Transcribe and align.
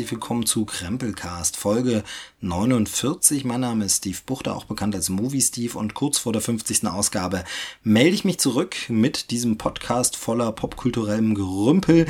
herzlich 0.00 0.12
willkommen 0.12 0.46
zu 0.46 0.64
Krempelcast, 0.64 1.58
Folge 1.58 2.04
49. 2.40 3.44
Mein 3.44 3.60
Name 3.60 3.84
ist 3.84 3.98
Steve 3.98 4.16
Buchter, 4.24 4.56
auch 4.56 4.64
bekannt 4.64 4.94
als 4.94 5.10
Movie 5.10 5.42
Steve 5.42 5.76
und 5.76 5.92
kurz 5.92 6.16
vor 6.16 6.32
der 6.32 6.40
50. 6.40 6.86
Ausgabe 6.86 7.44
melde 7.82 8.14
ich 8.14 8.24
mich 8.24 8.38
zurück 8.38 8.76
mit 8.88 9.30
diesem 9.30 9.58
Podcast 9.58 10.16
voller 10.16 10.52
popkulturellem 10.52 11.34
Gerümpel. 11.34 12.06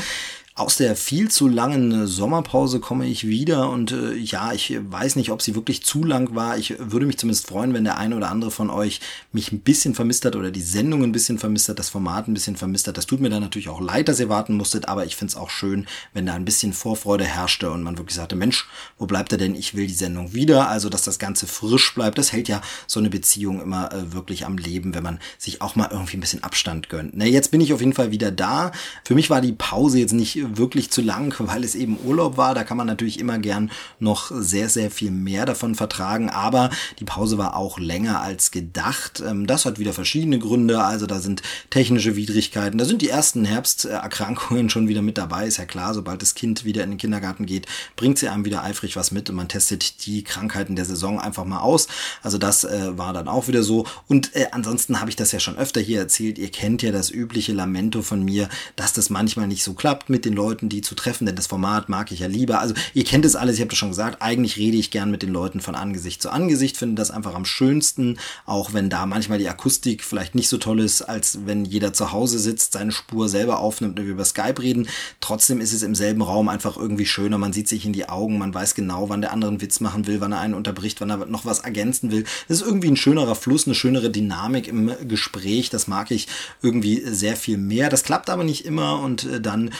Aus 0.60 0.76
der 0.76 0.94
viel 0.94 1.30
zu 1.30 1.48
langen 1.48 2.06
Sommerpause 2.06 2.80
komme 2.80 3.06
ich 3.06 3.26
wieder 3.26 3.70
und 3.70 3.92
äh, 3.92 4.12
ja, 4.16 4.52
ich 4.52 4.76
weiß 4.78 5.16
nicht, 5.16 5.30
ob 5.30 5.40
sie 5.40 5.54
wirklich 5.54 5.82
zu 5.82 6.04
lang 6.04 6.34
war. 6.34 6.58
Ich 6.58 6.74
würde 6.78 7.06
mich 7.06 7.16
zumindest 7.16 7.46
freuen, 7.46 7.72
wenn 7.72 7.84
der 7.84 7.96
eine 7.96 8.14
oder 8.14 8.30
andere 8.30 8.50
von 8.50 8.68
euch 8.68 9.00
mich 9.32 9.52
ein 9.52 9.60
bisschen 9.60 9.94
vermisst 9.94 10.26
hat 10.26 10.36
oder 10.36 10.50
die 10.50 10.60
Sendung 10.60 11.02
ein 11.02 11.12
bisschen 11.12 11.38
vermisst 11.38 11.70
hat, 11.70 11.78
das 11.78 11.88
Format 11.88 12.28
ein 12.28 12.34
bisschen 12.34 12.56
vermisst 12.56 12.86
hat. 12.88 12.98
Das 12.98 13.06
tut 13.06 13.22
mir 13.22 13.30
dann 13.30 13.40
natürlich 13.40 13.70
auch 13.70 13.80
leid, 13.80 14.08
dass 14.08 14.20
ihr 14.20 14.28
warten 14.28 14.54
musstet, 14.58 14.86
aber 14.86 15.06
ich 15.06 15.16
finde 15.16 15.30
es 15.30 15.36
auch 15.38 15.48
schön, 15.48 15.86
wenn 16.12 16.26
da 16.26 16.34
ein 16.34 16.44
bisschen 16.44 16.74
Vorfreude 16.74 17.24
herrschte 17.24 17.70
und 17.70 17.82
man 17.82 17.96
wirklich 17.96 18.16
sagte, 18.16 18.36
Mensch, 18.36 18.68
wo 18.98 19.06
bleibt 19.06 19.32
er 19.32 19.38
denn? 19.38 19.54
Ich 19.54 19.74
will 19.74 19.86
die 19.86 19.94
Sendung 19.94 20.34
wieder. 20.34 20.68
Also, 20.68 20.90
dass 20.90 21.00
das 21.00 21.18
Ganze 21.18 21.46
frisch 21.46 21.94
bleibt, 21.94 22.18
das 22.18 22.32
hält 22.32 22.48
ja 22.48 22.60
so 22.86 23.00
eine 23.00 23.08
Beziehung 23.08 23.62
immer 23.62 23.94
äh, 23.94 24.12
wirklich 24.12 24.44
am 24.44 24.58
Leben, 24.58 24.94
wenn 24.94 25.04
man 25.04 25.20
sich 25.38 25.62
auch 25.62 25.74
mal 25.74 25.88
irgendwie 25.90 26.18
ein 26.18 26.20
bisschen 26.20 26.44
Abstand 26.44 26.90
gönnt. 26.90 27.16
Ne, 27.16 27.24
jetzt 27.28 27.50
bin 27.50 27.62
ich 27.62 27.72
auf 27.72 27.80
jeden 27.80 27.94
Fall 27.94 28.10
wieder 28.10 28.30
da. 28.30 28.72
Für 29.04 29.14
mich 29.14 29.30
war 29.30 29.40
die 29.40 29.52
Pause 29.52 29.98
jetzt 29.98 30.12
nicht 30.12 30.49
wirklich 30.56 30.90
zu 30.90 31.02
lang, 31.02 31.34
weil 31.38 31.64
es 31.64 31.74
eben 31.74 31.98
Urlaub 32.04 32.36
war. 32.36 32.54
Da 32.54 32.64
kann 32.64 32.76
man 32.76 32.86
natürlich 32.86 33.18
immer 33.18 33.38
gern 33.38 33.70
noch 33.98 34.30
sehr, 34.34 34.68
sehr 34.68 34.90
viel 34.90 35.10
mehr 35.10 35.46
davon 35.46 35.74
vertragen. 35.74 36.30
Aber 36.30 36.70
die 36.98 37.04
Pause 37.04 37.38
war 37.38 37.56
auch 37.56 37.78
länger 37.78 38.20
als 38.20 38.50
gedacht. 38.50 39.22
Ähm, 39.26 39.46
das 39.46 39.64
hat 39.64 39.78
wieder 39.78 39.92
verschiedene 39.92 40.38
Gründe. 40.38 40.82
Also 40.82 41.06
da 41.06 41.20
sind 41.20 41.42
technische 41.70 42.16
Widrigkeiten. 42.16 42.78
Da 42.78 42.84
sind 42.84 43.02
die 43.02 43.08
ersten 43.08 43.44
Herbsterkrankungen 43.44 44.70
schon 44.70 44.88
wieder 44.88 45.02
mit 45.02 45.18
dabei. 45.18 45.46
Ist 45.46 45.58
ja 45.58 45.64
klar, 45.64 45.94
sobald 45.94 46.22
das 46.22 46.34
Kind 46.34 46.64
wieder 46.64 46.84
in 46.84 46.90
den 46.90 46.98
Kindergarten 46.98 47.46
geht, 47.46 47.66
bringt 47.96 48.18
sie 48.18 48.28
einem 48.28 48.44
wieder 48.44 48.62
eifrig 48.62 48.96
was 48.96 49.10
mit 49.10 49.30
und 49.30 49.36
man 49.36 49.48
testet 49.48 50.06
die 50.06 50.24
Krankheiten 50.24 50.76
der 50.76 50.84
Saison 50.84 51.20
einfach 51.20 51.44
mal 51.44 51.60
aus. 51.60 51.88
Also 52.22 52.38
das 52.38 52.64
äh, 52.64 52.96
war 52.98 53.12
dann 53.12 53.28
auch 53.28 53.48
wieder 53.48 53.62
so. 53.62 53.86
Und 54.08 54.34
äh, 54.34 54.48
ansonsten 54.52 55.00
habe 55.00 55.10
ich 55.10 55.16
das 55.16 55.32
ja 55.32 55.40
schon 55.40 55.56
öfter 55.56 55.80
hier 55.80 55.98
erzählt. 55.98 56.38
Ihr 56.38 56.50
kennt 56.50 56.82
ja 56.82 56.92
das 56.92 57.10
übliche 57.10 57.52
Lamento 57.52 58.02
von 58.02 58.24
mir, 58.24 58.48
dass 58.76 58.92
das 58.92 59.10
manchmal 59.10 59.46
nicht 59.46 59.64
so 59.64 59.74
klappt 59.74 60.10
mit 60.10 60.24
den 60.24 60.29
Leuten, 60.32 60.68
die 60.68 60.80
zu 60.80 60.94
treffen, 60.94 61.26
denn 61.26 61.36
das 61.36 61.46
Format 61.46 61.88
mag 61.88 62.12
ich 62.12 62.20
ja 62.20 62.26
lieber. 62.26 62.60
Also 62.60 62.74
ihr 62.94 63.04
kennt 63.04 63.24
es 63.24 63.36
alles, 63.36 63.56
ich 63.56 63.60
habe 63.60 63.70
das 63.70 63.78
schon 63.78 63.90
gesagt, 63.90 64.22
eigentlich 64.22 64.56
rede 64.56 64.76
ich 64.76 64.90
gern 64.90 65.10
mit 65.10 65.22
den 65.22 65.30
Leuten 65.30 65.60
von 65.60 65.74
Angesicht 65.74 66.22
zu 66.22 66.30
Angesicht, 66.30 66.76
finde 66.76 66.96
das 66.96 67.10
einfach 67.10 67.34
am 67.34 67.44
schönsten, 67.44 68.18
auch 68.46 68.72
wenn 68.72 68.90
da 68.90 69.06
manchmal 69.06 69.38
die 69.38 69.48
Akustik 69.48 70.04
vielleicht 70.04 70.34
nicht 70.34 70.48
so 70.48 70.58
toll 70.58 70.80
ist, 70.80 71.02
als 71.02 71.40
wenn 71.46 71.64
jeder 71.64 71.92
zu 71.92 72.12
Hause 72.12 72.38
sitzt, 72.38 72.72
seine 72.72 72.92
Spur 72.92 73.28
selber 73.28 73.58
aufnimmt 73.58 73.98
und 73.98 74.06
wir 74.06 74.12
über 74.12 74.24
Skype 74.24 74.60
reden. 74.60 74.88
Trotzdem 75.20 75.60
ist 75.60 75.72
es 75.72 75.82
im 75.82 75.94
selben 75.94 76.22
Raum 76.22 76.48
einfach 76.48 76.76
irgendwie 76.76 77.06
schöner, 77.06 77.38
man 77.38 77.52
sieht 77.52 77.68
sich 77.68 77.84
in 77.86 77.92
die 77.92 78.08
Augen, 78.08 78.38
man 78.38 78.54
weiß 78.54 78.74
genau, 78.74 79.08
wann 79.08 79.20
der 79.20 79.32
andere 79.32 79.50
einen 79.50 79.60
Witz 79.60 79.80
machen 79.80 80.06
will, 80.06 80.20
wann 80.20 80.32
er 80.32 80.40
einen 80.40 80.54
unterbricht, 80.54 81.00
wann 81.00 81.10
er 81.10 81.26
noch 81.26 81.44
was 81.44 81.60
ergänzen 81.60 82.10
will. 82.10 82.24
Das 82.48 82.60
ist 82.60 82.66
irgendwie 82.66 82.88
ein 82.88 82.96
schönerer 82.96 83.34
Fluss, 83.34 83.66
eine 83.66 83.74
schönere 83.74 84.10
Dynamik 84.10 84.68
im 84.68 84.92
Gespräch, 85.06 85.70
das 85.70 85.88
mag 85.88 86.10
ich 86.10 86.28
irgendwie 86.62 87.02
sehr 87.04 87.36
viel 87.36 87.58
mehr. 87.58 87.88
Das 87.88 88.04
klappt 88.04 88.30
aber 88.30 88.44
nicht 88.44 88.64
immer 88.64 89.00
und 89.00 89.24
äh, 89.24 89.40
dann 89.40 89.70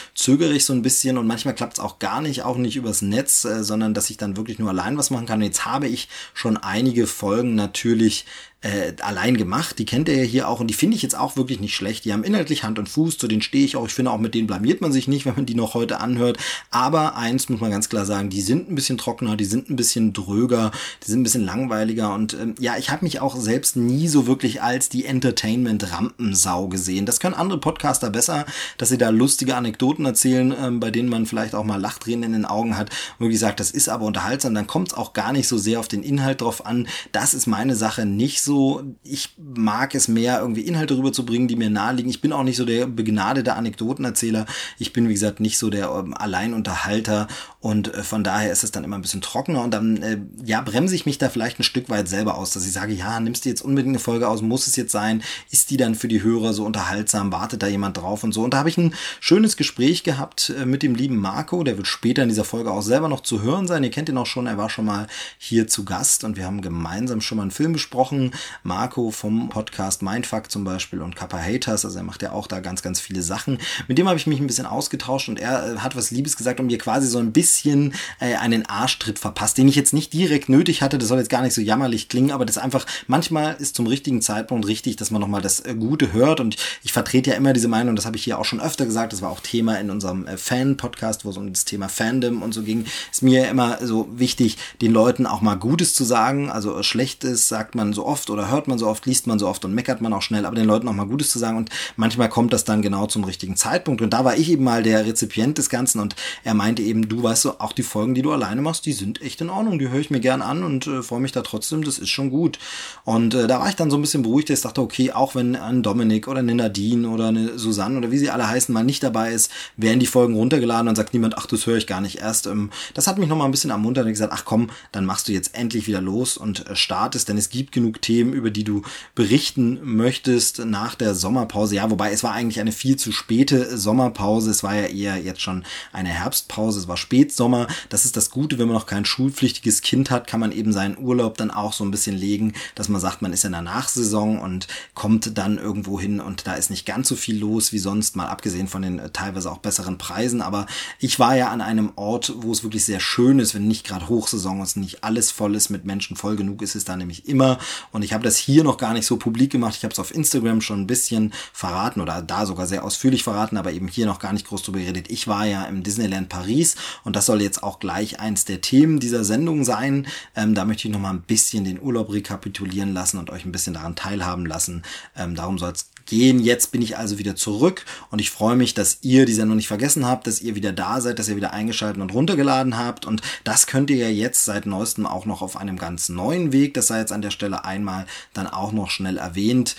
zögere 0.41 0.55
so 0.65 0.73
ein 0.73 0.81
ein 0.81 0.83
bisschen 0.83 1.19
und 1.19 1.27
manchmal 1.27 1.55
klappt 1.55 1.75
es 1.75 1.81
auch 1.81 1.99
gar 1.99 2.23
nicht, 2.23 2.43
auch 2.43 2.57
nicht 2.57 2.77
übers 2.77 3.03
Netz, 3.03 3.45
äh, 3.45 3.63
sondern 3.63 3.93
dass 3.95 4.09
ich 4.11 4.17
dann 4.17 4.37
wirklich 4.37 4.59
nur 4.59 4.71
allein 4.71 4.97
was 4.97 5.11
machen 5.11 5.27
kann. 5.27 5.41
Und 5.41 5.45
jetzt 5.45 5.67
habe 5.67 5.87
ich 5.87 6.09
schon 6.33 6.57
einige 6.57 7.07
Folgen 7.07 7.55
natürlich 7.55 8.25
äh, 8.63 8.93
allein 9.01 9.37
gemacht. 9.37 9.79
Die 9.79 9.87
kennt 9.87 10.09
ihr 10.09 10.17
ja 10.17 10.23
hier 10.23 10.49
auch 10.49 10.61
und 10.61 10.67
die 10.67 10.75
finde 10.75 10.95
ich 10.95 11.03
jetzt 11.03 11.17
auch 11.17 11.37
wirklich 11.37 11.61
nicht 11.61 11.75
schlecht. 11.75 12.05
Die 12.05 12.13
haben 12.13 12.25
inhaltlich 12.25 12.63
Hand 12.63 12.79
und 12.79 12.89
Fuß, 12.89 13.17
zu 13.17 13.27
denen 13.27 13.41
stehe 13.41 13.65
ich 13.65 13.77
auch. 13.77 13.87
Ich 13.87 13.95
finde 13.95 14.11
auch 14.11 14.19
mit 14.19 14.35
denen 14.35 14.47
blamiert 14.47 14.83
man 14.83 14.93
sich 14.93 15.09
nicht, 15.09 15.25
wenn 15.31 15.35
man 15.35 15.47
die 15.47 15.55
noch 15.55 15.75
heute 15.75 16.01
anhört. 16.01 16.39
Aber 16.71 17.17
eins 17.17 17.49
muss 17.49 17.61
man 17.61 17.71
ganz 17.71 17.89
klar 17.89 18.05
sagen, 18.05 18.29
die 18.29 18.43
sind 18.43 18.71
ein 18.71 18.75
bisschen 18.75 18.99
trockener, 18.99 19.37
die 19.37 19.45
sind 19.45 19.71
ein 19.71 19.77
bisschen 19.77 20.13
dröger, 20.13 20.73
die 21.05 21.11
sind 21.11 21.21
ein 21.21 21.23
bisschen 21.23 21.45
langweiliger 21.45 22.15
und 22.15 22.35
ähm, 22.35 22.55
ja, 22.59 22.77
ich 22.77 22.91
habe 22.91 23.05
mich 23.05 23.21
auch 23.21 23.37
selbst 23.37 23.77
nie 23.77 24.09
so 24.09 24.27
wirklich 24.27 24.63
als 24.63 24.89
die 24.89 25.07
Entertainment-Rampensau 25.07 26.69
gesehen. 26.69 27.07
Das 27.07 27.21
können 27.21 27.35
andere 27.35 27.61
Podcaster 27.61 28.11
besser, 28.11 28.45
dass 28.77 28.91
sie 28.91 28.99
da 28.99 29.09
lustige 29.09 29.57
Anekdoten 29.57 30.05
erzählen, 30.05 30.55
ähm, 30.61 30.81
bei 30.81 30.91
denen 30.91 31.09
man 31.09 31.27
vielleicht 31.27 31.55
auch 31.55 31.65
mal 31.65 31.81
Lachdrehen 31.81 32.23
in 32.23 32.33
den 32.33 32.45
Augen 32.45 32.77
hat 32.77 32.91
und 33.19 33.27
wirklich 33.27 33.41
sagt, 33.41 33.61
das 33.61 33.71
ist 33.71 33.89
aber 33.89 34.05
unterhaltsam. 34.05 34.55
Dann 34.55 34.67
kommt 34.67 34.89
es 34.89 34.95
auch 34.95 35.13
gar 35.13 35.33
nicht 35.33 35.49
so 35.49 35.57
sehr 35.57 35.81
auf 35.81 35.89
den 35.89 36.03
Inhalt 36.03 36.43
drauf 36.43 36.67
an. 36.67 36.89
Das 37.13 37.33
ist 37.33 37.47
meine 37.47 37.75
Sache 37.75 38.05
nicht 38.05 38.43
so 38.43 38.50
so, 38.51 38.83
ich 39.05 39.37
mag 39.39 39.95
es 39.95 40.09
mehr, 40.09 40.41
irgendwie 40.41 40.63
Inhalte 40.63 40.99
rüberzubringen, 40.99 41.47
die 41.47 41.55
mir 41.55 41.71
naheliegen. 41.71 42.11
Ich 42.11 42.21
bin 42.21 42.33
auch 42.33 42.43
nicht 42.43 42.57
so 42.57 42.65
der 42.65 42.87
begnadete 42.87 43.55
Anekdotenerzähler. 43.55 44.45
Ich 44.77 44.93
bin, 44.93 45.09
wie 45.09 45.13
gesagt, 45.13 45.39
nicht 45.39 45.57
so 45.57 45.71
der 45.71 45.89
ähm, 45.91 46.15
Alleinunterhalter 46.15 47.29
und 47.61 47.95
äh, 47.95 48.03
von 48.03 48.25
daher 48.25 48.51
ist 48.51 48.65
es 48.65 48.73
dann 48.73 48.83
immer 48.83 48.99
ein 48.99 49.03
bisschen 49.03 49.21
trockener 49.21 49.63
und 49.63 49.73
dann, 49.73 50.03
äh, 50.03 50.19
ja, 50.45 50.63
bremse 50.63 50.97
ich 50.97 51.07
mich 51.07 51.19
da 51.19 51.29
vielleicht 51.29 51.61
ein 51.61 51.63
Stück 51.63 51.89
weit 51.91 52.09
selber 52.09 52.39
aus, 52.39 52.51
dass 52.51 52.67
ich 52.67 52.73
sage, 52.73 52.93
ja, 52.93 53.21
nimmst 53.21 53.45
du 53.45 53.51
jetzt 53.51 53.63
unbedingt 53.63 53.93
eine 53.93 54.01
Folge 54.01 54.27
aus, 54.27 54.43
muss 54.43 54.67
es 54.67 54.75
jetzt 54.75 54.91
sein? 54.91 55.23
Ist 55.51 55.71
die 55.71 55.77
dann 55.77 55.95
für 55.95 56.09
die 56.09 56.25
Hörer 56.25 56.53
so 56.53 56.65
unterhaltsam? 56.65 57.31
Wartet 57.31 57.63
da 57.63 57.69
jemand 57.69 57.99
drauf 57.99 58.25
und 58.25 58.33
so? 58.33 58.43
Und 58.43 58.53
da 58.53 58.59
habe 58.59 58.69
ich 58.69 58.79
ein 58.79 58.95
schönes 59.21 59.57
Gespräch 59.57 60.03
gehabt 60.03 60.53
äh, 60.59 60.67
mit 60.67 60.83
dem 60.83 60.97
lieben 60.97 61.19
Marco, 61.19 61.63
der 61.63 61.77
wird 61.77 61.87
später 61.87 62.25
in 62.25 62.29
dieser 62.29 62.45
Folge 62.45 62.73
auch 62.73 62.83
selber 62.83 63.09
noch 63.09 63.21
zu 63.21 63.43
hören 63.43 63.69
sein. 63.69 63.85
Ihr 63.85 63.91
kennt 63.93 64.09
ihn 64.09 64.19
auch 64.19 64.27
schon, 64.27 64.49
er 64.49 64.59
war 64.59 64.71
schon 64.71 64.87
mal 64.87 65.07
hier 65.39 65.69
zu 65.69 65.85
Gast 65.85 66.25
und 66.25 66.37
wir 66.37 66.47
haben 66.47 66.63
gemeinsam 66.63 67.21
schon 67.21 67.37
mal 67.37 67.43
einen 67.43 67.53
Film 67.53 67.75
besprochen. 67.75 68.33
Marco 68.63 69.11
vom 69.11 69.49
Podcast 69.49 70.03
Mindfuck 70.03 70.51
zum 70.51 70.65
Beispiel 70.65 71.03
und 71.03 71.17
Kappa 71.17 71.39
Haters, 71.39 71.85
also 71.85 71.99
er 71.99 72.05
macht 72.05 72.23
ja 72.23 72.33
auch 72.33 72.47
da 72.47 72.61
ganz, 72.61 72.83
ganz 72.83 73.01
viele 73.01 73.23
Sachen. 73.23 73.59
Mit 73.89 73.99
dem 73.99 74.09
habe 74.09 74.19
ich 74.19 74.27
mich 74.27 74.41
ein 74.41 74.47
bisschen 74.47 74.67
ausgetauscht 74.67 75.29
und 75.29 75.39
er 75.39 75.75
äh, 75.75 75.79
hat 75.79 75.97
was 75.97 76.11
Liebes 76.11 76.37
gesagt 76.37 76.61
und 76.61 76.67
mir 76.67 76.79
quasi 76.79 77.07
so 77.07 77.19
ein 77.19 77.33
bisschen 77.33 77.95
äh, 78.19 78.37
einen 78.37 78.67
Arschtritt 78.67 79.19
verpasst, 79.19 79.59
den 79.59 79.69
ich 79.69 79.77
jetzt 79.77 79.93
nicht 79.93 80.13
direkt 80.13 80.49
nötig 80.49 80.83
hatte. 80.83 80.99
Das 80.99 81.09
soll 81.09 81.19
jetzt 81.19 81.31
gar 81.31 81.43
nicht 81.43 81.55
so 81.55 81.61
jammerlich 81.61 82.09
klingen, 82.09 82.31
aber 82.31 82.47
das 82.47 82.59
einfach, 82.59 82.87
manchmal 83.07 83.57
ist 83.59 83.77
zum 83.77 83.87
richtigen 83.87 84.23
Zeitpunkt 84.23 84.67
richtig, 84.67 84.97
dass 84.97 85.11
man 85.11 85.21
nochmal 85.21 85.43
das 85.43 85.61
äh, 85.61 85.75
Gute 85.75 86.13
hört 86.13 86.41
und 86.41 86.57
ich 86.83 86.93
vertrete 86.93 87.31
ja 87.31 87.37
immer 87.37 87.53
diese 87.53 87.69
Meinung, 87.69 87.97
das 87.97 88.07
habe 88.07 88.17
ich 88.17 88.25
hier 88.25 88.39
auch 88.39 88.45
schon 88.45 88.61
öfter 88.61 88.87
gesagt, 88.87 89.13
das 89.13 89.23
war 89.23 89.31
auch 89.31 89.41
Thema 89.41 89.79
in 89.79 89.91
unserem 89.91 90.27
äh, 90.27 90.37
Fan-Podcast, 90.37 91.25
wo 91.25 91.31
es 91.31 91.37
um 91.37 91.53
das 91.53 91.65
Thema 91.65 91.89
Fandom 91.89 92.43
und 92.43 92.53
so 92.53 92.63
ging, 92.63 92.87
ist 93.11 93.23
mir 93.23 93.49
immer 93.49 93.85
so 93.85 94.09
wichtig, 94.13 94.57
den 94.81 94.93
Leuten 94.93 95.27
auch 95.27 95.41
mal 95.41 95.57
Gutes 95.57 95.95
zu 95.95 96.05
sagen, 96.05 96.51
also 96.51 96.83
Schlechtes 96.83 97.49
sagt 97.49 97.75
man 97.75 97.93
so 97.93 98.07
oft 98.07 98.30
oder 98.31 98.51
hört 98.51 98.69
man 98.69 98.79
so 98.79 98.87
oft, 98.87 99.07
liest 99.07 99.27
man 99.27 99.39
so 99.39 99.49
oft 99.49 99.65
und 99.65 99.75
meckert 99.75 100.01
man 100.01 100.13
auch 100.13 100.23
schnell, 100.23 100.47
aber 100.47 100.57
den 100.57 100.67
Leuten 100.67 100.89
auch 100.89 100.93
mal 100.93 101.07
Gutes 101.07 101.31
zu 101.31 101.39
sagen. 101.39 101.57
Und 101.57 101.71
manchmal 101.97 102.29
kommt 102.29 102.53
das 102.53 102.65
dann 102.65 102.83
genau 102.83 103.07
zum 103.07 103.25
richtigen 103.25 103.57
Zeitpunkt. 103.57 104.03
Und 104.03 104.13
da 104.13 104.25
war 104.25 104.37
ich 104.37 104.51
eben 104.51 104.65
mal 104.65 104.83
der 104.83 105.05
Rezipient 105.05 105.59
des 105.59 105.69
Ganzen. 105.69 106.01
Und 106.01 106.17
er 106.45 106.55
meinte 106.55 106.83
eben, 106.83 107.09
du 107.09 107.23
weißt 107.23 107.43
so, 107.43 107.59
auch 107.59 107.73
die 107.73 107.83
Folgen, 107.83 108.15
die 108.15 108.23
du 108.23 108.33
alleine 108.33 108.63
machst, 108.63 108.87
die 108.87 108.93
sind 108.93 109.21
echt 109.23 109.41
in 109.41 109.51
Ordnung, 109.51 109.79
die 109.79 109.89
höre 109.89 110.01
ich 110.01 110.11
mir 110.11 110.21
gern 110.21 110.43
an 110.43 110.63
und 110.65 110.87
äh, 110.87 111.03
freue 111.03 111.21
mich 111.21 111.33
da 111.33 111.43
trotzdem, 111.43 111.85
das 111.85 111.99
ist 111.99 112.09
schon 112.09 112.31
gut. 112.31 112.59
Und 113.05 113.35
äh, 113.35 113.47
da 113.47 113.61
war 113.61 113.69
ich 113.69 113.77
dann 113.77 113.91
so 113.91 113.97
ein 113.97 114.03
bisschen 114.03 114.23
beruhigt, 114.23 114.51
ich 114.51 114.61
dachte, 114.61 114.81
okay, 114.81 115.13
auch 115.13 115.35
wenn 115.35 115.57
ein 115.57 115.83
Dominik 115.83 116.29
oder 116.29 116.41
eine 116.41 116.55
Nadine 116.55 117.09
oder 117.09 117.29
eine 117.29 117.59
Susanne 117.59 117.99
oder 117.99 118.11
wie 118.11 118.19
sie 118.19 118.31
alle 118.31 118.49
heißen, 118.49 118.73
mal 118.73 118.85
nicht 118.85 119.03
dabei 119.03 119.33
ist, 119.33 119.51
werden 119.77 120.01
die 120.01 120.07
Folgen 120.07 120.35
runtergeladen 120.35 120.89
und 120.89 120.97
sagt 120.97 121.13
niemand, 121.13 121.37
ach, 121.39 121.47
das 121.47 121.67
höre 121.67 121.77
ich 121.77 121.87
gar 121.87 122.01
nicht 122.01 122.19
erst. 122.19 122.47
Ähm, 122.47 122.71
das 122.95 123.07
hat 123.07 123.19
mich 123.19 123.29
nochmal 123.29 123.49
ein 123.49 123.53
bisschen 123.53 123.71
ermuntert 123.71 124.05
und 124.05 124.13
gesagt, 124.13 124.33
ach 124.35 124.45
komm, 124.45 124.71
dann 124.93 125.05
machst 125.05 125.29
du 125.29 125.33
jetzt 125.33 125.55
endlich 125.55 125.87
wieder 125.87 126.01
los 126.01 126.37
und 126.37 126.67
äh, 126.67 126.77
startest, 126.77 127.29
denn 127.29 127.39
es 127.39 127.51
gibt 127.51 127.73
genug 127.73 128.03
Themen, 128.03 128.20
über 128.21 128.51
die 128.51 128.65
du 128.65 128.83
berichten 129.15 129.81
möchtest 129.83 130.61
nach 130.61 130.95
der 130.95 131.15
Sommerpause. 131.15 131.77
Ja, 131.77 131.91
wobei 131.91 132.13
es 132.13 132.23
war 132.23 132.33
eigentlich 132.33 132.61
eine 132.61 132.73
viel 132.73 132.97
zu 132.97 133.13
späte 133.13 133.77
Sommerpause. 133.77 134.51
Es 134.51 134.63
war 134.63 134.75
ja 134.75 134.87
eher 134.87 135.17
jetzt 135.17 135.41
schon 135.41 135.65
eine 135.93 136.11
Herbstpause. 136.11 136.81
Es 136.81 136.89
war 136.89 136.97
Spätsommer. 136.97 137.67
Das 137.89 138.05
ist 138.05 138.17
das 138.17 138.31
Gute, 138.31 138.59
wenn 138.59 138.67
man 138.67 138.77
noch 138.77 138.87
kein 138.87 139.05
schulpflichtiges 139.05 139.83
Kind 139.83 140.11
hat, 140.11 140.27
kann 140.27 140.41
man 140.41 140.53
eben 140.53 140.73
seinen 140.73 140.99
Urlaub 140.99 141.37
dann 141.37 141.51
auch 141.51 141.73
so 141.73 141.85
ein 141.85 141.91
bisschen 141.91 142.17
legen, 142.17 142.53
dass 142.75 142.89
man 142.89 143.01
sagt, 143.01 143.23
man 143.23 143.33
ist 143.33 143.45
in 143.45 143.53
der 143.53 143.63
Nachsaison 143.63 144.39
und 144.39 144.69
kommt 144.95 145.39
dann 145.39 145.59
irgendwo 145.59 145.99
hin 145.99 146.21
und 146.21 146.47
da 146.47 146.55
ist 146.55 146.71
nicht 146.71 146.87
ganz 146.87 147.09
so 147.09 147.17
viel 147.17 147.39
los 147.39 147.73
wie 147.73 147.79
sonst, 147.79 148.17
mal 148.17 148.29
abgesehen 148.29 148.69
von 148.69 148.83
den 148.83 148.99
äh, 148.99 149.11
teilweise 149.11 149.51
auch 149.51 149.59
besseren 149.59 149.99
Preisen. 149.99 150.43
Aber 150.43 150.67
ich 150.99 151.19
war 151.19 151.37
ja 151.37 151.49
an 151.49 151.61
einem 151.61 151.93
Ort, 151.97 152.33
wo 152.37 152.53
es 152.53 152.63
wirklich 152.63 152.85
sehr 152.85 153.01
schön 153.01 153.39
ist, 153.39 153.55
wenn 153.55 153.67
nicht 153.67 153.87
gerade 153.87 154.09
Hochsaison 154.09 154.63
ist, 154.63 154.77
nicht 154.77 155.05
alles 155.05 155.31
voll 155.31 155.55
ist 155.55 155.71
mit 155.71 155.85
Menschen, 155.85 156.17
voll 156.17 156.37
genug 156.37 156.63
ist 156.63 156.75
es 156.75 156.85
da 156.85 156.97
nämlich 156.97 157.29
immer. 157.29 157.59
Und 157.93 158.03
ich 158.03 158.10
habe 158.13 158.25
das 158.25 158.37
hier 158.37 158.65
noch 158.65 158.77
gar 158.77 158.93
nicht 158.93 159.07
so 159.07 159.17
publik 159.17 159.53
gemacht. 159.53 159.75
Ich 159.77 159.85
habe 159.85 159.93
es 159.93 159.99
auf 159.99 160.15
Instagram 160.15 160.61
schon 160.61 160.83
ein 160.83 160.87
bisschen 160.87 161.33
verraten 161.53 162.01
oder 162.01 162.23
da 162.23 162.47
sogar 162.47 162.67
sehr 162.67 162.85
ausführlich 162.85 163.23
verraten, 163.23 163.57
aber 163.57 163.73
eben 163.73 163.89
hier 163.89 164.07
noch 164.07 164.19
gar 164.19 164.33
nicht 164.33 164.47
groß 164.47 164.63
drüber 164.63 164.79
geredet. 164.79 165.11
Ich 165.11 165.29
war 165.29 165.47
ja 165.47 165.65
im 165.65 165.83
Disneyland 165.83 166.29
Paris 166.29 166.77
und 167.05 167.17
das 167.17 167.27
soll 167.27 167.43
jetzt 167.43 167.63
auch 167.63 167.79
gleich 167.79 168.21
eins 168.21 168.45
der 168.45 168.61
Themen 168.61 169.01
dieser 169.01 169.25
Sendung 169.25 169.65
sein. 169.65 170.07
Ähm, 170.35 170.55
da 170.55 170.65
möchte 170.65 170.89
ich 170.89 170.93
noch 170.95 171.01
mal 171.01 171.11
ein 171.11 171.23
bisschen 171.23 171.65
den 171.65 171.81
Urlaub 171.81 172.13
rekapitulieren 172.13 172.93
lassen 172.93 173.19
und 173.19 173.31
euch 173.31 173.45
ein 173.45 173.53
bisschen 173.53 173.75
daran 173.75 173.97
teilhaben 173.97 174.47
lassen. 174.47 174.83
Ähm, 175.17 175.35
darum 175.35 175.59
soll 175.59 175.73
es 175.73 175.91
gehen. 176.11 176.39
Jetzt 176.41 176.73
bin 176.73 176.83
ich 176.83 176.99
also 176.99 177.19
wieder 177.19 177.37
zurück 177.37 177.87
und 178.11 178.21
ich 178.21 178.31
freue 178.31 178.57
mich, 178.57 178.75
dass 178.75 178.99
ihr 179.01 179.25
die 179.25 179.33
Sendung 179.33 179.57
nicht 179.57 179.69
vergessen 179.69 180.07
habt, 180.07 180.27
dass 180.27 180.43
ihr 180.43 180.55
wieder 180.55 180.73
da 180.73 181.01
seid, 181.01 181.19
dass 181.19 181.29
ihr 181.29 181.37
wieder 181.37 181.55
eingeschaltet 181.55 182.03
und 182.03 182.13
runtergeladen 182.13 182.77
habt. 182.77 183.07
Und 183.07 183.23
das 183.45 183.67
könnt 183.67 183.89
ihr 183.89 183.97
ja 183.97 184.11
jetzt 184.11 184.45
seit 184.45 184.67
neuestem 184.67 185.07
auch 185.07 185.25
noch 185.25 185.41
auf 185.41 185.57
einem 185.57 185.79
ganz 185.79 186.11
neuen 186.11 186.53
Weg. 186.53 186.75
Das 186.75 186.89
sei 186.89 186.99
jetzt 186.99 187.13
an 187.13 187.23
der 187.23 187.31
Stelle 187.31 187.65
einmal 187.65 188.07
dann 188.35 188.47
auch 188.47 188.73
noch 188.73 188.91
schnell 188.91 189.17
erwähnt 189.17 189.77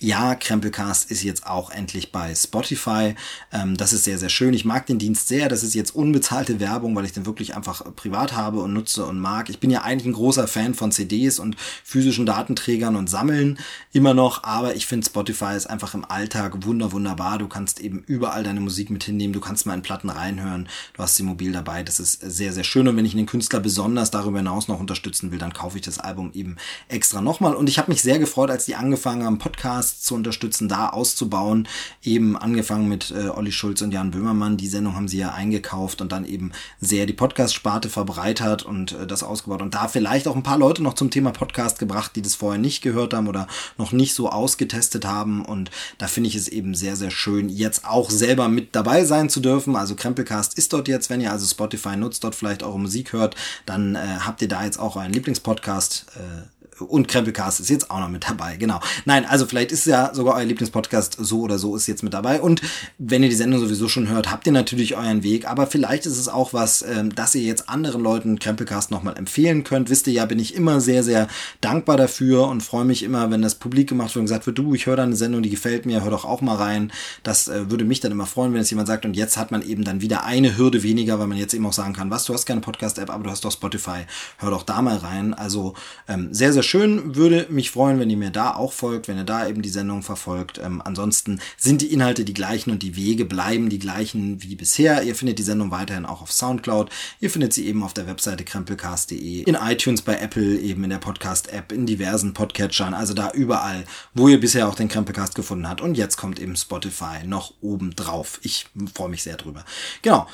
ja, 0.00 0.36
Krempelcast 0.36 1.10
ist 1.10 1.24
jetzt 1.24 1.46
auch 1.46 1.70
endlich 1.70 2.12
bei 2.12 2.32
Spotify. 2.34 3.16
Ähm, 3.52 3.76
das 3.76 3.92
ist 3.92 4.04
sehr, 4.04 4.18
sehr 4.18 4.28
schön. 4.28 4.54
Ich 4.54 4.64
mag 4.64 4.86
den 4.86 4.98
Dienst 4.98 5.26
sehr. 5.26 5.48
Das 5.48 5.64
ist 5.64 5.74
jetzt 5.74 5.94
unbezahlte 5.94 6.60
Werbung, 6.60 6.94
weil 6.94 7.04
ich 7.04 7.12
den 7.12 7.26
wirklich 7.26 7.56
einfach 7.56 7.82
privat 7.96 8.36
habe 8.36 8.60
und 8.60 8.72
nutze 8.72 9.04
und 9.04 9.18
mag. 9.18 9.50
Ich 9.50 9.58
bin 9.58 9.70
ja 9.70 9.82
eigentlich 9.82 10.06
ein 10.06 10.12
großer 10.12 10.46
Fan 10.46 10.74
von 10.74 10.92
CDs 10.92 11.40
und 11.40 11.56
physischen 11.82 12.26
Datenträgern 12.26 12.94
und 12.94 13.10
Sammeln 13.10 13.58
immer 13.92 14.14
noch, 14.14 14.44
aber 14.44 14.76
ich 14.76 14.86
finde 14.86 15.06
Spotify 15.06 15.56
ist 15.56 15.68
einfach 15.68 15.94
im 15.94 16.04
Alltag 16.04 16.64
wunder, 16.64 16.92
wunderbar. 16.92 17.38
Du 17.38 17.48
kannst 17.48 17.80
eben 17.80 18.04
überall 18.06 18.44
deine 18.44 18.60
Musik 18.60 18.90
mit 18.90 19.02
hinnehmen. 19.02 19.32
Du 19.32 19.40
kannst 19.40 19.66
mal 19.66 19.74
in 19.74 19.82
Platten 19.82 20.10
reinhören. 20.10 20.68
Du 20.94 21.02
hast 21.02 21.16
sie 21.16 21.24
mobil 21.24 21.50
dabei. 21.50 21.82
Das 21.82 21.98
ist 21.98 22.20
sehr, 22.20 22.52
sehr 22.52 22.64
schön. 22.64 22.86
Und 22.86 22.96
wenn 22.96 23.04
ich 23.04 23.14
einen 23.14 23.26
Künstler 23.26 23.58
besonders 23.58 24.12
darüber 24.12 24.38
hinaus 24.38 24.68
noch 24.68 24.78
unterstützen 24.78 25.32
will, 25.32 25.38
dann 25.38 25.52
kaufe 25.52 25.78
ich 25.78 25.82
das 25.82 25.98
Album 25.98 26.30
eben 26.34 26.56
extra 26.86 27.20
nochmal. 27.20 27.56
Und 27.56 27.68
ich 27.68 27.78
habe 27.78 27.90
mich 27.90 28.02
sehr 28.02 28.20
gefreut, 28.20 28.50
als 28.50 28.66
die 28.66 28.76
angefangen 28.76 29.24
haben, 29.24 29.38
Podcast 29.38 29.87
Podcasts 29.88 30.02
zu 30.02 30.14
unterstützen, 30.14 30.68
da 30.68 30.88
auszubauen. 30.88 31.68
Eben 32.02 32.36
angefangen 32.36 32.88
mit 32.88 33.10
äh, 33.10 33.28
Olli 33.28 33.52
Schulz 33.52 33.82
und 33.82 33.92
Jan 33.92 34.10
Böhmermann. 34.10 34.56
Die 34.56 34.68
Sendung 34.68 34.94
haben 34.94 35.08
sie 35.08 35.18
ja 35.18 35.32
eingekauft 35.32 36.00
und 36.00 36.12
dann 36.12 36.24
eben 36.24 36.52
sehr 36.80 37.06
die 37.06 37.12
Podcast-Sparte 37.12 37.88
verbreitert 37.88 38.62
und 38.62 38.92
äh, 38.92 39.06
das 39.06 39.22
ausgebaut. 39.22 39.62
Und 39.62 39.74
da 39.74 39.88
vielleicht 39.88 40.28
auch 40.28 40.36
ein 40.36 40.42
paar 40.42 40.58
Leute 40.58 40.82
noch 40.82 40.94
zum 40.94 41.10
Thema 41.10 41.30
Podcast 41.30 41.78
gebracht, 41.78 42.12
die 42.16 42.22
das 42.22 42.34
vorher 42.34 42.60
nicht 42.60 42.82
gehört 42.82 43.14
haben 43.14 43.28
oder 43.28 43.46
noch 43.76 43.92
nicht 43.92 44.14
so 44.14 44.28
ausgetestet 44.28 45.04
haben. 45.04 45.44
Und 45.44 45.70
da 45.98 46.06
finde 46.06 46.28
ich 46.28 46.34
es 46.34 46.48
eben 46.48 46.74
sehr, 46.74 46.96
sehr 46.96 47.10
schön, 47.10 47.48
jetzt 47.48 47.84
auch 47.84 48.10
selber 48.10 48.48
mit 48.48 48.74
dabei 48.74 49.04
sein 49.04 49.28
zu 49.30 49.40
dürfen. 49.40 49.76
Also 49.76 49.94
Krempelcast 49.94 50.56
ist 50.58 50.72
dort 50.72 50.88
jetzt, 50.88 51.10
wenn 51.10 51.20
ihr 51.20 51.32
also 51.32 51.46
Spotify 51.46 51.96
nutzt, 51.96 52.24
dort 52.24 52.34
vielleicht 52.34 52.62
eure 52.62 52.78
Musik 52.78 53.12
hört, 53.12 53.36
dann 53.66 53.94
äh, 53.94 54.00
habt 54.20 54.42
ihr 54.42 54.48
da 54.48 54.64
jetzt 54.64 54.78
auch 54.78 54.96
euren 54.96 55.12
Lieblingspodcast. 55.12 56.06
Äh, 56.16 56.57
und 56.80 57.08
Krempelcast 57.08 57.60
ist 57.60 57.70
jetzt 57.70 57.90
auch 57.90 58.00
noch 58.00 58.08
mit 58.08 58.28
dabei, 58.28 58.56
genau. 58.56 58.80
Nein, 59.04 59.24
also 59.26 59.46
vielleicht 59.46 59.72
ist 59.72 59.86
ja 59.86 60.14
sogar 60.14 60.36
euer 60.36 60.44
Lieblingspodcast 60.44 61.16
so 61.18 61.40
oder 61.40 61.58
so 61.58 61.76
ist 61.76 61.86
jetzt 61.86 62.02
mit 62.02 62.14
dabei. 62.14 62.40
Und 62.40 62.62
wenn 62.98 63.22
ihr 63.22 63.28
die 63.28 63.34
Sendung 63.34 63.60
sowieso 63.60 63.88
schon 63.88 64.08
hört, 64.08 64.30
habt 64.30 64.46
ihr 64.46 64.52
natürlich 64.52 64.96
euren 64.96 65.22
Weg. 65.22 65.48
Aber 65.48 65.66
vielleicht 65.66 66.06
ist 66.06 66.18
es 66.18 66.28
auch 66.28 66.52
was, 66.52 66.82
ähm, 66.82 67.14
dass 67.14 67.34
ihr 67.34 67.42
jetzt 67.42 67.68
anderen 67.68 68.02
Leuten 68.02 68.38
Krempelcast 68.38 68.90
nochmal 68.90 69.16
empfehlen 69.16 69.64
könnt. 69.64 69.90
Wisst 69.90 70.06
ihr 70.06 70.12
ja, 70.12 70.26
bin 70.26 70.38
ich 70.38 70.54
immer 70.54 70.80
sehr, 70.80 71.02
sehr 71.02 71.28
dankbar 71.60 71.96
dafür 71.96 72.48
und 72.48 72.62
freue 72.62 72.84
mich 72.84 73.02
immer, 73.02 73.30
wenn 73.30 73.42
das 73.42 73.56
publik 73.56 73.88
gemacht 73.88 74.14
wird 74.14 74.20
und 74.20 74.26
gesagt 74.26 74.46
wird, 74.46 74.58
du, 74.58 74.74
ich 74.74 74.86
höre 74.86 74.96
da 74.96 75.02
eine 75.02 75.16
Sendung, 75.16 75.42
die 75.42 75.50
gefällt 75.50 75.86
mir, 75.86 76.02
hör 76.02 76.10
doch 76.10 76.24
auch 76.24 76.40
mal 76.40 76.56
rein. 76.56 76.92
Das 77.22 77.48
äh, 77.48 77.70
würde 77.70 77.84
mich 77.84 78.00
dann 78.00 78.12
immer 78.12 78.26
freuen, 78.26 78.52
wenn 78.54 78.60
es 78.60 78.70
jemand 78.70 78.88
sagt. 78.88 79.04
Und 79.04 79.16
jetzt 79.16 79.36
hat 79.36 79.50
man 79.50 79.62
eben 79.62 79.84
dann 79.84 80.00
wieder 80.00 80.24
eine 80.24 80.56
Hürde 80.56 80.82
weniger, 80.82 81.18
weil 81.18 81.26
man 81.26 81.38
jetzt 81.38 81.54
eben 81.54 81.66
auch 81.66 81.72
sagen 81.72 81.94
kann, 81.94 82.10
was, 82.10 82.24
du 82.24 82.34
hast 82.34 82.46
keine 82.46 82.60
Podcast-App, 82.60 83.10
aber 83.10 83.24
du 83.24 83.30
hast 83.30 83.44
doch 83.44 83.52
Spotify, 83.52 84.06
hör 84.38 84.50
doch 84.50 84.62
da 84.62 84.82
mal 84.82 84.96
rein. 84.96 85.34
Also 85.34 85.74
ähm, 86.08 86.28
sehr, 86.32 86.52
sehr 86.52 86.62
schön. 86.68 87.16
Würde 87.16 87.46
mich 87.48 87.70
freuen, 87.70 87.98
wenn 87.98 88.10
ihr 88.10 88.16
mir 88.16 88.30
da 88.30 88.54
auch 88.54 88.72
folgt, 88.72 89.08
wenn 89.08 89.16
ihr 89.16 89.24
da 89.24 89.48
eben 89.48 89.62
die 89.62 89.68
Sendung 89.68 90.02
verfolgt. 90.02 90.58
Ähm, 90.58 90.82
ansonsten 90.84 91.40
sind 91.56 91.80
die 91.80 91.92
Inhalte 91.92 92.24
die 92.24 92.34
gleichen 92.34 92.70
und 92.70 92.82
die 92.82 92.96
Wege 92.96 93.24
bleiben 93.24 93.68
die 93.68 93.78
gleichen 93.78 94.42
wie 94.42 94.54
bisher. 94.54 95.02
Ihr 95.02 95.14
findet 95.14 95.38
die 95.38 95.42
Sendung 95.42 95.70
weiterhin 95.70 96.06
auch 96.06 96.22
auf 96.22 96.32
Soundcloud. 96.32 96.90
Ihr 97.20 97.30
findet 97.30 97.52
sie 97.52 97.66
eben 97.66 97.82
auf 97.82 97.94
der 97.94 98.06
Webseite 98.06 98.44
krempelcast.de, 98.44 99.42
in 99.42 99.54
iTunes, 99.54 100.02
bei 100.02 100.18
Apple, 100.18 100.58
eben 100.58 100.84
in 100.84 100.90
der 100.90 100.98
Podcast-App, 100.98 101.72
in 101.72 101.86
diversen 101.86 102.34
Podcatchern. 102.34 102.94
Also 102.94 103.14
da 103.14 103.30
überall, 103.32 103.84
wo 104.14 104.28
ihr 104.28 104.40
bisher 104.40 104.68
auch 104.68 104.74
den 104.74 104.88
Krempelcast 104.88 105.34
gefunden 105.34 105.68
habt. 105.68 105.80
Und 105.80 105.96
jetzt 105.96 106.16
kommt 106.16 106.38
eben 106.38 106.56
Spotify 106.56 107.26
noch 107.26 107.54
oben 107.60 107.96
drauf. 107.96 108.38
Ich 108.42 108.66
freue 108.94 109.08
mich 109.08 109.22
sehr 109.22 109.36
drüber. 109.36 109.64
Genau. 110.02 110.26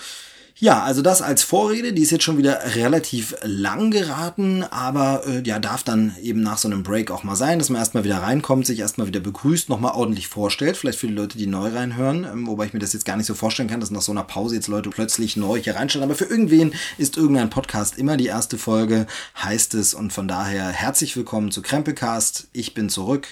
Ja, 0.65 0.83
also 0.83 1.03
das 1.03 1.21
als 1.21 1.43
Vorrede, 1.43 1.93
die 1.93 2.01
ist 2.01 2.11
jetzt 2.11 2.25
schon 2.25 2.39
wieder 2.39 2.59
relativ 2.75 3.37
lang 3.43 3.91
geraten, 3.91 4.63
aber 4.63 5.23
äh, 5.27 5.43
ja, 5.45 5.59
darf 5.59 5.83
dann 5.83 6.17
eben 6.23 6.43
nach 6.43 6.57
so 6.57 6.69
einem 6.69 6.83
Break 6.83 7.11
auch 7.11 7.23
mal 7.23 7.37
sein, 7.37 7.59
dass 7.59 7.69
man 7.69 7.81
erstmal 7.81 8.05
wieder 8.05 8.23
reinkommt, 8.23 8.65
sich 8.65 8.79
erstmal 8.79 9.07
wieder 9.07 9.21
begrüßt, 9.21 9.69
nochmal 9.69 9.93
ordentlich 9.93 10.27
vorstellt, 10.27 10.79
vielleicht 10.79 10.99
für 10.99 11.07
die 11.07 11.13
Leute, 11.13 11.37
die 11.37 11.47
neu 11.47 11.69
reinhören, 11.69 12.25
ähm, 12.25 12.47
wobei 12.47 12.65
ich 12.65 12.73
mir 12.73 12.79
das 12.79 12.95
jetzt 12.95 13.05
gar 13.05 13.19
nicht 13.19 13.27
so 13.27 13.35
vorstellen 13.35 13.69
kann, 13.69 13.81
dass 13.81 13.91
nach 13.91 14.01
so 14.01 14.13
einer 14.13 14.25
Pause 14.25 14.55
jetzt 14.55 14.69
Leute 14.69 14.89
plötzlich 14.89 15.37
neu 15.37 15.61
hier 15.61 15.77
reinschauen, 15.77 16.03
aber 16.03 16.15
für 16.15 16.25
irgendwen 16.25 16.73
ist 16.97 17.19
irgendein 17.19 17.51
Podcast 17.51 17.99
immer 17.99 18.17
die 18.17 18.29
erste 18.29 18.57
Folge, 18.57 19.07
heißt 19.43 19.75
es. 19.75 19.93
Und 19.93 20.15
von 20.15 20.29
daher 20.29 20.69
herzlich 20.69 21.15
willkommen 21.15 21.51
zu 21.51 21.61
Krempelcast, 21.61 22.49
ich 22.55 22.73
bin 22.73 22.89
zurück 22.89 23.29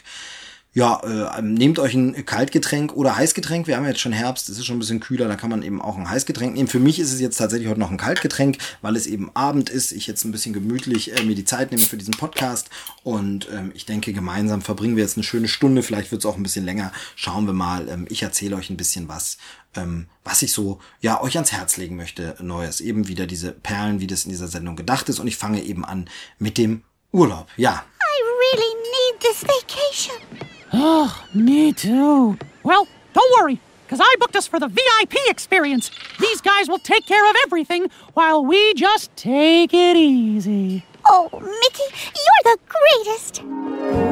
ja, 0.74 1.36
äh, 1.36 1.42
nehmt 1.42 1.78
euch 1.78 1.92
ein 1.92 2.24
Kaltgetränk 2.24 2.94
oder 2.94 3.16
Heißgetränk. 3.16 3.66
Wir 3.66 3.76
haben 3.76 3.86
jetzt 3.86 4.00
schon 4.00 4.12
Herbst, 4.12 4.48
es 4.48 4.56
ist 4.56 4.64
schon 4.64 4.76
ein 4.76 4.78
bisschen 4.78 5.00
kühler, 5.00 5.28
da 5.28 5.36
kann 5.36 5.50
man 5.50 5.62
eben 5.62 5.82
auch 5.82 5.98
ein 5.98 6.08
Heißgetränk 6.08 6.54
nehmen. 6.54 6.68
Für 6.68 6.80
mich 6.80 6.98
ist 6.98 7.12
es 7.12 7.20
jetzt 7.20 7.36
tatsächlich 7.36 7.68
heute 7.68 7.78
noch 7.78 7.90
ein 7.90 7.98
Kaltgetränk, 7.98 8.56
weil 8.80 8.96
es 8.96 9.06
eben 9.06 9.30
Abend 9.34 9.68
ist. 9.68 9.92
Ich 9.92 10.06
jetzt 10.06 10.24
ein 10.24 10.32
bisschen 10.32 10.54
gemütlich 10.54 11.14
äh, 11.14 11.24
mir 11.24 11.34
die 11.34 11.44
Zeit 11.44 11.72
nehme 11.72 11.82
für 11.82 11.98
diesen 11.98 12.14
Podcast 12.14 12.70
und 13.02 13.48
ähm, 13.52 13.72
ich 13.74 13.84
denke, 13.84 14.14
gemeinsam 14.14 14.62
verbringen 14.62 14.96
wir 14.96 15.02
jetzt 15.02 15.18
eine 15.18 15.24
schöne 15.24 15.46
Stunde. 15.46 15.82
Vielleicht 15.82 16.10
wird 16.10 16.22
es 16.22 16.26
auch 16.26 16.38
ein 16.38 16.42
bisschen 16.42 16.64
länger. 16.64 16.90
Schauen 17.16 17.44
wir 17.44 17.52
mal. 17.52 17.90
Ähm, 17.90 18.06
ich 18.08 18.22
erzähle 18.22 18.56
euch 18.56 18.70
ein 18.70 18.78
bisschen 18.78 19.08
was, 19.08 19.36
ähm, 19.76 20.06
was 20.24 20.40
ich 20.40 20.52
so 20.52 20.80
ja 21.02 21.20
euch 21.20 21.36
ans 21.36 21.52
Herz 21.52 21.76
legen 21.76 21.96
möchte. 21.96 22.34
Neues, 22.40 22.80
eben 22.80 23.08
wieder 23.08 23.26
diese 23.26 23.52
Perlen, 23.52 24.00
wie 24.00 24.06
das 24.06 24.24
in 24.24 24.30
dieser 24.30 24.48
Sendung 24.48 24.76
gedacht 24.76 25.10
ist. 25.10 25.18
Und 25.18 25.26
ich 25.26 25.36
fange 25.36 25.62
eben 25.62 25.84
an 25.84 26.08
mit 26.38 26.56
dem 26.56 26.82
Urlaub. 27.12 27.46
Ja. 27.58 27.84
I 28.00 28.22
really 28.56 28.74
need 28.74 29.20
this 29.20 29.42
vacation. 29.42 30.51
Oh, 30.72 31.24
me 31.34 31.72
too. 31.72 32.38
Well, 32.62 32.88
don't 33.12 33.40
worry, 33.40 33.60
because 33.84 34.00
I 34.02 34.14
booked 34.18 34.36
us 34.36 34.46
for 34.46 34.58
the 34.58 34.68
VIP 34.68 35.14
experience. 35.28 35.90
These 36.18 36.40
guys 36.40 36.68
will 36.68 36.78
take 36.78 37.04
care 37.06 37.28
of 37.28 37.36
everything 37.44 37.90
while 38.14 38.44
we 38.44 38.72
just 38.74 39.14
take 39.16 39.74
it 39.74 39.96
easy. 39.96 40.84
Oh, 41.04 41.28
Mickey, 41.32 41.88
you're 42.16 42.56
the 42.56 42.58
greatest. 42.68 44.11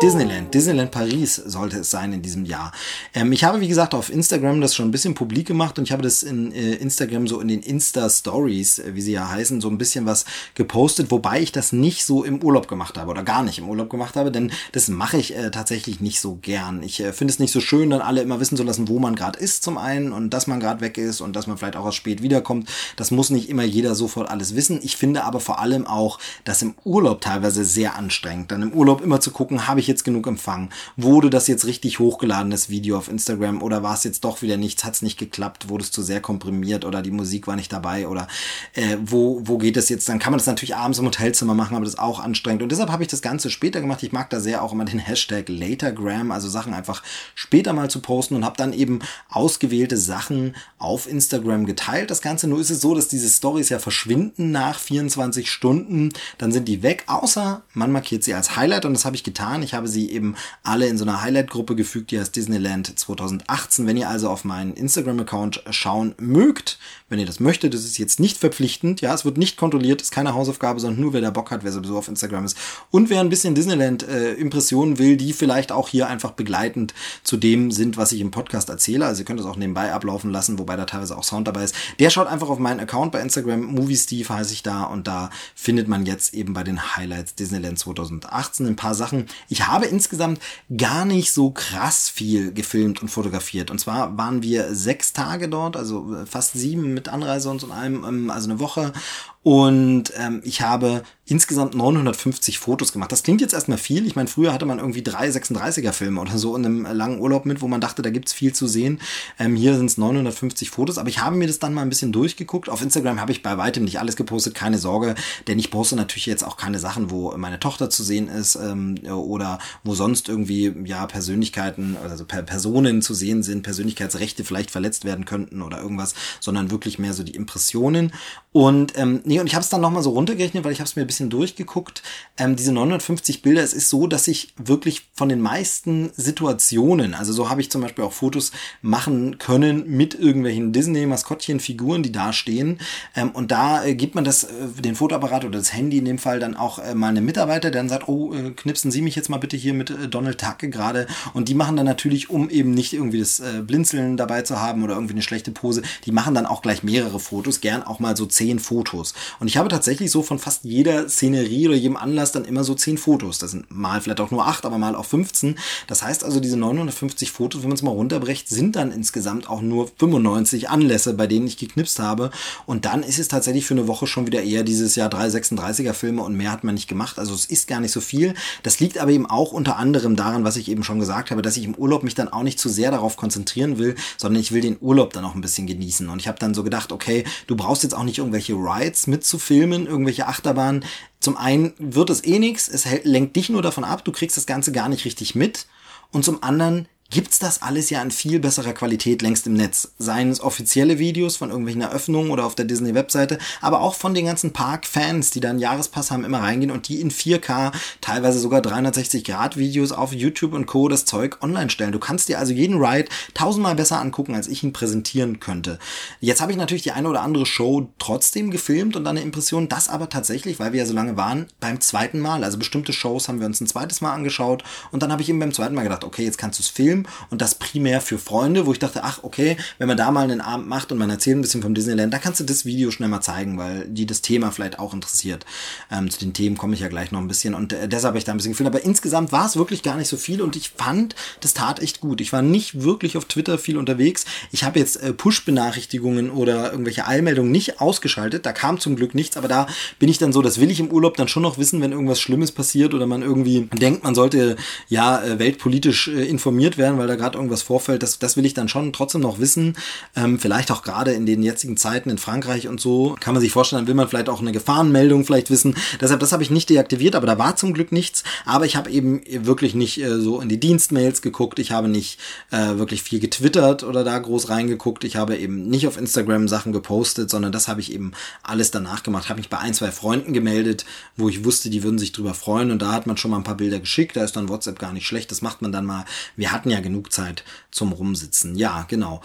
Disneyland, 0.00 0.54
Disneyland 0.54 0.92
Paris 0.92 1.34
sollte 1.34 1.80
es 1.80 1.90
sein 1.90 2.12
in 2.12 2.22
diesem 2.22 2.44
Jahr. 2.44 2.70
Ähm, 3.14 3.32
ich 3.32 3.42
habe, 3.42 3.60
wie 3.60 3.66
gesagt, 3.66 3.94
auf 3.94 4.10
Instagram 4.10 4.60
das 4.60 4.72
schon 4.76 4.86
ein 4.86 4.90
bisschen 4.92 5.14
publik 5.14 5.48
gemacht 5.48 5.76
und 5.76 5.84
ich 5.84 5.92
habe 5.92 6.04
das 6.04 6.22
in 6.22 6.52
äh, 6.52 6.74
Instagram 6.74 7.26
so 7.26 7.40
in 7.40 7.48
den 7.48 7.62
Insta-Stories, 7.62 8.78
äh, 8.78 8.94
wie 8.94 9.00
sie 9.00 9.10
ja 9.12 9.28
heißen, 9.28 9.60
so 9.60 9.68
ein 9.68 9.76
bisschen 9.76 10.06
was 10.06 10.24
gepostet, 10.54 11.10
wobei 11.10 11.40
ich 11.40 11.50
das 11.50 11.72
nicht 11.72 12.04
so 12.04 12.22
im 12.22 12.44
Urlaub 12.44 12.68
gemacht 12.68 12.96
habe 12.96 13.10
oder 13.10 13.24
gar 13.24 13.42
nicht 13.42 13.58
im 13.58 13.68
Urlaub 13.68 13.90
gemacht 13.90 14.14
habe, 14.14 14.30
denn 14.30 14.52
das 14.70 14.86
mache 14.86 15.16
ich 15.16 15.34
äh, 15.34 15.50
tatsächlich 15.50 16.00
nicht 16.00 16.20
so 16.20 16.36
gern. 16.36 16.84
Ich 16.84 17.00
äh, 17.00 17.12
finde 17.12 17.32
es 17.32 17.40
nicht 17.40 17.52
so 17.52 17.60
schön, 17.60 17.90
dann 17.90 18.00
alle 18.00 18.22
immer 18.22 18.38
wissen 18.38 18.56
zu 18.56 18.62
lassen, 18.62 18.86
wo 18.86 19.00
man 19.00 19.16
gerade 19.16 19.40
ist 19.40 19.64
zum 19.64 19.78
einen 19.78 20.12
und 20.12 20.30
dass 20.30 20.46
man 20.46 20.60
gerade 20.60 20.80
weg 20.80 20.96
ist 20.96 21.20
und 21.20 21.34
dass 21.34 21.48
man 21.48 21.58
vielleicht 21.58 21.76
auch 21.76 21.84
erst 21.84 21.96
spät 21.96 22.22
wiederkommt. 22.22 22.68
Das 22.94 23.10
muss 23.10 23.30
nicht 23.30 23.48
immer 23.48 23.64
jeder 23.64 23.96
sofort 23.96 24.30
alles 24.30 24.54
wissen. 24.54 24.78
Ich 24.80 24.96
finde 24.96 25.24
aber 25.24 25.40
vor 25.40 25.58
allem 25.58 25.88
auch, 25.88 26.20
dass 26.44 26.62
im 26.62 26.76
Urlaub 26.84 27.20
teilweise 27.20 27.64
sehr 27.64 27.96
anstrengend, 27.96 28.52
dann 28.52 28.62
im 28.62 28.72
Urlaub 28.72 29.00
immer 29.00 29.20
zu 29.20 29.32
gucken, 29.32 29.66
habe 29.66 29.80
ich 29.80 29.87
jetzt 29.88 30.04
genug 30.04 30.26
Empfang? 30.26 30.70
Wurde 30.96 31.30
das 31.30 31.48
jetzt 31.48 31.66
richtig 31.66 31.98
hochgeladen, 31.98 32.50
das 32.50 32.68
Video 32.68 32.96
auf 32.96 33.08
Instagram? 33.08 33.62
Oder 33.62 33.82
war 33.82 33.94
es 33.94 34.04
jetzt 34.04 34.24
doch 34.24 34.42
wieder 34.42 34.56
nichts? 34.56 34.84
Hat 34.84 34.94
es 34.94 35.02
nicht 35.02 35.18
geklappt? 35.18 35.68
Wurde 35.68 35.84
es 35.84 35.90
zu 35.90 36.02
sehr 36.02 36.20
komprimiert? 36.20 36.84
Oder 36.84 37.02
die 37.02 37.10
Musik 37.10 37.46
war 37.46 37.56
nicht 37.56 37.72
dabei? 37.72 38.06
Oder 38.06 38.28
äh, 38.74 38.96
wo, 39.02 39.40
wo 39.44 39.58
geht 39.58 39.76
es 39.76 39.88
jetzt? 39.88 40.08
Dann 40.08 40.18
kann 40.18 40.32
man 40.32 40.38
das 40.38 40.46
natürlich 40.46 40.76
abends 40.76 40.98
im 40.98 41.06
Hotelzimmer 41.06 41.54
machen, 41.54 41.74
aber 41.74 41.84
das 41.84 41.94
ist 41.94 42.00
auch 42.00 42.20
anstrengend. 42.20 42.62
Und 42.62 42.70
deshalb 42.70 42.90
habe 42.90 43.02
ich 43.02 43.08
das 43.08 43.22
Ganze 43.22 43.50
später 43.50 43.80
gemacht. 43.80 44.02
Ich 44.02 44.12
mag 44.12 44.30
da 44.30 44.40
sehr 44.40 44.62
auch 44.62 44.72
immer 44.72 44.84
den 44.84 44.98
Hashtag 44.98 45.48
Latergram, 45.48 46.30
also 46.30 46.48
Sachen 46.48 46.74
einfach 46.74 47.02
später 47.34 47.72
mal 47.72 47.90
zu 47.90 48.00
posten 48.00 48.34
und 48.34 48.44
habe 48.44 48.56
dann 48.56 48.72
eben 48.72 49.00
ausgewählte 49.28 49.96
Sachen 49.96 50.54
auf 50.78 51.08
Instagram 51.08 51.66
geteilt. 51.66 52.10
Das 52.10 52.22
Ganze 52.22 52.48
nur 52.48 52.60
ist 52.60 52.70
es 52.70 52.80
so, 52.80 52.94
dass 52.94 53.08
diese 53.08 53.28
Stories 53.28 53.68
ja 53.68 53.78
verschwinden 53.78 54.50
nach 54.50 54.78
24 54.78 55.50
Stunden. 55.50 56.12
Dann 56.38 56.52
sind 56.52 56.68
die 56.68 56.82
weg, 56.82 57.04
außer 57.06 57.62
man 57.74 57.92
markiert 57.92 58.24
sie 58.24 58.34
als 58.34 58.56
Highlight 58.56 58.84
und 58.84 58.94
das 58.94 59.04
habe 59.04 59.16
ich 59.16 59.24
getan. 59.24 59.62
Ich 59.62 59.74
habe 59.74 59.77
sie 59.86 60.10
eben 60.10 60.34
alle 60.62 60.86
in 60.86 60.98
so 60.98 61.04
einer 61.04 61.22
Highlight-Gruppe 61.22 61.76
gefügt, 61.76 62.10
die 62.10 62.18
heißt 62.18 62.34
Disneyland 62.34 62.98
2018. 62.98 63.86
Wenn 63.86 63.96
ihr 63.96 64.08
also 64.08 64.28
auf 64.30 64.44
meinen 64.44 64.74
Instagram-Account 64.74 65.62
schauen 65.70 66.14
mögt, 66.18 66.78
wenn 67.08 67.18
ihr 67.18 67.26
das 67.26 67.40
möchtet, 67.40 67.72
das 67.72 67.84
ist 67.84 67.98
jetzt 67.98 68.20
nicht 68.20 68.36
verpflichtend, 68.36 69.00
ja, 69.00 69.14
es 69.14 69.24
wird 69.24 69.38
nicht 69.38 69.56
kontrolliert, 69.56 70.02
ist 70.02 70.10
keine 70.10 70.34
Hausaufgabe, 70.34 70.78
sondern 70.78 71.00
nur 71.00 71.12
wer 71.14 71.20
der 71.22 71.30
Bock 71.30 71.50
hat, 71.50 71.64
wer 71.64 71.72
sowieso 71.72 71.96
auf 71.96 72.08
Instagram 72.08 72.44
ist. 72.44 72.56
Und 72.90 73.08
wer 73.08 73.20
ein 73.20 73.30
bisschen 73.30 73.54
Disneyland-Impressionen 73.54 74.94
äh, 74.94 74.98
will, 74.98 75.16
die 75.16 75.32
vielleicht 75.32 75.72
auch 75.72 75.88
hier 75.88 76.08
einfach 76.08 76.32
begleitend 76.32 76.92
zu 77.22 77.36
dem 77.36 77.70
sind, 77.70 77.96
was 77.96 78.12
ich 78.12 78.20
im 78.20 78.30
Podcast 78.30 78.68
erzähle. 78.68 79.06
Also 79.06 79.22
ihr 79.22 79.24
könnt 79.24 79.40
das 79.40 79.46
auch 79.46 79.56
nebenbei 79.56 79.92
ablaufen 79.92 80.30
lassen, 80.30 80.58
wobei 80.58 80.76
da 80.76 80.84
teilweise 80.84 81.16
auch 81.16 81.24
Sound 81.24 81.48
dabei 81.48 81.64
ist. 81.64 81.74
Der 81.98 82.10
schaut 82.10 82.26
einfach 82.26 82.50
auf 82.50 82.58
meinen 82.58 82.80
Account 82.80 83.12
bei 83.12 83.20
Instagram, 83.20 83.62
Movie 83.64 83.96
Steve 83.96 84.28
heiße 84.28 84.52
ich 84.52 84.62
da 84.62 84.84
und 84.84 85.08
da 85.08 85.30
findet 85.54 85.88
man 85.88 86.04
jetzt 86.04 86.34
eben 86.34 86.52
bei 86.52 86.62
den 86.62 86.96
Highlights 86.96 87.34
Disneyland 87.34 87.78
2018 87.78 88.66
ein 88.66 88.76
paar 88.76 88.94
Sachen. 88.94 89.26
Ich 89.48 89.66
habe 89.66 89.86
insgesamt 89.86 90.40
gar 90.76 91.04
nicht 91.06 91.32
so 91.32 91.50
krass 91.50 92.08
viel 92.10 92.52
gefilmt 92.52 93.00
und 93.00 93.08
fotografiert. 93.08 93.70
Und 93.70 93.78
zwar 93.78 94.18
waren 94.18 94.42
wir 94.42 94.74
sechs 94.74 95.12
Tage 95.14 95.48
dort, 95.48 95.76
also 95.76 96.14
fast 96.26 96.52
sieben 96.52 96.97
mit 96.98 97.08
Anreise 97.08 97.48
und 97.48 97.60
so 97.60 97.70
allem, 97.70 98.04
ähm, 98.04 98.30
also 98.30 98.50
eine 98.50 98.58
Woche. 98.60 98.92
Und 99.42 100.12
ähm, 100.18 100.42
ich 100.44 100.62
habe 100.62 101.02
insgesamt 101.28 101.74
950 101.74 102.58
Fotos 102.58 102.92
gemacht. 102.92 103.12
Das 103.12 103.22
klingt 103.22 103.40
jetzt 103.40 103.52
erstmal 103.52 103.78
viel. 103.78 104.06
Ich 104.06 104.16
meine, 104.16 104.28
früher 104.28 104.52
hatte 104.52 104.66
man 104.66 104.78
irgendwie 104.78 105.02
drei 105.02 105.28
36er 105.28 105.92
Filme 105.92 106.20
oder 106.20 106.38
so 106.38 106.56
in 106.56 106.64
einem 106.64 106.86
langen 106.86 107.20
Urlaub 107.20 107.44
mit, 107.44 107.60
wo 107.60 107.68
man 107.68 107.80
dachte, 107.80 108.02
da 108.02 108.10
gibt's 108.10 108.32
viel 108.32 108.54
zu 108.54 108.66
sehen. 108.66 109.00
Ähm, 109.38 109.54
hier 109.54 109.76
sind 109.76 109.86
es 109.86 109.98
950 109.98 110.70
Fotos, 110.70 110.98
aber 110.98 111.08
ich 111.08 111.20
habe 111.20 111.36
mir 111.36 111.46
das 111.46 111.58
dann 111.58 111.74
mal 111.74 111.82
ein 111.82 111.88
bisschen 111.90 112.12
durchgeguckt. 112.12 112.68
Auf 112.68 112.82
Instagram 112.82 113.20
habe 113.20 113.32
ich 113.32 113.42
bei 113.42 113.58
weitem 113.58 113.84
nicht 113.84 114.00
alles 114.00 114.16
gepostet, 114.16 114.54
keine 114.54 114.78
Sorge, 114.78 115.14
denn 115.46 115.58
ich 115.58 115.70
poste 115.70 115.96
natürlich 115.96 116.26
jetzt 116.26 116.44
auch 116.44 116.56
keine 116.56 116.78
Sachen, 116.78 117.10
wo 117.10 117.36
meine 117.36 117.60
Tochter 117.60 117.90
zu 117.90 118.02
sehen 118.02 118.28
ist 118.28 118.56
ähm, 118.56 118.96
oder 119.06 119.58
wo 119.84 119.94
sonst 119.94 120.28
irgendwie 120.28 120.72
ja 120.84 121.06
Persönlichkeiten, 121.06 121.96
also 122.02 122.24
Personen 122.24 123.02
zu 123.02 123.12
sehen 123.12 123.42
sind, 123.42 123.62
Persönlichkeitsrechte 123.62 124.44
vielleicht 124.44 124.70
verletzt 124.70 125.04
werden 125.04 125.26
könnten 125.26 125.60
oder 125.60 125.80
irgendwas, 125.80 126.14
sondern 126.40 126.70
wirklich 126.70 126.98
mehr 126.98 127.12
so 127.12 127.22
die 127.22 127.34
Impressionen. 127.34 128.12
Und 128.58 128.98
ähm, 128.98 129.20
nee, 129.24 129.38
und 129.38 129.46
ich 129.46 129.54
habe 129.54 129.62
es 129.62 129.68
dann 129.68 129.80
nochmal 129.80 130.02
so 130.02 130.10
runtergerechnet, 130.10 130.64
weil 130.64 130.72
ich 130.72 130.80
habe 130.80 130.88
es 130.88 130.96
mir 130.96 131.02
ein 131.02 131.06
bisschen 131.06 131.30
durchgeguckt. 131.30 132.02
Ähm, 132.36 132.56
diese 132.56 132.72
950 132.72 133.40
Bilder, 133.40 133.62
es 133.62 133.72
ist 133.72 133.88
so, 133.88 134.08
dass 134.08 134.26
ich 134.26 134.52
wirklich 134.56 135.10
von 135.14 135.28
den 135.28 135.40
meisten 135.40 136.10
Situationen, 136.16 137.14
also 137.14 137.32
so 137.32 137.50
habe 137.50 137.60
ich 137.60 137.70
zum 137.70 137.82
Beispiel 137.82 138.02
auch 138.02 138.12
Fotos 138.12 138.50
machen 138.82 139.38
können 139.38 139.88
mit 139.88 140.16
irgendwelchen 140.16 140.72
Disney-Maskottchen-Figuren, 140.72 142.02
die 142.02 142.10
da 142.10 142.32
stehen. 142.32 142.80
Ähm, 143.14 143.30
und 143.30 143.52
da 143.52 143.84
äh, 143.84 143.94
gibt 143.94 144.16
man 144.16 144.24
das, 144.24 144.42
äh, 144.42 144.48
den 144.80 144.96
Fotoapparat 144.96 145.44
oder 145.44 145.58
das 145.58 145.72
Handy 145.72 145.98
in 145.98 146.04
dem 146.04 146.18
Fall 146.18 146.40
dann 146.40 146.56
auch 146.56 146.80
äh, 146.80 146.96
mal 146.96 147.10
einem 147.10 147.26
Mitarbeiter, 147.26 147.70
der 147.70 147.82
dann 147.82 147.88
sagt, 147.88 148.08
oh, 148.08 148.34
äh, 148.34 148.50
knipsen 148.50 148.90
Sie 148.90 149.02
mich 149.02 149.14
jetzt 149.14 149.30
mal 149.30 149.38
bitte 149.38 149.56
hier 149.56 149.72
mit 149.72 149.90
äh, 149.90 150.08
Donald 150.08 150.40
Tuck 150.40 150.68
gerade. 150.68 151.06
Und 151.32 151.48
die 151.48 151.54
machen 151.54 151.76
dann 151.76 151.86
natürlich, 151.86 152.28
um 152.28 152.50
eben 152.50 152.72
nicht 152.72 152.92
irgendwie 152.92 153.20
das 153.20 153.38
äh, 153.38 153.62
Blinzeln 153.64 154.16
dabei 154.16 154.42
zu 154.42 154.60
haben 154.60 154.82
oder 154.82 154.94
irgendwie 154.94 155.14
eine 155.14 155.22
schlechte 155.22 155.52
Pose, 155.52 155.82
die 156.06 156.10
machen 156.10 156.34
dann 156.34 156.44
auch 156.44 156.60
gleich 156.60 156.82
mehrere 156.82 157.20
Fotos, 157.20 157.60
gern 157.60 157.84
auch 157.84 158.00
mal 158.00 158.16
so 158.16 158.26
zehn 158.26 158.47
Fotos. 158.58 159.12
Und 159.38 159.48
ich 159.48 159.58
habe 159.58 159.68
tatsächlich 159.68 160.10
so 160.10 160.22
von 160.22 160.38
fast 160.38 160.64
jeder 160.64 161.08
Szenerie 161.08 161.68
oder 161.68 161.76
jedem 161.76 161.98
Anlass 161.98 162.32
dann 162.32 162.46
immer 162.46 162.64
so 162.64 162.74
zehn 162.74 162.96
Fotos. 162.96 163.38
Das 163.38 163.50
sind 163.50 163.70
mal 163.70 164.00
vielleicht 164.00 164.20
auch 164.20 164.30
nur 164.30 164.46
acht, 164.46 164.64
aber 164.64 164.78
mal 164.78 164.96
auch 164.96 165.04
15. 165.04 165.58
Das 165.86 166.02
heißt 166.02 166.24
also, 166.24 166.40
diese 166.40 166.56
950 166.56 167.30
Fotos, 167.30 167.62
wenn 167.62 167.68
man 167.68 167.76
es 167.76 167.82
mal 167.82 167.90
runterbrecht, 167.90 168.48
sind 168.48 168.76
dann 168.76 168.92
insgesamt 168.92 169.50
auch 169.50 169.60
nur 169.60 169.90
95 169.98 170.70
Anlässe, 170.70 171.12
bei 171.12 171.26
denen 171.26 171.46
ich 171.46 171.58
geknipst 171.58 171.98
habe. 171.98 172.30
Und 172.64 172.86
dann 172.86 173.02
ist 173.02 173.18
es 173.18 173.28
tatsächlich 173.28 173.66
für 173.66 173.74
eine 173.74 173.88
Woche 173.88 174.06
schon 174.06 174.26
wieder 174.26 174.42
eher 174.42 174.62
dieses 174.62 174.94
Jahr 174.96 175.10
336er 175.10 175.92
Filme 175.92 176.22
und 176.22 176.34
mehr 176.34 176.52
hat 176.52 176.64
man 176.64 176.74
nicht 176.74 176.88
gemacht. 176.88 177.18
Also 177.18 177.34
es 177.34 177.44
ist 177.44 177.68
gar 177.68 177.80
nicht 177.80 177.92
so 177.92 178.00
viel. 178.00 178.34
Das 178.62 178.80
liegt 178.80 178.98
aber 178.98 179.10
eben 179.10 179.26
auch 179.26 179.52
unter 179.52 179.76
anderem 179.76 180.16
daran, 180.16 180.44
was 180.44 180.56
ich 180.56 180.70
eben 180.70 180.84
schon 180.84 180.98
gesagt 180.98 181.30
habe, 181.30 181.42
dass 181.42 181.56
ich 181.56 181.64
im 181.64 181.74
Urlaub 181.74 182.02
mich 182.02 182.14
dann 182.14 182.28
auch 182.28 182.42
nicht 182.42 182.58
zu 182.58 182.68
sehr 182.68 182.90
darauf 182.90 183.16
konzentrieren 183.16 183.78
will, 183.78 183.94
sondern 184.16 184.40
ich 184.40 184.52
will 184.52 184.60
den 184.60 184.76
Urlaub 184.80 185.12
dann 185.12 185.24
auch 185.24 185.34
ein 185.34 185.40
bisschen 185.40 185.66
genießen. 185.66 186.08
Und 186.08 186.20
ich 186.20 186.28
habe 186.28 186.38
dann 186.38 186.54
so 186.54 186.62
gedacht, 186.62 186.92
okay, 186.92 187.24
du 187.46 187.56
brauchst 187.56 187.82
jetzt 187.82 187.94
auch 187.94 188.04
nicht 188.04 188.20
irgendwelche 188.28 188.54
Rides 188.54 189.06
mitzufilmen, 189.06 189.86
irgendwelche 189.86 190.26
Achterbahnen. 190.26 190.84
Zum 191.20 191.36
einen 191.36 191.72
wird 191.78 192.10
es 192.10 192.24
eh 192.24 192.38
nichts, 192.38 192.68
es 192.68 192.86
lenkt 193.04 193.36
dich 193.36 193.48
nur 193.48 193.62
davon 193.62 193.84
ab, 193.84 194.04
du 194.04 194.12
kriegst 194.12 194.36
das 194.36 194.46
Ganze 194.46 194.70
gar 194.72 194.88
nicht 194.88 195.04
richtig 195.04 195.34
mit. 195.34 195.66
Und 196.10 196.24
zum 196.24 196.42
anderen 196.42 196.88
gibt's 197.10 197.38
das 197.38 197.62
alles 197.62 197.88
ja 197.88 198.02
in 198.02 198.10
viel 198.10 198.38
besserer 198.38 198.74
Qualität 198.74 199.22
längst 199.22 199.46
im 199.46 199.54
Netz. 199.54 199.92
Seien 199.98 200.30
es 200.30 200.42
offizielle 200.42 200.98
Videos 200.98 201.36
von 201.36 201.48
irgendwelchen 201.48 201.80
Eröffnungen 201.80 202.30
oder 202.30 202.44
auf 202.44 202.54
der 202.54 202.66
Disney-Webseite, 202.66 203.38
aber 203.62 203.80
auch 203.80 203.94
von 203.94 204.12
den 204.12 204.26
ganzen 204.26 204.52
Park-Fans, 204.52 205.30
die 205.30 205.40
da 205.40 205.48
einen 205.48 205.58
Jahrespass 205.58 206.10
haben, 206.10 206.26
immer 206.26 206.40
reingehen 206.40 206.70
und 206.70 206.88
die 206.88 207.00
in 207.00 207.10
4K, 207.10 207.72
teilweise 208.02 208.38
sogar 208.38 208.60
360-Grad-Videos 208.60 209.92
auf 209.92 210.12
YouTube 210.12 210.52
und 210.52 210.66
Co. 210.66 210.88
das 210.88 211.06
Zeug 211.06 211.38
online 211.40 211.70
stellen. 211.70 211.92
Du 211.92 211.98
kannst 211.98 212.28
dir 212.28 212.38
also 212.38 212.52
jeden 212.52 212.76
Ride 212.76 213.08
tausendmal 213.32 213.74
besser 213.74 214.00
angucken, 214.00 214.34
als 214.34 214.46
ich 214.46 214.62
ihn 214.62 214.74
präsentieren 214.74 215.40
könnte. 215.40 215.78
Jetzt 216.20 216.42
habe 216.42 216.52
ich 216.52 216.58
natürlich 216.58 216.82
die 216.82 216.92
eine 216.92 217.08
oder 217.08 217.22
andere 217.22 217.46
Show 217.46 217.88
trotzdem 217.98 218.50
gefilmt 218.50 218.96
und 218.96 219.04
dann 219.04 219.16
eine 219.16 219.24
Impression, 219.24 219.70
das 219.70 219.88
aber 219.88 220.10
tatsächlich, 220.10 220.60
weil 220.60 220.72
wir 220.74 220.80
ja 220.80 220.86
so 220.86 220.92
lange 220.94 221.16
waren, 221.16 221.46
beim 221.58 221.80
zweiten 221.80 222.20
Mal. 222.20 222.44
Also 222.44 222.58
bestimmte 222.58 222.92
Shows 222.92 223.28
haben 223.28 223.40
wir 223.40 223.46
uns 223.46 223.62
ein 223.62 223.66
zweites 223.66 224.02
Mal 224.02 224.12
angeschaut 224.12 224.62
und 224.90 225.02
dann 225.02 225.10
habe 225.10 225.22
ich 225.22 225.30
eben 225.30 225.38
beim 225.38 225.54
zweiten 225.54 225.74
Mal 225.74 225.84
gedacht, 225.84 226.04
okay, 226.04 226.24
jetzt 226.24 226.36
kannst 226.36 226.58
du 226.58 226.62
es 226.62 226.68
filmen 226.68 226.97
Film 226.98 227.06
und 227.30 227.40
das 227.42 227.56
primär 227.56 228.00
für 228.00 228.18
Freunde, 228.18 228.66
wo 228.66 228.72
ich 228.72 228.78
dachte, 228.78 229.04
ach, 229.04 229.20
okay, 229.22 229.56
wenn 229.78 229.88
man 229.88 229.96
da 229.96 230.10
mal 230.10 230.24
einen 230.24 230.40
Abend 230.40 230.68
macht 230.68 230.92
und 230.92 230.98
man 230.98 231.10
erzählt 231.10 231.36
ein 231.36 231.42
bisschen 231.42 231.62
vom 231.62 231.74
Disneyland, 231.74 232.12
da 232.12 232.18
kannst 232.18 232.40
du 232.40 232.44
das 232.44 232.64
Video 232.64 232.90
schnell 232.90 233.08
mal 233.08 233.20
zeigen, 233.20 233.58
weil 233.58 233.86
die 233.88 234.06
das 234.06 234.22
Thema 234.22 234.50
vielleicht 234.50 234.78
auch 234.78 234.94
interessiert. 234.94 235.44
Ähm, 235.90 236.10
zu 236.10 236.18
den 236.18 236.32
Themen 236.32 236.56
komme 236.56 236.74
ich 236.74 236.80
ja 236.80 236.88
gleich 236.88 237.12
noch 237.12 237.20
ein 237.20 237.28
bisschen 237.28 237.54
und 237.54 237.72
äh, 237.72 237.88
deshalb 237.88 238.12
habe 238.12 238.18
ich 238.18 238.24
da 238.24 238.32
ein 238.32 238.38
bisschen 238.38 238.52
gefilmt. 238.52 238.74
Aber 238.74 238.84
insgesamt 238.84 239.32
war 239.32 239.46
es 239.46 239.56
wirklich 239.56 239.82
gar 239.82 239.96
nicht 239.96 240.08
so 240.08 240.16
viel 240.16 240.42
und 240.42 240.56
ich 240.56 240.70
fand, 240.70 241.14
das 241.40 241.54
tat 241.54 241.80
echt 241.80 242.00
gut. 242.00 242.20
Ich 242.20 242.32
war 242.32 242.42
nicht 242.42 242.82
wirklich 242.82 243.16
auf 243.16 243.26
Twitter 243.26 243.58
viel 243.58 243.76
unterwegs. 243.76 244.24
Ich 244.52 244.64
habe 244.64 244.78
jetzt 244.78 244.96
äh, 244.96 245.12
Push-Benachrichtigungen 245.12 246.30
oder 246.30 246.70
irgendwelche 246.70 247.06
Eilmeldungen 247.06 247.52
nicht 247.52 247.80
ausgeschaltet. 247.80 248.46
Da 248.46 248.52
kam 248.52 248.80
zum 248.80 248.96
Glück 248.96 249.14
nichts, 249.14 249.36
aber 249.36 249.48
da 249.48 249.66
bin 249.98 250.08
ich 250.08 250.18
dann 250.18 250.32
so, 250.32 250.42
das 250.42 250.60
will 250.60 250.70
ich 250.70 250.80
im 250.80 250.90
Urlaub 250.90 251.16
dann 251.16 251.28
schon 251.28 251.42
noch 251.42 251.58
wissen, 251.58 251.80
wenn 251.80 251.92
irgendwas 251.92 252.20
Schlimmes 252.20 252.52
passiert 252.52 252.94
oder 252.94 253.06
man 253.06 253.22
irgendwie 253.22 253.68
denkt, 253.72 254.04
man 254.04 254.14
sollte 254.14 254.56
ja 254.88 255.22
äh, 255.22 255.38
weltpolitisch 255.38 256.08
äh, 256.08 256.24
informiert 256.24 256.78
werden 256.78 256.87
werden, 256.88 256.98
weil 256.98 257.06
da 257.06 257.16
gerade 257.16 257.36
irgendwas 257.36 257.62
vorfällt. 257.62 258.02
Das, 258.02 258.18
das 258.18 258.36
will 258.36 258.46
ich 258.46 258.54
dann 258.54 258.68
schon 258.68 258.92
trotzdem 258.92 259.20
noch 259.20 259.38
wissen. 259.38 259.76
Ähm, 260.16 260.38
vielleicht 260.38 260.70
auch 260.70 260.82
gerade 260.82 261.12
in 261.12 261.26
den 261.26 261.42
jetzigen 261.42 261.76
Zeiten 261.76 262.10
in 262.10 262.18
Frankreich 262.18 262.68
und 262.68 262.80
so 262.80 263.16
kann 263.20 263.34
man 263.34 263.40
sich 263.40 263.52
vorstellen, 263.52 263.82
dann 263.82 263.88
will 263.88 263.94
man 263.94 264.08
vielleicht 264.08 264.28
auch 264.28 264.40
eine 264.40 264.52
Gefahrenmeldung 264.52 265.24
vielleicht 265.24 265.50
wissen. 265.50 265.74
Deshalb, 266.00 266.20
das 266.20 266.32
habe 266.32 266.42
ich 266.42 266.50
nicht 266.50 266.70
deaktiviert, 266.70 267.14
aber 267.14 267.26
da 267.26 267.38
war 267.38 267.56
zum 267.56 267.74
Glück 267.74 267.92
nichts. 267.92 268.24
Aber 268.44 268.64
ich 268.64 268.76
habe 268.76 268.90
eben 268.90 269.20
wirklich 269.44 269.74
nicht 269.74 270.00
äh, 270.00 270.18
so 270.20 270.40
in 270.40 270.48
die 270.48 270.60
Dienstmails 270.60 271.22
geguckt. 271.22 271.58
Ich 271.58 271.72
habe 271.72 271.88
nicht 271.88 272.18
äh, 272.50 272.78
wirklich 272.78 273.02
viel 273.02 273.20
getwittert 273.20 273.84
oder 273.84 274.04
da 274.04 274.18
groß 274.18 274.48
reingeguckt. 274.48 275.04
Ich 275.04 275.16
habe 275.16 275.36
eben 275.36 275.68
nicht 275.68 275.86
auf 275.86 275.98
Instagram 275.98 276.48
Sachen 276.48 276.72
gepostet, 276.72 277.30
sondern 277.30 277.52
das 277.52 277.68
habe 277.68 277.80
ich 277.80 277.92
eben 277.92 278.12
alles 278.42 278.70
danach 278.70 279.02
gemacht. 279.02 279.28
Habe 279.28 279.38
mich 279.38 279.50
bei 279.50 279.58
ein, 279.58 279.74
zwei 279.74 279.90
Freunden 279.90 280.32
gemeldet, 280.32 280.84
wo 281.16 281.28
ich 281.28 281.44
wusste, 281.44 281.70
die 281.70 281.82
würden 281.82 281.98
sich 281.98 282.12
drüber 282.12 282.34
freuen 282.34 282.70
und 282.70 282.80
da 282.80 282.92
hat 282.92 283.06
man 283.06 283.16
schon 283.16 283.30
mal 283.30 283.38
ein 283.38 283.44
paar 283.44 283.56
Bilder 283.56 283.80
geschickt. 283.80 284.16
Da 284.16 284.24
ist 284.24 284.36
dann 284.36 284.48
WhatsApp 284.48 284.78
gar 284.78 284.92
nicht 284.92 285.06
schlecht. 285.06 285.30
Das 285.30 285.42
macht 285.42 285.62
man 285.62 285.72
dann 285.72 285.84
mal. 285.84 286.04
Wir 286.36 286.52
hatten 286.52 286.70
ja 286.70 286.77
genug 286.80 287.12
Zeit 287.12 287.44
zum 287.70 287.92
Rumsitzen. 287.92 288.56
Ja, 288.56 288.84
genau. 288.88 289.22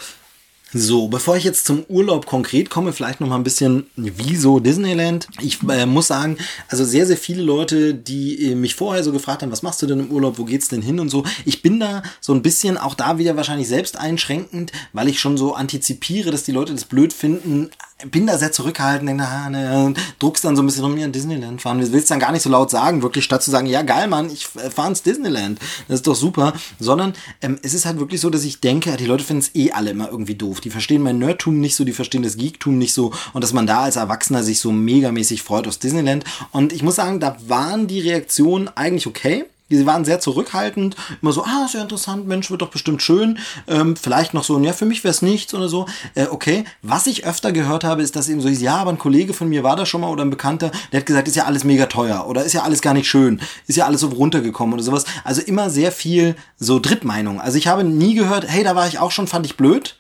So, 0.75 1.07
bevor 1.07 1.37
ich 1.37 1.43
jetzt 1.43 1.67
zum 1.67 1.85
Urlaub 1.87 2.25
konkret 2.25 2.71
komme, 2.71 2.93
vielleicht 2.93 3.21
noch 3.21 3.27
mal 3.27 3.35
ein 3.35 3.43
bisschen, 3.43 3.85
wieso 3.95 4.59
Disneyland? 4.59 5.27
Ich 5.39 5.61
äh, 5.69 5.85
muss 5.85 6.07
sagen, 6.07 6.37
also 6.67 6.83
sehr, 6.83 7.05
sehr 7.05 7.17
viele 7.17 7.43
Leute, 7.43 7.93
die 7.93 8.51
äh, 8.51 8.55
mich 8.55 8.73
vorher 8.73 9.03
so 9.03 9.11
gefragt 9.11 9.43
haben, 9.43 9.51
was 9.51 9.61
machst 9.61 9.83
du 9.83 9.85
denn 9.85 9.99
im 9.99 10.11
Urlaub, 10.11 10.39
wo 10.39 10.45
geht's 10.45 10.69
denn 10.69 10.81
hin 10.81 10.99
und 10.99 11.09
so. 11.09 11.25
Ich 11.45 11.61
bin 11.61 11.79
da 11.79 12.01
so 12.19 12.33
ein 12.33 12.41
bisschen 12.41 12.79
auch 12.79 12.95
da 12.95 13.19
wieder 13.19 13.35
wahrscheinlich 13.37 13.67
selbst 13.67 13.99
einschränkend, 13.99 14.71
weil 14.93 15.09
ich 15.09 15.19
schon 15.19 15.37
so 15.37 15.53
antizipiere, 15.53 16.31
dass 16.31 16.43
die 16.43 16.51
Leute 16.51 16.73
das 16.73 16.85
blöd 16.85 17.13
finden, 17.13 17.69
bin 18.11 18.27
da 18.27 18.37
sehr 18.37 18.51
zurückhaltend, 18.51 19.09
denke, 19.09 19.23
ah, 19.23 19.49
ne, 19.49 19.93
druckst 20.19 20.43
dann 20.43 20.55
so 20.55 20.61
ein 20.61 20.65
bisschen 20.65 20.83
rum, 20.83 20.97
ja, 20.97 21.07
Disneyland 21.07 21.61
fahren. 21.61 21.79
Du 21.79 21.91
willst 21.91 22.11
dann 22.11 22.19
gar 22.19 22.31
nicht 22.31 22.41
so 22.41 22.49
laut 22.49 22.69
sagen, 22.69 23.01
wirklich, 23.01 23.23
statt 23.23 23.43
zu 23.43 23.51
sagen, 23.51 23.67
ja, 23.67 23.81
geil, 23.81 24.07
Mann, 24.07 24.29
ich 24.31 24.47
äh, 24.55 24.69
fahre 24.69 24.89
ins 24.89 25.03
Disneyland. 25.03 25.59
Das 25.87 25.99
ist 25.99 26.07
doch 26.07 26.15
super. 26.15 26.53
Sondern 26.79 27.13
ähm, 27.41 27.59
es 27.61 27.73
ist 27.73 27.85
halt 27.85 27.99
wirklich 27.99 28.21
so, 28.21 28.29
dass 28.29 28.43
ich 28.43 28.59
denke, 28.59 28.95
die 28.97 29.05
Leute 29.05 29.23
finden 29.23 29.41
es 29.41 29.55
eh 29.55 29.71
alle 29.71 29.91
immer 29.91 30.09
irgendwie 30.09 30.35
doof. 30.35 30.61
Die 30.61 30.69
verstehen 30.69 31.01
mein 31.01 31.19
Nerdtum 31.19 31.59
nicht 31.59 31.75
so, 31.75 31.83
die 31.83 31.93
verstehen 31.93 32.23
das 32.23 32.37
Geektum 32.37 32.77
nicht 32.77 32.93
so 32.93 33.13
und 33.33 33.43
dass 33.43 33.53
man 33.53 33.67
da 33.67 33.81
als 33.81 33.95
Erwachsener 33.95 34.43
sich 34.43 34.59
so 34.59 34.71
megamäßig 34.71 35.41
freut 35.43 35.67
aus 35.67 35.79
Disneyland. 35.79 36.25
Und 36.51 36.73
ich 36.73 36.83
muss 36.83 36.95
sagen, 36.95 37.19
da 37.19 37.37
waren 37.47 37.87
die 37.87 38.01
Reaktionen 38.01 38.69
eigentlich 38.75 39.07
okay. 39.07 39.45
Sie 39.69 39.85
waren 39.85 40.05
sehr 40.05 40.19
zurückhaltend, 40.19 40.95
immer 41.21 41.31
so, 41.31 41.43
ah, 41.43 41.67
sehr 41.67 41.81
interessant, 41.81 42.27
Mensch, 42.27 42.51
wird 42.51 42.61
doch 42.61 42.69
bestimmt 42.69 43.01
schön. 43.01 43.39
Ähm, 43.67 43.95
vielleicht 43.95 44.33
noch 44.33 44.43
so, 44.43 44.59
ja, 44.59 44.73
für 44.73 44.85
mich 44.85 45.03
wäre 45.03 45.11
es 45.11 45.21
nichts 45.21 45.53
oder 45.53 45.69
so. 45.69 45.87
Äh, 46.15 46.27
okay, 46.27 46.65
was 46.81 47.07
ich 47.07 47.25
öfter 47.25 47.51
gehört 47.51 47.83
habe, 47.83 48.01
ist, 48.01 48.15
dass 48.15 48.29
eben 48.29 48.41
so 48.41 48.49
ist, 48.49 48.61
ja, 48.61 48.75
aber 48.75 48.91
ein 48.91 48.99
Kollege 48.99 49.33
von 49.33 49.49
mir 49.49 49.63
war 49.63 49.75
da 49.75 49.85
schon 49.85 50.01
mal 50.01 50.09
oder 50.09 50.23
ein 50.23 50.29
Bekannter, 50.29 50.71
der 50.91 50.99
hat 50.99 51.05
gesagt, 51.05 51.27
ist 51.27 51.35
ja 51.35 51.45
alles 51.45 51.63
mega 51.63 51.85
teuer 51.87 52.27
oder 52.27 52.43
ist 52.43 52.53
ja 52.53 52.63
alles 52.63 52.81
gar 52.81 52.93
nicht 52.93 53.07
schön, 53.07 53.41
ist 53.67 53.77
ja 53.77 53.85
alles 53.85 54.01
so 54.01 54.07
runtergekommen 54.09 54.73
oder 54.73 54.83
sowas. 54.83 55.05
Also 55.23 55.41
immer 55.41 55.69
sehr 55.69 55.91
viel 55.91 56.35
so 56.59 56.79
Drittmeinung. 56.79 57.39
Also 57.39 57.57
ich 57.57 57.67
habe 57.67 57.83
nie 57.83 58.15
gehört, 58.15 58.45
hey, 58.47 58.63
da 58.63 58.75
war 58.75 58.87
ich 58.87 58.99
auch 58.99 59.11
schon, 59.11 59.27
fand 59.27 59.45
ich 59.45 59.57
blöd. 59.57 59.95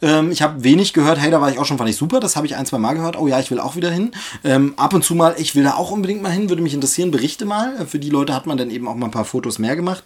Ähm, 0.00 0.30
ich 0.30 0.42
habe 0.42 0.62
wenig 0.62 0.92
gehört, 0.92 1.18
hey, 1.18 1.30
da 1.30 1.40
war 1.40 1.50
ich 1.50 1.58
auch 1.58 1.64
schon, 1.64 1.78
fand 1.78 1.90
ich 1.90 1.96
super. 1.96 2.20
Das 2.20 2.36
habe 2.36 2.46
ich 2.46 2.56
ein, 2.56 2.66
zwei 2.66 2.78
Mal 2.78 2.94
gehört. 2.94 3.18
Oh 3.18 3.26
ja, 3.26 3.40
ich 3.40 3.50
will 3.50 3.60
auch 3.60 3.76
wieder 3.76 3.90
hin. 3.90 4.12
Ähm, 4.44 4.74
ab 4.76 4.94
und 4.94 5.04
zu 5.04 5.14
mal, 5.14 5.34
ich 5.38 5.54
will 5.54 5.64
da 5.64 5.74
auch 5.74 5.90
unbedingt 5.90 6.22
mal 6.22 6.30
hin, 6.30 6.48
würde 6.48 6.62
mich 6.62 6.74
interessieren, 6.74 7.10
berichte 7.10 7.44
mal. 7.44 7.86
Für 7.86 7.98
die 7.98 8.10
Leute 8.10 8.34
hat 8.34 8.46
man 8.46 8.56
dann 8.56 8.70
eben 8.70 8.86
auch 8.86 8.94
mal 8.94 9.06
ein 9.06 9.12
paar 9.12 9.24
Fotos 9.24 9.58
mehr 9.58 9.76
gemacht. 9.76 10.04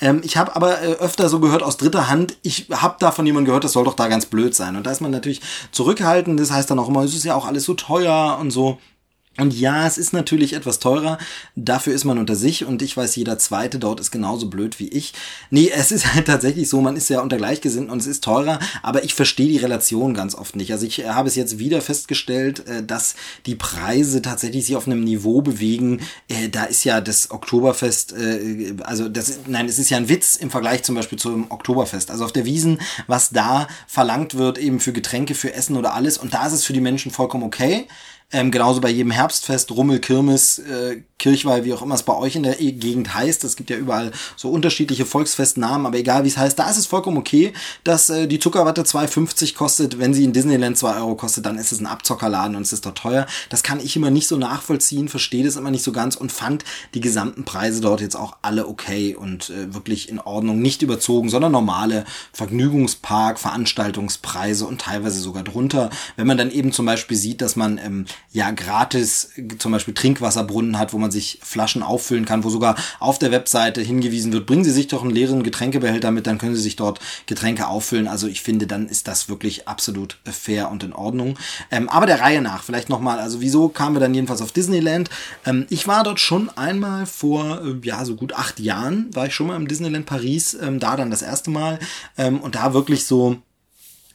Ähm, 0.00 0.22
ich 0.24 0.36
habe 0.36 0.56
aber 0.56 0.82
äh, 0.82 0.92
öfter 0.94 1.28
so 1.28 1.40
gehört 1.40 1.62
aus 1.62 1.76
dritter 1.76 2.08
Hand, 2.08 2.36
ich 2.42 2.68
habe 2.70 2.96
da 2.98 3.10
von 3.10 3.26
jemandem 3.26 3.46
gehört, 3.46 3.64
das 3.64 3.72
soll 3.72 3.84
doch 3.84 3.94
da 3.94 4.08
ganz 4.08 4.26
blöd 4.26 4.54
sein. 4.54 4.76
Und 4.76 4.86
da 4.86 4.90
ist 4.90 5.00
man 5.00 5.10
natürlich 5.10 5.40
zurückhaltend. 5.72 6.40
Das 6.40 6.50
heißt 6.50 6.70
dann 6.70 6.78
auch 6.78 6.88
immer, 6.88 7.02
es 7.02 7.14
ist 7.14 7.24
ja 7.24 7.34
auch 7.34 7.46
alles 7.46 7.64
so 7.64 7.74
teuer 7.74 8.38
und 8.40 8.50
so. 8.50 8.78
Und 9.36 9.52
ja, 9.52 9.84
es 9.86 9.98
ist 9.98 10.12
natürlich 10.12 10.52
etwas 10.52 10.78
teurer. 10.78 11.18
Dafür 11.56 11.92
ist 11.92 12.04
man 12.04 12.18
unter 12.18 12.36
sich 12.36 12.64
und 12.64 12.82
ich 12.82 12.96
weiß, 12.96 13.16
jeder 13.16 13.36
zweite 13.36 13.80
dort 13.80 13.98
ist 13.98 14.12
genauso 14.12 14.48
blöd 14.48 14.78
wie 14.78 14.88
ich. 14.88 15.12
Nee, 15.50 15.72
es 15.74 15.90
ist 15.90 16.14
halt 16.14 16.26
tatsächlich 16.26 16.68
so, 16.68 16.80
man 16.80 16.96
ist 16.96 17.08
ja 17.08 17.20
unter 17.20 17.36
Gleichgesinnten 17.36 17.90
und 17.90 17.98
es 17.98 18.06
ist 18.06 18.22
teurer, 18.22 18.60
aber 18.82 19.02
ich 19.02 19.14
verstehe 19.14 19.48
die 19.48 19.56
Relation 19.56 20.14
ganz 20.14 20.36
oft 20.36 20.54
nicht. 20.54 20.70
Also 20.70 20.86
ich 20.86 21.04
habe 21.08 21.26
es 21.26 21.34
jetzt 21.34 21.58
wieder 21.58 21.80
festgestellt, 21.80 22.66
äh, 22.68 22.84
dass 22.84 23.16
die 23.46 23.56
Preise 23.56 24.22
tatsächlich 24.22 24.66
sich 24.66 24.76
auf 24.76 24.86
einem 24.86 25.02
Niveau 25.02 25.42
bewegen. 25.42 26.00
Äh, 26.28 26.48
da 26.48 26.64
ist 26.64 26.84
ja 26.84 27.00
das 27.00 27.32
Oktoberfest, 27.32 28.12
äh, 28.12 28.74
also 28.84 29.08
das, 29.08 29.40
nein, 29.48 29.66
es 29.66 29.80
ist 29.80 29.90
ja 29.90 29.96
ein 29.96 30.08
Witz 30.08 30.36
im 30.36 30.50
Vergleich 30.50 30.84
zum 30.84 30.94
Beispiel 30.94 31.18
zum 31.18 31.50
Oktoberfest. 31.50 32.12
Also 32.12 32.24
auf 32.24 32.32
der 32.32 32.44
Wiesen, 32.44 32.80
was 33.08 33.30
da 33.30 33.66
verlangt 33.88 34.34
wird, 34.34 34.58
eben 34.58 34.78
für 34.78 34.92
Getränke, 34.92 35.34
für 35.34 35.52
Essen 35.52 35.76
oder 35.76 35.94
alles. 35.94 36.18
Und 36.18 36.34
da 36.34 36.46
ist 36.46 36.52
es 36.52 36.64
für 36.64 36.72
die 36.72 36.80
Menschen 36.80 37.10
vollkommen 37.10 37.42
okay 37.42 37.88
Ähm, 38.34 38.50
genauso 38.50 38.80
bei 38.80 38.90
jedem 38.90 39.12
Herbstfest, 39.12 39.70
Rummel, 39.70 40.00
Kirmes, 40.00 40.58
äh, 40.58 41.02
Kirchweih, 41.18 41.64
wie 41.64 41.72
auch 41.72 41.82
immer 41.82 41.94
es 41.94 42.02
bei 42.02 42.14
euch 42.14 42.36
in 42.36 42.42
der 42.42 42.56
Gegend 42.56 43.14
heißt. 43.14 43.44
Es 43.44 43.56
gibt 43.56 43.70
ja 43.70 43.76
überall 43.76 44.10
so 44.36 44.50
unterschiedliche 44.50 45.06
Volksfestnamen, 45.06 45.86
aber 45.86 45.96
egal 45.96 46.24
wie 46.24 46.28
es 46.28 46.36
heißt, 46.36 46.58
da 46.58 46.68
ist 46.68 46.76
es 46.76 46.86
vollkommen 46.86 47.16
okay, 47.16 47.52
dass 47.82 48.10
äh, 48.10 48.26
die 48.26 48.38
Zuckerwatte 48.38 48.82
2,50 48.82 49.54
kostet. 49.54 49.98
Wenn 49.98 50.12
sie 50.12 50.24
in 50.24 50.32
Disneyland 50.32 50.76
2 50.76 50.96
Euro 50.96 51.14
kostet, 51.14 51.46
dann 51.46 51.56
ist 51.56 51.72
es 51.72 51.80
ein 51.80 51.86
Abzockerladen 51.86 52.56
und 52.56 52.62
es 52.62 52.72
ist 52.72 52.84
dort 52.84 52.98
teuer. 52.98 53.26
Das 53.48 53.62
kann 53.62 53.80
ich 53.80 53.96
immer 53.96 54.10
nicht 54.10 54.26
so 54.26 54.36
nachvollziehen, 54.36 55.08
verstehe 55.08 55.44
das 55.44 55.56
immer 55.56 55.70
nicht 55.70 55.84
so 55.84 55.92
ganz 55.92 56.16
und 56.16 56.30
fand 56.30 56.64
die 56.94 57.00
gesamten 57.00 57.44
Preise 57.44 57.80
dort 57.80 58.00
jetzt 58.00 58.16
auch 58.16 58.36
alle 58.42 58.66
okay 58.66 59.14
und 59.14 59.50
äh, 59.50 59.72
wirklich 59.72 60.08
in 60.08 60.18
Ordnung. 60.18 60.60
Nicht 60.60 60.82
überzogen, 60.82 61.30
sondern 61.30 61.52
normale 61.52 62.04
Vergnügungspark, 62.32 63.38
Veranstaltungspreise 63.38 64.66
und 64.66 64.80
teilweise 64.80 65.20
sogar 65.20 65.44
drunter. 65.44 65.90
Wenn 66.16 66.26
man 66.26 66.36
dann 66.36 66.50
eben 66.50 66.72
zum 66.72 66.86
Beispiel 66.86 67.16
sieht, 67.16 67.40
dass 67.40 67.56
man 67.56 67.78
ähm, 67.78 68.04
ja 68.32 68.50
gratis 68.50 69.30
äh, 69.36 69.56
zum 69.58 69.72
Beispiel 69.72 69.94
Trinkwasserbrunnen 69.94 70.78
hat, 70.78 70.92
wo 70.92 70.98
man 70.98 71.13
sich 71.14 71.38
Flaschen 71.42 71.82
auffüllen 71.82 72.26
kann, 72.26 72.44
wo 72.44 72.50
sogar 72.50 72.76
auf 73.00 73.18
der 73.18 73.30
Webseite 73.30 73.80
hingewiesen 73.80 74.32
wird, 74.32 74.46
bringen 74.46 74.64
Sie 74.64 74.70
sich 74.70 74.88
doch 74.88 75.02
einen 75.02 75.10
leeren 75.10 75.42
Getränkebehälter 75.42 76.10
mit, 76.10 76.26
dann 76.26 76.38
können 76.38 76.54
Sie 76.54 76.60
sich 76.60 76.76
dort 76.76 77.00
Getränke 77.26 77.66
auffüllen. 77.68 78.08
Also 78.08 78.26
ich 78.26 78.42
finde, 78.42 78.66
dann 78.66 78.88
ist 78.88 79.08
das 79.08 79.28
wirklich 79.28 79.66
absolut 79.68 80.18
fair 80.24 80.70
und 80.70 80.82
in 80.82 80.92
Ordnung. 80.92 81.38
Ähm, 81.70 81.88
aber 81.88 82.06
der 82.06 82.20
Reihe 82.20 82.42
nach, 82.42 82.62
vielleicht 82.62 82.88
nochmal, 82.88 83.18
also 83.18 83.40
wieso 83.40 83.68
kamen 83.68 83.96
wir 83.96 84.00
dann 84.00 84.14
jedenfalls 84.14 84.42
auf 84.42 84.52
Disneyland? 84.52 85.08
Ähm, 85.46 85.66
ich 85.70 85.88
war 85.88 86.04
dort 86.04 86.20
schon 86.20 86.50
einmal 86.50 87.06
vor, 87.06 87.62
äh, 87.64 87.86
ja, 87.86 88.04
so 88.04 88.16
gut 88.16 88.34
acht 88.34 88.60
Jahren, 88.60 89.08
war 89.14 89.26
ich 89.26 89.34
schon 89.34 89.46
mal 89.46 89.56
im 89.56 89.68
Disneyland 89.68 90.06
Paris, 90.06 90.54
ähm, 90.54 90.80
da 90.80 90.96
dann 90.96 91.10
das 91.10 91.22
erste 91.22 91.50
Mal 91.50 91.78
ähm, 92.18 92.40
und 92.40 92.56
da 92.56 92.74
wirklich 92.74 93.06
so 93.06 93.38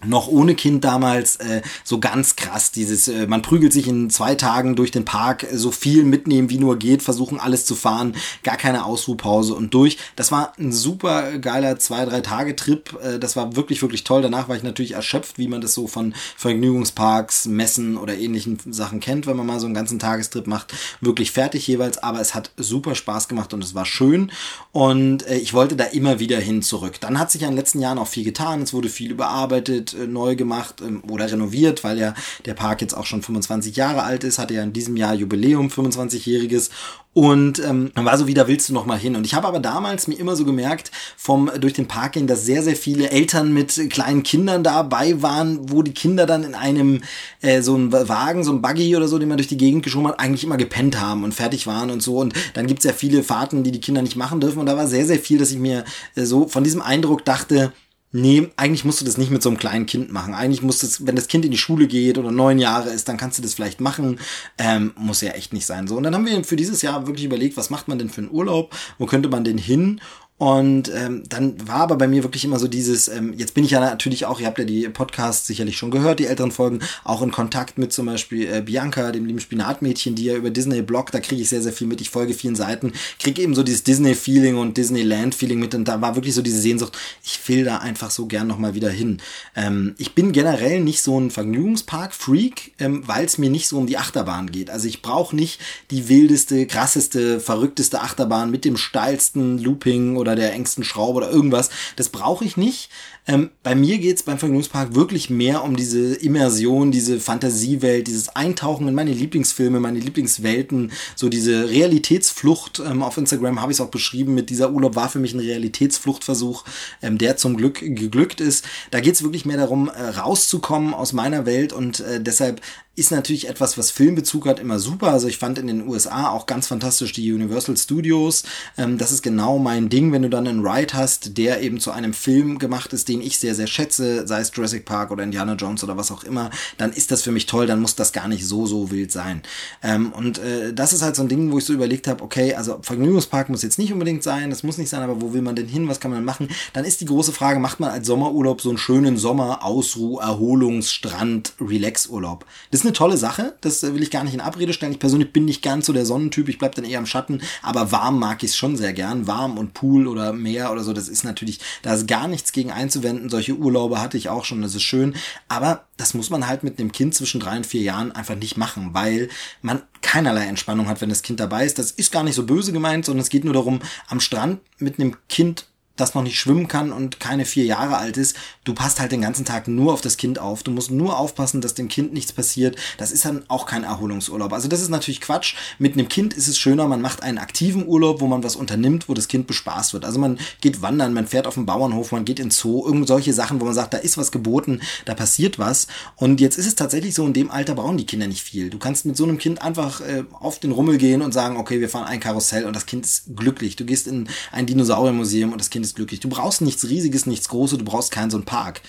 noch 0.06 0.28
ohne 0.28 0.56
Kind 0.56 0.84
damals 0.84 1.38
äh, 1.38 1.62
so 1.84 2.00
ganz 2.00 2.36
krass 2.36 2.72
dieses 2.72 3.08
äh, 3.08 3.28
man 3.28 3.42
prügelt 3.42 3.74
sich 3.74 3.88
in 3.88 4.10
zwei 4.10 4.36
Tagen 4.36 4.76
durch 4.76 4.92
den 4.92 5.06
Park 5.06 5.44
äh, 5.44 5.58
so 5.58 5.72
viel 5.72 6.04
mitnehmen 6.04 6.50
wie 6.50 6.58
nur 6.58 6.78
geht 6.78 7.04
versuchen 7.04 7.40
alles 7.40 7.66
zu 7.66 7.76
fahren 7.76 8.16
gar 8.44 8.58
keine 8.58 8.86
Ausruhpause 8.86 9.54
und 9.54 9.74
durch. 9.74 9.98
Das 10.16 10.32
war 10.32 10.54
ein 10.58 10.72
super 10.72 11.38
geiler 11.40 11.80
zwei 11.80 12.06
drei 12.06 12.22
Tage 12.22 12.56
Trip 12.56 12.98
äh, 13.02 13.20
das 13.20 13.36
war 13.36 13.56
wirklich 13.56 13.82
wirklich 13.82 14.04
toll. 14.04 14.22
Danach 14.22 14.50
war 14.50 14.56
ich 14.56 14.64
natürlich 14.64 14.94
erschöpft 14.94 15.38
wie 15.38 15.48
man 15.48 15.62
das 15.62 15.74
so 15.74 15.88
von 15.88 16.14
Vergnügungsparks 16.38 17.46
Messen 17.46 17.98
oder 17.98 18.18
ähnlichen 18.18 18.60
Sachen 18.72 19.00
kennt 19.00 19.28
wenn 19.28 19.38
man 19.38 19.46
mal 19.46 19.60
so 19.60 19.66
einen 19.66 19.76
ganzen 19.76 20.00
Tagestrip 20.00 20.48
macht 20.48 20.74
wirklich 21.02 21.32
fertig 21.32 21.68
jeweils. 21.68 21.98
Aber 21.98 22.20
es 22.20 22.34
hat 22.34 22.52
super 22.58 22.96
Spaß 22.96 23.28
gemacht 23.28 23.54
und 23.54 23.64
es 23.64 23.76
war 23.76 23.86
schön. 23.86 24.32
Und 24.72 25.26
äh, 25.28 25.38
ich 25.38 25.54
wollte 25.54 25.76
da 25.76 25.86
immer 25.86 26.20
wieder 26.20 26.40
hin 26.40 26.62
zurück. 26.62 27.00
Dann 27.00 27.20
hat 27.20 27.32
sich 27.32 27.42
ja 27.42 27.48
in 27.48 27.54
den 27.54 27.60
letzten 27.60 27.80
Jahren 27.80 27.98
auch 27.98 28.08
viel 28.08 28.24
getan. 28.24 28.62
Es 28.62 28.74
wurde 28.74 28.90
viel 28.90 29.12
überarbeitet 29.12 29.89
äh, 29.94 30.08
neu 30.08 30.36
gemacht 30.36 30.82
ähm, 30.82 31.04
oder 31.10 31.32
renoviert, 31.32 31.84
weil 31.84 31.98
ja 31.98 32.14
der 32.46 32.54
Park 32.54 32.82
jetzt 32.82 32.96
auch 32.96 33.06
schon 33.06 33.22
25 33.22 33.76
Jahre 33.76 34.04
alt 34.04 34.24
ist, 34.24 34.40
hatte 34.40 34.54
ja 34.54 34.64
in 34.64 34.74
diesem 34.74 34.98
Jahr 34.98 35.14
Jubiläum, 35.14 35.68
25-jähriges 35.68 36.70
und 37.14 37.60
ähm, 37.60 37.92
war 37.96 38.18
so, 38.18 38.28
wie 38.28 38.36
da 38.36 38.48
willst 38.48 38.70
du 38.70 38.74
noch 38.74 38.86
mal 38.86 38.98
hin. 38.98 39.16
Und 39.16 39.26
ich 39.26 39.34
habe 39.34 39.48
aber 39.48 39.60
damals 39.60 40.08
mir 40.08 40.18
immer 40.20 40.36
so 40.36 40.46
gemerkt, 40.46 40.92
vom 41.18 41.50
durch 41.60 41.74
den 41.74 41.88
Park 41.88 42.14
gehen, 42.14 42.28
dass 42.28 42.46
sehr, 42.46 42.62
sehr 42.62 42.76
viele 42.76 43.10
Eltern 43.10 43.52
mit 43.52 43.90
kleinen 43.90 44.22
Kindern 44.22 44.64
dabei 44.64 45.22
waren, 45.22 45.72
wo 45.72 45.82
die 45.82 45.94
Kinder 45.94 46.28
dann 46.28 46.44
in 46.44 46.54
einem 46.54 47.02
äh, 47.42 47.62
so 47.62 47.74
einem 47.74 47.92
Wagen, 47.92 48.44
so 48.44 48.54
ein 48.54 48.62
Buggy 48.62 48.96
oder 48.96 49.08
so, 49.08 49.18
den 49.18 49.28
man 49.28 49.38
durch 49.38 49.48
die 49.48 49.58
Gegend 49.58 49.84
geschoben 49.84 50.08
hat, 50.08 50.20
eigentlich 50.20 50.44
immer 50.44 50.58
gepennt 50.58 51.02
haben 51.02 51.24
und 51.24 51.34
fertig 51.34 51.66
waren 51.66 51.90
und 51.90 52.04
so. 52.04 52.20
Und 52.20 52.34
dann 52.54 52.68
gibt's 52.68 52.86
ja 52.86 52.94
viele 52.94 53.24
Fahrten, 53.24 53.64
die 53.64 53.72
die 53.72 53.82
Kinder 53.82 54.04
nicht 54.04 54.16
machen 54.16 54.40
dürfen. 54.40 54.60
Und 54.60 54.68
da 54.68 54.78
war 54.78 54.88
sehr, 54.88 55.06
sehr 55.06 55.20
viel, 55.20 55.40
dass 55.40 55.52
ich 55.52 55.58
mir 55.58 55.86
äh, 56.16 56.26
so 56.26 56.48
von 56.48 56.64
diesem 56.64 56.82
Eindruck 56.82 57.26
dachte, 57.26 57.74
Nee, 58.12 58.50
eigentlich 58.56 58.86
musst 58.86 59.02
du 59.02 59.06
das 59.06 59.18
nicht 59.18 59.30
mit 59.30 59.44
so 59.44 59.50
einem 59.50 59.60
kleinen 59.60 59.86
Kind 59.86 60.12
machen. 60.12 60.34
Eigentlich 60.34 60.64
musst 60.64 60.82
du 60.82 60.88
es, 60.88 61.06
wenn 61.06 61.16
das 61.16 61.28
Kind 61.28 61.46
in 61.46 61.52
die 61.52 61.60
Schule 61.60 61.86
geht 61.86 62.18
oder 62.18 62.32
neun 62.32 62.58
Jahre 62.58 62.90
ist, 62.90 63.08
dann 63.08 63.18
kannst 63.18 63.38
du 63.38 63.44
das 63.44 63.54
vielleicht 63.54 63.82
machen. 63.82 64.20
Ähm, 64.58 64.94
muss 64.96 65.22
ja 65.22 65.32
echt 65.34 65.54
nicht 65.54 65.68
sein. 65.68 65.88
So. 65.88 65.96
Und 65.96 66.04
dann 66.04 66.16
haben 66.16 66.26
wir 66.26 66.44
für 66.44 66.56
dieses 66.56 66.82
Jahr 66.82 67.06
wirklich 67.06 67.26
überlegt, 67.26 67.56
was 67.56 67.70
macht 67.70 67.88
man 67.88 68.00
denn 68.00 68.10
für 68.10 68.22
einen 68.22 68.32
Urlaub? 68.32 68.76
Wo 68.98 69.06
könnte 69.06 69.30
man 69.30 69.44
denn 69.44 69.60
hin? 69.60 70.02
Und 70.40 70.90
ähm, 70.96 71.24
dann 71.28 71.68
war 71.68 71.82
aber 71.82 71.98
bei 71.98 72.08
mir 72.08 72.24
wirklich 72.24 72.46
immer 72.46 72.60
so 72.60 72.70
dieses, 72.70 73.10
ähm, 73.10 73.34
jetzt 73.36 73.54
bin 73.54 73.66
ich 73.66 73.72
ja 73.72 73.82
natürlich 73.82 74.26
auch, 74.26 74.40
ihr 74.40 74.48
habt 74.48 74.58
ja 74.58 74.64
die 74.64 74.88
Podcasts 74.88 75.46
sicherlich 75.46 75.78
schon 75.78 75.92
gehört, 75.92 76.20
die 76.20 76.28
älteren 76.28 76.52
Folgen, 76.52 76.80
auch 77.04 77.22
in 77.22 77.32
Kontakt 77.32 77.78
mit 77.78 77.92
zum 77.92 78.06
Beispiel 78.06 78.50
äh, 78.50 78.62
Bianca, 78.62 79.12
dem 79.12 79.26
lieben 79.26 79.42
Spinatmädchen, 79.42 80.16
die 80.16 80.24
ja 80.24 80.36
über 80.36 80.50
Disney 80.50 80.82
bloggt, 80.82 81.14
da 81.14 81.20
kriege 81.20 81.42
ich 81.42 81.50
sehr, 81.50 81.62
sehr 81.62 81.74
viel 81.74 81.88
mit, 81.88 82.00
ich 82.00 82.10
folge 82.10 82.34
vielen 82.34 82.56
Seiten, 82.56 82.94
kriege 83.20 83.42
eben 83.42 83.54
so 83.54 83.64
dieses 83.64 83.84
Disney-Feeling 83.84 84.56
und 84.56 84.78
Disneyland-Feeling 84.78 85.60
mit 85.60 85.76
und 85.76 85.90
da 85.90 86.00
war 86.00 86.16
wirklich 86.16 86.34
so 86.34 86.42
diese 86.42 86.62
Sehnsucht, 86.62 86.98
ich 87.22 87.38
will 87.50 87.66
da 87.66 87.80
einfach 87.80 88.10
so 88.10 88.26
gern 88.26 88.48
nochmal 88.48 88.76
wieder 88.76 88.90
hin. 88.90 89.18
Ähm, 89.58 89.94
ich 89.98 90.16
bin 90.16 90.32
generell 90.32 90.80
nicht 90.80 91.02
so 91.02 91.20
ein 91.20 91.32
Vergnügungspark-Freak, 91.32 92.76
ähm, 92.80 93.04
weil 93.06 93.26
es 93.26 93.40
mir 93.40 93.50
nicht 93.50 93.68
so 93.68 93.78
um 93.78 93.88
die 93.88 93.98
Achterbahn 93.98 94.50
geht. 94.50 94.70
Also 94.70 94.88
ich 94.88 95.02
brauche 95.02 95.36
nicht 95.36 95.60
die 95.92 96.08
wildeste, 96.08 96.66
krasseste, 96.66 97.42
verrückteste 97.42 98.00
Achterbahn 98.00 98.52
mit 98.52 98.64
dem 98.64 98.78
steilsten 98.78 99.58
Looping 99.58 100.16
oder 100.16 100.29
oder 100.30 100.36
der 100.36 100.54
engsten 100.54 100.84
Schraube 100.84 101.18
oder 101.18 101.32
irgendwas. 101.32 101.70
Das 101.96 102.10
brauche 102.10 102.46
ich 102.46 102.58
nicht. 102.58 102.90
Ähm, 103.28 103.52
bei 103.62 103.76
mir 103.76 104.00
geht 104.00 104.18
es 104.18 104.24
beim 104.24 104.40
Vergnügungspark 104.40 104.96
wirklich 104.96 105.30
mehr 105.30 105.64
um 105.64 105.76
diese 105.76 106.16
Immersion, 106.16 106.92
diese 106.92 107.20
Fantasiewelt, 107.20 108.08
dieses 108.08 108.30
Eintauchen 108.30 108.88
in 108.88 108.96
meine 108.96 109.12
Lieblingsfilme, 109.12 109.80
meine 109.80 110.00
Lieblingswelten, 110.00 110.92
so 111.16 111.30
diese 111.30 111.70
Realitätsflucht. 111.70 112.80
Ähm, 112.80 113.04
auf 113.04 113.18
Instagram 113.18 113.62
habe 113.62 113.72
ich 113.72 113.78
es 113.78 113.82
auch 113.82 113.92
beschrieben, 113.92 114.34
mit 114.34 114.50
dieser 114.50 114.72
Urlaub 114.72 114.96
war 114.96 115.10
für 115.10 115.20
mich 115.20 115.34
ein 115.34 115.40
Realitätsfluchtversuch, 115.40 116.64
ähm, 117.02 117.18
der 117.18 117.38
zum 117.38 117.58
Glück 117.58 117.80
geglückt 117.80 118.42
ist. 118.42 118.66
Da 118.90 119.00
geht 119.00 119.14
es 119.14 119.24
wirklich 119.24 119.46
mehr 119.46 119.58
darum, 119.58 119.90
äh, 119.90 120.02
rauszukommen 120.02 120.94
aus 120.94 121.14
meiner 121.14 121.46
Welt 121.46 121.74
und 121.74 122.00
äh, 122.00 122.22
deshalb 122.22 122.62
ist 123.00 123.12
natürlich 123.12 123.48
etwas, 123.48 123.78
was 123.78 123.92
Filmbezug 123.92 124.46
hat, 124.46 124.60
immer 124.60 124.80
super. 124.80 125.12
Also 125.12 125.28
ich 125.28 125.38
fand 125.38 125.58
in 125.58 125.68
den 125.68 125.88
USA 125.88 126.30
auch 126.30 126.46
ganz 126.46 126.68
fantastisch 126.68 127.14
die 127.14 127.32
Universal 127.32 127.78
Studios. 127.78 128.44
Ähm, 128.78 128.98
das 128.98 129.12
ist 129.12 129.24
genau 129.24 129.58
mein 129.58 129.90
Ding, 129.90 130.12
wenn 130.12 130.22
du 130.22 130.30
dann 130.30 130.48
einen 130.48 130.66
Ride 130.66 130.94
hast, 130.94 131.38
der 131.38 131.62
eben 131.62 131.80
zu 131.80 131.92
einem 131.92 132.14
Film 132.14 132.60
gemacht 132.60 132.94
ist, 132.94 133.08
den 133.08 133.22
ich 133.22 133.40
sehr, 133.40 133.56
sehr 133.56 133.68
schätze, 133.68 134.28
sei 134.28 134.42
es 134.42 134.52
Jurassic 134.54 134.86
Park 134.86 135.12
oder 135.12 135.24
Indiana 135.24 135.54
Jones 135.54 135.84
oder 135.84 135.98
was 135.98 136.12
auch 136.12 136.24
immer, 136.24 136.50
dann 136.78 136.92
ist 136.92 137.12
das 137.12 137.22
für 137.22 137.32
mich 137.32 137.46
toll, 137.46 137.68
dann 137.68 137.80
muss 137.80 137.96
das 137.96 138.12
gar 138.12 138.28
nicht 138.28 138.46
so, 138.46 138.66
so 138.66 138.92
wild 138.92 139.12
sein. 139.12 139.42
Ähm, 139.82 140.12
und 140.12 140.40
äh, 140.40 140.74
das 140.74 140.94
ist 140.94 141.02
halt 141.02 141.16
so 141.16 141.22
ein 141.22 141.30
Ding, 141.30 141.52
wo 141.52 141.58
ich 141.58 141.66
so 141.66 141.74
überlegt 141.74 142.08
habe, 142.08 142.24
okay, 142.24 142.54
also 142.56 142.80
Vergnügungspark 142.82 143.50
muss 143.50 143.64
jetzt 143.64 143.80
nicht 143.80 143.94
unbedingt 143.94 144.24
sein, 144.24 144.50
das 144.50 144.64
muss 144.64 144.78
nicht 144.78 144.90
sein, 144.90 145.02
aber 145.02 145.22
wo 145.22 145.34
will 145.34 145.42
man 145.42 145.56
denn 145.56 145.68
hin, 145.68 145.88
was 145.88 146.00
kann 146.00 146.12
man 146.12 146.26
machen? 146.26 146.50
Dann 146.74 146.86
ist 146.86 147.02
die 147.02 147.06
große 147.06 147.32
Frage, 147.32 147.60
macht 147.60 147.80
man 147.80 147.92
als 147.92 148.08
Sommerurlaub 148.08 148.62
so 148.62 148.70
einen 148.70 148.78
schönen 148.78 149.18
Sommer, 149.18 149.64
Ausruh, 149.64 150.20
Erholungs, 150.20 150.92
Strand, 150.92 151.54
Relax-Urlaub? 151.62 152.46
Das 152.72 152.82
ist 152.82 152.86
eine 152.90 152.98
tolle 152.98 153.18
Sache, 153.18 153.56
das 153.62 153.84
will 153.84 154.02
ich 154.02 154.12
gar 154.12 154.24
nicht 154.24 154.34
in 154.34 154.42
Abrede 154.42 154.74
stellen. 154.74 154.92
Ich 154.92 155.00
persönlich 155.00 155.32
bin 155.32 155.46
nicht 155.46 155.62
ganz 155.62 155.86
so 155.86 155.94
der 155.94 156.06
Sonnentyp, 156.06 156.50
ich 156.50 156.58
bleibe 156.58 156.76
dann 156.76 156.86
eher 156.86 157.00
im 157.00 157.06
Schatten, 157.06 157.42
aber 157.62 157.92
warm 157.92 158.20
mag 158.20 158.44
ich 158.44 158.52
es 158.52 158.58
schon 158.58 158.76
sehr 158.76 158.94
gern. 158.94 159.28
Warm 159.28 159.58
und 159.58 159.74
Pool 159.74 160.08
oder 160.08 160.34
Meer 160.34 160.72
oder 160.72 160.84
so, 160.84 160.92
das 160.92 161.08
ist 161.08 161.24
natürlich, 161.24 161.60
da 161.84 161.94
ist 161.94 162.08
gar 162.08 162.28
nichts 162.28 162.52
gegen 162.52 162.72
einzuwenden. 162.72 163.30
Solche 163.30 163.56
Urlaube 163.56 164.02
hatte 164.02 164.18
ich 164.18 164.30
auch 164.30 164.44
schon, 164.44 164.62
das 164.62 164.76
ist 164.76 164.84
schön. 164.84 165.16
Aber 165.48 165.86
das 165.98 166.14
muss 166.14 166.30
man 166.30 166.48
halt 166.48 166.64
mit 166.64 166.80
einem 166.80 166.92
Kind 166.92 167.14
zwischen 167.14 167.40
drei 167.40 167.58
und 167.58 167.66
vier 167.66 167.82
Jahren 167.82 168.12
einfach 168.12 168.36
nicht 168.36 168.58
machen, 168.58 168.90
weil 168.94 169.30
man 169.62 169.84
keinerlei 170.02 170.46
Entspannung 170.46 170.88
hat, 170.88 171.02
wenn 171.02 171.10
das 171.10 171.22
Kind 171.22 171.40
dabei 171.40 171.66
ist. 171.66 171.78
Das 171.78 171.92
ist 171.92 172.12
gar 172.12 172.24
nicht 172.24 172.36
so 172.36 172.46
böse 172.46 172.72
gemeint, 172.72 173.06
sondern 173.06 173.22
es 173.22 173.30
geht 173.30 173.44
nur 173.44 173.54
darum, 173.54 173.80
am 174.08 174.20
Strand 174.20 174.62
mit 174.80 175.00
einem 175.00 175.16
Kind 175.28 175.66
das 176.00 176.16
noch 176.16 176.24
nicht 176.24 176.40
schwimmen 176.40 176.68
kann 176.68 176.92
und 176.92 177.20
keine 177.20 177.46
vier 177.46 177.66
Jahre 177.66 177.98
alt 177.98 178.18
ist, 178.18 178.36
du 178.70 178.76
passt 178.76 179.00
halt 179.00 179.12
den 179.12 179.22
ganzen 179.22 179.46
Tag 179.46 179.68
nur 179.68 179.92
auf 179.94 180.02
das 180.02 180.16
Kind 180.16 180.38
auf. 180.38 180.62
Du 180.62 180.70
musst 180.70 180.92
nur 180.92 181.18
aufpassen, 181.18 181.60
dass 181.60 181.74
dem 181.74 181.88
Kind 181.88 182.14
nichts 182.14 182.32
passiert. 182.32 182.76
Das 182.98 183.12
ist 183.12 183.26
dann 183.26 183.44
auch 183.48 183.66
kein 183.66 183.84
Erholungsurlaub. 183.84 184.54
Also 184.54 184.68
das 184.68 184.80
ist 184.80 184.90
natürlich 184.90 185.22
Quatsch. 185.22 185.56
Mit 185.80 185.94
einem 185.94 186.08
Kind 186.08 186.36
ist 186.36 186.48
es 186.48 186.60
schöner, 186.60 186.88
man 186.88 187.02
macht 187.02 187.24
einen 187.24 187.40
aktiven 187.40 187.88
Urlaub, 187.88 188.22
wo 188.22 188.28
man 188.28 188.44
was 188.44 188.56
unternimmt, 188.56 189.10
wo 189.10 189.16
das 189.16 189.28
Kind 189.28 189.48
bespaßt 189.48 189.94
wird. 189.94 190.06
Also 190.06 190.20
man 190.20 190.38
geht 190.62 190.84
wandern, 190.84 191.14
man 191.14 191.26
fährt 191.26 191.48
auf 191.48 191.56
den 191.56 191.66
Bauernhof, 191.66 192.12
man 192.12 192.26
geht 192.26 192.40
in 192.40 192.52
Zoo, 192.52 192.86
irgend 192.86 193.08
solche 193.08 193.34
Sachen, 193.34 193.60
wo 193.60 193.66
man 193.66 193.74
sagt, 193.74 193.96
da 193.96 193.98
ist 193.98 194.20
was 194.20 194.32
geboten, 194.32 194.82
da 195.06 195.16
passiert 195.16 195.58
was. 195.58 195.88
Und 196.16 196.40
jetzt 196.40 196.60
ist 196.60 196.68
es 196.68 196.76
tatsächlich 196.76 197.16
so, 197.16 197.26
in 197.26 197.34
dem 197.34 197.50
Alter 197.50 197.74
brauchen 197.74 197.98
die 197.98 198.06
Kinder 198.06 198.28
nicht 198.28 198.44
viel. 198.44 198.70
Du 198.70 198.78
kannst 198.78 199.08
mit 199.08 199.18
so 199.18 199.24
einem 199.24 199.40
Kind 199.40 199.64
einfach 199.64 200.02
äh, 200.02 200.26
auf 200.40 200.60
den 200.60 200.72
Rummel 200.72 201.00
gehen 201.00 201.24
und 201.24 201.34
sagen, 201.34 201.58
okay, 201.58 201.82
wir 201.82 201.90
fahren 201.90 202.06
ein 202.06 202.20
Karussell 202.20 202.66
und 202.66 202.76
das 202.76 202.86
Kind 202.86 203.04
ist 203.04 203.36
glücklich. 203.36 203.78
Du 203.78 203.86
gehst 203.86 204.06
in 204.06 204.30
ein 204.52 204.68
Dinosauriermuseum 204.68 205.54
und 205.54 205.60
das 205.60 205.72
Kind 205.72 205.84
ist 205.84 205.96
glücklich. 205.96 206.20
Du 206.20 206.30
brauchst 206.30 206.62
nichts 206.62 206.88
Riesiges, 206.88 207.26
nichts 207.26 207.50
Großes, 207.50 207.80
du 207.80 207.86
brauchst 207.86 208.12
keinen 208.12 208.30
so 208.30 208.38
einen 208.38 208.46
Park. 208.60 208.82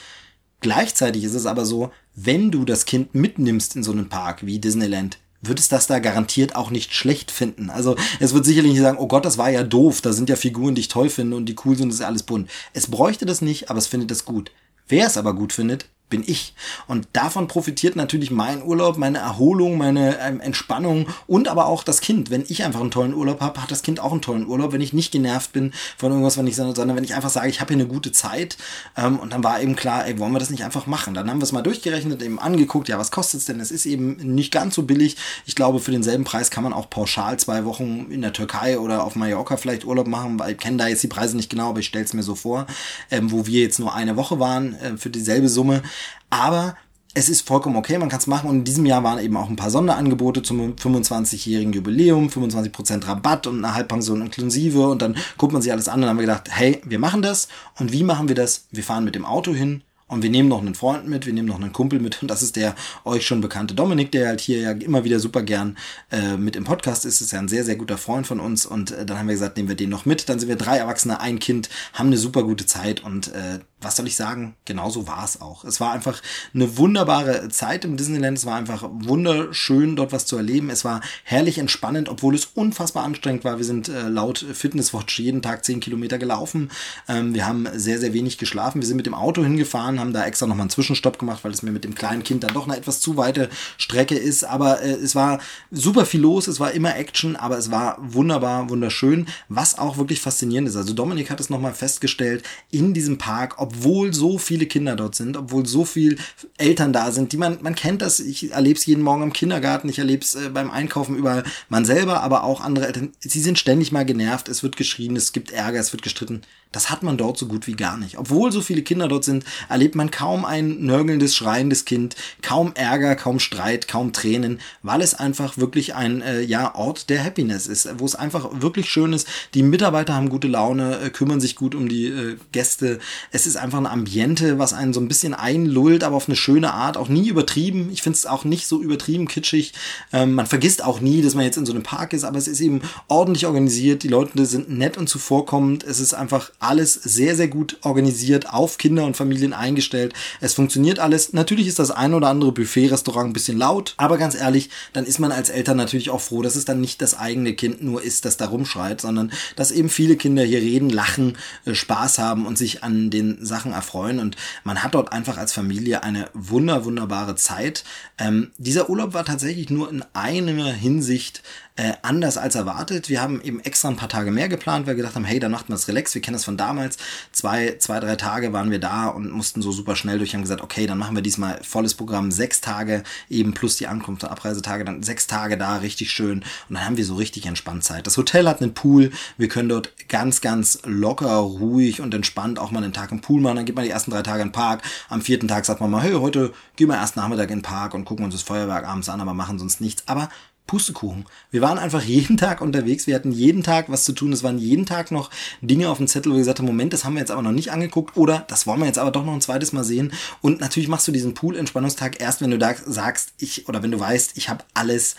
Gleichzeitig 0.60 1.24
ist 1.24 1.34
es 1.34 1.46
aber 1.46 1.64
so, 1.64 1.90
wenn 2.14 2.50
du 2.50 2.64
das 2.64 2.84
Kind 2.84 3.14
mitnimmst 3.14 3.76
in 3.76 3.82
so 3.82 3.92
einen 3.92 4.08
Park 4.08 4.44
wie 4.44 4.58
Disneyland, 4.58 5.18
wird 5.42 5.58
es 5.58 5.68
das 5.68 5.86
da 5.86 6.00
garantiert 6.00 6.54
auch 6.54 6.70
nicht 6.70 6.92
schlecht 6.92 7.30
finden. 7.30 7.70
Also 7.70 7.96
es 8.18 8.34
wird 8.34 8.44
sicherlich 8.44 8.72
nicht 8.72 8.82
sagen, 8.82 8.98
oh 8.98 9.06
Gott, 9.06 9.24
das 9.24 9.38
war 9.38 9.48
ja 9.48 9.62
doof, 9.62 10.02
da 10.02 10.12
sind 10.12 10.28
ja 10.28 10.36
Figuren, 10.36 10.74
die 10.74 10.82
ich 10.82 10.88
toll 10.88 11.08
finde 11.08 11.36
und 11.36 11.46
die 11.46 11.56
cool 11.64 11.76
sind, 11.76 11.88
das 11.88 12.00
ist 12.00 12.04
alles 12.04 12.24
bunt. 12.24 12.50
Es 12.74 12.88
bräuchte 12.88 13.24
das 13.24 13.40
nicht, 13.40 13.70
aber 13.70 13.78
es 13.78 13.86
findet 13.86 14.10
es 14.10 14.24
gut. 14.24 14.50
Wer 14.88 15.06
es 15.06 15.16
aber 15.16 15.34
gut 15.34 15.52
findet, 15.52 15.86
bin 16.10 16.22
ich. 16.26 16.54
Und 16.86 17.08
davon 17.12 17.48
profitiert 17.48 17.96
natürlich 17.96 18.30
mein 18.30 18.62
Urlaub, 18.62 18.98
meine 18.98 19.18
Erholung, 19.18 19.78
meine 19.78 20.18
ähm, 20.20 20.40
Entspannung 20.40 21.06
und 21.26 21.48
aber 21.48 21.66
auch 21.66 21.82
das 21.84 22.00
Kind. 22.00 22.30
Wenn 22.30 22.44
ich 22.46 22.64
einfach 22.64 22.80
einen 22.80 22.90
tollen 22.90 23.14
Urlaub 23.14 23.40
habe, 23.40 23.62
hat 23.62 23.70
das 23.70 23.82
Kind 23.82 24.00
auch 24.00 24.12
einen 24.12 24.20
tollen 24.20 24.46
Urlaub. 24.46 24.72
Wenn 24.72 24.80
ich 24.80 24.92
nicht 24.92 25.12
genervt 25.12 25.52
bin 25.52 25.72
von 25.96 26.10
irgendwas, 26.10 26.36
wenn 26.36 26.46
ich, 26.46 26.56
sondern 26.56 26.96
wenn 26.96 27.04
ich 27.04 27.14
einfach 27.14 27.30
sage, 27.30 27.48
ich 27.48 27.60
habe 27.60 27.72
hier 27.72 27.82
eine 27.82 27.90
gute 27.90 28.12
Zeit. 28.12 28.58
Ähm, 28.96 29.18
und 29.18 29.32
dann 29.32 29.42
war 29.42 29.60
eben 29.62 29.76
klar, 29.76 30.06
ey, 30.06 30.18
wollen 30.18 30.32
wir 30.32 30.38
das 30.38 30.50
nicht 30.50 30.64
einfach 30.64 30.86
machen? 30.86 31.14
Dann 31.14 31.30
haben 31.30 31.38
wir 31.38 31.44
es 31.44 31.52
mal 31.52 31.62
durchgerechnet, 31.62 32.22
eben 32.22 32.38
angeguckt, 32.38 32.88
ja, 32.88 32.98
was 32.98 33.10
kostet 33.10 33.40
es 33.40 33.46
denn? 33.46 33.60
Es 33.60 33.70
ist 33.70 33.86
eben 33.86 34.16
nicht 34.16 34.52
ganz 34.52 34.74
so 34.74 34.82
billig. 34.82 35.16
Ich 35.46 35.54
glaube, 35.54 35.78
für 35.78 35.92
denselben 35.92 36.24
Preis 36.24 36.50
kann 36.50 36.64
man 36.64 36.72
auch 36.72 36.90
pauschal 36.90 37.38
zwei 37.38 37.64
Wochen 37.64 38.08
in 38.10 38.22
der 38.22 38.32
Türkei 38.32 38.78
oder 38.78 39.04
auf 39.04 39.14
Mallorca 39.14 39.56
vielleicht 39.56 39.84
Urlaub 39.84 40.08
machen, 40.08 40.38
weil 40.38 40.52
ich 40.52 40.58
kenne 40.58 40.78
da 40.78 40.88
jetzt 40.88 41.02
die 41.02 41.08
Preise 41.08 41.36
nicht 41.36 41.50
genau, 41.50 41.70
aber 41.70 41.80
ich 41.80 41.86
stelle 41.86 42.04
es 42.04 42.12
mir 42.12 42.22
so 42.22 42.34
vor, 42.34 42.66
ähm, 43.10 43.30
wo 43.30 43.46
wir 43.46 43.62
jetzt 43.62 43.78
nur 43.78 43.94
eine 43.94 44.16
Woche 44.16 44.40
waren 44.40 44.74
äh, 44.74 44.96
für 44.96 45.10
dieselbe 45.10 45.48
Summe. 45.48 45.82
Aber 46.30 46.76
es 47.12 47.28
ist 47.28 47.46
vollkommen 47.46 47.76
okay, 47.76 47.98
man 47.98 48.08
kann 48.08 48.20
es 48.20 48.26
machen. 48.26 48.48
Und 48.48 48.56
in 48.56 48.64
diesem 48.64 48.86
Jahr 48.86 49.02
waren 49.02 49.18
eben 49.18 49.36
auch 49.36 49.48
ein 49.48 49.56
paar 49.56 49.70
Sonderangebote 49.70 50.42
zum 50.42 50.76
25-jährigen 50.76 51.72
Jubiläum, 51.72 52.28
25% 52.28 53.06
Rabatt 53.06 53.46
und 53.46 53.64
eine 53.64 53.74
Halbpension 53.74 54.22
inklusive. 54.22 54.88
Und 54.88 55.02
dann 55.02 55.16
guckt 55.36 55.52
man 55.52 55.62
sich 55.62 55.72
alles 55.72 55.88
an 55.88 55.96
und 55.96 56.00
dann 56.02 56.10
haben 56.10 56.18
wir 56.18 56.26
gedacht, 56.26 56.48
hey, 56.50 56.80
wir 56.84 56.98
machen 56.98 57.22
das. 57.22 57.48
Und 57.78 57.92
wie 57.92 58.04
machen 58.04 58.28
wir 58.28 58.36
das? 58.36 58.66
Wir 58.70 58.84
fahren 58.84 59.04
mit 59.04 59.14
dem 59.14 59.24
Auto 59.24 59.52
hin, 59.52 59.82
und 60.10 60.24
wir 60.24 60.30
nehmen 60.30 60.48
noch 60.48 60.60
einen 60.60 60.74
Freund 60.74 61.06
mit, 61.06 61.24
wir 61.24 61.32
nehmen 61.32 61.46
noch 61.46 61.60
einen 61.60 61.72
Kumpel 61.72 62.00
mit. 62.00 62.20
Und 62.20 62.28
das 62.28 62.42
ist 62.42 62.56
der 62.56 62.74
euch 63.04 63.24
schon 63.24 63.40
bekannte 63.40 63.74
Dominik, 63.74 64.10
der 64.10 64.26
halt 64.26 64.40
hier 64.40 64.58
ja 64.58 64.72
immer 64.72 65.04
wieder 65.04 65.20
super 65.20 65.42
gern 65.42 65.78
äh, 66.10 66.36
mit 66.36 66.56
im 66.56 66.64
Podcast 66.64 67.06
ist. 67.06 67.20
Ist 67.20 67.30
ja 67.30 67.38
ein 67.38 67.46
sehr, 67.46 67.64
sehr 67.64 67.76
guter 67.76 67.96
Freund 67.96 68.26
von 68.26 68.40
uns. 68.40 68.66
Und 68.66 68.90
äh, 68.90 69.06
dann 69.06 69.18
haben 69.18 69.28
wir 69.28 69.34
gesagt, 69.34 69.56
nehmen 69.56 69.68
wir 69.68 69.76
den 69.76 69.88
noch 69.88 70.06
mit. 70.06 70.28
Dann 70.28 70.40
sind 70.40 70.48
wir 70.48 70.56
drei 70.56 70.78
Erwachsene, 70.78 71.20
ein 71.20 71.38
Kind, 71.38 71.70
haben 71.92 72.08
eine 72.08 72.16
super 72.16 72.42
gute 72.42 72.66
Zeit. 72.66 73.04
Und 73.04 73.28
äh, 73.28 73.60
was 73.80 73.96
soll 73.96 74.06
ich 74.06 74.16
sagen? 74.16 74.54
Genauso 74.64 75.06
war 75.06 75.24
es 75.24 75.40
auch. 75.40 75.64
Es 75.64 75.80
war 75.80 75.92
einfach 75.92 76.20
eine 76.54 76.76
wunderbare 76.76 77.48
Zeit 77.48 77.84
im 77.84 77.96
Disneyland. 77.96 78.38
Es 78.38 78.46
war 78.46 78.56
einfach 78.56 78.88
wunderschön, 78.90 79.96
dort 79.96 80.12
was 80.12 80.26
zu 80.26 80.36
erleben. 80.36 80.70
Es 80.70 80.84
war 80.84 81.00
herrlich 81.24 81.58
entspannend, 81.58 82.08
obwohl 82.08 82.34
es 82.34 82.46
unfassbar 82.46 83.04
anstrengend 83.04 83.44
war. 83.44 83.58
Wir 83.58 83.64
sind 83.64 83.88
äh, 83.88 84.08
laut 84.08 84.38
Fitnesswatch 84.38 85.18
jeden 85.20 85.42
Tag 85.42 85.64
zehn 85.64 85.80
Kilometer 85.80 86.18
gelaufen. 86.18 86.70
Ähm, 87.08 87.34
wir 87.34 87.46
haben 87.46 87.68
sehr, 87.74 87.98
sehr 87.98 88.12
wenig 88.12 88.38
geschlafen. 88.38 88.80
Wir 88.80 88.86
sind 88.86 88.96
mit 88.96 89.06
dem 89.06 89.14
Auto 89.14 89.42
hingefahren 89.42 90.00
haben 90.00 90.12
da 90.12 90.26
extra 90.26 90.46
nochmal 90.46 90.64
einen 90.64 90.70
Zwischenstopp 90.70 91.18
gemacht, 91.18 91.44
weil 91.44 91.52
es 91.52 91.62
mir 91.62 91.70
mit 91.70 91.84
dem 91.84 91.94
kleinen 91.94 92.22
Kind 92.22 92.42
dann 92.42 92.54
doch 92.54 92.66
eine 92.66 92.76
etwas 92.76 93.00
zu 93.00 93.16
weite 93.16 93.48
Strecke 93.76 94.16
ist. 94.16 94.44
Aber 94.44 94.82
äh, 94.82 94.92
es 94.92 95.14
war 95.14 95.40
super 95.70 96.06
viel 96.06 96.20
los, 96.20 96.48
es 96.48 96.60
war 96.60 96.72
immer 96.72 96.96
Action, 96.96 97.36
aber 97.36 97.58
es 97.58 97.70
war 97.70 97.96
wunderbar, 98.00 98.68
wunderschön, 98.68 99.26
was 99.48 99.78
auch 99.78 99.98
wirklich 99.98 100.20
faszinierend 100.20 100.68
ist. 100.68 100.76
Also 100.76 100.92
Dominik 100.92 101.30
hat 101.30 101.40
es 101.40 101.50
nochmal 101.50 101.74
festgestellt, 101.74 102.44
in 102.70 102.94
diesem 102.94 103.18
Park, 103.18 103.58
obwohl 103.70 104.12
so 104.12 104.38
viele 104.38 104.66
Kinder 104.66 104.96
dort 104.96 105.14
sind, 105.14 105.36
obwohl 105.36 105.66
so 105.66 105.84
viele 105.84 106.16
Eltern 106.56 106.92
da 106.92 107.12
sind, 107.12 107.32
die 107.32 107.36
man, 107.36 107.58
man 107.62 107.74
kennt 107.74 108.02
das, 108.02 108.20
ich 108.20 108.50
erlebe 108.50 108.78
es 108.78 108.86
jeden 108.86 109.02
Morgen 109.02 109.22
im 109.22 109.32
Kindergarten, 109.32 109.88
ich 109.88 109.98
erlebe 109.98 110.24
es 110.24 110.34
äh, 110.34 110.50
beim 110.50 110.70
Einkaufen 110.70 111.16
über 111.16 111.44
man 111.68 111.84
selber, 111.84 112.22
aber 112.22 112.44
auch 112.44 112.60
andere 112.60 112.86
Eltern, 112.86 113.12
sie 113.20 113.40
sind 113.40 113.58
ständig 113.58 113.92
mal 113.92 114.04
genervt, 114.04 114.48
es 114.48 114.62
wird 114.62 114.76
geschrien, 114.76 115.16
es 115.16 115.32
gibt 115.32 115.52
Ärger, 115.52 115.78
es 115.78 115.92
wird 115.92 116.02
gestritten. 116.02 116.42
Das 116.72 116.88
hat 116.88 117.02
man 117.02 117.16
dort 117.16 117.36
so 117.36 117.46
gut 117.46 117.66
wie 117.66 117.74
gar 117.74 117.96
nicht. 117.96 118.16
Obwohl 118.16 118.52
so 118.52 118.60
viele 118.60 118.82
Kinder 118.82 119.08
dort 119.08 119.24
sind, 119.24 119.44
erlebt 119.68 119.96
man 119.96 120.12
kaum 120.12 120.44
ein 120.44 120.84
nörgelndes, 120.84 121.34
schreiendes 121.34 121.84
Kind, 121.84 122.14
kaum 122.42 122.72
Ärger, 122.74 123.16
kaum 123.16 123.40
Streit, 123.40 123.88
kaum 123.88 124.12
Tränen, 124.12 124.60
weil 124.82 125.00
es 125.00 125.14
einfach 125.14 125.58
wirklich 125.58 125.96
ein 125.96 126.22
äh, 126.22 126.42
ja, 126.42 126.74
Ort 126.76 127.10
der 127.10 127.24
Happiness 127.24 127.66
ist, 127.66 127.88
wo 127.98 128.04
es 128.04 128.14
einfach 128.14 128.48
wirklich 128.60 128.88
schön 128.88 129.12
ist. 129.12 129.26
Die 129.54 129.64
Mitarbeiter 129.64 130.14
haben 130.14 130.28
gute 130.28 130.46
Laune, 130.46 131.00
äh, 131.00 131.10
kümmern 131.10 131.40
sich 131.40 131.56
gut 131.56 131.74
um 131.74 131.88
die 131.88 132.06
äh, 132.06 132.36
Gäste. 132.52 133.00
Es 133.32 133.46
ist 133.46 133.56
einfach 133.56 133.78
ein 133.78 133.86
Ambiente, 133.86 134.60
was 134.60 134.72
einen 134.72 134.92
so 134.92 135.00
ein 135.00 135.08
bisschen 135.08 135.34
einlullt, 135.34 136.04
aber 136.04 136.14
auf 136.14 136.28
eine 136.28 136.36
schöne 136.36 136.72
Art, 136.72 136.96
auch 136.96 137.08
nie 137.08 137.28
übertrieben. 137.28 137.90
Ich 137.92 138.02
finde 138.02 138.16
es 138.16 138.26
auch 138.26 138.44
nicht 138.44 138.68
so 138.68 138.80
übertrieben 138.80 139.26
kitschig. 139.26 139.72
Ähm, 140.12 140.34
man 140.34 140.46
vergisst 140.46 140.84
auch 140.84 141.00
nie, 141.00 141.20
dass 141.20 141.34
man 141.34 141.44
jetzt 141.44 141.56
in 141.56 141.66
so 141.66 141.72
einem 141.72 141.82
Park 141.82 142.12
ist, 142.12 142.22
aber 142.22 142.38
es 142.38 142.46
ist 142.46 142.60
eben 142.60 142.80
ordentlich 143.08 143.46
organisiert. 143.46 144.04
Die 144.04 144.08
Leute 144.08 144.46
sind 144.46 144.70
nett 144.70 144.96
und 144.96 145.08
zuvorkommend. 145.08 145.82
Es 145.82 145.98
ist 145.98 146.14
einfach 146.14 146.52
alles 146.60 146.94
sehr, 146.94 147.34
sehr 147.34 147.48
gut 147.48 147.78
organisiert, 147.82 148.52
auf 148.52 148.78
Kinder 148.78 149.04
und 149.04 149.16
Familien 149.16 149.52
eingestellt. 149.52 150.14
Es 150.40 150.54
funktioniert 150.54 150.98
alles. 150.98 151.32
Natürlich 151.32 151.66
ist 151.66 151.78
das 151.78 151.90
ein 151.90 152.14
oder 152.14 152.28
andere 152.28 152.52
Buffet-Restaurant 152.52 153.30
ein 153.30 153.32
bisschen 153.32 153.58
laut, 153.58 153.94
aber 153.96 154.18
ganz 154.18 154.34
ehrlich, 154.34 154.70
dann 154.92 155.06
ist 155.06 155.18
man 155.18 155.32
als 155.32 155.50
Eltern 155.50 155.76
natürlich 155.76 156.10
auch 156.10 156.20
froh, 156.20 156.42
dass 156.42 156.56
es 156.56 156.64
dann 156.64 156.80
nicht 156.80 157.02
das 157.02 157.18
eigene 157.18 157.54
Kind 157.54 157.82
nur 157.82 158.02
ist, 158.02 158.24
das 158.24 158.36
da 158.36 158.46
rumschreit, 158.46 159.00
sondern 159.00 159.32
dass 159.56 159.70
eben 159.70 159.88
viele 159.88 160.16
Kinder 160.16 160.44
hier 160.44 160.60
reden, 160.60 160.90
lachen, 160.90 161.36
äh, 161.64 161.74
Spaß 161.74 162.18
haben 162.18 162.46
und 162.46 162.58
sich 162.58 162.84
an 162.84 163.10
den 163.10 163.44
Sachen 163.44 163.72
erfreuen. 163.72 164.18
Und 164.18 164.36
man 164.62 164.82
hat 164.82 164.94
dort 164.94 165.12
einfach 165.12 165.38
als 165.38 165.52
Familie 165.52 166.02
eine 166.02 166.28
wunder, 166.34 166.84
wunderbare 166.84 167.36
Zeit. 167.36 167.84
Ähm, 168.18 168.50
dieser 168.58 168.90
Urlaub 168.90 169.14
war 169.14 169.24
tatsächlich 169.24 169.70
nur 169.70 169.90
in 169.90 170.04
einer 170.12 170.72
Hinsicht 170.72 171.42
äh, 171.80 171.94
anders 172.02 172.36
als 172.36 172.56
erwartet. 172.56 173.08
Wir 173.08 173.22
haben 173.22 173.40
eben 173.40 173.60
extra 173.60 173.88
ein 173.88 173.96
paar 173.96 174.10
Tage 174.10 174.30
mehr 174.30 174.50
geplant, 174.50 174.86
weil 174.86 174.96
wir 174.96 175.02
gedacht 175.02 175.14
haben, 175.14 175.24
hey, 175.24 175.38
dann 175.38 175.50
macht 175.50 175.70
man 175.70 175.76
es 175.76 175.88
relax. 175.88 176.14
Wir 176.14 176.20
kennen 176.20 176.34
das 176.34 176.44
von 176.44 176.58
damals. 176.58 176.98
Zwei, 177.32 177.76
zwei, 177.78 178.00
drei 178.00 178.16
Tage 178.16 178.52
waren 178.52 178.70
wir 178.70 178.80
da 178.80 179.06
und 179.06 179.30
mussten 179.30 179.62
so 179.62 179.72
super 179.72 179.96
schnell 179.96 180.18
durch. 180.18 180.34
Haben 180.34 180.42
gesagt, 180.42 180.60
okay, 180.60 180.86
dann 180.86 180.98
machen 180.98 181.16
wir 181.16 181.22
diesmal 181.22 181.58
volles 181.62 181.94
Programm, 181.94 182.32
sechs 182.32 182.60
Tage 182.60 183.02
eben 183.30 183.54
plus 183.54 183.76
die 183.76 183.86
Ankunft- 183.86 184.24
und 184.24 184.28
Abreisetage, 184.28 184.84
dann 184.84 185.02
sechs 185.02 185.26
Tage 185.26 185.56
da, 185.56 185.76
richtig 185.76 186.10
schön. 186.10 186.40
Und 186.68 186.74
dann 186.74 186.84
haben 186.84 186.98
wir 186.98 187.04
so 187.06 187.14
richtig 187.14 187.46
entspannt 187.46 187.82
Zeit. 187.82 188.06
Das 188.06 188.18
Hotel 188.18 188.46
hat 188.46 188.60
einen 188.60 188.74
Pool. 188.74 189.10
Wir 189.38 189.48
können 189.48 189.70
dort 189.70 189.94
ganz, 190.08 190.42
ganz 190.42 190.80
locker, 190.84 191.34
ruhig 191.36 192.02
und 192.02 192.12
entspannt 192.12 192.58
auch 192.58 192.72
mal 192.72 192.84
einen 192.84 192.92
Tag 192.92 193.10
im 193.10 193.22
Pool 193.22 193.40
machen. 193.40 193.56
Dann 193.56 193.64
geht 193.64 193.76
man 193.76 193.84
die 193.84 193.90
ersten 193.90 194.10
drei 194.10 194.20
Tage 194.20 194.42
in 194.42 194.48
den 194.48 194.52
Park. 194.52 194.82
Am 195.08 195.22
vierten 195.22 195.48
Tag 195.48 195.64
sagt 195.64 195.80
man 195.80 195.90
mal, 195.90 196.02
hey, 196.02 196.12
heute 196.12 196.52
gehen 196.76 196.88
wir 196.88 196.96
erst 196.96 197.16
Nachmittag 197.16 197.50
in 197.50 197.60
den 197.60 197.62
Park 197.62 197.94
und 197.94 198.04
gucken 198.04 198.26
uns 198.26 198.34
das 198.34 198.42
Feuerwerk 198.42 198.86
abends 198.86 199.08
an, 199.08 199.22
aber 199.22 199.32
machen 199.32 199.58
sonst 199.58 199.80
nichts. 199.80 200.02
Aber 200.06 200.28
Pustekuchen. 200.66 201.24
Wir 201.50 201.62
waren 201.62 201.78
einfach 201.78 202.02
jeden 202.02 202.36
Tag 202.36 202.60
unterwegs. 202.60 203.06
Wir 203.06 203.14
hatten 203.14 203.32
jeden 203.32 203.62
Tag 203.62 203.86
was 203.88 204.04
zu 204.04 204.12
tun. 204.12 204.32
Es 204.32 204.42
waren 204.42 204.58
jeden 204.58 204.86
Tag 204.86 205.10
noch 205.10 205.30
Dinge 205.60 205.88
auf 205.88 205.98
dem 205.98 206.06
Zettel, 206.06 206.30
wo 206.30 206.36
wir 206.36 206.40
gesagt 206.40 206.60
haben, 206.60 206.66
Moment, 206.66 206.92
das 206.92 207.04
haben 207.04 207.14
wir 207.14 207.20
jetzt 207.20 207.32
aber 207.32 207.42
noch 207.42 207.52
nicht 207.52 207.72
angeguckt 207.72 208.16
oder 208.16 208.44
das 208.48 208.66
wollen 208.66 208.80
wir 208.80 208.86
jetzt 208.86 208.98
aber 208.98 209.10
doch 209.10 209.24
noch 209.24 209.32
ein 209.32 209.40
zweites 209.40 209.72
Mal 209.72 209.84
sehen. 209.84 210.12
Und 210.40 210.60
natürlich 210.60 210.88
machst 210.88 211.08
du 211.08 211.12
diesen 211.12 211.34
Pool-Entspannungstag 211.34 212.20
erst, 212.20 212.40
wenn 212.40 212.50
du 212.50 212.58
da 212.58 212.74
sagst, 212.74 213.32
ich 213.38 213.68
oder 213.68 213.82
wenn 213.82 213.90
du 213.90 213.98
weißt, 213.98 214.36
ich 214.36 214.48
habe 214.48 214.64
alles 214.74 215.16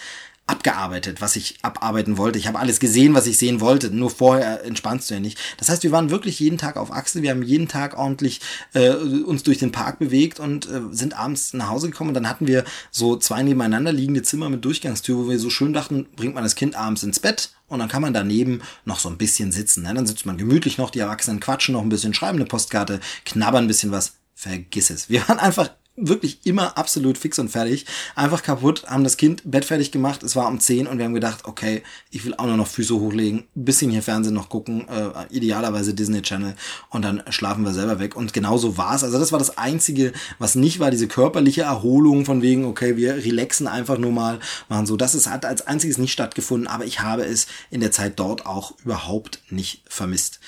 abgearbeitet, 0.51 1.21
was 1.21 1.35
ich 1.35 1.57
abarbeiten 1.61 2.17
wollte. 2.17 2.37
Ich 2.37 2.47
habe 2.47 2.59
alles 2.59 2.79
gesehen, 2.79 3.13
was 3.13 3.25
ich 3.25 3.37
sehen 3.37 3.61
wollte. 3.61 3.89
Nur 3.89 4.09
vorher 4.09 4.63
entspannst 4.65 5.09
du 5.09 5.13
ja 5.13 5.19
nicht. 5.19 5.39
Das 5.57 5.69
heißt, 5.69 5.83
wir 5.83 5.91
waren 5.91 6.09
wirklich 6.09 6.39
jeden 6.39 6.57
Tag 6.57 6.77
auf 6.77 6.91
Achse. 6.91 7.21
Wir 7.21 7.31
haben 7.31 7.41
jeden 7.41 7.67
Tag 7.67 7.97
ordentlich 7.97 8.41
äh, 8.73 8.89
uns 8.89 9.43
durch 9.43 9.59
den 9.59 9.71
Park 9.71 9.99
bewegt 9.99 10.39
und 10.39 10.69
äh, 10.69 10.81
sind 10.91 11.17
abends 11.17 11.53
nach 11.53 11.69
Hause 11.69 11.89
gekommen. 11.89 12.09
Und 12.09 12.15
dann 12.15 12.29
hatten 12.29 12.47
wir 12.47 12.65
so 12.91 13.15
zwei 13.15 13.41
nebeneinander 13.43 13.93
liegende 13.93 14.23
Zimmer 14.23 14.49
mit 14.49 14.65
Durchgangstür, 14.65 15.17
wo 15.17 15.29
wir 15.29 15.39
so 15.39 15.49
schön 15.49 15.73
dachten, 15.73 16.07
bringt 16.15 16.35
man 16.35 16.43
das 16.43 16.55
Kind 16.55 16.75
abends 16.75 17.03
ins 17.03 17.19
Bett 17.19 17.51
und 17.67 17.79
dann 17.79 17.87
kann 17.87 18.01
man 18.01 18.13
daneben 18.13 18.61
noch 18.83 18.99
so 18.99 19.07
ein 19.07 19.17
bisschen 19.17 19.53
sitzen. 19.53 19.83
Ne? 19.83 19.93
Dann 19.93 20.05
sitzt 20.05 20.25
man 20.25 20.37
gemütlich 20.37 20.77
noch, 20.77 20.89
die 20.89 20.99
Erwachsenen 20.99 21.39
quatschen 21.39 21.73
noch 21.73 21.81
ein 21.81 21.89
bisschen, 21.89 22.13
schreiben 22.13 22.37
eine 22.37 22.45
Postkarte, 22.45 22.99
knabbern 23.25 23.63
ein 23.63 23.67
bisschen 23.67 23.91
was. 23.91 24.13
Vergiss 24.35 24.89
es. 24.89 25.09
Wir 25.09 25.27
waren 25.27 25.39
einfach 25.39 25.69
wirklich 26.01 26.39
immer 26.45 26.77
absolut 26.77 27.17
fix 27.17 27.39
und 27.39 27.49
fertig. 27.49 27.85
Einfach 28.15 28.43
kaputt, 28.43 28.83
haben 28.87 29.03
das 29.03 29.17
Kind 29.17 29.43
bettfertig 29.45 29.91
gemacht. 29.91 30.23
Es 30.23 30.35
war 30.35 30.47
um 30.47 30.59
10 30.59 30.87
und 30.87 30.97
wir 30.97 31.05
haben 31.05 31.13
gedacht, 31.13 31.45
okay, 31.45 31.83
ich 32.09 32.25
will 32.25 32.33
auch 32.35 32.45
nur 32.45 32.57
noch 32.57 32.67
Füße 32.67 32.93
hochlegen, 32.99 33.43
bisschen 33.55 33.91
hier 33.91 34.01
Fernsehen 34.01 34.33
noch 34.33 34.49
gucken, 34.49 34.87
äh, 34.89 35.11
idealerweise 35.29 35.93
Disney 35.93 36.21
Channel 36.21 36.55
und 36.89 37.03
dann 37.03 37.23
schlafen 37.29 37.63
wir 37.63 37.73
selber 37.73 37.99
weg. 37.99 38.15
Und 38.15 38.33
genauso 38.33 38.77
war 38.77 38.95
es. 38.95 39.03
Also 39.03 39.19
das 39.19 39.31
war 39.31 39.39
das 39.39 39.57
Einzige, 39.57 40.11
was 40.39 40.55
nicht 40.55 40.79
war, 40.79 40.91
diese 40.91 41.07
körperliche 41.07 41.61
Erholung 41.61 42.25
von 42.25 42.41
wegen, 42.41 42.65
okay, 42.65 42.97
wir 42.97 43.15
relaxen 43.15 43.67
einfach 43.67 43.97
nur 43.97 44.11
mal, 44.11 44.39
machen 44.67 44.85
so. 44.85 44.97
Das 44.97 45.15
ist, 45.15 45.29
hat 45.29 45.45
als 45.45 45.65
einziges 45.67 45.97
nicht 45.97 46.11
stattgefunden, 46.11 46.67
aber 46.67 46.85
ich 46.85 47.01
habe 47.01 47.23
es 47.23 47.47
in 47.69 47.79
der 47.79 47.91
Zeit 47.91 48.19
dort 48.19 48.45
auch 48.45 48.73
überhaupt 48.83 49.39
nicht 49.49 49.83
vermisst. 49.87 50.39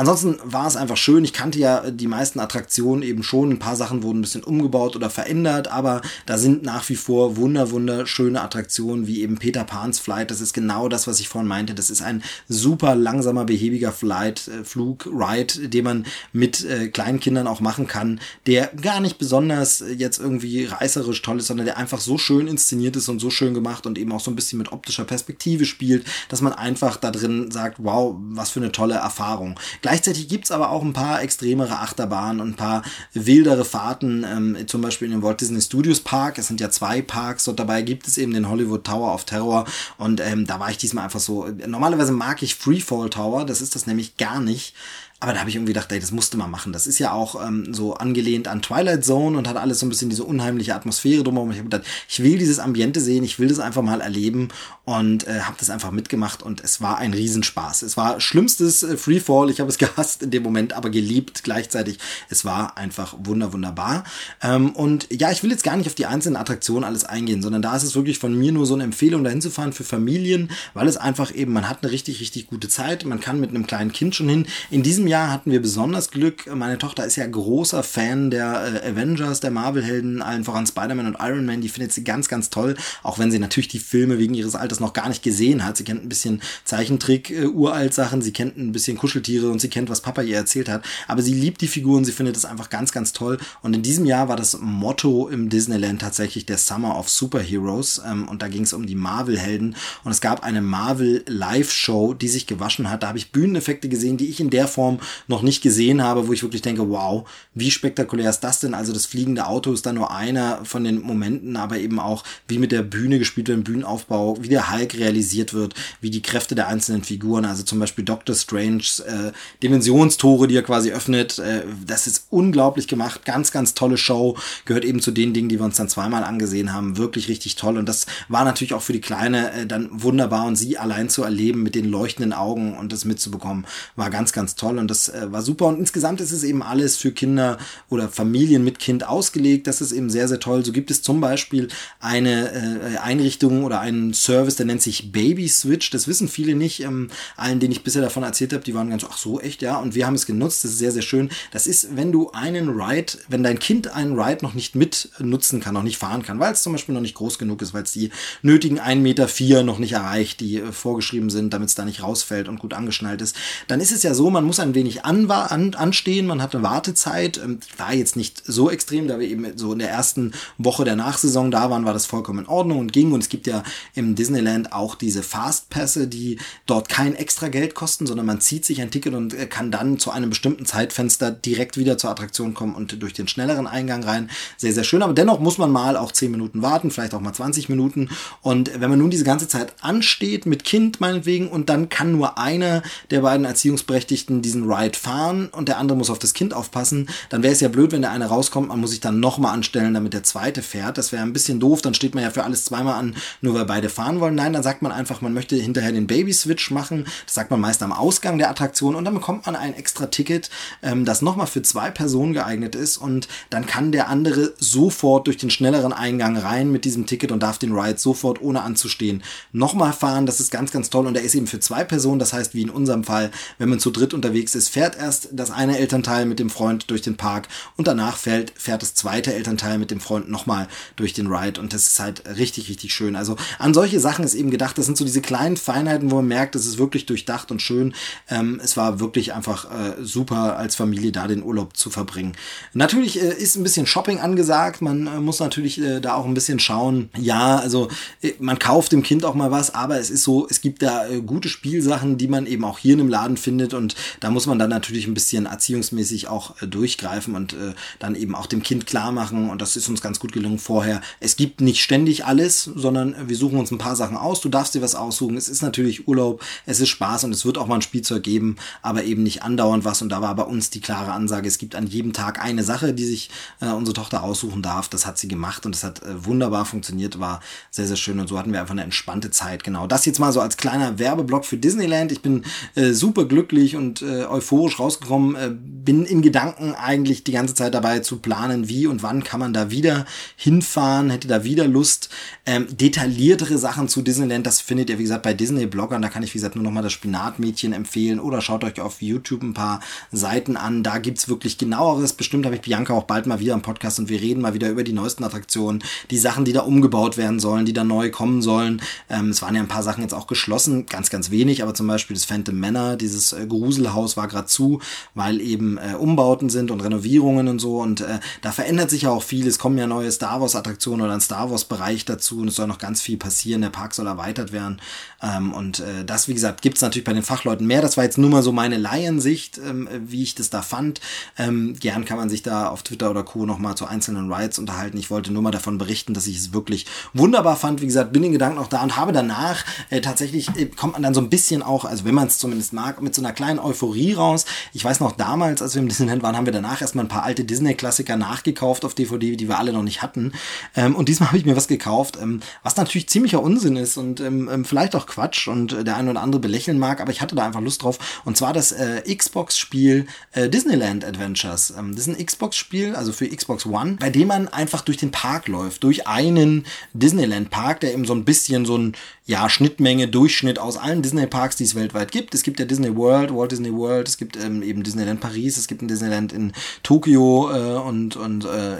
Ansonsten 0.00 0.38
war 0.44 0.66
es 0.66 0.76
einfach 0.76 0.96
schön. 0.96 1.24
Ich 1.24 1.34
kannte 1.34 1.58
ja 1.58 1.90
die 1.90 2.06
meisten 2.06 2.40
Attraktionen 2.40 3.02
eben 3.02 3.22
schon. 3.22 3.50
Ein 3.50 3.58
paar 3.58 3.76
Sachen 3.76 4.02
wurden 4.02 4.20
ein 4.20 4.22
bisschen 4.22 4.42
umgebaut 4.42 4.96
oder 4.96 5.10
verändert, 5.10 5.68
aber 5.70 6.00
da 6.24 6.38
sind 6.38 6.62
nach 6.62 6.88
wie 6.88 6.96
vor 6.96 7.36
wunder, 7.36 7.70
wunderschöne 7.70 8.40
Attraktionen 8.40 9.06
wie 9.06 9.20
eben 9.20 9.36
Peter 9.36 9.62
Pan's 9.62 9.98
Flight. 9.98 10.30
Das 10.30 10.40
ist 10.40 10.54
genau 10.54 10.88
das, 10.88 11.06
was 11.06 11.20
ich 11.20 11.28
vorhin 11.28 11.48
meinte. 11.48 11.74
Das 11.74 11.90
ist 11.90 12.00
ein 12.00 12.22
super 12.48 12.94
langsamer, 12.94 13.44
behäbiger 13.44 13.92
Flight, 13.92 14.48
äh, 14.48 14.64
Flug, 14.64 15.04
Ride, 15.04 15.68
den 15.68 15.84
man 15.84 16.06
mit 16.32 16.64
äh, 16.64 16.88
kleinen 16.88 17.20
Kindern 17.20 17.46
auch 17.46 17.60
machen 17.60 17.86
kann, 17.86 18.20
der 18.46 18.68
gar 18.68 19.00
nicht 19.00 19.18
besonders 19.18 19.84
jetzt 19.98 20.18
irgendwie 20.18 20.64
reißerisch 20.64 21.20
toll 21.20 21.40
ist, 21.40 21.48
sondern 21.48 21.66
der 21.66 21.76
einfach 21.76 22.00
so 22.00 22.16
schön 22.16 22.46
inszeniert 22.46 22.96
ist 22.96 23.10
und 23.10 23.18
so 23.18 23.28
schön 23.28 23.52
gemacht 23.52 23.86
und 23.86 23.98
eben 23.98 24.12
auch 24.12 24.20
so 24.20 24.30
ein 24.30 24.36
bisschen 24.36 24.60
mit 24.60 24.72
optischer 24.72 25.04
Perspektive 25.04 25.66
spielt, 25.66 26.06
dass 26.30 26.40
man 26.40 26.54
einfach 26.54 26.96
da 26.96 27.10
drin 27.10 27.50
sagt, 27.50 27.76
wow, 27.80 28.16
was 28.18 28.48
für 28.48 28.60
eine 28.60 28.72
tolle 28.72 28.94
Erfahrung. 28.94 29.60
Gleichzeitig 29.90 30.28
gibt's 30.28 30.52
aber 30.52 30.70
auch 30.70 30.84
ein 30.84 30.92
paar 30.92 31.20
extremere 31.20 31.80
Achterbahnen 31.80 32.40
und 32.40 32.50
ein 32.50 32.54
paar 32.54 32.84
wildere 33.12 33.64
Fahrten, 33.64 34.24
ähm, 34.24 34.68
zum 34.68 34.82
Beispiel 34.82 35.06
in 35.06 35.14
dem 35.14 35.22
Walt 35.24 35.40
Disney 35.40 35.60
Studios 35.60 35.98
Park. 35.98 36.38
Es 36.38 36.46
sind 36.46 36.60
ja 36.60 36.70
zwei 36.70 37.02
Parks 37.02 37.46
dort 37.46 37.58
dabei, 37.58 37.82
gibt 37.82 38.06
es 38.06 38.16
eben 38.16 38.32
den 38.32 38.48
Hollywood 38.48 38.84
Tower 38.84 39.12
of 39.12 39.24
Terror 39.24 39.64
und 39.98 40.20
ähm, 40.20 40.46
da 40.46 40.60
war 40.60 40.70
ich 40.70 40.78
diesmal 40.78 41.02
einfach 41.02 41.18
so. 41.18 41.48
Normalerweise 41.66 42.12
mag 42.12 42.40
ich 42.44 42.54
Freefall 42.54 43.10
Tower, 43.10 43.44
das 43.44 43.60
ist 43.60 43.74
das 43.74 43.88
nämlich 43.88 44.16
gar 44.16 44.40
nicht. 44.40 44.76
Aber 45.20 45.34
da 45.34 45.40
habe 45.40 45.50
ich 45.50 45.56
irgendwie 45.56 45.74
gedacht, 45.74 45.92
ey, 45.92 46.00
das 46.00 46.12
musste 46.12 46.38
man 46.38 46.50
machen. 46.50 46.72
Das 46.72 46.86
ist 46.86 46.98
ja 46.98 47.12
auch 47.12 47.46
ähm, 47.46 47.74
so 47.74 47.92
angelehnt 47.92 48.48
an 48.48 48.62
Twilight 48.62 49.04
Zone 49.04 49.36
und 49.36 49.46
hat 49.46 49.58
alles 49.58 49.78
so 49.78 49.86
ein 49.86 49.90
bisschen 49.90 50.08
diese 50.08 50.24
unheimliche 50.24 50.74
Atmosphäre 50.74 51.22
drumherum. 51.22 51.50
Ich 51.50 51.58
habe 51.58 51.68
gedacht, 51.68 51.86
ich 52.08 52.22
will 52.22 52.38
dieses 52.38 52.58
Ambiente 52.58 53.02
sehen, 53.02 53.22
ich 53.22 53.38
will 53.38 53.48
das 53.48 53.58
einfach 53.58 53.82
mal 53.82 54.00
erleben 54.00 54.48
und 54.86 55.28
äh, 55.28 55.40
habe 55.40 55.56
das 55.58 55.68
einfach 55.68 55.90
mitgemacht 55.90 56.42
und 56.42 56.64
es 56.64 56.80
war 56.80 56.96
ein 56.96 57.12
Riesenspaß. 57.12 57.82
Es 57.82 57.98
war 57.98 58.18
schlimmstes 58.18 58.82
äh, 58.82 58.96
Freefall, 58.96 59.50
ich 59.50 59.60
habe 59.60 59.68
es 59.68 59.76
gehasst 59.78 60.22
in 60.22 60.30
dem 60.30 60.42
Moment, 60.42 60.72
aber 60.72 60.88
geliebt 60.88 61.44
gleichzeitig. 61.44 61.98
Es 62.30 62.46
war 62.46 62.78
einfach 62.78 63.14
wunder 63.18 63.52
wunderbar. 63.52 64.04
Ähm, 64.42 64.70
und 64.70 65.06
ja, 65.10 65.30
ich 65.30 65.42
will 65.42 65.50
jetzt 65.50 65.64
gar 65.64 65.76
nicht 65.76 65.86
auf 65.86 65.94
die 65.94 66.06
einzelnen 66.06 66.36
Attraktionen 66.36 66.84
alles 66.84 67.04
eingehen, 67.04 67.42
sondern 67.42 67.60
da 67.60 67.76
ist 67.76 67.82
es 67.82 67.94
wirklich 67.94 68.18
von 68.18 68.34
mir 68.34 68.52
nur 68.52 68.64
so 68.64 68.72
eine 68.72 68.84
Empfehlung, 68.84 69.22
dahin 69.22 69.42
zu 69.42 69.50
fahren 69.50 69.74
für 69.74 69.84
Familien, 69.84 70.50
weil 70.72 70.88
es 70.88 70.96
einfach 70.96 71.34
eben, 71.34 71.52
man 71.52 71.68
hat 71.68 71.82
eine 71.82 71.92
richtig, 71.92 72.20
richtig 72.20 72.46
gute 72.46 72.68
Zeit. 72.70 73.04
Man 73.04 73.20
kann 73.20 73.38
mit 73.38 73.50
einem 73.50 73.66
kleinen 73.66 73.92
Kind 73.92 74.14
schon 74.14 74.30
hin. 74.30 74.46
In 74.70 74.82
diesem 74.82 75.09
Jahr 75.10 75.30
hatten 75.30 75.50
wir 75.50 75.60
besonders 75.60 76.10
Glück. 76.10 76.48
Meine 76.54 76.78
Tochter 76.78 77.04
ist 77.04 77.16
ja 77.16 77.26
großer 77.26 77.82
Fan 77.82 78.30
der 78.30 78.82
äh, 78.82 78.90
Avengers, 78.90 79.40
der 79.40 79.50
Marvel-Helden, 79.50 80.22
allen 80.22 80.44
voran 80.44 80.66
Spider-Man 80.66 81.06
und 81.06 81.16
Iron 81.20 81.44
Man. 81.44 81.60
Die 81.60 81.68
findet 81.68 81.92
sie 81.92 82.04
ganz, 82.04 82.28
ganz 82.28 82.48
toll, 82.48 82.76
auch 83.02 83.18
wenn 83.18 83.30
sie 83.30 83.38
natürlich 83.38 83.68
die 83.68 83.78
Filme 83.78 84.18
wegen 84.18 84.32
ihres 84.32 84.54
Alters 84.54 84.80
noch 84.80 84.94
gar 84.94 85.08
nicht 85.08 85.22
gesehen 85.22 85.64
hat. 85.64 85.76
Sie 85.76 85.84
kennt 85.84 86.02
ein 86.02 86.08
bisschen 86.08 86.40
Zeichentrick, 86.64 87.30
äh, 87.30 87.46
uralt 87.46 87.92
Sachen, 87.92 88.22
sie 88.22 88.32
kennt 88.32 88.56
ein 88.56 88.72
bisschen 88.72 88.96
Kuscheltiere 88.96 89.50
und 89.50 89.60
sie 89.60 89.68
kennt, 89.68 89.90
was 89.90 90.00
Papa 90.00 90.22
ihr 90.22 90.36
erzählt 90.36 90.68
hat. 90.68 90.84
Aber 91.08 91.20
sie 91.20 91.34
liebt 91.34 91.60
die 91.60 91.68
Figuren, 91.68 92.04
sie 92.04 92.12
findet 92.12 92.36
es 92.36 92.44
einfach 92.44 92.70
ganz, 92.70 92.92
ganz 92.92 93.12
toll. 93.12 93.38
Und 93.62 93.74
in 93.74 93.82
diesem 93.82 94.06
Jahr 94.06 94.28
war 94.28 94.36
das 94.36 94.58
Motto 94.60 95.28
im 95.28 95.48
Disneyland 95.48 96.00
tatsächlich 96.00 96.46
der 96.46 96.58
Summer 96.58 96.98
of 96.98 97.10
Superheroes. 97.10 98.00
Ähm, 98.06 98.28
und 98.28 98.42
da 98.42 98.48
ging 98.48 98.62
es 98.62 98.72
um 98.72 98.86
die 98.86 98.94
Marvel-Helden. 98.94 99.76
Und 100.04 100.12
es 100.12 100.20
gab 100.20 100.44
eine 100.44 100.62
Marvel 100.62 101.24
Live-Show, 101.26 102.14
die 102.14 102.28
sich 102.28 102.46
gewaschen 102.46 102.88
hat. 102.88 103.02
Da 103.02 103.08
habe 103.08 103.18
ich 103.18 103.32
Bühneneffekte 103.32 103.88
gesehen, 103.88 104.16
die 104.16 104.28
ich 104.28 104.40
in 104.40 104.50
der 104.50 104.68
Form 104.68 104.99
noch 105.28 105.42
nicht 105.42 105.62
gesehen 105.62 106.02
habe, 106.02 106.28
wo 106.28 106.32
ich 106.32 106.42
wirklich 106.42 106.62
denke, 106.62 106.88
wow, 106.88 107.28
wie 107.54 107.70
spektakulär 107.70 108.30
ist 108.30 108.40
das 108.40 108.60
denn? 108.60 108.74
Also 108.74 108.92
das 108.92 109.06
fliegende 109.06 109.46
Auto 109.46 109.72
ist 109.72 109.86
da 109.86 109.92
nur 109.92 110.10
einer 110.10 110.64
von 110.64 110.84
den 110.84 111.00
Momenten, 111.00 111.56
aber 111.56 111.78
eben 111.78 111.98
auch, 111.98 112.24
wie 112.48 112.58
mit 112.58 112.72
der 112.72 112.82
Bühne 112.82 113.18
gespielt 113.18 113.48
wird, 113.48 113.58
im 113.58 113.64
Bühnenaufbau, 113.64 114.36
wie 114.40 114.48
der 114.48 114.72
Hulk 114.72 114.94
realisiert 114.94 115.54
wird, 115.54 115.74
wie 116.00 116.10
die 116.10 116.22
Kräfte 116.22 116.54
der 116.54 116.68
einzelnen 116.68 117.04
Figuren, 117.04 117.44
also 117.44 117.62
zum 117.62 117.78
Beispiel 117.78 118.04
Doctor 118.04 118.34
Strange 118.34 118.84
äh, 119.06 119.32
Dimensionstore, 119.62 120.46
die 120.46 120.56
er 120.56 120.62
quasi 120.62 120.92
öffnet, 120.92 121.38
äh, 121.38 121.62
das 121.86 122.06
ist 122.06 122.26
unglaublich 122.30 122.88
gemacht, 122.88 123.24
ganz, 123.24 123.52
ganz 123.52 123.74
tolle 123.74 123.96
Show, 123.96 124.36
gehört 124.64 124.84
eben 124.84 125.00
zu 125.00 125.10
den 125.10 125.32
Dingen, 125.32 125.48
die 125.48 125.58
wir 125.58 125.64
uns 125.64 125.76
dann 125.76 125.88
zweimal 125.88 126.24
angesehen 126.24 126.72
haben, 126.72 126.96
wirklich 126.96 127.28
richtig 127.28 127.56
toll 127.56 127.78
und 127.78 127.88
das 127.88 128.06
war 128.28 128.44
natürlich 128.44 128.74
auch 128.74 128.82
für 128.82 128.92
die 128.92 129.00
Kleine 129.00 129.52
äh, 129.52 129.66
dann 129.66 129.88
wunderbar 129.92 130.46
und 130.46 130.56
sie 130.56 130.78
allein 130.78 131.08
zu 131.08 131.22
erleben 131.22 131.62
mit 131.62 131.74
den 131.74 131.84
leuchtenden 131.84 132.32
Augen 132.32 132.76
und 132.76 132.92
das 132.92 133.04
mitzubekommen, 133.04 133.66
war 133.96 134.10
ganz, 134.10 134.32
ganz 134.32 134.54
toll 134.54 134.78
und 134.78 134.88
das 134.90 135.08
äh, 135.08 135.32
war 135.32 135.42
super. 135.42 135.66
Und 135.66 135.78
insgesamt 135.78 136.20
ist 136.20 136.32
es 136.32 136.42
eben 136.42 136.62
alles 136.62 136.96
für 136.96 137.12
Kinder 137.12 137.58
oder 137.88 138.08
Familien 138.08 138.64
mit 138.64 138.78
Kind 138.78 139.06
ausgelegt, 139.06 139.66
das 139.66 139.80
ist 139.80 139.92
eben 139.92 140.10
sehr, 140.10 140.28
sehr 140.28 140.40
toll. 140.40 140.64
So 140.64 140.72
gibt 140.72 140.90
es 140.90 141.02
zum 141.02 141.20
Beispiel 141.20 141.68
eine 142.00 142.52
äh, 142.52 142.98
Einrichtung 142.98 143.64
oder 143.64 143.80
einen 143.80 144.12
Service, 144.14 144.56
der 144.56 144.66
nennt 144.66 144.82
sich 144.82 145.12
Baby 145.12 145.48
Switch, 145.48 145.90
das 145.90 146.08
wissen 146.08 146.28
viele 146.28 146.54
nicht, 146.54 146.82
ähm, 146.82 147.08
allen, 147.36 147.60
denen 147.60 147.72
ich 147.72 147.82
bisher 147.84 148.02
davon 148.02 148.22
erzählt 148.22 148.52
habe, 148.52 148.64
die 148.64 148.74
waren 148.74 148.90
ganz, 148.90 149.04
ach 149.08 149.16
so, 149.16 149.40
echt, 149.40 149.62
ja, 149.62 149.78
und 149.78 149.94
wir 149.94 150.06
haben 150.06 150.14
es 150.14 150.26
genutzt, 150.26 150.64
das 150.64 150.72
ist 150.72 150.78
sehr, 150.78 150.92
sehr 150.92 151.02
schön. 151.02 151.30
Das 151.52 151.66
ist, 151.66 151.96
wenn 151.96 152.12
du 152.12 152.30
einen 152.32 152.68
Ride, 152.68 153.12
wenn 153.28 153.42
dein 153.42 153.58
Kind 153.58 153.88
einen 153.88 154.18
Ride 154.18 154.44
noch 154.44 154.54
nicht 154.54 154.74
mit 154.74 155.10
nutzen 155.18 155.60
kann, 155.60 155.74
noch 155.74 155.82
nicht 155.82 155.98
fahren 155.98 156.22
kann, 156.22 156.40
weil 156.40 156.52
es 156.52 156.62
zum 156.62 156.72
Beispiel 156.72 156.94
noch 156.94 157.00
nicht 157.00 157.14
groß 157.14 157.38
genug 157.38 157.62
ist, 157.62 157.74
weil 157.74 157.84
es 157.84 157.92
die 157.92 158.10
nötigen 158.42 158.80
1,4 158.80 158.96
Meter 158.96 159.62
noch 159.62 159.78
nicht 159.78 159.92
erreicht, 159.92 160.40
die 160.40 160.56
äh, 160.56 160.72
vorgeschrieben 160.72 161.30
sind, 161.30 161.52
damit 161.54 161.68
es 161.68 161.74
da 161.74 161.84
nicht 161.84 162.02
rausfällt 162.02 162.48
und 162.48 162.58
gut 162.58 162.74
angeschnallt 162.74 163.22
ist, 163.22 163.36
dann 163.68 163.80
ist 163.80 163.92
es 163.92 164.02
ja 164.02 164.14
so, 164.14 164.30
man 164.30 164.44
muss 164.44 164.60
ein 164.60 164.72
wenig 164.80 165.04
an, 165.04 165.30
an, 165.30 165.74
anstehen, 165.74 166.26
man 166.26 166.40
hat 166.40 166.54
eine 166.54 166.64
Wartezeit, 166.64 167.38
ähm, 167.38 167.60
war 167.76 167.92
jetzt 167.92 168.16
nicht 168.16 168.42
so 168.46 168.70
extrem, 168.70 169.08
da 169.08 169.18
wir 169.18 169.28
eben 169.28 169.46
so 169.56 169.72
in 169.72 169.78
der 169.78 169.90
ersten 169.90 170.32
Woche 170.56 170.84
der 170.84 170.96
Nachsaison 170.96 171.50
da 171.50 171.70
waren, 171.70 171.84
war 171.84 171.92
das 171.92 172.06
vollkommen 172.06 172.40
in 172.40 172.46
Ordnung 172.46 172.78
und 172.78 172.92
ging. 172.92 173.12
Und 173.12 173.22
es 173.22 173.28
gibt 173.28 173.46
ja 173.46 173.62
im 173.94 174.14
Disneyland 174.14 174.72
auch 174.72 174.94
diese 174.94 175.22
Fastpässe, 175.22 176.08
die 176.08 176.38
dort 176.66 176.88
kein 176.88 177.14
extra 177.14 177.48
Geld 177.48 177.74
kosten, 177.74 178.06
sondern 178.06 178.26
man 178.26 178.40
zieht 178.40 178.64
sich 178.64 178.80
ein 178.80 178.90
Ticket 178.90 179.14
und 179.14 179.34
äh, 179.34 179.46
kann 179.46 179.70
dann 179.70 179.98
zu 179.98 180.10
einem 180.10 180.30
bestimmten 180.30 180.64
Zeitfenster 180.64 181.30
direkt 181.30 181.76
wieder 181.76 181.98
zur 181.98 182.10
Attraktion 182.10 182.54
kommen 182.54 182.74
und 182.74 183.02
durch 183.02 183.12
den 183.12 183.28
schnelleren 183.28 183.66
Eingang 183.66 184.02
rein. 184.02 184.30
Sehr, 184.56 184.72
sehr 184.72 184.84
schön, 184.84 185.02
aber 185.02 185.12
dennoch 185.12 185.40
muss 185.40 185.58
man 185.58 185.70
mal 185.70 185.96
auch 185.96 186.12
10 186.12 186.30
Minuten 186.30 186.62
warten, 186.62 186.90
vielleicht 186.90 187.14
auch 187.14 187.20
mal 187.20 187.34
20 187.34 187.68
Minuten. 187.68 188.08
Und 188.40 188.80
wenn 188.80 188.88
man 188.88 188.98
nun 188.98 189.10
diese 189.10 189.24
ganze 189.24 189.46
Zeit 189.46 189.74
ansteht 189.82 190.46
mit 190.46 190.64
Kind 190.64 191.00
meinetwegen 191.00 191.48
und 191.48 191.68
dann 191.68 191.90
kann 191.90 192.12
nur 192.12 192.38
einer 192.38 192.82
der 193.10 193.20
beiden 193.20 193.44
Erziehungsberechtigten 193.44 194.40
diesen 194.40 194.69
Ride 194.70 194.98
fahren 194.98 195.48
und 195.48 195.68
der 195.68 195.78
andere 195.78 195.96
muss 195.96 196.10
auf 196.10 196.18
das 196.18 196.34
Kind 196.34 196.54
aufpassen, 196.54 197.08
dann 197.28 197.42
wäre 197.42 197.52
es 197.52 197.60
ja 197.60 197.68
blöd, 197.68 197.92
wenn 197.92 198.02
der 198.02 198.10
eine 198.10 198.26
rauskommt, 198.26 198.68
man 198.68 198.80
muss 198.80 198.90
sich 198.90 199.00
dann 199.00 199.20
nochmal 199.20 199.54
anstellen, 199.54 199.94
damit 199.94 200.14
der 200.14 200.22
zweite 200.22 200.62
fährt. 200.62 200.98
Das 200.98 201.12
wäre 201.12 201.22
ein 201.22 201.32
bisschen 201.32 201.60
doof, 201.60 201.82
dann 201.82 201.94
steht 201.94 202.14
man 202.14 202.24
ja 202.24 202.30
für 202.30 202.44
alles 202.44 202.64
zweimal 202.64 202.94
an, 202.94 203.16
nur 203.40 203.54
weil 203.54 203.64
beide 203.64 203.88
fahren 203.88 204.20
wollen. 204.20 204.34
Nein, 204.34 204.52
dann 204.52 204.62
sagt 204.62 204.82
man 204.82 204.92
einfach, 204.92 205.20
man 205.20 205.34
möchte 205.34 205.56
hinterher 205.56 205.92
den 205.92 206.06
Baby-Switch 206.06 206.70
machen. 206.70 207.06
Das 207.26 207.34
sagt 207.34 207.50
man 207.50 207.60
meist 207.60 207.82
am 207.82 207.92
Ausgang 207.92 208.38
der 208.38 208.50
Attraktion 208.50 208.94
und 208.94 209.04
dann 209.04 209.14
bekommt 209.14 209.46
man 209.46 209.56
ein 209.56 209.74
extra 209.74 210.06
Ticket, 210.06 210.50
ähm, 210.82 211.04
das 211.04 211.22
nochmal 211.22 211.46
für 211.46 211.62
zwei 211.62 211.90
Personen 211.90 212.32
geeignet 212.32 212.74
ist 212.74 212.96
und 212.96 213.28
dann 213.50 213.66
kann 213.66 213.92
der 213.92 214.08
andere 214.08 214.54
sofort 214.58 215.26
durch 215.26 215.36
den 215.36 215.50
schnelleren 215.50 215.92
Eingang 215.92 216.36
rein 216.36 216.70
mit 216.70 216.84
diesem 216.84 217.06
Ticket 217.06 217.32
und 217.32 217.42
darf 217.42 217.58
den 217.58 217.72
Ride 217.72 217.98
sofort 217.98 218.40
ohne 218.40 218.62
anzustehen 218.62 219.22
nochmal 219.52 219.92
fahren. 219.92 220.26
Das 220.26 220.40
ist 220.40 220.50
ganz, 220.50 220.72
ganz 220.72 220.90
toll 220.90 221.06
und 221.06 221.14
der 221.14 221.22
ist 221.22 221.34
eben 221.34 221.46
für 221.46 221.60
zwei 221.60 221.84
Personen. 221.84 222.18
Das 222.18 222.32
heißt, 222.32 222.54
wie 222.54 222.62
in 222.62 222.70
unserem 222.70 223.04
Fall, 223.04 223.30
wenn 223.58 223.68
man 223.68 223.78
zu 223.78 223.90
dritt 223.90 224.14
unterwegs 224.14 224.49
ist, 224.54 224.68
fährt 224.68 224.96
erst 224.96 225.28
das 225.32 225.50
eine 225.50 225.78
Elternteil 225.78 226.26
mit 226.26 226.38
dem 226.38 226.50
Freund 226.50 226.90
durch 226.90 227.02
den 227.02 227.16
Park 227.16 227.48
und 227.76 227.86
danach 227.86 228.16
fährt, 228.16 228.52
fährt 228.56 228.82
das 228.82 228.94
zweite 228.94 229.34
Elternteil 229.34 229.78
mit 229.78 229.90
dem 229.90 230.00
Freund 230.00 230.30
nochmal 230.30 230.68
durch 230.96 231.12
den 231.12 231.26
Ride 231.26 231.60
und 231.60 231.72
das 231.72 231.88
ist 231.88 232.00
halt 232.00 232.22
richtig, 232.36 232.68
richtig 232.68 232.92
schön. 232.92 233.16
Also 233.16 233.36
an 233.58 233.74
solche 233.74 234.00
Sachen 234.00 234.24
ist 234.24 234.34
eben 234.34 234.50
gedacht, 234.50 234.78
das 234.78 234.86
sind 234.86 234.96
so 234.96 235.04
diese 235.04 235.20
kleinen 235.20 235.56
Feinheiten, 235.56 236.10
wo 236.10 236.16
man 236.16 236.28
merkt, 236.28 236.54
es 236.54 236.66
ist 236.66 236.78
wirklich 236.78 237.06
durchdacht 237.06 237.50
und 237.50 237.62
schön. 237.62 237.94
Ähm, 238.28 238.60
es 238.62 238.76
war 238.76 239.00
wirklich 239.00 239.32
einfach 239.34 239.64
äh, 239.70 240.02
super, 240.02 240.56
als 240.56 240.76
Familie 240.76 241.12
da 241.12 241.26
den 241.26 241.42
Urlaub 241.42 241.76
zu 241.76 241.90
verbringen. 241.90 242.32
Natürlich 242.72 243.20
äh, 243.20 243.32
ist 243.32 243.56
ein 243.56 243.62
bisschen 243.62 243.86
Shopping 243.86 244.20
angesagt, 244.20 244.82
man 244.82 245.06
äh, 245.06 245.20
muss 245.20 245.40
natürlich 245.40 245.80
äh, 245.80 246.00
da 246.00 246.14
auch 246.14 246.24
ein 246.24 246.34
bisschen 246.34 246.58
schauen. 246.58 247.10
Ja, 247.16 247.58
also 247.58 247.88
äh, 248.22 248.32
man 248.38 248.58
kauft 248.58 248.92
dem 248.92 249.02
Kind 249.02 249.24
auch 249.24 249.34
mal 249.34 249.50
was, 249.50 249.74
aber 249.74 249.98
es 249.98 250.10
ist 250.10 250.22
so, 250.22 250.46
es 250.48 250.60
gibt 250.60 250.82
da 250.82 251.08
äh, 251.08 251.20
gute 251.20 251.48
Spielsachen, 251.48 252.18
die 252.18 252.28
man 252.28 252.46
eben 252.46 252.64
auch 252.64 252.78
hier 252.78 252.94
in 252.94 253.00
einem 253.00 253.08
Laden 253.08 253.36
findet 253.36 253.74
und 253.74 253.94
da 254.20 254.30
muss 254.30 254.39
man 254.46 254.58
dann 254.58 254.70
natürlich 254.70 255.06
ein 255.06 255.14
bisschen 255.14 255.46
erziehungsmäßig 255.46 256.28
auch 256.28 256.56
durchgreifen 256.60 257.34
und 257.34 257.56
dann 257.98 258.14
eben 258.14 258.34
auch 258.34 258.46
dem 258.46 258.62
Kind 258.62 258.86
klar 258.86 259.12
machen 259.12 259.50
und 259.50 259.60
das 259.60 259.76
ist 259.76 259.88
uns 259.88 260.00
ganz 260.00 260.20
gut 260.20 260.32
gelungen 260.32 260.58
vorher. 260.58 261.00
Es 261.20 261.36
gibt 261.36 261.60
nicht 261.60 261.80
ständig 261.82 262.24
alles, 262.24 262.64
sondern 262.64 263.14
wir 263.28 263.36
suchen 263.36 263.58
uns 263.58 263.70
ein 263.70 263.78
paar 263.78 263.96
Sachen 263.96 264.16
aus. 264.16 264.40
Du 264.40 264.48
darfst 264.48 264.74
dir 264.74 264.82
was 264.82 264.94
aussuchen. 264.94 265.36
Es 265.36 265.48
ist 265.48 265.62
natürlich 265.62 266.08
Urlaub, 266.08 266.42
es 266.66 266.80
ist 266.80 266.88
Spaß 266.88 267.24
und 267.24 267.32
es 267.32 267.44
wird 267.44 267.58
auch 267.58 267.66
mal 267.66 267.76
ein 267.76 267.82
Spielzeug 267.82 268.22
geben, 268.22 268.56
aber 268.82 269.04
eben 269.04 269.22
nicht 269.22 269.42
andauernd 269.42 269.84
was. 269.84 270.02
Und 270.02 270.10
da 270.10 270.20
war 270.20 270.34
bei 270.34 270.42
uns 270.42 270.70
die 270.70 270.80
klare 270.80 271.12
Ansage, 271.12 271.48
es 271.48 271.58
gibt 271.58 271.74
an 271.74 271.86
jedem 271.86 272.12
Tag 272.12 272.42
eine 272.42 272.64
Sache, 272.64 272.92
die 272.92 273.04
sich 273.04 273.30
äh, 273.60 273.68
unsere 273.70 273.94
Tochter 273.94 274.22
aussuchen 274.22 274.62
darf. 274.62 274.88
Das 274.88 275.06
hat 275.06 275.18
sie 275.18 275.28
gemacht 275.28 275.66
und 275.66 275.74
es 275.74 275.84
hat 275.84 276.02
äh, 276.02 276.24
wunderbar 276.24 276.64
funktioniert, 276.64 277.18
war 277.20 277.40
sehr, 277.70 277.86
sehr 277.86 277.96
schön 277.96 278.20
und 278.20 278.28
so 278.28 278.38
hatten 278.38 278.52
wir 278.52 278.60
einfach 278.60 278.72
eine 278.72 278.84
entspannte 278.84 279.30
Zeit. 279.30 279.64
Genau, 279.64 279.86
das 279.86 280.06
jetzt 280.06 280.18
mal 280.18 280.32
so 280.32 280.40
als 280.40 280.56
kleiner 280.56 280.98
Werbeblock 280.98 281.44
für 281.44 281.56
Disneyland. 281.56 282.12
Ich 282.12 282.22
bin 282.22 282.44
äh, 282.74 282.92
super 282.92 283.24
glücklich 283.24 283.76
und 283.76 284.02
äh, 284.02 284.24
euphorisch 284.30 284.78
rausgekommen, 284.78 285.34
äh, 285.36 285.50
bin 285.84 286.04
in 286.04 286.22
Gedanken 286.22 286.74
eigentlich 286.74 287.24
die 287.24 287.32
ganze 287.32 287.54
Zeit 287.54 287.74
dabei 287.74 288.00
zu 288.00 288.18
planen, 288.18 288.68
wie 288.68 288.86
und 288.86 289.02
wann 289.02 289.24
kann 289.24 289.40
man 289.40 289.52
da 289.52 289.70
wieder 289.70 290.04
hinfahren, 290.36 291.10
hätte 291.10 291.28
da 291.28 291.44
wieder 291.44 291.66
Lust. 291.66 292.10
Ähm, 292.46 292.66
detailliertere 292.70 293.58
Sachen 293.58 293.88
zu 293.88 294.02
Disneyland, 294.02 294.46
das 294.46 294.60
findet 294.60 294.90
ihr, 294.90 294.98
wie 294.98 295.04
gesagt, 295.04 295.22
bei 295.22 295.34
Disney-Bloggern. 295.34 296.02
Da 296.02 296.08
kann 296.08 296.22
ich, 296.22 296.34
wie 296.34 296.38
gesagt, 296.38 296.54
nur 296.54 296.64
noch 296.64 296.70
mal 296.70 296.82
das 296.82 296.92
Spinatmädchen 296.92 297.72
empfehlen 297.72 298.20
oder 298.20 298.40
schaut 298.40 298.64
euch 298.64 298.80
auf 298.80 299.02
YouTube 299.02 299.42
ein 299.42 299.54
paar 299.54 299.80
Seiten 300.12 300.56
an. 300.56 300.82
Da 300.82 300.98
gibt's 300.98 301.28
wirklich 301.28 301.58
genaueres. 301.58 302.12
Bestimmt 302.12 302.44
habe 302.44 302.56
ich 302.56 302.62
Bianca 302.62 302.92
auch 302.92 303.04
bald 303.04 303.26
mal 303.26 303.40
wieder 303.40 303.54
im 303.54 303.62
Podcast 303.62 303.98
und 303.98 304.08
wir 304.08 304.20
reden 304.20 304.42
mal 304.42 304.54
wieder 304.54 304.68
über 304.68 304.84
die 304.84 304.92
neuesten 304.92 305.24
Attraktionen, 305.24 305.82
die 306.10 306.18
Sachen, 306.18 306.44
die 306.44 306.52
da 306.52 306.60
umgebaut 306.60 307.16
werden 307.16 307.40
sollen, 307.40 307.66
die 307.66 307.72
da 307.72 307.84
neu 307.84 308.10
kommen 308.10 308.42
sollen. 308.42 308.82
Ähm, 309.08 309.30
es 309.30 309.42
waren 309.42 309.54
ja 309.54 309.60
ein 309.60 309.68
paar 309.68 309.82
Sachen 309.82 310.02
jetzt 310.02 310.14
auch 310.14 310.26
geschlossen, 310.26 310.86
ganz, 310.86 311.10
ganz 311.10 311.30
wenig, 311.30 311.62
aber 311.62 311.74
zum 311.74 311.86
Beispiel 311.86 312.14
das 312.14 312.24
Phantom 312.24 312.58
Manor, 312.58 312.96
dieses 312.96 313.32
äh, 313.32 313.46
Gruselhaus 313.46 314.16
war 314.20 314.28
gerade 314.28 314.46
zu, 314.46 314.80
weil 315.14 315.40
eben 315.40 315.78
äh, 315.78 315.94
Umbauten 315.94 316.50
sind 316.50 316.70
und 316.70 316.80
Renovierungen 316.80 317.48
und 317.48 317.58
so 317.58 317.80
und 317.80 318.02
äh, 318.02 318.20
da 318.42 318.52
verändert 318.52 318.90
sich 318.90 319.02
ja 319.02 319.10
auch 319.10 319.22
viel. 319.22 319.46
Es 319.46 319.58
kommen 319.58 319.78
ja 319.78 319.86
neue 319.86 320.12
Star 320.12 320.40
Wars 320.40 320.54
Attraktionen 320.54 321.04
oder 321.04 321.14
ein 321.14 321.20
Star 321.20 321.50
Wars 321.50 321.64
Bereich 321.64 322.04
dazu 322.04 322.40
und 322.40 322.48
es 322.48 322.56
soll 322.56 322.66
noch 322.66 322.78
ganz 322.78 323.00
viel 323.00 323.16
passieren. 323.16 323.62
Der 323.62 323.70
Park 323.70 323.94
soll 323.94 324.06
erweitert 324.06 324.52
werden 324.52 324.80
ähm, 325.22 325.52
und 325.52 325.80
äh, 325.80 326.04
das, 326.04 326.28
wie 326.28 326.34
gesagt, 326.34 326.62
gibt's 326.62 326.82
natürlich 326.82 327.04
bei 327.04 327.12
den 327.12 327.22
Fachleuten 327.22 327.66
mehr. 327.66 327.82
Das 327.82 327.96
war 327.96 328.04
jetzt 328.04 328.18
nur 328.18 328.30
mal 328.30 328.42
so 328.42 328.52
meine 328.52 328.76
Laiensicht, 328.76 329.58
ähm, 329.58 329.88
wie 329.98 330.22
ich 330.22 330.34
das 330.34 330.50
da 330.50 330.62
fand. 330.62 331.00
Ähm, 331.38 331.76
gern 331.78 332.04
kann 332.04 332.18
man 332.18 332.28
sich 332.28 332.42
da 332.42 332.68
auf 332.68 332.82
Twitter 332.82 333.10
oder 333.10 333.22
Co. 333.22 333.46
nochmal 333.46 333.74
zu 333.74 333.86
einzelnen 333.86 334.32
Rides 334.32 334.58
unterhalten. 334.58 334.98
Ich 334.98 335.10
wollte 335.10 335.32
nur 335.32 335.42
mal 335.42 335.50
davon 335.50 335.78
berichten, 335.78 336.14
dass 336.14 336.26
ich 336.26 336.36
es 336.36 336.52
wirklich 336.52 336.86
wunderbar 337.14 337.56
fand. 337.56 337.80
Wie 337.80 337.86
gesagt, 337.86 338.12
bin 338.12 338.24
in 338.24 338.32
Gedanken 338.32 338.58
auch 338.58 338.66
da 338.66 338.82
und 338.82 338.96
habe 338.96 339.12
danach 339.12 339.64
äh, 339.90 340.00
tatsächlich, 340.00 340.48
äh, 340.56 340.66
kommt 340.66 340.94
man 340.94 341.02
dann 341.02 341.14
so 341.14 341.20
ein 341.20 341.30
bisschen 341.30 341.62
auch, 341.62 341.84
also 341.84 342.04
wenn 342.04 342.14
man 342.14 342.26
es 342.26 342.38
zumindest 342.38 342.72
mag, 342.72 343.02
mit 343.02 343.14
so 343.14 343.22
einer 343.22 343.32
kleinen 343.32 343.58
Euphorie 343.58 344.09
DVD 344.10 344.16
raus. 344.16 344.44
Ich 344.72 344.84
weiß 344.84 345.00
noch, 345.00 345.12
damals, 345.12 345.62
als 345.62 345.74
wir 345.74 345.82
im 345.82 345.88
Disneyland 345.88 346.22
waren, 346.22 346.36
haben 346.36 346.46
wir 346.46 346.52
danach 346.52 346.80
erstmal 346.80 347.04
ein 347.04 347.08
paar 347.08 347.22
alte 347.22 347.44
Disney-Klassiker 347.44 348.16
nachgekauft 348.16 348.84
auf 348.84 348.94
DVD, 348.94 349.36
die 349.36 349.48
wir 349.48 349.58
alle 349.58 349.72
noch 349.72 349.82
nicht 349.82 350.02
hatten. 350.02 350.32
Ähm, 350.76 350.94
und 350.94 351.08
diesmal 351.08 351.28
habe 351.30 351.38
ich 351.38 351.44
mir 351.44 351.56
was 351.56 351.68
gekauft, 351.68 352.18
ähm, 352.20 352.40
was 352.62 352.76
natürlich 352.76 353.08
ziemlicher 353.08 353.42
Unsinn 353.42 353.76
ist 353.76 353.96
und 353.96 354.20
ähm, 354.20 354.48
ähm 354.52 354.64
vielleicht 354.64 354.94
auch 354.94 355.06
Quatsch 355.06 355.48
und 355.48 355.72
äh, 355.72 355.84
der 355.84 355.96
eine 355.96 356.10
oder 356.10 356.22
andere 356.22 356.40
belächeln 356.40 356.78
mag, 356.78 357.00
aber 357.00 357.10
ich 357.10 357.20
hatte 357.20 357.34
da 357.34 357.46
einfach 357.46 357.60
Lust 357.60 357.82
drauf. 357.82 357.98
Und 358.24 358.36
zwar 358.36 358.52
das 358.52 358.72
äh, 358.72 359.02
Xbox-Spiel 359.02 360.06
äh, 360.32 360.48
Disneyland 360.48 361.04
Adventures. 361.04 361.72
Ähm, 361.76 361.94
das 361.94 362.06
ist 362.06 362.18
ein 362.18 362.24
Xbox-Spiel, 362.24 362.94
also 362.94 363.12
für 363.12 363.28
Xbox 363.28 363.66
One, 363.66 363.96
bei 363.98 364.10
dem 364.10 364.28
man 364.28 364.48
einfach 364.48 364.82
durch 364.82 364.96
den 364.96 365.10
Park 365.10 365.48
läuft, 365.48 365.84
durch 365.84 366.06
einen 366.06 366.66
Disneyland-Park, 366.92 367.80
der 367.80 367.92
eben 367.92 368.04
so 368.04 368.14
ein 368.14 368.24
bisschen 368.24 368.64
so 368.64 368.76
ein 368.76 368.94
ja, 369.30 369.48
Schnittmenge, 369.48 370.08
Durchschnitt 370.08 370.58
aus 370.58 370.76
allen 370.76 371.02
Disney-Parks, 371.02 371.54
die 371.54 371.62
es 371.62 371.76
weltweit 371.76 372.10
gibt. 372.10 372.34
Es 372.34 372.42
gibt 372.42 372.58
ja 372.58 372.66
Disney 372.66 372.96
World, 372.96 373.32
Walt 373.32 373.52
Disney 373.52 373.72
World, 373.72 374.08
es 374.08 374.18
gibt 374.18 374.36
ähm, 374.36 374.60
eben 374.60 374.82
Disneyland 374.82 375.20
Paris, 375.20 375.56
es 375.56 375.68
gibt 375.68 375.82
ein 375.82 375.86
Disneyland 375.86 376.32
in 376.32 376.52
Tokio 376.82 377.48
äh, 377.52 377.78
und, 377.78 378.16
und 378.16 378.44
äh, 378.44 378.76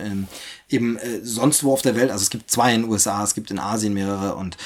eben 0.69 0.97
äh, 0.97 1.21
sonst 1.23 1.63
wo 1.63 1.73
auf 1.73 1.83
der 1.83 1.95
Welt. 1.95 2.11
Also 2.11 2.25
es 2.25 2.31
gibt 2.31 2.51
zwei 2.51 2.75
in 2.75 2.83
den 2.83 2.91
USA, 2.91 3.23
es 3.23 3.37
gibt 3.37 3.53
in 3.53 3.61
Asien 3.61 3.95
mehrere 3.95 4.35
und 4.35 4.57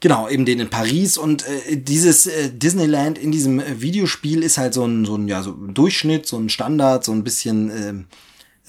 Genau, 0.00 0.28
eben 0.28 0.44
den 0.44 0.60
in 0.60 0.70
Paris 0.70 1.18
und 1.18 1.44
äh, 1.46 1.76
dieses 1.76 2.26
äh, 2.28 2.50
Disneyland 2.50 3.18
in 3.18 3.32
diesem 3.32 3.58
äh, 3.58 3.82
Videospiel 3.82 4.44
ist 4.44 4.56
halt 4.56 4.72
so 4.72 4.86
ein, 4.86 5.04
so 5.04 5.16
ein, 5.16 5.26
ja, 5.26 5.42
so 5.42 5.50
Durchschnitt, 5.50 6.24
so 6.24 6.38
ein 6.38 6.48
Standard, 6.50 7.04
so 7.04 7.10
ein 7.10 7.24
bisschen 7.24 7.70
äh, 7.70 7.94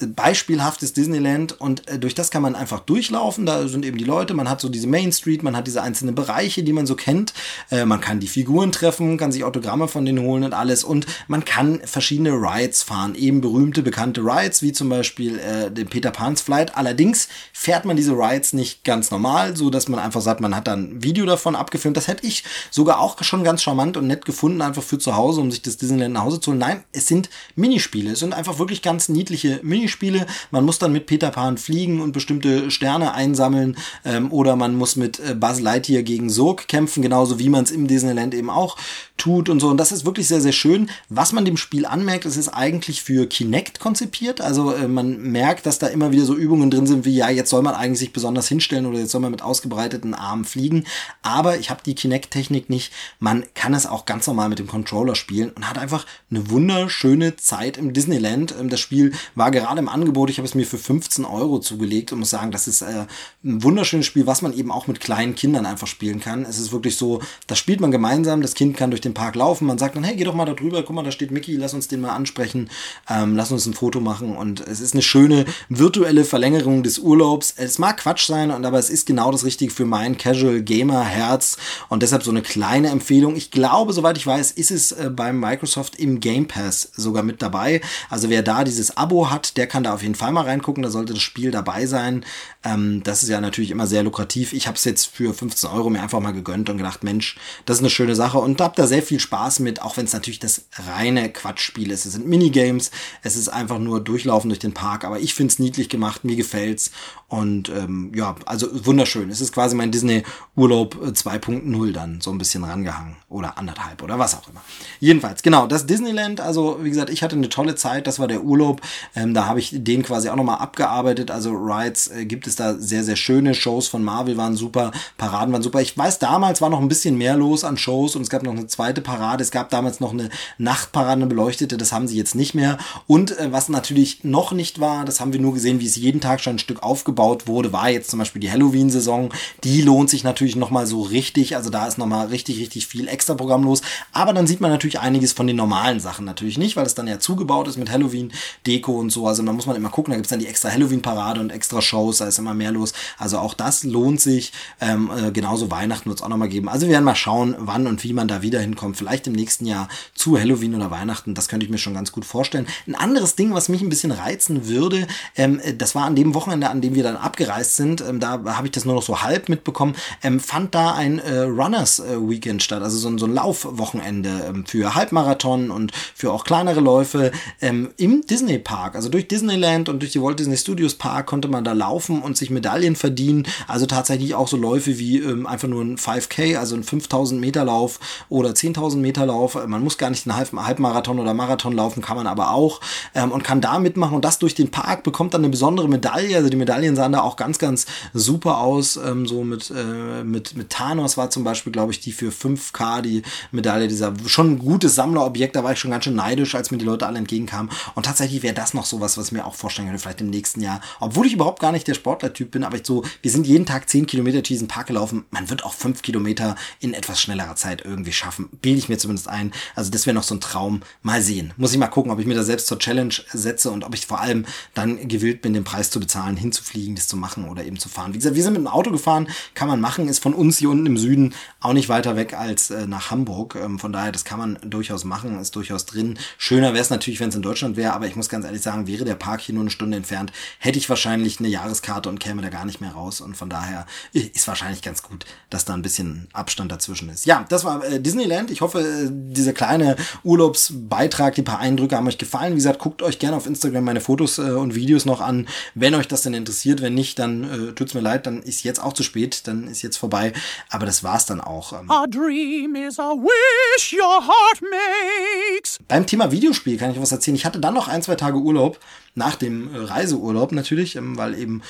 beispielhaftes 0.06 0.92
Disneyland 0.92 1.60
und 1.60 1.88
äh, 1.88 1.98
durch 1.98 2.14
das 2.14 2.30
kann 2.30 2.42
man 2.42 2.54
einfach 2.54 2.80
durchlaufen. 2.80 3.46
Da 3.46 3.68
sind 3.68 3.84
eben 3.84 3.98
die 3.98 4.04
Leute, 4.04 4.34
man 4.34 4.48
hat 4.48 4.60
so 4.60 4.68
diese 4.68 4.86
Main 4.86 5.12
Street, 5.12 5.42
man 5.42 5.56
hat 5.56 5.66
diese 5.66 5.82
einzelnen 5.82 6.14
Bereiche, 6.14 6.62
die 6.62 6.72
man 6.72 6.86
so 6.86 6.96
kennt. 6.96 7.32
Äh, 7.70 7.84
man 7.84 8.00
kann 8.00 8.20
die 8.20 8.28
Figuren 8.28 8.72
treffen, 8.72 9.18
kann 9.18 9.32
sich 9.32 9.44
Autogramme 9.44 9.88
von 9.88 10.04
denen 10.04 10.20
holen 10.20 10.44
und 10.44 10.54
alles 10.54 10.84
und 10.84 11.06
man 11.28 11.44
kann 11.44 11.80
verschiedene 11.84 12.30
Rides 12.30 12.82
fahren, 12.82 13.14
eben 13.14 13.40
berühmte, 13.40 13.82
bekannte 13.82 14.22
Rides, 14.22 14.62
wie 14.62 14.72
zum 14.72 14.88
Beispiel 14.88 15.38
äh, 15.38 15.70
den 15.70 15.88
Peter 15.88 16.10
Pan's 16.10 16.40
Flight. 16.40 16.76
Allerdings 16.76 17.28
fährt 17.52 17.84
man 17.84 17.96
diese 17.96 18.12
Rides 18.12 18.52
nicht 18.52 18.84
ganz 18.84 19.10
normal, 19.10 19.56
so 19.56 19.70
dass 19.70 19.88
man 19.88 20.00
einfach 20.00 20.22
sagt, 20.22 20.40
man 20.40 20.56
hat 20.56 20.66
dann 20.66 20.96
ein 20.96 21.02
Video 21.02 21.26
davon 21.26 21.56
abgefilmt. 21.56 21.96
Das 21.96 22.08
hätte 22.08 22.26
ich 22.26 22.44
sogar 22.70 23.00
auch 23.00 23.22
schon 23.22 23.44
ganz 23.44 23.62
charmant 23.62 23.96
und 23.96 24.06
nett 24.06 24.24
gefunden, 24.24 24.62
einfach 24.62 24.82
für 24.82 24.98
zu 24.98 25.16
Hause, 25.16 25.40
um 25.40 25.50
sich 25.50 25.62
das 25.62 25.76
Disneyland 25.76 26.14
nach 26.14 26.24
Hause 26.24 26.40
zu 26.40 26.50
holen. 26.50 26.60
Nein, 26.60 26.84
es 26.92 27.06
sind 27.06 27.28
Minispiele. 27.54 28.12
Es 28.12 28.20
sind 28.20 28.32
einfach 28.32 28.58
wirklich 28.58 28.82
ganz 28.82 29.08
niedliche 29.08 29.60
Minispiele 29.62 29.89
Minispiele. 29.90 30.26
Man 30.50 30.64
muss 30.64 30.78
dann 30.78 30.92
mit 30.92 31.06
Peter 31.06 31.30
Pan 31.30 31.58
fliegen 31.58 32.00
und 32.00 32.12
bestimmte 32.12 32.70
Sterne 32.70 33.14
einsammeln 33.14 33.76
ähm, 34.04 34.32
oder 34.32 34.56
man 34.56 34.76
muss 34.76 34.96
mit 34.96 35.18
äh, 35.20 35.34
Buzz 35.34 35.60
Lightyear 35.60 36.02
gegen 36.02 36.30
Sog 36.30 36.68
kämpfen, 36.68 37.02
genauso 37.02 37.38
wie 37.38 37.48
man 37.48 37.64
es 37.64 37.70
im 37.70 37.86
Disneyland 37.86 38.34
eben 38.34 38.50
auch 38.50 38.76
tut 39.16 39.48
und 39.48 39.60
so. 39.60 39.68
Und 39.68 39.76
das 39.76 39.92
ist 39.92 40.04
wirklich 40.04 40.28
sehr, 40.28 40.40
sehr 40.40 40.52
schön. 40.52 40.90
Was 41.08 41.32
man 41.32 41.44
dem 41.44 41.56
Spiel 41.56 41.86
anmerkt, 41.86 42.24
es 42.24 42.36
ist 42.36 42.48
eigentlich 42.48 43.02
für 43.02 43.26
Kinect 43.26 43.80
konzipiert. 43.80 44.40
Also 44.40 44.72
äh, 44.72 44.88
man 44.88 45.20
merkt, 45.20 45.66
dass 45.66 45.78
da 45.78 45.88
immer 45.88 46.12
wieder 46.12 46.24
so 46.24 46.34
Übungen 46.34 46.70
drin 46.70 46.86
sind, 46.86 47.04
wie 47.04 47.14
ja, 47.14 47.28
jetzt 47.28 47.50
soll 47.50 47.62
man 47.62 47.74
eigentlich 47.74 47.98
sich 47.98 48.12
besonders 48.12 48.48
hinstellen 48.48 48.86
oder 48.86 48.98
jetzt 48.98 49.10
soll 49.10 49.20
man 49.20 49.30
mit 49.30 49.42
ausgebreiteten 49.42 50.14
Armen 50.14 50.44
fliegen. 50.44 50.84
Aber 51.22 51.58
ich 51.58 51.70
habe 51.70 51.80
die 51.84 51.94
Kinect-Technik 51.94 52.70
nicht. 52.70 52.92
Man 53.18 53.44
kann 53.54 53.74
es 53.74 53.86
auch 53.86 54.06
ganz 54.06 54.26
normal 54.26 54.48
mit 54.48 54.58
dem 54.58 54.66
Controller 54.66 55.14
spielen 55.14 55.50
und 55.50 55.68
hat 55.68 55.78
einfach 55.78 56.06
eine 56.30 56.50
wunderschöne 56.50 57.36
Zeit 57.36 57.76
im 57.76 57.92
Disneyland. 57.92 58.54
Ähm, 58.58 58.70
das 58.70 58.80
Spiel 58.80 59.12
war 59.34 59.50
gerade 59.50 59.79
im 59.80 59.88
Angebot. 59.88 60.30
Ich 60.30 60.38
habe 60.38 60.46
es 60.46 60.54
mir 60.54 60.64
für 60.64 60.78
15 60.78 61.24
Euro 61.24 61.58
zugelegt 61.58 62.12
und 62.12 62.20
muss 62.20 62.30
sagen, 62.30 62.52
das 62.52 62.68
ist 62.68 62.82
äh, 62.82 63.06
ein 63.44 63.62
wunderschönes 63.62 64.06
Spiel, 64.06 64.26
was 64.26 64.42
man 64.42 64.52
eben 64.52 64.70
auch 64.70 64.86
mit 64.86 65.00
kleinen 65.00 65.34
Kindern 65.34 65.66
einfach 65.66 65.86
spielen 65.86 66.20
kann. 66.20 66.44
Es 66.44 66.58
ist 66.58 66.72
wirklich 66.72 66.96
so, 66.96 67.20
das 67.46 67.58
spielt 67.58 67.80
man 67.80 67.90
gemeinsam. 67.90 68.42
Das 68.42 68.54
Kind 68.54 68.76
kann 68.76 68.90
durch 68.90 69.00
den 69.00 69.14
Park 69.14 69.34
laufen. 69.34 69.66
Man 69.66 69.78
sagt 69.78 69.96
dann, 69.96 70.04
hey, 70.04 70.14
geh 70.16 70.24
doch 70.24 70.34
mal 70.34 70.44
da 70.44 70.52
drüber. 70.52 70.82
Guck 70.82 70.94
mal, 70.94 71.02
da 71.02 71.10
steht 71.10 71.30
Mickey. 71.32 71.56
Lass 71.56 71.74
uns 71.74 71.88
den 71.88 72.00
mal 72.00 72.10
ansprechen. 72.10 72.70
Ähm, 73.08 73.34
lass 73.34 73.50
uns 73.50 73.66
ein 73.66 73.74
Foto 73.74 74.00
machen. 74.00 74.36
Und 74.36 74.60
es 74.60 74.80
ist 74.80 74.94
eine 74.94 75.02
schöne 75.02 75.46
virtuelle 75.68 76.24
Verlängerung 76.24 76.82
des 76.82 76.98
Urlaubs. 76.98 77.54
Es 77.56 77.78
mag 77.78 77.96
Quatsch 77.98 78.26
sein, 78.26 78.50
aber 78.50 78.78
es 78.78 78.90
ist 78.90 79.06
genau 79.06 79.32
das 79.32 79.44
Richtige 79.44 79.72
für 79.72 79.84
mein 79.84 80.16
Casual 80.16 80.62
Gamer 80.62 81.04
Herz. 81.04 81.56
Und 81.88 82.02
deshalb 82.02 82.22
so 82.22 82.30
eine 82.30 82.42
kleine 82.42 82.88
Empfehlung. 82.88 83.36
Ich 83.36 83.50
glaube, 83.50 83.92
soweit 83.92 84.16
ich 84.16 84.26
weiß, 84.26 84.52
ist 84.52 84.70
es 84.70 84.92
äh, 84.92 85.10
beim 85.10 85.40
Microsoft 85.40 85.96
im 85.96 86.20
Game 86.20 86.46
Pass 86.46 86.90
sogar 86.94 87.22
mit 87.22 87.42
dabei. 87.42 87.80
Also 88.08 88.28
wer 88.28 88.42
da 88.42 88.64
dieses 88.64 88.96
Abo 88.96 89.30
hat, 89.30 89.56
der 89.56 89.66
kann 89.70 89.84
da 89.84 89.94
auf 89.94 90.02
jeden 90.02 90.16
Fall 90.16 90.32
mal 90.32 90.44
reingucken, 90.44 90.82
da 90.82 90.90
sollte 90.90 91.14
das 91.14 91.22
Spiel 91.22 91.52
dabei 91.52 91.86
sein. 91.86 92.24
Ähm, 92.64 93.02
das 93.04 93.22
ist 93.22 93.28
ja 93.28 93.40
natürlich 93.40 93.70
immer 93.70 93.86
sehr 93.86 94.02
lukrativ. 94.02 94.52
Ich 94.52 94.66
habe 94.66 94.76
es 94.76 94.84
jetzt 94.84 95.06
für 95.06 95.32
15 95.32 95.70
Euro 95.70 95.88
mir 95.88 96.02
einfach 96.02 96.20
mal 96.20 96.32
gegönnt 96.32 96.68
und 96.68 96.76
gedacht, 96.76 97.04
Mensch, 97.04 97.38
das 97.66 97.76
ist 97.76 97.82
eine 97.82 97.90
schöne 97.90 98.16
Sache 98.16 98.38
und 98.38 98.60
habe 98.60 98.74
da 98.76 98.88
sehr 98.88 99.02
viel 99.02 99.20
Spaß 99.20 99.60
mit, 99.60 99.80
auch 99.80 99.96
wenn 99.96 100.04
es 100.04 100.12
natürlich 100.12 100.40
das 100.40 100.64
reine 100.88 101.30
Quatschspiel 101.32 101.92
ist. 101.92 102.04
Es 102.04 102.12
sind 102.12 102.26
Minigames, 102.26 102.90
es 103.22 103.36
ist 103.36 103.48
einfach 103.48 103.78
nur 103.78 104.00
durchlaufen 104.00 104.50
durch 104.50 104.58
den 104.58 104.74
Park, 104.74 105.04
aber 105.04 105.20
ich 105.20 105.34
finde 105.34 105.52
es 105.52 105.60
niedlich 105.60 105.88
gemacht, 105.88 106.24
mir 106.24 106.36
gefällt's 106.36 106.90
und 107.30 107.68
ähm, 107.68 108.10
ja, 108.12 108.34
also 108.44 108.66
wunderschön. 108.84 109.30
Es 109.30 109.40
ist 109.40 109.52
quasi 109.52 109.76
mein 109.76 109.92
Disney 109.92 110.24
Urlaub 110.56 110.96
2.0 110.96 111.92
dann 111.92 112.20
so 112.20 112.32
ein 112.32 112.38
bisschen 112.38 112.64
rangehangen 112.64 113.18
oder 113.28 113.56
anderthalb 113.56 114.02
oder 114.02 114.18
was 114.18 114.34
auch 114.34 114.48
immer. 114.48 114.60
Jedenfalls, 114.98 115.42
genau, 115.42 115.68
das 115.68 115.86
Disneyland, 115.86 116.40
also 116.40 116.80
wie 116.82 116.88
gesagt, 116.90 117.08
ich 117.08 117.22
hatte 117.22 117.36
eine 117.36 117.48
tolle 117.48 117.76
Zeit, 117.76 118.08
das 118.08 118.18
war 118.18 118.26
der 118.26 118.42
Urlaub. 118.42 118.80
Ähm, 119.14 119.32
da 119.32 119.46
habe 119.46 119.60
ich 119.60 119.70
den 119.72 120.02
quasi 120.02 120.28
auch 120.28 120.34
nochmal 120.34 120.58
abgearbeitet. 120.58 121.30
Also 121.30 121.52
Rides 121.52 122.08
äh, 122.08 122.26
gibt 122.26 122.48
es 122.48 122.56
da 122.56 122.74
sehr, 122.74 123.04
sehr 123.04 123.14
schöne 123.14 123.54
Shows 123.54 123.86
von 123.86 124.02
Marvel 124.02 124.36
waren 124.36 124.56
super, 124.56 124.90
Paraden 125.16 125.52
waren 125.52 125.62
super. 125.62 125.80
Ich 125.80 125.96
weiß, 125.96 126.18
damals 126.18 126.60
war 126.60 126.68
noch 126.68 126.80
ein 126.80 126.88
bisschen 126.88 127.16
mehr 127.16 127.36
los 127.36 127.62
an 127.62 127.76
Shows 127.76 128.16
und 128.16 128.22
es 128.22 128.30
gab 128.30 128.42
noch 128.42 128.50
eine 128.50 128.66
zweite 128.66 129.02
Parade. 129.02 129.44
Es 129.44 129.52
gab 129.52 129.70
damals 129.70 130.00
noch 130.00 130.12
eine 130.12 130.30
Nachtparade, 130.58 131.12
eine 131.12 131.26
beleuchtete, 131.26 131.76
das 131.76 131.92
haben 131.92 132.08
sie 132.08 132.16
jetzt 132.16 132.34
nicht 132.34 132.54
mehr. 132.54 132.76
Und 133.06 133.38
äh, 133.38 133.52
was 133.52 133.68
natürlich 133.68 134.24
noch 134.24 134.50
nicht 134.50 134.80
war, 134.80 135.04
das 135.04 135.20
haben 135.20 135.32
wir 135.32 135.38
nur 135.38 135.54
gesehen, 135.54 135.78
wie 135.78 135.86
es 135.86 135.94
jeden 135.94 136.20
Tag 136.20 136.40
schon 136.40 136.56
ein 136.56 136.58
Stück 136.58 136.82
aufgebaut 136.82 137.19
wurde, 137.20 137.72
war 137.72 137.90
jetzt 137.90 138.10
zum 138.10 138.18
Beispiel 138.18 138.40
die 138.40 138.50
Halloween-Saison. 138.50 139.32
Die 139.64 139.82
lohnt 139.82 140.10
sich 140.10 140.24
natürlich 140.24 140.56
nochmal 140.56 140.86
so 140.86 141.02
richtig. 141.02 141.56
Also 141.56 141.70
da 141.70 141.86
ist 141.86 141.98
nochmal 141.98 142.28
richtig, 142.28 142.58
richtig 142.58 142.86
viel 142.86 143.08
extra 143.08 143.34
Programm 143.34 143.64
los. 143.64 143.82
Aber 144.12 144.32
dann 144.32 144.46
sieht 144.46 144.60
man 144.60 144.70
natürlich 144.70 145.00
einiges 145.00 145.32
von 145.32 145.46
den 145.46 145.56
normalen 145.56 146.00
Sachen 146.00 146.24
natürlich 146.24 146.58
nicht, 146.58 146.76
weil 146.76 146.86
es 146.86 146.94
dann 146.94 147.06
ja 147.06 147.18
zugebaut 147.18 147.68
ist 147.68 147.76
mit 147.76 147.90
Halloween-Deko 147.90 148.92
und 148.92 149.10
so. 149.10 149.26
Also 149.26 149.42
da 149.42 149.52
muss 149.52 149.66
man 149.66 149.76
immer 149.76 149.90
gucken, 149.90 150.12
da 150.12 150.16
gibt 150.16 150.26
es 150.26 150.30
dann 150.30 150.40
die 150.40 150.46
extra 150.46 150.70
Halloween-Parade 150.70 151.40
und 151.40 151.50
extra 151.50 151.82
Shows, 151.82 152.18
da 152.18 152.28
ist 152.28 152.38
immer 152.38 152.54
mehr 152.54 152.72
los. 152.72 152.92
Also 153.18 153.38
auch 153.38 153.54
das 153.54 153.84
lohnt 153.84 154.20
sich. 154.20 154.52
Ähm, 154.80 155.10
äh, 155.16 155.30
genauso 155.30 155.70
Weihnachten 155.70 156.08
wird 156.08 156.18
es 156.18 156.24
auch 156.24 156.28
nochmal 156.28 156.48
geben. 156.48 156.68
Also 156.68 156.86
wir 156.86 156.92
werden 156.92 157.04
mal 157.04 157.14
schauen, 157.14 157.54
wann 157.58 157.86
und 157.86 158.02
wie 158.04 158.12
man 158.12 158.28
da 158.28 158.42
wieder 158.42 158.60
hinkommt. 158.60 158.96
Vielleicht 158.96 159.26
im 159.26 159.34
nächsten 159.34 159.66
Jahr 159.66 159.88
zu 160.14 160.38
Halloween 160.38 160.74
oder 160.74 160.90
Weihnachten. 160.90 161.34
Das 161.34 161.48
könnte 161.48 161.64
ich 161.64 161.70
mir 161.70 161.78
schon 161.78 161.94
ganz 161.94 162.12
gut 162.12 162.24
vorstellen. 162.24 162.66
Ein 162.86 162.94
anderes 162.94 163.34
Ding, 163.34 163.54
was 163.54 163.68
mich 163.68 163.82
ein 163.82 163.88
bisschen 163.88 164.12
reizen 164.12 164.68
würde, 164.68 165.06
ähm, 165.36 165.60
das 165.76 165.94
war 165.94 166.04
an 166.04 166.16
dem 166.16 166.34
Wochenende, 166.34 166.70
an 166.70 166.80
dem 166.80 166.94
wir 166.94 167.02
dann 167.12 167.22
abgereist 167.22 167.76
sind. 167.76 168.00
Ähm, 168.00 168.20
da 168.20 168.40
habe 168.44 168.66
ich 168.66 168.72
das 168.72 168.84
nur 168.84 168.94
noch 168.94 169.02
so 169.02 169.22
halb 169.22 169.48
mitbekommen. 169.48 169.94
Ähm, 170.22 170.40
fand 170.40 170.74
da 170.74 170.94
ein 170.94 171.18
äh, 171.18 171.40
Runners 171.40 172.00
äh, 172.00 172.16
Weekend 172.20 172.62
statt, 172.62 172.82
also 172.82 172.98
so, 172.98 173.08
ein, 173.08 173.18
so 173.18 173.26
ein 173.26 173.34
Laufwochenende 173.34 174.44
ähm, 174.48 174.66
für 174.66 174.94
Halbmarathon 174.94 175.70
und 175.70 175.92
für 176.14 176.32
auch 176.32 176.44
kleinere 176.44 176.80
Läufe 176.80 177.32
ähm, 177.60 177.90
im 177.96 178.26
Disney 178.26 178.58
Park, 178.58 178.94
also 178.94 179.08
durch 179.08 179.28
Disneyland 179.28 179.88
und 179.88 180.00
durch 180.00 180.12
die 180.12 180.22
Walt 180.22 180.38
Disney 180.38 180.56
Studios 180.56 180.94
Park 180.94 181.26
konnte 181.26 181.48
man 181.48 181.64
da 181.64 181.72
laufen 181.72 182.22
und 182.22 182.36
sich 182.36 182.50
Medaillen 182.50 182.96
verdienen. 182.96 183.46
Also 183.66 183.86
tatsächlich 183.86 184.34
auch 184.34 184.48
so 184.48 184.56
Läufe 184.56 184.98
wie 184.98 185.18
ähm, 185.18 185.46
einfach 185.46 185.68
nur 185.68 185.82
ein 185.82 185.96
5K, 185.96 186.58
also 186.58 186.76
ein 186.76 186.84
5000 186.84 187.40
Meter 187.40 187.64
Lauf 187.64 188.00
oder 188.28 188.50
10.000 188.50 188.96
Meter 188.96 189.26
Lauf. 189.26 189.54
Man 189.66 189.82
muss 189.82 189.98
gar 189.98 190.10
nicht 190.10 190.26
einen 190.26 190.36
Halb 190.36 190.52
Halbmarathon 190.52 191.18
oder 191.18 191.34
Marathon 191.34 191.72
laufen, 191.72 192.02
kann 192.02 192.16
man 192.16 192.26
aber 192.26 192.52
auch 192.52 192.80
ähm, 193.14 193.32
und 193.32 193.44
kann 193.44 193.60
da 193.60 193.78
mitmachen 193.78 194.14
und 194.14 194.24
das 194.24 194.38
durch 194.38 194.54
den 194.54 194.70
Park 194.70 195.02
bekommt 195.02 195.34
dann 195.34 195.42
eine 195.42 195.50
besondere 195.50 195.88
Medaille. 195.88 196.36
Also 196.36 196.48
die 196.48 196.56
Medaillen 196.56 196.96
sahen 197.00 197.12
da 197.12 197.22
auch 197.22 197.36
ganz, 197.36 197.58
ganz 197.58 197.86
super 198.12 198.58
aus. 198.58 198.96
Ähm, 198.96 199.26
so 199.26 199.42
mit, 199.42 199.72
äh, 199.74 200.22
mit, 200.22 200.56
mit 200.56 200.70
Thanos 200.70 201.16
war 201.16 201.30
zum 201.30 201.44
Beispiel, 201.44 201.72
glaube 201.72 201.92
ich, 201.92 202.00
die 202.00 202.12
für 202.12 202.30
5K 202.30 203.00
die 203.00 203.22
Medaille, 203.52 203.88
dieser 203.88 204.12
schon 204.26 204.52
ein 204.52 204.58
gutes 204.58 204.94
Sammlerobjekt. 204.94 205.56
Da 205.56 205.64
war 205.64 205.72
ich 205.72 205.78
schon 205.78 205.90
ganz 205.90 206.04
schön 206.04 206.14
neidisch, 206.14 206.54
als 206.54 206.70
mir 206.70 206.78
die 206.78 206.84
Leute 206.84 207.06
alle 207.06 207.18
entgegenkamen. 207.18 207.70
Und 207.94 208.04
tatsächlich 208.04 208.42
wäre 208.42 208.54
das 208.54 208.74
noch 208.74 208.84
sowas, 208.84 209.16
was 209.16 209.26
ich 209.26 209.32
mir 209.32 209.46
auch 209.46 209.54
vorstellen 209.54 209.88
könnte, 209.88 210.02
vielleicht 210.02 210.20
im 210.20 210.30
nächsten 210.30 210.60
Jahr. 210.60 210.80
Obwohl 211.00 211.26
ich 211.26 211.32
überhaupt 211.32 211.60
gar 211.60 211.72
nicht 211.72 211.88
der 211.88 211.94
Sportlertyp 211.94 212.50
bin, 212.50 212.64
aber 212.64 212.76
ich 212.76 212.86
so, 212.86 213.02
wir 213.22 213.30
sind 213.30 213.46
jeden 213.46 213.64
Tag 213.64 213.88
10 213.88 214.06
Kilometer 214.06 214.38
durch 214.38 214.48
diesen 214.48 214.68
Park 214.68 214.88
gelaufen. 214.88 215.24
Man 215.30 215.48
wird 215.48 215.64
auch 215.64 215.72
5 215.72 216.02
Kilometer 216.02 216.56
in 216.80 216.92
etwas 216.92 217.20
schnellerer 217.20 217.56
Zeit 217.56 217.82
irgendwie 217.84 218.12
schaffen. 218.12 218.50
Bilde 218.60 218.78
ich 218.78 218.88
mir 218.88 218.98
zumindest 218.98 219.28
ein. 219.28 219.52
Also 219.74 219.90
das 219.90 220.06
wäre 220.06 220.14
noch 220.14 220.22
so 220.22 220.34
ein 220.34 220.40
Traum. 220.40 220.82
Mal 221.02 221.22
sehen. 221.22 221.54
Muss 221.56 221.72
ich 221.72 221.78
mal 221.78 221.86
gucken, 221.86 222.12
ob 222.12 222.18
ich 222.18 222.26
mir 222.26 222.34
da 222.34 222.42
selbst 222.42 222.66
zur 222.66 222.78
Challenge 222.78 223.14
setze 223.32 223.70
und 223.70 223.84
ob 223.84 223.94
ich 223.94 224.06
vor 224.06 224.20
allem 224.20 224.44
dann 224.74 225.08
gewillt 225.08 225.40
bin, 225.40 225.54
den 225.54 225.64
Preis 225.64 225.90
zu 225.90 226.00
bezahlen, 226.00 226.36
hinzufliegen, 226.36 226.89
das 226.94 227.08
zu 227.08 227.16
machen 227.16 227.48
oder 227.48 227.64
eben 227.64 227.78
zu 227.78 227.88
fahren. 227.88 228.12
Wie 228.12 228.18
gesagt, 228.18 228.36
wir 228.36 228.42
sind 228.42 228.52
mit 228.52 228.62
dem 228.62 228.66
Auto 228.66 228.90
gefahren, 228.90 229.28
kann 229.54 229.68
man 229.68 229.80
machen, 229.80 230.08
ist 230.08 230.22
von 230.22 230.34
uns 230.34 230.58
hier 230.58 230.70
unten 230.70 230.86
im 230.86 230.96
Süden 230.96 231.34
auch 231.60 231.72
nicht 231.72 231.88
weiter 231.88 232.16
weg 232.16 232.34
als 232.34 232.70
äh, 232.70 232.86
nach 232.86 233.10
Hamburg. 233.10 233.56
Ähm, 233.56 233.78
von 233.78 233.92
daher, 233.92 234.12
das 234.12 234.24
kann 234.24 234.38
man 234.38 234.58
durchaus 234.62 235.04
machen, 235.04 235.40
ist 235.40 235.56
durchaus 235.56 235.86
drin. 235.86 236.18
Schöner 236.38 236.72
wäre 236.72 236.82
es 236.82 236.90
natürlich, 236.90 237.20
wenn 237.20 237.30
es 237.30 237.34
in 237.34 237.42
Deutschland 237.42 237.76
wäre, 237.76 237.92
aber 237.92 238.06
ich 238.06 238.16
muss 238.16 238.28
ganz 238.28 238.44
ehrlich 238.44 238.62
sagen, 238.62 238.86
wäre 238.86 239.04
der 239.04 239.14
Park 239.14 239.40
hier 239.40 239.54
nur 239.54 239.62
eine 239.62 239.70
Stunde 239.70 239.96
entfernt, 239.96 240.32
hätte 240.58 240.78
ich 240.78 240.88
wahrscheinlich 240.88 241.38
eine 241.38 241.48
Jahreskarte 241.48 242.08
und 242.08 242.18
käme 242.20 242.42
da 242.42 242.48
gar 242.48 242.64
nicht 242.64 242.80
mehr 242.80 242.92
raus. 242.92 243.20
Und 243.20 243.36
von 243.36 243.50
daher 243.50 243.86
ist 244.12 244.48
wahrscheinlich 244.48 244.82
ganz 244.82 245.02
gut, 245.02 245.26
dass 245.50 245.64
da 245.64 245.74
ein 245.74 245.82
bisschen 245.82 246.28
Abstand 246.32 246.72
dazwischen 246.72 247.08
ist. 247.08 247.26
Ja, 247.26 247.44
das 247.48 247.64
war 247.64 247.84
äh, 247.84 248.00
Disneyland. 248.00 248.50
Ich 248.50 248.60
hoffe, 248.60 248.80
äh, 248.80 249.08
dieser 249.10 249.52
kleine 249.52 249.96
Urlaubsbeitrag, 250.22 251.34
die 251.34 251.42
paar 251.42 251.58
Eindrücke 251.58 251.96
haben 251.96 252.06
euch 252.06 252.18
gefallen. 252.18 252.52
Wie 252.52 252.56
gesagt, 252.56 252.78
guckt 252.78 253.02
euch 253.02 253.18
gerne 253.18 253.36
auf 253.36 253.46
Instagram 253.46 253.84
meine 253.84 254.00
Fotos 254.00 254.38
äh, 254.38 254.42
und 254.42 254.74
Videos 254.74 255.04
noch 255.04 255.20
an, 255.20 255.48
wenn 255.74 255.94
euch 255.94 256.08
das 256.08 256.22
denn 256.22 256.34
interessiert. 256.34 256.69
Wenn 256.78 256.94
nicht, 256.94 257.18
dann 257.18 257.70
äh, 257.70 257.72
tut's 257.72 257.94
mir 257.94 258.00
leid, 258.00 258.26
dann 258.26 258.42
ist 258.42 258.62
jetzt 258.62 258.82
auch 258.82 258.92
zu 258.92 259.02
spät, 259.02 259.46
dann 259.46 259.66
ist 259.66 259.82
jetzt 259.82 259.96
vorbei. 259.96 260.32
Aber 260.68 260.86
das 260.86 261.02
war's 261.02 261.26
dann 261.26 261.40
auch. 261.40 261.72
Ähm. 261.72 261.90
A 261.90 262.06
dream 262.06 262.76
is 262.76 262.98
a 262.98 263.10
wish 263.10 263.92
your 263.92 264.26
heart 264.26 264.62
makes. 264.62 265.78
Beim 265.88 266.06
Thema 266.06 266.30
Videospiel 266.30 266.78
kann 266.78 266.92
ich 266.92 267.00
was 267.00 267.12
erzählen. 267.12 267.34
Ich 267.34 267.44
hatte 267.44 267.60
dann 267.60 267.74
noch 267.74 267.88
ein, 267.88 268.02
zwei 268.02 268.14
Tage 268.14 268.38
Urlaub, 268.38 268.78
nach 269.14 269.34
dem 269.34 269.74
äh, 269.74 269.78
Reiseurlaub 269.78 270.52
natürlich, 270.52 270.96
ähm, 270.96 271.16
weil 271.16 271.34
eben 271.38 271.62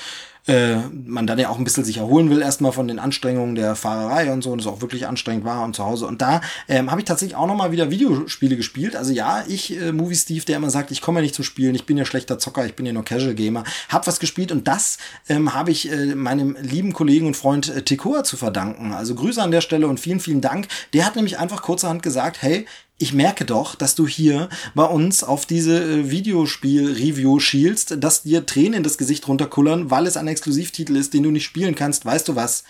äh, 0.47 0.77
man 0.91 1.27
dann 1.27 1.39
ja 1.39 1.49
auch 1.49 1.59
ein 1.59 1.65
bisschen 1.65 1.85
sich 1.85 1.99
erholen 1.99 2.31
will, 2.31 2.43
erstmal 2.43 2.73
von 2.73 2.89
den 2.89 2.99
Anstrengungen 2.99 3.55
der 3.55 3.75
Fahrerei 3.75 4.33
und 4.33 4.43
so, 4.43 4.51
und 4.51 4.61
es 4.61 4.67
auch 4.67 4.81
wirklich 4.81 5.07
anstrengend 5.07 5.45
war 5.45 5.65
und 5.65 5.77
zu 5.77 5.85
Hause. 5.85 6.07
Und 6.07 6.23
da 6.23 6.41
ähm, 6.69 6.91
habe 6.91 7.01
ich 7.01 7.07
tatsächlich 7.07 7.37
auch 7.37 7.47
nochmal 7.47 7.73
wieder 7.73 7.91
Videospiele 7.91 8.57
gespielt. 8.57 8.97
Also 8.97 9.13
ja, 9.13 9.45
ich, 9.47 9.81
äh, 9.81 9.93
Movie 9.93 10.17
Steve, 10.17 10.45
der 10.45 10.57
immer 10.57 10.71
sagt, 10.71 10.91
ich 10.91 11.03
komme 11.03 11.19
ja 11.19 11.23
nicht 11.23 11.35
zum 11.35 11.45
Spielen, 11.45 11.75
ich 11.75 11.87
bin 11.87 11.97
ja 11.97 12.05
schlechter 12.05 12.39
Zocker, 12.39 12.67
ich 12.67 12.75
bin 12.75 12.87
ja 12.87 12.93
nur 12.93 13.05
Casual 13.05 13.35
Gamer, 13.35 13.65
habe 13.89 14.07
was 14.07 14.21
gespielt 14.21 14.53
und 14.53 14.67
das 14.69 14.99
ähm, 15.29 15.55
habe 15.55 15.71
ich 15.71 15.91
äh, 15.91 16.15
meinem 16.15 16.57
lieben 16.61 16.93
Kollegen 16.93 17.27
und 17.27 17.37
Freund 17.37 17.69
äh, 17.69 17.83
Tekoa 17.83 18.25
zu 18.25 18.37
verdanken. 18.37 18.93
Also 18.93 19.15
Grüße 19.15 19.43
an 19.43 19.51
der 19.51 19.61
Stelle 19.61 19.87
und 19.87 20.01
vielen, 20.01 20.21
vielen 20.21 20.41
Dank. 20.41 20.69
Der 20.93 21.07
hat 21.07 21.17
nämlich 21.17 21.39
einfach 21.39 21.63
kurzerhand 21.63 22.03
gesagt, 22.03 22.43
hey, 22.43 22.67
ich 23.01 23.15
merke 23.15 23.47
doch, 23.47 23.75
dass 23.75 23.95
du 23.95 24.07
hier 24.07 24.51
bei 24.75 24.85
uns 24.85 25.25
auf 25.25 25.47
diese 25.47 25.83
äh, 25.83 26.11
Videospiel-Review 26.11 27.41
schielst, 27.41 27.97
dass 27.99 28.25
dir 28.25 28.45
Tränen 28.45 28.75
in 28.75 28.83
das 28.83 28.99
Gesicht 28.99 29.27
runterkullern, 29.27 29.91
weil 29.91 30.07
es 30.07 30.19
ein 30.19 30.29
Exklusivtitel 30.29 30.95
ist, 30.97 31.15
den 31.15 31.23
du 31.23 31.31
nicht 31.31 31.47
spielen 31.47 31.75
kannst. 31.75 32.05
Weißt 32.05 32.29
du 32.29 32.37
was? 32.37 32.63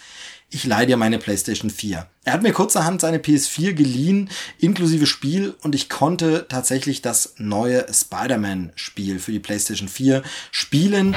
Ich 0.48 0.64
leih 0.64 0.86
dir 0.86 0.96
meine 0.96 1.18
PlayStation 1.18 1.68
4. 1.68 2.06
Er 2.24 2.32
hat 2.32 2.42
mir 2.42 2.52
kurzerhand 2.52 3.00
seine 3.00 3.18
PS4 3.18 3.72
geliehen, 3.72 4.30
inklusive 4.58 5.06
Spiel, 5.06 5.54
und 5.62 5.74
ich 5.74 5.88
konnte 5.88 6.46
tatsächlich 6.48 7.02
das 7.02 7.34
neue 7.36 7.86
Spider-Man-Spiel 7.92 9.18
für 9.18 9.32
die 9.32 9.40
PlayStation 9.40 9.88
4 9.88 10.22
spielen. 10.52 11.16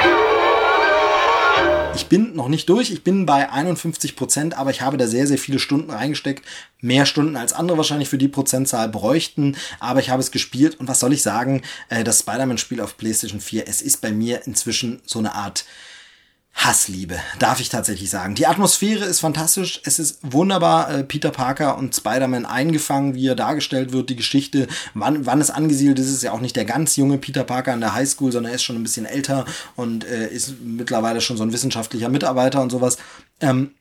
Ich 1.95 2.08
bin 2.08 2.36
noch 2.36 2.47
nicht 2.47 2.68
durch, 2.70 2.89
ich 2.89 3.04
bin 3.04 3.26
bei 3.26 3.51
51 3.51 4.16
Prozent, 4.16 4.58
aber 4.58 4.72
ich 4.72 4.82
habe 4.82 4.97
da 4.97 5.08
sehr, 5.08 5.28
sehr 5.28 5.38
viele 5.38 5.60
Stunden 5.60 5.91
reingesteckt. 5.91 6.43
Mehr 6.82 7.06
Stunden 7.06 7.36
als 7.36 7.54
andere 7.54 7.78
wahrscheinlich 7.78 8.10
für 8.10 8.18
die 8.18 8.28
Prozentzahl 8.28 8.89
bräuchten, 8.89 9.56
aber 9.80 9.99
ich 9.99 10.10
habe 10.10 10.22
es 10.22 10.32
gespielt 10.32 10.80
und 10.80 10.88
was 10.88 10.99
soll 10.99 11.14
ich 11.14 11.22
sagen, 11.22 11.62
äh, 11.89 12.04
das 12.04 12.20
Spider-Man-Spiel 12.20 12.82
auf 12.82 12.97
PlayStation 12.97 13.39
4, 13.39 13.68
es 13.68 13.82
ist 13.82 14.01
bei 14.01 14.12
mir 14.12 14.45
inzwischen 14.45 15.01
so 15.06 15.20
eine 15.20 15.36
Art 15.36 15.66
Hassliebe, 16.56 17.20
darf 17.39 17.60
ich 17.60 17.70
tatsächlich 17.70 18.10
sagen. 18.10 18.36
Die 18.36 18.47
Atmosphäre 18.47 19.06
ist 19.06 19.20
fantastisch, 19.20 19.82
es 19.86 19.99
ist 19.99 20.20
wunderbar, 20.22 20.89
äh, 20.89 21.04
Peter 21.04 21.32
Parker 21.32 21.78
und 21.78 21.95
Spider-Man 21.95 22.45
eingefangen, 22.45 23.16
wie 23.16 23.28
er 23.28 23.36
dargestellt 23.36 23.91
wird, 23.91 24.10
die 24.10 24.16
Geschichte, 24.16 24.68
wann, 24.93 25.26
wann 25.26 25.41
es 25.41 25.49
angesiedelt 25.49 25.99
ist, 25.99 26.10
ist 26.10 26.24
ja 26.24 26.32
auch 26.32 26.39
nicht 26.39 26.56
der 26.56 26.66
ganz 26.66 26.95
junge 26.95 27.18
Peter 27.18 27.43
Parker 27.43 27.74
in 27.74 27.82
der 27.82 27.93
Highschool, 27.93 28.32
sondern 28.32 28.51
er 28.51 28.56
ist 28.56 28.64
schon 28.64 28.76
ein 28.76 28.84
bisschen 28.84 29.06
älter 29.06 29.45
und 29.76 30.06
äh, 30.06 30.28
ist 30.28 30.62
mittlerweile 30.64 31.22
schon 31.22 31.38
so 31.38 31.43
ein 31.43 31.51
wissenschaftlicher 31.51 32.10
Mitarbeiter 32.10 32.62
und 32.62 32.72
sowas. 32.72 32.97
Ähm, 33.41 33.72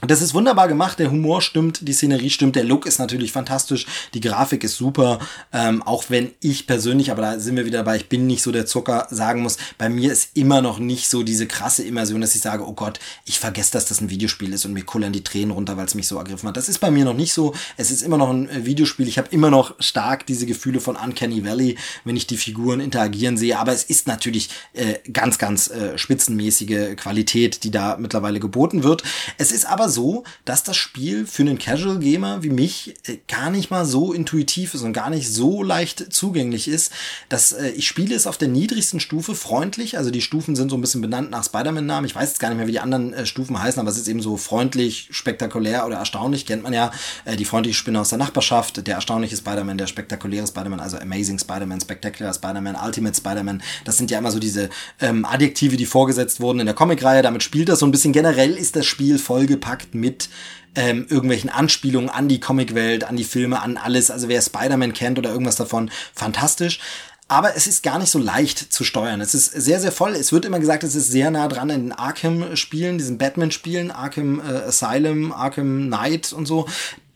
das 0.00 0.20
ist 0.20 0.34
wunderbar 0.34 0.68
gemacht, 0.68 0.98
der 0.98 1.10
Humor 1.10 1.40
stimmt, 1.40 1.86
die 1.86 1.92
Szenerie 1.92 2.30
stimmt, 2.30 2.56
der 2.56 2.64
Look 2.64 2.84
ist 2.84 2.98
natürlich 2.98 3.32
fantastisch, 3.32 3.86
die 4.12 4.20
Grafik 4.20 4.64
ist 4.64 4.76
super, 4.76 5.18
ähm, 5.52 5.82
auch 5.82 6.04
wenn 6.08 6.32
ich 6.40 6.66
persönlich, 6.66 7.10
aber 7.10 7.22
da 7.22 7.38
sind 7.38 7.56
wir 7.56 7.64
wieder 7.64 7.78
dabei, 7.78 7.96
ich 7.96 8.08
bin 8.08 8.26
nicht 8.26 8.42
so 8.42 8.52
der 8.52 8.66
Zucker, 8.66 9.06
sagen 9.10 9.42
muss, 9.42 9.56
bei 9.78 9.88
mir 9.88 10.12
ist 10.12 10.30
immer 10.34 10.60
noch 10.60 10.78
nicht 10.78 11.08
so 11.08 11.22
diese 11.22 11.46
krasse 11.46 11.84
Immersion, 11.84 12.20
dass 12.20 12.34
ich 12.34 12.42
sage, 12.42 12.66
oh 12.66 12.72
Gott, 12.72 13.00
ich 13.24 13.38
vergesse, 13.38 13.72
dass 13.72 13.86
das 13.86 14.00
ein 14.00 14.10
Videospiel 14.10 14.52
ist 14.52 14.64
und 14.64 14.72
mir 14.72 14.84
kullern 14.84 15.12
die 15.12 15.24
Tränen 15.24 15.52
runter, 15.52 15.76
weil 15.76 15.86
es 15.86 15.94
mich 15.94 16.06
so 16.06 16.18
ergriffen 16.18 16.48
hat. 16.48 16.56
Das 16.56 16.68
ist 16.68 16.80
bei 16.80 16.90
mir 16.90 17.04
noch 17.04 17.14
nicht 17.14 17.32
so, 17.32 17.54
es 17.76 17.90
ist 17.90 18.02
immer 18.02 18.18
noch 18.18 18.30
ein 18.30 18.48
äh, 18.48 18.66
Videospiel, 18.66 19.08
ich 19.08 19.16
habe 19.18 19.28
immer 19.30 19.50
noch 19.50 19.74
stark 19.78 20.26
diese 20.26 20.46
Gefühle 20.46 20.80
von 20.80 20.96
Uncanny 20.96 21.44
Valley, 21.44 21.76
wenn 22.04 22.16
ich 22.16 22.26
die 22.26 22.36
Figuren 22.36 22.80
interagieren 22.80 23.36
sehe, 23.38 23.58
aber 23.58 23.72
es 23.72 23.84
ist 23.84 24.06
natürlich 24.06 24.50
äh, 24.74 24.94
ganz, 25.12 25.38
ganz 25.38 25.68
äh, 25.68 25.96
spitzenmäßige 25.96 26.96
Qualität, 26.96 27.64
die 27.64 27.70
da 27.70 27.96
mittlerweile 27.96 28.40
geboten 28.40 28.82
wird. 28.82 29.02
Es 29.38 29.52
ist 29.52 29.66
aber 29.66 29.83
so, 29.88 30.24
dass 30.44 30.62
das 30.62 30.76
Spiel 30.76 31.26
für 31.26 31.42
einen 31.42 31.58
Casual 31.58 31.98
Gamer 31.98 32.42
wie 32.42 32.50
mich 32.50 32.94
äh, 33.06 33.18
gar 33.28 33.50
nicht 33.50 33.70
mal 33.70 33.84
so 33.84 34.12
intuitiv 34.12 34.74
ist 34.74 34.82
und 34.82 34.92
gar 34.92 35.10
nicht 35.10 35.32
so 35.32 35.62
leicht 35.62 36.12
zugänglich 36.12 36.68
ist. 36.68 36.92
Dass, 37.28 37.52
äh, 37.52 37.70
ich 37.70 37.86
spiele 37.86 38.14
es 38.14 38.26
auf 38.26 38.38
der 38.38 38.48
niedrigsten 38.48 39.00
Stufe 39.00 39.34
freundlich, 39.34 39.98
also 39.98 40.10
die 40.10 40.20
Stufen 40.20 40.56
sind 40.56 40.70
so 40.70 40.76
ein 40.76 40.80
bisschen 40.80 41.00
benannt 41.00 41.30
nach 41.30 41.44
Spider-Man-Namen. 41.44 42.06
Ich 42.06 42.14
weiß 42.14 42.30
jetzt 42.30 42.40
gar 42.40 42.48
nicht 42.48 42.58
mehr, 42.58 42.66
wie 42.66 42.72
die 42.72 42.80
anderen 42.80 43.12
äh, 43.12 43.26
Stufen 43.26 43.60
heißen, 43.60 43.80
aber 43.80 43.90
es 43.90 43.96
ist 43.96 44.08
eben 44.08 44.22
so 44.22 44.36
freundlich, 44.36 45.08
spektakulär 45.10 45.86
oder 45.86 45.96
erstaunlich, 45.96 46.46
kennt 46.46 46.62
man 46.62 46.72
ja. 46.72 46.90
Äh, 47.24 47.36
die 47.36 47.44
freundliche 47.44 47.76
Spinne 47.76 48.00
aus 48.00 48.10
der 48.10 48.18
Nachbarschaft, 48.18 48.86
der 48.86 48.94
erstaunliche 48.94 49.36
Spider-Man, 49.36 49.78
der 49.78 49.86
spektakuläre 49.86 50.46
Spider-Man, 50.46 50.80
also 50.80 50.98
Amazing 50.98 51.38
Spider-Man, 51.38 51.80
Spectacular 51.80 52.32
Spider-Man, 52.32 52.76
Ultimate 52.76 53.16
Spider-Man. 53.16 53.62
Das 53.84 53.96
sind 53.96 54.10
ja 54.10 54.18
immer 54.18 54.30
so 54.30 54.38
diese 54.38 54.70
ähm, 55.00 55.24
Adjektive, 55.24 55.76
die 55.76 55.86
vorgesetzt 55.86 56.40
wurden 56.40 56.60
in 56.60 56.66
der 56.66 56.74
Comicreihe. 56.74 57.22
Damit 57.22 57.42
spielt 57.42 57.68
das 57.68 57.80
so 57.80 57.86
ein 57.86 57.90
bisschen. 57.90 58.12
Generell 58.12 58.56
ist 58.56 58.76
das 58.76 58.86
Spiel 58.86 59.18
vollgepackt 59.18 59.73
gepackt 59.74 59.94
mit 59.94 60.28
ähm, 60.76 61.06
irgendwelchen 61.08 61.50
Anspielungen 61.50 62.10
an 62.10 62.28
die 62.28 62.40
Comicwelt, 62.40 63.04
an 63.04 63.16
die 63.16 63.24
Filme, 63.24 63.62
an 63.62 63.76
alles. 63.76 64.10
Also 64.10 64.28
wer 64.28 64.42
Spider-Man 64.42 64.92
kennt 64.92 65.18
oder 65.18 65.30
irgendwas 65.30 65.56
davon, 65.56 65.90
fantastisch. 66.14 66.80
Aber 67.26 67.56
es 67.56 67.66
ist 67.66 67.82
gar 67.82 67.98
nicht 67.98 68.10
so 68.10 68.18
leicht 68.18 68.72
zu 68.72 68.84
steuern. 68.84 69.20
Es 69.20 69.34
ist 69.34 69.46
sehr, 69.46 69.80
sehr 69.80 69.92
voll. 69.92 70.12
Es 70.12 70.32
wird 70.32 70.44
immer 70.44 70.60
gesagt, 70.60 70.84
es 70.84 70.94
ist 70.94 71.10
sehr 71.10 71.30
nah 71.30 71.48
dran 71.48 71.70
in 71.70 71.84
den 71.84 71.92
Arkham-Spielen, 71.92 72.98
diesen 72.98 73.16
Batman-Spielen, 73.16 73.90
Arkham 73.90 74.40
äh, 74.40 74.68
Asylum, 74.68 75.32
Arkham 75.32 75.86
Knight 75.86 76.32
und 76.32 76.46
so 76.46 76.66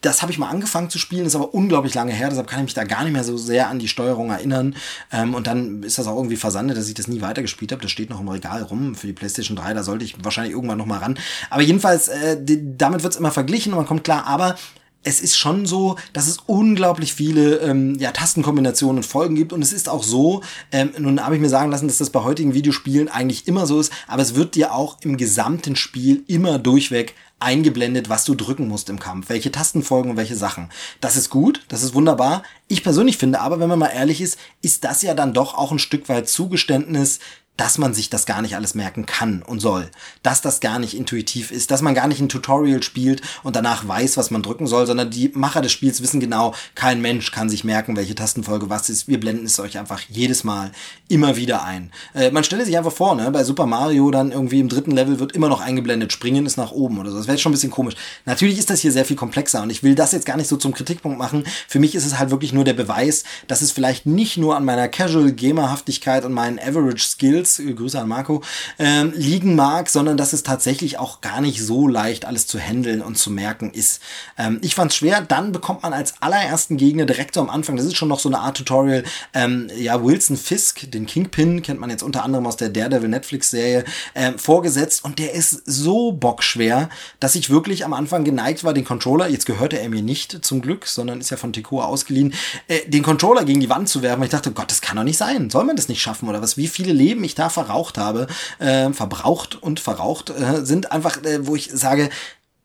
das 0.01 0.23
habe 0.23 0.31
ich 0.31 0.39
mal 0.39 0.49
angefangen 0.49 0.91
zu 0.91 0.99
spielen, 0.99 1.27
ist 1.27 1.35
aber 1.35 1.55
unglaublich 1.55 1.95
lange 1.95 2.13
her, 2.13 2.29
deshalb 2.29 2.47
kann 2.47 2.61
ich 2.61 2.67
mich 2.67 2.75
da 2.75 2.85
gar 2.85 3.03
nicht 3.05 3.13
mehr 3.13 3.25
so 3.25 3.37
sehr 3.37 3.69
an 3.69 3.79
die 3.79 3.89
Steuerung 3.89 4.31
erinnern. 4.31 4.77
Ähm, 5.13 5.35
und 5.35 5.47
dann 5.47 5.83
ist 5.83 5.99
das 5.99 6.07
auch 6.07 6.17
irgendwie 6.17 6.37
versandet, 6.37 6.77
dass 6.77 6.89
ich 6.89 6.95
das 6.95 7.09
nie 7.09 7.21
weitergespielt 7.21 7.73
habe. 7.73 7.83
Das 7.83 7.91
steht 7.91 8.11
noch 8.11 8.21
im 8.21 8.29
Regal 8.29 8.63
rum 8.63 8.95
für 8.95 9.07
die 9.07 9.13
PlayStation 9.13 9.57
3, 9.57 9.75
da 9.75 9.83
sollte 9.83 10.05
ich 10.05 10.25
wahrscheinlich 10.25 10.55
irgendwann 10.55 10.79
noch 10.79 10.87
mal 10.87 10.99
ran. 10.99 11.19
Aber 11.51 11.63
jedenfalls, 11.63 12.09
äh, 12.09 12.37
damit 12.77 13.03
wird's 13.03 13.17
immer 13.17 13.33
verglichen 13.33 13.73
und 13.73 13.79
man 13.79 13.87
kommt 13.87 14.05
klar, 14.05 14.27
aber 14.27 14.57
es 15.05 15.21
ist 15.21 15.39
schon 15.39 15.65
so, 15.65 15.97
dass 16.13 16.29
es 16.29 16.39
unglaublich 16.47 17.15
viele 17.15 17.57
ähm, 17.59 17.97
ja, 17.99 18.13
Tastenkombinationen 18.13 18.99
und 18.99 19.07
Folgen 19.07 19.37
gibt. 19.37 19.53
Und 19.53 19.63
es 19.63 19.73
ist 19.73 19.89
auch 19.89 20.03
so, 20.03 20.43
ähm, 20.73 20.91
nun 20.99 21.25
habe 21.25 21.35
ich 21.35 21.41
mir 21.41 21.49
sagen 21.49 21.71
lassen, 21.71 21.89
dass 21.89 21.99
das 21.99 22.11
bei 22.11 22.23
heutigen 22.23 22.55
Videospielen 22.55 23.09
eigentlich 23.09 23.47
immer 23.47 23.67
so 23.67 23.81
ist, 23.81 23.93
aber 24.07 24.23
es 24.23 24.35
wird 24.35 24.55
dir 24.55 24.75
auch 24.75 24.99
im 25.03 25.17
gesamten 25.17 25.77
Spiel 25.77 26.25
immer 26.27 26.59
durchweg 26.59 27.15
eingeblendet, 27.41 28.09
was 28.09 28.25
du 28.25 28.35
drücken 28.35 28.69
musst 28.69 28.91
im 28.91 28.99
Kampf, 28.99 29.29
welche 29.29 29.53
Tastenfolgen 29.53 30.13
und 30.13 30.17
welche 30.17 30.37
Sachen. 30.37 30.71
Das 31.01 31.17
ist 31.17 31.31
gut, 31.31 31.65
das 31.69 31.83
ist 31.83 31.95
wunderbar. 31.95 32.43
Ich 32.67 32.83
persönlich 32.83 33.19
finde 33.19 33.41
aber, 33.41 33.61
wenn 33.61 33.69
man 33.69 33.79
mal 33.79 33.89
ehrlich 33.89 34.21
ist, 34.21 34.39
ist 34.63 34.85
das 34.85 35.03
ja 35.03 35.15
dann 35.15 35.35
doch 35.35 35.55
auch 35.55 35.71
ein 35.71 35.79
Stück 35.79 36.09
weit 36.09 36.29
Zugeständnis 36.29 37.21
dass 37.59 37.77
man 37.77 37.93
sich 37.93 38.09
das 38.09 38.25
gar 38.25 38.41
nicht 38.41 38.57
alles 38.57 38.75
merken 38.75 39.05
kann 39.05 39.43
und 39.43 39.61
soll, 39.61 39.91
dass 40.23 40.41
das 40.41 40.61
gar 40.61 40.79
nicht 40.79 40.95
intuitiv 40.95 41.51
ist, 41.51 41.71
dass 41.71 41.83
man 41.83 41.95
gar 41.95 42.09
nicht 42.09 42.21
ein 42.21 42.29
Tutorial 42.29 42.83
spielt 42.83 43.21
und 43.43 43.57
danach 43.57 43.87
weiß, 43.87 44.17
was 44.17 44.31
man 44.31 44.43
drücken 44.43 44.67
soll, 44.67 44.87
sondern 44.87 45.11
die 45.11 45.31
Macher 45.35 45.61
des 45.61 45.73
Spiels 45.73 46.01
wissen 46.01 46.21
genau, 46.21 46.55
kein 46.77 47.03
Mensch 47.03 47.33
kann 47.33 47.51
sich 47.51 47.65
merken, 47.65 47.97
welche 47.97 48.15
Tastenfolge 48.15 48.71
was 48.71 48.89
ist. 48.89 49.09
Wir 49.09 49.19
blenden 49.19 49.45
es 49.45 49.59
euch 49.59 49.77
einfach 49.77 50.01
jedes 50.09 50.45
Mal 50.45 50.71
immer 51.09 51.37
wieder 51.37 51.65
ein. 51.65 51.91
Äh, 52.15 52.31
man 52.31 52.45
stelle 52.45 52.65
sich 52.65 52.79
einfach 52.79 52.93
vor, 52.93 53.17
ne, 53.17 53.31
bei 53.33 53.43
Super 53.43 53.67
Mario 53.67 54.11
dann 54.13 54.31
irgendwie 54.31 54.61
im 54.61 54.69
dritten 54.69 54.93
Level 54.93 55.19
wird 55.19 55.33
immer 55.33 55.49
noch 55.49 55.61
eingeblendet, 55.61 56.13
springen 56.13 56.47
ist 56.47 56.59
nach 56.59 56.71
oben 56.71 56.99
oder 56.99 57.11
so. 57.11 57.19
Das 57.19 57.27
wäre 57.27 57.39
schon 57.39 57.51
ein 57.51 57.55
bisschen 57.55 57.73
komisch. 57.73 57.97
Natürlich 58.25 58.59
ist 58.59 58.71
das 58.71 58.81
hier 58.81 58.93
sehr 58.93 59.05
viel 59.05 59.17
komplexer 59.17 59.63
und 59.63 59.71
ich 59.71 59.83
will 59.83 59.97
das 59.97 60.13
jetzt 60.13 60.27
gar 60.27 60.37
nicht 60.37 60.49
so 60.49 60.57
zum 60.57 60.73
Kritikpunkt 60.75 61.19
machen. 61.19 61.45
Für 61.67 61.81
mich 61.81 61.97
ist 61.97 62.07
es 62.07 62.21
halt 62.21 62.31
wirklich 62.31 62.53
nur 62.53 62.65
der 62.65 62.75
Beweis, 62.75 63.25
dass 63.49 63.63
es 63.63 63.73
vielleicht 63.73 64.07
nicht 64.07 64.37
nur 64.37 64.57
an 64.57 64.65
meiner 64.65 64.87
Casual 64.87 65.33
Gamerhaftigkeit 65.33 66.25
und 66.25 66.33
meinen 66.33 66.61
Average 66.61 67.05
Skills 67.05 67.48
Äh, 67.59 67.73
Grüße 67.73 68.01
an 68.01 68.09
Marco, 68.09 68.43
ähm, 68.79 69.13
liegen 69.15 69.55
mag, 69.55 69.89
sondern 69.89 70.17
dass 70.17 70.33
es 70.33 70.43
tatsächlich 70.43 70.99
auch 70.99 71.21
gar 71.21 71.41
nicht 71.41 71.63
so 71.63 71.89
leicht 71.89 72.25
alles 72.25 72.47
zu 72.47 72.59
handeln 72.59 73.01
und 73.01 73.17
zu 73.17 73.31
merken 73.31 73.71
ist. 73.71 74.01
Ähm, 74.37 74.59
ich 74.63 74.75
fand 74.75 74.91
es 74.91 74.97
schwer, 74.97 75.21
dann 75.23 75.53
bekommt 75.53 75.83
man 75.83 75.93
als 75.93 76.15
allerersten 76.21 76.77
Gegner 76.77 77.07
direkt 77.07 77.35
so 77.35 77.41
am 77.41 77.51
Anfang, 77.51 77.77
das 77.77 77.87
ist 77.87 77.97
schon 77.97 78.09
noch 78.09 78.21
so 78.21 78.29
eine 78.29 78.41
Art 78.41 78.57
Tutorial, 78.57 79.05
ähm, 79.35 79.69
ja, 79.77 80.05
Wilson 80.05 80.37
Fisk, 80.37 80.91
den 80.91 81.07
Kingpin, 81.07 81.63
kennt 81.63 81.81
man 81.81 81.91
jetzt 81.91 82.03
unter 82.03 82.25
anderem 82.25 82.47
aus 82.47 82.57
der 82.57 82.69
Daredevil 82.69 83.09
Netflix-Serie, 83.09 83.85
ähm, 84.15 84.39
vorgesetzt 84.39 85.05
und 85.05 85.19
der 85.19 85.35
ist 85.35 85.63
so 85.67 86.13
bockschwer, 86.13 86.89
dass 87.21 87.35
ich 87.35 87.51
wirklich 87.51 87.85
am 87.85 87.93
Anfang 87.93 88.25
geneigt 88.25 88.65
war, 88.65 88.75
den 88.75 88.85
Controller, 88.85 89.29
jetzt 89.29 89.47
gehörte 89.47 89.79
er 89.79 89.89
mir 89.89 90.03
nicht 90.03 90.45
zum 90.45 90.61
Glück, 90.61 90.87
sondern 90.87 91.21
ist 91.21 91.31
ja 91.31 91.37
von 91.37 91.53
Tekoa 91.53 91.85
ausgeliehen, 91.85 92.35
äh, 92.67 92.89
den 92.89 93.03
Controller 93.03 93.45
gegen 93.45 93.61
die 93.61 93.71
Wand 93.71 93.89
zu 93.89 94.03
werfen. 94.03 94.23
Ich 94.23 94.31
dachte, 94.31 94.53
Gott, 94.53 94.71
das 94.71 94.81
kann 94.81 94.97
doch 94.97 95.05
nicht 95.05 95.19
sein. 95.19 95.51
Soll 95.51 95.65
man 95.65 95.77
das 95.77 95.89
nicht 95.89 96.03
schaffen 96.03 96.29
oder 96.29 96.43
was? 96.43 96.57
Wie 96.57 96.69
viele 96.69 96.93
Leben 96.93 97.25
ich 97.25 97.35
da 97.39 97.49
verraucht 97.49 97.99
habe, 97.99 98.27
äh, 98.59 98.93
verbraucht 98.93 99.61
und 99.61 99.81
verraucht, 99.81 100.31
äh, 100.31 100.65
sind 100.65 100.93
einfach, 100.93 101.23
äh, 101.25 101.47
wo 101.47 101.57
ich 101.57 101.71
sage, 101.73 102.11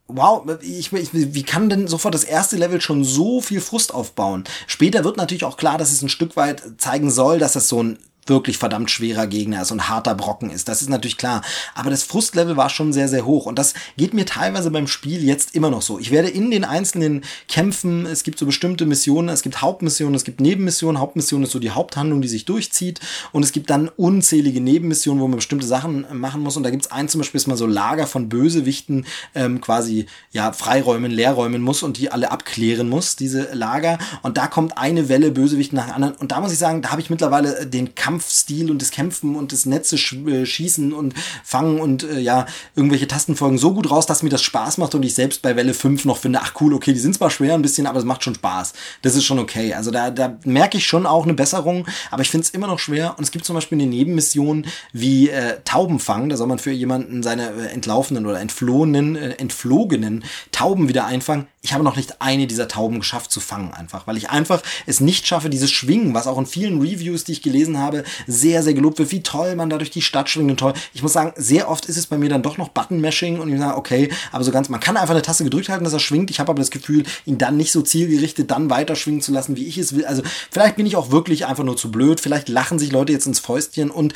wow, 0.08 0.44
ich, 0.62 0.92
ich, 0.92 1.14
wie 1.14 1.44
kann 1.44 1.70
denn 1.70 1.88
sofort 1.88 2.14
das 2.14 2.24
erste 2.24 2.58
Level 2.58 2.82
schon 2.82 3.04
so 3.04 3.42
viel 3.42 3.62
Frust 3.62 3.94
aufbauen? 3.94 4.44
Später 4.68 5.04
wird 5.04 5.18
natürlich 5.18 5.46
auch 5.46 5.58
klar, 5.58 5.78
dass 5.78 5.92
es 5.92 6.02
ein 6.02 6.10
Stück 6.10 6.36
weit 6.36 6.62
zeigen 6.78 7.10
soll, 7.10 7.40
dass 7.40 7.56
es 7.56 7.68
so 7.68 7.82
ein 7.82 8.00
wirklich 8.28 8.58
verdammt 8.58 8.90
schwerer 8.92 9.28
Gegner 9.28 9.62
ist 9.62 9.72
und 9.72 9.90
harter 9.90 10.16
Brocken 10.16 10.50
ist. 10.50 10.68
Das 10.68 10.82
ist 10.82 10.90
natürlich 10.90 11.18
klar. 11.18 11.42
Aber 11.76 11.90
das 11.90 12.04
Frustlevel 12.04 12.58
war 12.58 12.70
schon 12.70 12.94
sehr, 12.94 13.08
sehr 13.08 13.26
hoch. 13.26 13.46
Und 13.46 13.60
das 13.60 13.74
geht 13.98 14.14
mir 14.14 14.26
teilweise 14.26 14.72
beim 14.72 14.88
Spiel 14.88 15.24
jetzt 15.24 15.56
immer 15.56 15.70
noch 15.70 15.82
so. 15.82 16.00
Ich 16.00 16.12
werde 16.12 16.30
in 16.30 16.52
den 16.52 16.64
einzelnen 16.64 17.24
Kämpfen, 17.48 18.06
es 18.06 18.24
gibt 18.24 18.40
so 18.40 18.46
bestimmte 18.46 18.86
Missionen, 18.86 19.30
es 19.30 19.42
gibt 19.42 19.62
Hauptmissionen, 19.62 20.16
es 20.16 20.24
gibt 20.24 20.42
Nebenmissionen. 20.42 21.00
Hauptmission 21.00 21.44
ist 21.44 21.52
so 21.52 21.60
die 21.60 21.72
Haupthandlung, 21.72 22.22
die 22.22 22.28
sich 22.28 22.46
durchzieht. 22.46 23.00
Und 23.32 23.44
es 23.44 23.52
gibt 23.52 23.70
dann 23.70 23.90
unzählige 23.90 24.62
Nebenmissionen, 24.62 25.22
wo 25.22 25.28
man 25.28 25.38
bestimmte 25.38 25.68
Sachen 25.68 26.06
machen 26.12 26.42
muss. 26.42 26.58
Und 26.58 26.64
da 26.64 26.70
gibt 26.70 26.86
es 26.86 26.92
ein 26.92 27.10
zum 27.10 27.20
Beispiel, 27.20 27.38
ist 27.38 27.48
mal 27.48 27.58
so 27.58 27.68
Lager 27.68 28.08
von 28.08 28.30
Bösewichten 28.30 29.06
ähm, 29.36 29.62
quasi 29.62 30.06
ja 30.32 30.52
freiräumen, 30.54 31.12
leerräumen 31.12 31.62
muss 31.62 31.84
und 31.84 31.98
die 31.98 32.12
alle 32.12 32.32
abklären 32.32 32.90
muss, 32.90 33.16
diese 33.16 33.54
Lager. 33.54 33.98
Und 34.22 34.38
da 34.38 34.48
kommt 34.48 34.78
eine 34.78 35.10
Welle 35.10 35.32
Bösewichten 35.32 35.76
nach 35.76 35.88
der 35.88 35.96
anderen. 35.96 36.16
Und 36.16 36.32
da 36.32 36.40
muss 36.40 36.52
ich 36.52 36.58
sagen, 36.58 36.82
da 36.82 36.92
habe 36.92 37.02
ich 37.02 37.10
mittlerweile 37.10 37.66
den 37.68 37.96
Kampf 37.96 38.13
Kampfstil 38.14 38.70
und 38.70 38.80
das 38.80 38.92
Kämpfen 38.92 39.36
und 39.36 39.52
das 39.52 39.66
Netze 39.66 39.96
äh, 39.96 40.46
schießen 40.46 40.94
und 40.94 41.16
fangen 41.44 41.80
und 41.80 42.04
äh, 42.04 42.20
ja, 42.20 42.46
irgendwelche 42.76 43.08
Tastenfolgen 43.08 43.58
so 43.58 43.74
gut 43.74 43.90
raus, 43.90 44.06
dass 44.06 44.22
mir 44.22 44.30
das 44.30 44.44
Spaß 44.44 44.78
macht 44.78 44.94
und 44.94 45.04
ich 45.04 45.16
selbst 45.16 45.42
bei 45.42 45.56
Welle 45.56 45.74
5 45.74 46.06
noch 46.06 46.18
finde, 46.18 46.40
ach 46.44 46.54
cool, 46.62 46.76
okay, 46.76 46.94
die 46.94 47.00
sind 47.00 47.16
zwar 47.16 47.32
schwer 47.32 47.56
ein 47.56 47.64
bisschen, 47.64 47.88
aber 47.88 47.98
es 47.98 48.06
macht 48.06 48.24
schon 48.24 48.36
Spaß. 48.36 48.74
Das 49.02 49.16
ist 49.16 49.26
schon 49.26 49.40
okay. 49.40 49.74
Also 49.74 49.90
da, 49.90 50.12
da 50.12 50.38
merke 50.46 50.78
ich 50.78 50.86
schon 50.86 51.08
auch 51.08 51.24
eine 51.24 51.34
Besserung, 51.34 51.88
aber 52.12 52.22
ich 52.22 52.30
finde 52.30 52.46
es 52.46 52.52
immer 52.52 52.68
noch 52.68 52.78
schwer. 52.78 53.16
Und 53.18 53.24
es 53.24 53.32
gibt 53.32 53.46
zum 53.46 53.56
Beispiel 53.56 53.80
eine 53.80 53.88
Nebenmission 53.88 54.68
wie 54.92 55.30
äh, 55.30 55.58
Taubenfang. 55.66 56.30
Da 56.30 56.38
soll 56.38 56.48
man 56.48 56.60
für 56.60 56.72
jemanden 56.72 57.24
seine 57.24 57.50
äh, 57.50 57.74
entlaufenen 57.74 58.28
oder 58.28 58.40
entflohenen, 58.40 59.16
äh, 59.16 59.32
entflogenen 59.32 60.24
Tauben 60.52 60.88
wieder 60.88 61.06
einfangen. 61.06 61.48
Ich 61.62 61.74
habe 61.74 61.84
noch 61.84 61.96
nicht 61.96 62.22
eine 62.22 62.46
dieser 62.46 62.68
Tauben 62.68 63.00
geschafft 63.00 63.32
zu 63.32 63.40
fangen, 63.40 63.74
einfach, 63.74 64.06
weil 64.06 64.18
ich 64.18 64.30
einfach 64.30 64.62
es 64.86 65.00
nicht 65.00 65.26
schaffe, 65.26 65.50
dieses 65.50 65.72
Schwingen, 65.72 66.14
was 66.14 66.28
auch 66.28 66.38
in 66.38 66.46
vielen 66.46 66.82
Reviews, 66.82 67.24
die 67.24 67.32
ich 67.32 67.42
gelesen 67.42 67.80
habe, 67.80 68.03
sehr, 68.28 68.64
sehr 68.64 68.74
gelobt 68.74 69.00
wird, 69.00 69.12
wie 69.12 69.24
toll 69.24 69.56
man 69.56 69.70
da 69.70 69.78
durch 69.78 69.92
die 69.92 70.02
Stadt 70.02 70.30
schwingt 70.30 70.52
und 70.52 70.60
toll. 70.60 70.74
Ich 70.94 71.04
muss 71.04 71.14
sagen, 71.14 71.34
sehr 71.36 71.70
oft 71.70 71.86
ist 71.86 71.98
es 71.98 72.08
bei 72.08 72.18
mir 72.18 72.30
dann 72.30 72.44
doch 72.44 72.58
noch 72.58 72.70
Button-Mashing 72.70 73.40
und 73.40 73.52
ich 73.52 73.60
sage, 73.60 73.78
okay, 73.78 74.10
aber 74.32 74.44
so 74.44 74.52
ganz, 74.52 74.70
man 74.70 74.80
kann 74.80 74.98
einfach 74.98 75.14
eine 75.14 75.22
Taste 75.22 75.44
gedrückt 75.44 75.70
halten, 75.70 75.84
dass 75.84 75.94
er 75.94 76.00
schwingt. 76.00 76.30
Ich 76.30 76.40
habe 76.40 76.52
aber 76.52 76.60
das 76.60 76.72
Gefühl, 76.72 77.04
ihn 77.26 77.38
dann 77.38 77.58
nicht 77.58 77.72
so 77.72 77.82
zielgerichtet 77.82 78.52
dann 78.52 78.70
weiter 78.70 78.96
schwingen 78.96 79.22
zu 79.22 79.32
lassen, 79.32 79.56
wie 79.56 79.66
ich 79.66 79.78
es 79.78 79.96
will. 79.96 80.06
Also 80.06 80.24
vielleicht 80.52 80.76
bin 80.76 80.86
ich 80.86 80.96
auch 80.96 81.12
wirklich 81.12 81.46
einfach 81.46 81.64
nur 81.64 81.78
zu 81.78 81.92
blöd. 81.92 82.20
Vielleicht 82.20 82.50
lachen 82.50 82.80
sich 82.80 82.92
Leute 82.92 83.14
jetzt 83.14 83.28
ins 83.28 83.40
Fäustchen 83.40 83.92
und 83.92 84.14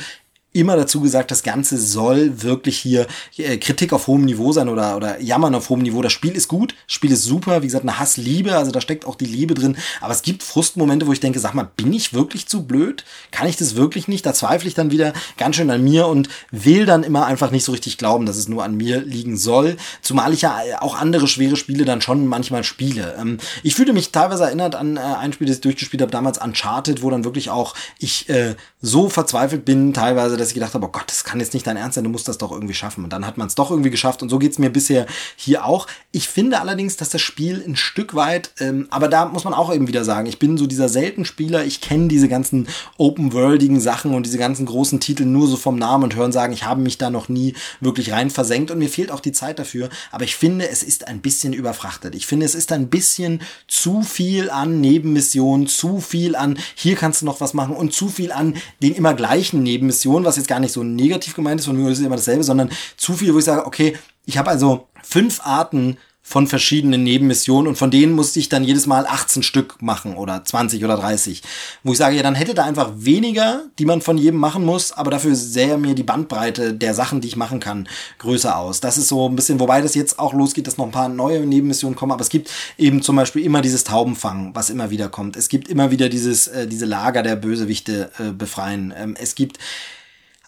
immer 0.58 0.76
dazu 0.76 1.00
gesagt, 1.00 1.30
das 1.30 1.42
Ganze 1.42 1.78
soll 1.78 2.42
wirklich 2.42 2.78
hier 2.78 3.06
äh, 3.36 3.58
Kritik 3.58 3.92
auf 3.92 4.06
hohem 4.06 4.24
Niveau 4.24 4.52
sein 4.52 4.68
oder, 4.68 4.96
oder 4.96 5.20
Jammern 5.20 5.54
auf 5.54 5.68
hohem 5.68 5.82
Niveau. 5.82 6.02
Das 6.02 6.12
Spiel 6.12 6.32
ist 6.32 6.48
gut, 6.48 6.74
das 6.86 6.94
Spiel 6.94 7.12
ist 7.12 7.24
super, 7.24 7.62
wie 7.62 7.66
gesagt, 7.66 7.84
eine 7.84 7.98
Hassliebe, 7.98 8.56
also 8.56 8.70
da 8.70 8.80
steckt 8.80 9.06
auch 9.06 9.14
die 9.14 9.26
Liebe 9.26 9.54
drin. 9.54 9.76
Aber 10.00 10.12
es 10.12 10.22
gibt 10.22 10.42
Frustmomente, 10.42 11.06
wo 11.06 11.12
ich 11.12 11.20
denke, 11.20 11.38
sag 11.38 11.54
mal, 11.54 11.68
bin 11.76 11.92
ich 11.92 12.12
wirklich 12.12 12.46
zu 12.46 12.64
blöd? 12.64 13.04
Kann 13.30 13.48
ich 13.48 13.56
das 13.56 13.76
wirklich 13.76 14.08
nicht? 14.08 14.26
Da 14.26 14.34
zweifle 14.34 14.68
ich 14.68 14.74
dann 14.74 14.90
wieder 14.90 15.12
ganz 15.36 15.56
schön 15.56 15.70
an 15.70 15.82
mir 15.82 16.06
und 16.06 16.28
will 16.50 16.86
dann 16.86 17.02
immer 17.02 17.26
einfach 17.26 17.50
nicht 17.50 17.64
so 17.64 17.72
richtig 17.72 17.98
glauben, 17.98 18.26
dass 18.26 18.36
es 18.36 18.48
nur 18.48 18.64
an 18.64 18.76
mir 18.76 19.00
liegen 19.00 19.36
soll. 19.36 19.76
Zumal 20.02 20.32
ich 20.32 20.42
ja 20.42 20.58
auch 20.80 20.96
andere 20.96 21.28
schwere 21.28 21.56
Spiele 21.56 21.84
dann 21.84 22.00
schon 22.00 22.26
manchmal 22.26 22.64
spiele. 22.64 23.16
Ähm, 23.18 23.38
ich 23.62 23.74
fühle 23.74 23.92
mich 23.92 24.12
teilweise 24.12 24.44
erinnert 24.44 24.74
an 24.74 24.96
äh, 24.96 25.00
ein 25.00 25.32
Spiel, 25.32 25.46
das 25.46 25.56
ich 25.56 25.62
durchgespielt 25.62 26.02
habe, 26.02 26.12
damals 26.12 26.38
Uncharted, 26.38 27.02
wo 27.02 27.10
dann 27.10 27.24
wirklich 27.24 27.50
auch 27.50 27.74
ich 27.98 28.28
äh, 28.28 28.54
so 28.80 29.08
verzweifelt 29.08 29.64
bin, 29.64 29.92
teilweise, 29.92 30.36
dass 30.36 30.47
ich 30.50 30.54
gedacht 30.54 30.74
habe, 30.74 30.86
oh 30.86 30.90
Gott, 30.90 31.04
das 31.06 31.24
kann 31.24 31.40
jetzt 31.40 31.54
nicht 31.54 31.66
dein 31.66 31.76
Ernst 31.76 31.94
sein, 31.96 32.04
du 32.04 32.10
musst 32.10 32.28
das 32.28 32.38
doch 32.38 32.52
irgendwie 32.52 32.74
schaffen. 32.74 33.04
Und 33.04 33.12
dann 33.12 33.26
hat 33.26 33.38
man 33.38 33.46
es 33.46 33.54
doch 33.54 33.70
irgendwie 33.70 33.90
geschafft 33.90 34.22
und 34.22 34.28
so 34.28 34.38
geht's 34.38 34.58
mir 34.58 34.70
bisher 34.70 35.06
hier 35.36 35.64
auch. 35.64 35.86
Ich 36.12 36.28
finde 36.28 36.60
allerdings, 36.60 36.96
dass 36.96 37.10
das 37.10 37.20
Spiel 37.20 37.62
ein 37.66 37.76
Stück 37.76 38.14
weit, 38.14 38.52
ähm, 38.60 38.86
aber 38.90 39.08
da 39.08 39.26
muss 39.26 39.44
man 39.44 39.54
auch 39.54 39.72
eben 39.72 39.88
wieder 39.88 40.04
sagen, 40.04 40.26
ich 40.26 40.38
bin 40.38 40.56
so 40.56 40.66
dieser 40.66 40.88
selten 40.88 41.24
Spieler, 41.24 41.64
ich 41.64 41.80
kenne 41.80 42.08
diese 42.08 42.28
ganzen 42.28 42.68
open-worldigen 42.96 43.80
Sachen 43.80 44.14
und 44.14 44.26
diese 44.26 44.38
ganzen 44.38 44.66
großen 44.66 45.00
Titel 45.00 45.24
nur 45.24 45.48
so 45.48 45.56
vom 45.56 45.76
Namen 45.76 46.04
und 46.04 46.16
hören 46.16 46.32
sagen, 46.32 46.52
ich 46.52 46.64
habe 46.64 46.80
mich 46.80 46.98
da 46.98 47.10
noch 47.10 47.28
nie 47.28 47.54
wirklich 47.80 48.12
rein 48.12 48.30
versenkt 48.30 48.70
und 48.70 48.78
mir 48.78 48.88
fehlt 48.88 49.10
auch 49.10 49.20
die 49.20 49.32
Zeit 49.32 49.58
dafür. 49.58 49.88
Aber 50.10 50.24
ich 50.24 50.36
finde, 50.36 50.68
es 50.68 50.82
ist 50.82 51.08
ein 51.08 51.20
bisschen 51.20 51.52
überfrachtet. 51.52 52.14
Ich 52.14 52.26
finde, 52.26 52.46
es 52.46 52.54
ist 52.54 52.72
ein 52.72 52.88
bisschen 52.88 53.40
zu 53.66 54.02
viel 54.02 54.50
an 54.50 54.80
Nebenmissionen, 54.80 55.66
zu 55.66 56.00
viel 56.00 56.36
an, 56.36 56.58
hier 56.74 56.96
kannst 56.96 57.22
du 57.22 57.26
noch 57.26 57.40
was 57.40 57.54
machen 57.54 57.76
und 57.76 57.92
zu 57.92 58.08
viel 58.08 58.32
an 58.32 58.54
den 58.82 58.94
immer 58.94 59.14
gleichen 59.14 59.62
Nebenmissionen, 59.62 60.24
was 60.28 60.36
jetzt 60.36 60.48
gar 60.48 60.60
nicht 60.60 60.72
so 60.72 60.84
negativ 60.84 61.34
gemeint 61.34 61.60
ist, 61.60 61.66
von 61.66 61.76
mir 61.76 61.90
ist 61.90 61.98
immer 62.00 62.16
dasselbe, 62.16 62.44
sondern 62.44 62.70
zu 62.96 63.14
viel, 63.14 63.34
wo 63.34 63.38
ich 63.38 63.44
sage, 63.44 63.66
okay, 63.66 63.96
ich 64.26 64.38
habe 64.38 64.50
also 64.50 64.88
fünf 65.02 65.40
Arten 65.44 65.96
von 66.28 66.46
verschiedenen 66.46 67.04
Nebenmissionen 67.04 67.68
und 67.68 67.76
von 67.76 67.90
denen 67.90 68.12
musste 68.12 68.38
ich 68.38 68.50
dann 68.50 68.62
jedes 68.62 68.86
Mal 68.86 69.06
18 69.06 69.42
Stück 69.42 69.80
machen 69.80 70.14
oder 70.14 70.44
20 70.44 70.84
oder 70.84 70.98
30. 70.98 71.42
Wo 71.84 71.92
ich 71.92 71.98
sage, 71.98 72.16
ja, 72.16 72.22
dann 72.22 72.34
hätte 72.34 72.52
da 72.52 72.64
einfach 72.64 72.90
weniger, 72.96 73.62
die 73.78 73.86
man 73.86 74.02
von 74.02 74.18
jedem 74.18 74.38
machen 74.38 74.62
muss, 74.62 74.92
aber 74.92 75.10
dafür 75.10 75.34
sähe 75.34 75.78
mir 75.78 75.94
die 75.94 76.02
Bandbreite 76.02 76.74
der 76.74 76.92
Sachen, 76.92 77.22
die 77.22 77.28
ich 77.28 77.36
machen 77.36 77.60
kann, 77.60 77.88
größer 78.18 78.58
aus. 78.58 78.80
Das 78.80 78.98
ist 78.98 79.08
so 79.08 79.26
ein 79.26 79.36
bisschen, 79.36 79.58
wobei 79.58 79.80
das 79.80 79.94
jetzt 79.94 80.18
auch 80.18 80.34
losgeht, 80.34 80.66
dass 80.66 80.76
noch 80.76 80.84
ein 80.84 80.90
paar 80.90 81.08
neue 81.08 81.46
Nebenmissionen 81.46 81.96
kommen, 81.96 82.12
aber 82.12 82.20
es 82.20 82.28
gibt 82.28 82.50
eben 82.76 83.00
zum 83.00 83.16
Beispiel 83.16 83.42
immer 83.42 83.62
dieses 83.62 83.84
Taubenfangen, 83.84 84.54
was 84.54 84.68
immer 84.68 84.90
wieder 84.90 85.08
kommt. 85.08 85.34
Es 85.34 85.48
gibt 85.48 85.66
immer 85.68 85.90
wieder 85.90 86.10
dieses, 86.10 86.46
äh, 86.46 86.66
diese 86.66 86.84
Lager 86.84 87.22
der 87.22 87.36
Bösewichte 87.36 88.10
äh, 88.18 88.32
befreien. 88.32 88.92
Ähm, 88.94 89.16
es 89.18 89.34
gibt 89.34 89.58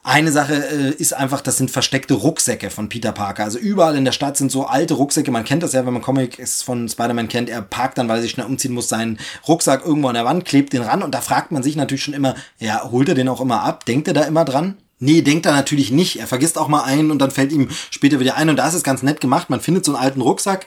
eine 0.03 0.33
Sache 0.33 0.55
äh, 0.55 0.91
ist 0.95 1.13
einfach, 1.13 1.43
das 1.43 1.59
sind 1.59 1.71
versteckte 1.71 2.15
Rucksäcke 2.15 2.71
von 2.71 2.89
Peter 2.89 3.13
Parker. 3.13 3.45
Also 3.45 3.59
überall 3.59 3.97
in 3.97 4.07
der 4.07 4.13
Stadt 4.13 4.37
sind 4.37 4.51
so 4.51 4.65
alte 4.65 4.95
Rucksäcke. 4.95 5.31
Man 5.31 5.45
kennt 5.45 5.63
das 5.63 5.73
ja, 5.73 5.85
wenn 5.85 5.93
man 5.93 6.03
Comics 6.03 6.63
von 6.63 6.89
Spider-Man 6.89 7.29
kennt. 7.29 7.51
Er 7.51 7.61
parkt 7.61 7.99
dann, 7.99 8.09
weil 8.09 8.19
er 8.19 8.23
sich 8.23 8.31
schnell 8.31 8.47
umziehen 8.47 8.73
muss, 8.73 8.89
seinen 8.89 9.19
Rucksack 9.47 9.85
irgendwo 9.85 10.09
an 10.09 10.15
der 10.15 10.25
Wand, 10.25 10.47
klebt 10.47 10.73
den 10.73 10.83
ran. 10.83 11.03
Und 11.03 11.15
da 11.15 11.21
fragt 11.21 11.53
man 11.53 11.63
sich 11.63 11.77
natürlich 11.77 12.03
schon 12.03 12.15
immer, 12.15 12.35
ja, 12.59 12.91
holt 12.91 13.11
er 13.11 13.15
den 13.15 13.29
auch 13.29 13.43
immer 13.43 13.63
ab? 13.63 13.85
Denkt 13.85 14.09
er 14.09 14.15
da 14.15 14.23
immer 14.23 14.47
dran? 14.47 14.79
Nee, 15.01 15.21
denkt 15.21 15.45
er 15.47 15.53
natürlich 15.53 15.91
nicht. 15.91 16.19
Er 16.19 16.27
vergisst 16.27 16.57
auch 16.57 16.69
mal 16.69 16.83
einen 16.83 17.11
und 17.11 17.19
dann 17.19 17.31
fällt 17.31 17.53
ihm 17.53 17.69
später 17.91 18.21
wieder 18.21 18.37
ein. 18.37 18.49
Und 18.49 18.57
da 18.57 18.69
ist 18.69 18.75
es 18.75 18.83
ganz 18.83 19.03
nett 19.03 19.21
gemacht. 19.21 19.51
Man 19.51 19.61
findet 19.61 19.85
so 19.85 19.95
einen 19.95 20.03
alten 20.03 20.23
Rucksack 20.23 20.67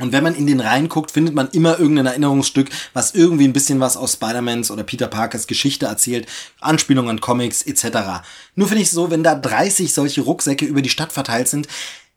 und 0.00 0.12
wenn 0.12 0.24
man 0.24 0.34
in 0.34 0.48
den 0.48 0.58
reinguckt, 0.58 1.12
findet 1.12 1.34
man 1.34 1.48
immer 1.50 1.78
irgendein 1.78 2.06
Erinnerungsstück, 2.06 2.68
was 2.94 3.14
irgendwie 3.14 3.44
ein 3.44 3.52
bisschen 3.52 3.78
was 3.78 3.96
aus 3.96 4.14
Spider-Mans 4.14 4.72
oder 4.72 4.82
Peter 4.82 5.06
Parkers 5.06 5.46
Geschichte 5.46 5.86
erzählt, 5.86 6.26
Anspielungen 6.60 7.10
an 7.10 7.20
Comics 7.20 7.62
etc. 7.62 8.24
Nur 8.56 8.66
finde 8.66 8.82
ich 8.82 8.90
so, 8.90 9.12
wenn 9.12 9.22
da 9.22 9.36
30 9.36 9.94
solche 9.94 10.22
Rucksäcke 10.22 10.64
über 10.64 10.82
die 10.82 10.88
Stadt 10.88 11.12
verteilt 11.12 11.46
sind, 11.46 11.68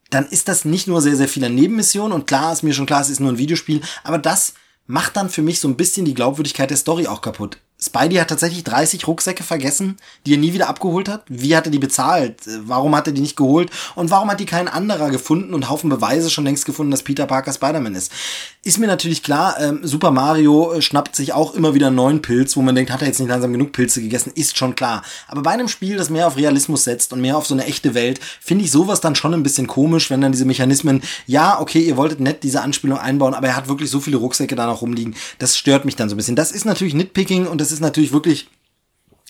dann 0.09 0.25
ist 0.25 0.47
das 0.47 0.65
nicht 0.65 0.88
nur 0.88 1.01
sehr, 1.01 1.15
sehr 1.15 1.28
viele 1.28 1.51
Nebenmissionen 1.51 2.13
und 2.13 2.25
klar 2.25 2.51
ist 2.51 2.63
mir 2.63 2.73
schon 2.73 2.86
klar, 2.88 3.01
es 3.01 3.09
ist 3.09 3.19
nur 3.19 3.32
ein 3.32 3.38
Videospiel, 3.38 3.82
aber 4.03 4.17
das 4.17 4.53
macht 4.88 5.15
dann 5.15 5.30
für 5.30 5.43
mich 5.43 5.59
so 5.59 5.67
ein 5.67 5.78
bisschen 5.78 6.05
die 6.05 6.13
Glaubwürdigkeit 6.15 6.69
der 6.69 6.78
Story 6.78 7.05
auch 7.05 7.21
kaputt. 7.21 7.59
Spidey 7.80 8.15
hat 8.17 8.30
tatsächlich 8.30 8.63
30 8.63 9.05
Rucksäcke 9.07 9.43
vergessen, 9.43 9.97
die 10.25 10.34
er 10.34 10.39
nie 10.39 10.53
wieder 10.53 10.67
abgeholt 10.67 11.07
hat. 11.07 11.23
Wie 11.28 11.55
hat 11.55 11.65
er 11.65 11.71
die 11.71 11.78
bezahlt? 11.78 12.41
Warum 12.61 12.95
hat 12.95 13.05
er 13.05 13.13
die 13.13 13.21
nicht 13.21 13.38
geholt? 13.38 13.69
Und 13.93 14.09
warum 14.09 14.32
hat 14.32 14.39
die 14.39 14.45
kein 14.45 14.67
anderer 14.67 15.11
gefunden 15.11 15.53
und 15.53 15.69
Haufen 15.69 15.89
Beweise 15.89 16.32
schon 16.32 16.43
längst 16.43 16.65
gefunden, 16.65 16.89
dass 16.89 17.03
Peter 17.03 17.28
Parker 17.28 17.53
Spider-Man 17.53 17.93
ist? 17.93 18.11
Ist 18.68 18.80
mir 18.80 18.88
natürlich 18.88 19.24
klar, 19.24 19.55
ähm, 19.61 19.80
Super 19.84 20.11
Mario 20.11 20.74
äh, 20.74 20.82
schnappt 20.82 21.15
sich 21.15 21.32
auch 21.32 21.53
immer 21.53 21.74
wieder 21.74 21.88
einen 21.88 21.95
neuen 21.95 22.22
Pilz, 22.22 22.57
wo 22.57 22.61
man 22.61 22.76
denkt, 22.76 22.91
hat 22.91 22.99
er 22.99 23.07
jetzt 23.07 23.22
nicht 23.22 23.30
langsam 23.30 23.53
genug 23.53 23.72
Pilze 23.72 24.01
gegessen? 24.01 24.34
Ist 24.36 24.57
schon 24.57 24.76
klar. 24.76 25.03
Aber 25.30 25.41
bei 25.41 25.51
einem 25.51 25.70
Spiel, 25.70 25.95
das 25.95 26.09
mehr 26.09 26.28
auf 26.28 26.36
Realismus 26.36 26.84
setzt 26.84 27.13
und 27.13 27.22
mehr 27.22 27.38
auf 27.38 27.47
so 27.47 27.53
eine 27.53 27.63
echte 27.63 27.93
Welt, 27.93 28.20
finde 28.41 28.65
ich 28.65 28.72
sowas 28.72 28.99
dann 28.99 29.15
schon 29.15 29.34
ein 29.34 29.41
bisschen 29.41 29.68
komisch, 29.68 30.09
wenn 30.09 30.20
dann 30.20 30.34
diese 30.34 30.43
Mechanismen, 30.43 31.01
ja, 31.28 31.61
okay, 31.61 31.80
ihr 31.80 31.95
wolltet 31.95 32.20
nett 32.20 32.43
diese 32.43 32.61
Anspielung 32.61 32.97
einbauen, 32.97 33.36
aber 33.36 33.47
er 33.47 33.55
hat 33.55 33.70
wirklich 33.70 33.89
so 33.89 34.01
viele 34.01 34.18
Rucksäcke 34.18 34.57
da 34.57 34.65
noch 34.65 34.82
rumliegen. 34.82 35.15
Das 35.39 35.57
stört 35.57 35.86
mich 35.86 35.95
dann 35.95 36.09
so 36.09 36.15
ein 36.15 36.18
bisschen. 36.18 36.36
Das 36.36 36.51
ist 36.51 36.65
natürlich 36.65 36.93
Nitpicking 36.93 37.47
und 37.47 37.61
das 37.61 37.68
das 37.68 37.74
ist 37.74 37.82
natürlich 37.82 38.13
wirklich 38.13 38.47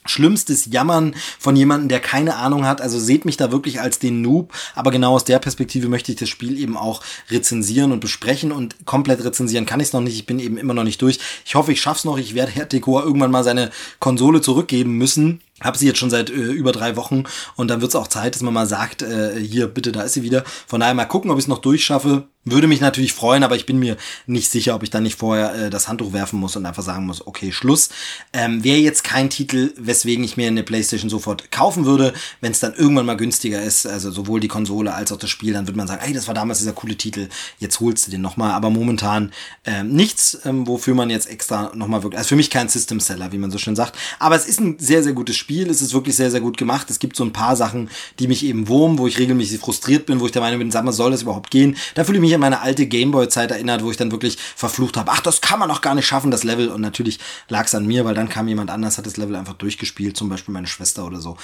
schlimmstes 0.10 0.66
Jammern 0.66 1.16
von 1.40 1.56
jemandem, 1.56 1.90
der 1.90 2.00
keine 2.00 2.36
Ahnung 2.36 2.66
hat. 2.66 2.82
Also 2.82 3.00
seht 3.00 3.26
mich 3.26 3.38
da 3.38 3.52
wirklich 3.52 3.82
als 3.82 4.00
den 4.00 4.22
Noob. 4.22 4.54
Aber 4.76 4.92
genau 4.92 5.16
aus 5.16 5.24
der 5.24 5.40
Perspektive 5.40 5.88
möchte 5.88 6.12
ich 6.12 6.18
das 6.18 6.30
Spiel 6.30 6.58
eben 6.60 6.78
auch 6.78 7.02
rezensieren 7.30 7.92
und 7.92 8.00
besprechen. 8.00 8.52
Und 8.52 8.76
komplett 8.86 9.24
rezensieren 9.24 9.66
kann 9.66 9.80
ich 9.80 9.88
es 9.88 9.94
noch 9.94 10.02
nicht. 10.02 10.16
Ich 10.16 10.26
bin 10.26 10.40
eben 10.40 10.58
immer 10.58 10.74
noch 10.74 10.84
nicht 10.84 11.02
durch. 11.02 11.20
Ich 11.46 11.56
hoffe, 11.56 11.72
ich 11.72 11.82
schaff's 11.82 12.06
noch. 12.06 12.18
Ich 12.18 12.36
werde 12.36 12.52
Herr 12.52 12.66
Dekor 12.66 13.04
irgendwann 13.04 13.32
mal 13.32 13.44
seine 13.44 13.72
Konsole 14.00 14.42
zurückgeben 14.42 14.98
müssen. 14.98 15.42
Hab 15.62 15.76
sie 15.76 15.88
jetzt 15.88 15.98
schon 15.98 16.12
seit 16.12 16.30
äh, 16.30 16.34
über 16.34 16.72
drei 16.72 16.96
Wochen 16.96 17.24
und 17.56 17.70
dann 17.70 17.82
wird 17.82 17.90
es 17.90 17.96
auch 17.96 18.08
Zeit, 18.08 18.36
dass 18.36 18.44
man 18.44 18.54
mal 18.54 18.68
sagt, 18.68 19.02
äh, 19.02 19.40
hier 19.40 19.68
bitte, 19.68 19.92
da 19.92 20.04
ist 20.04 20.14
sie 20.14 20.22
wieder. 20.22 20.44
Von 20.68 20.80
daher 20.80 20.94
mal 20.94 21.06
gucken, 21.06 21.32
ob 21.32 21.38
ich 21.40 21.46
es 21.46 21.48
noch 21.48 21.58
durchschaffe. 21.58 22.28
Würde 22.52 22.68
mich 22.68 22.82
natürlich 22.82 23.14
freuen, 23.14 23.44
aber 23.44 23.56
ich 23.56 23.66
bin 23.66 23.80
mir 23.80 23.98
nicht 24.26 24.50
sicher, 24.50 24.76
ob 24.76 24.84
ich 24.84 24.90
dann 24.90 25.04
nicht 25.04 25.18
vorher 25.18 25.54
äh, 25.54 25.70
das 25.70 25.88
Handtuch 25.88 26.14
werfen 26.14 26.40
muss 26.40 26.56
und 26.56 26.66
einfach 26.66 26.84
sagen 26.84 27.06
muss, 27.06 27.26
okay, 27.26 27.52
Schluss. 27.52 27.90
Ähm, 28.34 28.64
Wäre 28.64 28.78
jetzt 28.78 29.04
kein 29.04 29.30
Titel, 29.30 29.74
weswegen 29.78 30.24
ich 30.24 30.38
mir 30.38 30.48
eine 30.48 30.64
Playstation 30.64 31.10
sofort 31.10 31.52
kaufen 31.52 31.86
würde, 31.86 32.14
wenn 32.42 32.52
es 32.52 32.60
dann 32.60 32.74
irgendwann 32.74 33.06
mal 33.06 33.18
günstiger 33.18 33.62
ist, 33.62 33.86
also 33.86 34.12
sowohl 34.12 34.40
die 34.40 34.48
Konsole 34.48 34.94
als 34.94 35.12
auch 35.12 35.18
das 35.18 35.30
Spiel, 35.30 35.54
dann 35.54 35.68
würde 35.68 35.78
man 35.78 35.88
sagen, 35.88 36.02
ey, 36.06 36.14
das 36.14 36.28
war 36.28 36.34
damals 36.34 36.60
dieser 36.60 36.74
coole 36.74 36.96
Titel, 36.96 37.30
jetzt 37.60 37.80
holst 37.80 38.08
du 38.08 38.12
den 38.12 38.22
nochmal. 38.22 38.52
Aber 38.52 38.70
momentan 38.70 39.32
ähm, 39.66 39.90
nichts, 39.94 40.40
ähm, 40.46 40.68
wofür 40.68 40.96
man 40.96 41.10
jetzt 41.10 41.30
extra 41.30 41.72
nochmal 41.76 42.04
wirklich, 42.04 42.18
also 42.18 42.30
für 42.30 42.36
mich 42.36 42.50
kein 42.50 42.70
System 42.70 43.00
Seller, 43.00 43.32
wie 43.32 43.38
man 43.38 43.52
so 43.52 43.58
schön 43.58 43.76
sagt. 43.76 43.98
Aber 44.20 44.36
es 44.36 44.48
ist 44.48 44.60
ein 44.60 44.78
sehr, 44.80 45.04
sehr 45.04 45.14
gutes 45.14 45.36
Spiel, 45.36 45.70
es 45.70 45.82
ist 45.82 45.94
wirklich 45.94 46.16
sehr, 46.16 46.32
sehr 46.32 46.42
gut 46.42 46.58
gemacht. 46.58 46.90
Es 46.90 47.00
gibt 47.00 47.16
so 47.16 47.24
ein 47.24 47.34
paar 47.34 47.56
Sachen, 47.56 47.90
die 48.20 48.28
mich 48.28 48.44
eben 48.46 48.68
wurmen, 48.68 48.98
wo 48.98 49.08
ich 49.08 49.20
regelmäßig 49.20 49.60
frustriert 49.60 50.06
bin, 50.06 50.20
wo 50.20 50.26
ich 50.26 50.32
der 50.32 50.42
Meinung 50.42 50.60
bin, 50.60 50.72
sag 50.72 50.84
mal, 50.84 50.92
soll 50.92 51.12
das 51.12 51.22
überhaupt 51.22 51.52
gehen? 51.52 51.76
Da 51.96 52.04
fühle 52.04 52.18
ich 52.18 52.22
mich 52.22 52.34
an 52.38 52.42
meine 52.42 52.62
alte 52.62 52.86
Gameboy-Zeit 52.86 53.52
erinnert, 53.52 53.84
wo 53.84 53.92
ich 53.92 53.98
dann 53.98 54.12
wirklich 54.12 54.38
verflucht 54.56 54.98
habe, 54.98 55.12
ach, 55.12 55.22
das 55.22 55.42
kann 55.42 55.60
man 55.60 55.70
doch 55.70 55.82
gar 55.82 55.96
nicht 55.96 56.08
schaffen, 56.08 56.32
das 56.32 56.44
Level. 56.44 56.70
Und 56.70 56.82
natürlich 56.82 57.20
lag 57.50 57.66
es 57.66 57.76
an 57.76 57.86
mir, 57.86 58.06
weil 58.06 58.16
dann 58.16 58.30
kam 58.30 58.48
jemand 58.48 58.70
anders, 58.70 58.98
hat 58.98 59.06
das 59.06 59.18
Level 59.18 59.36
einfach 59.36 59.54
durchgespielt, 59.54 60.16
zum 60.16 60.30
Beispiel 60.30 60.54
meine 60.54 60.68
Schwester 60.68 61.06
oder 61.06 61.20
so. 61.20 61.38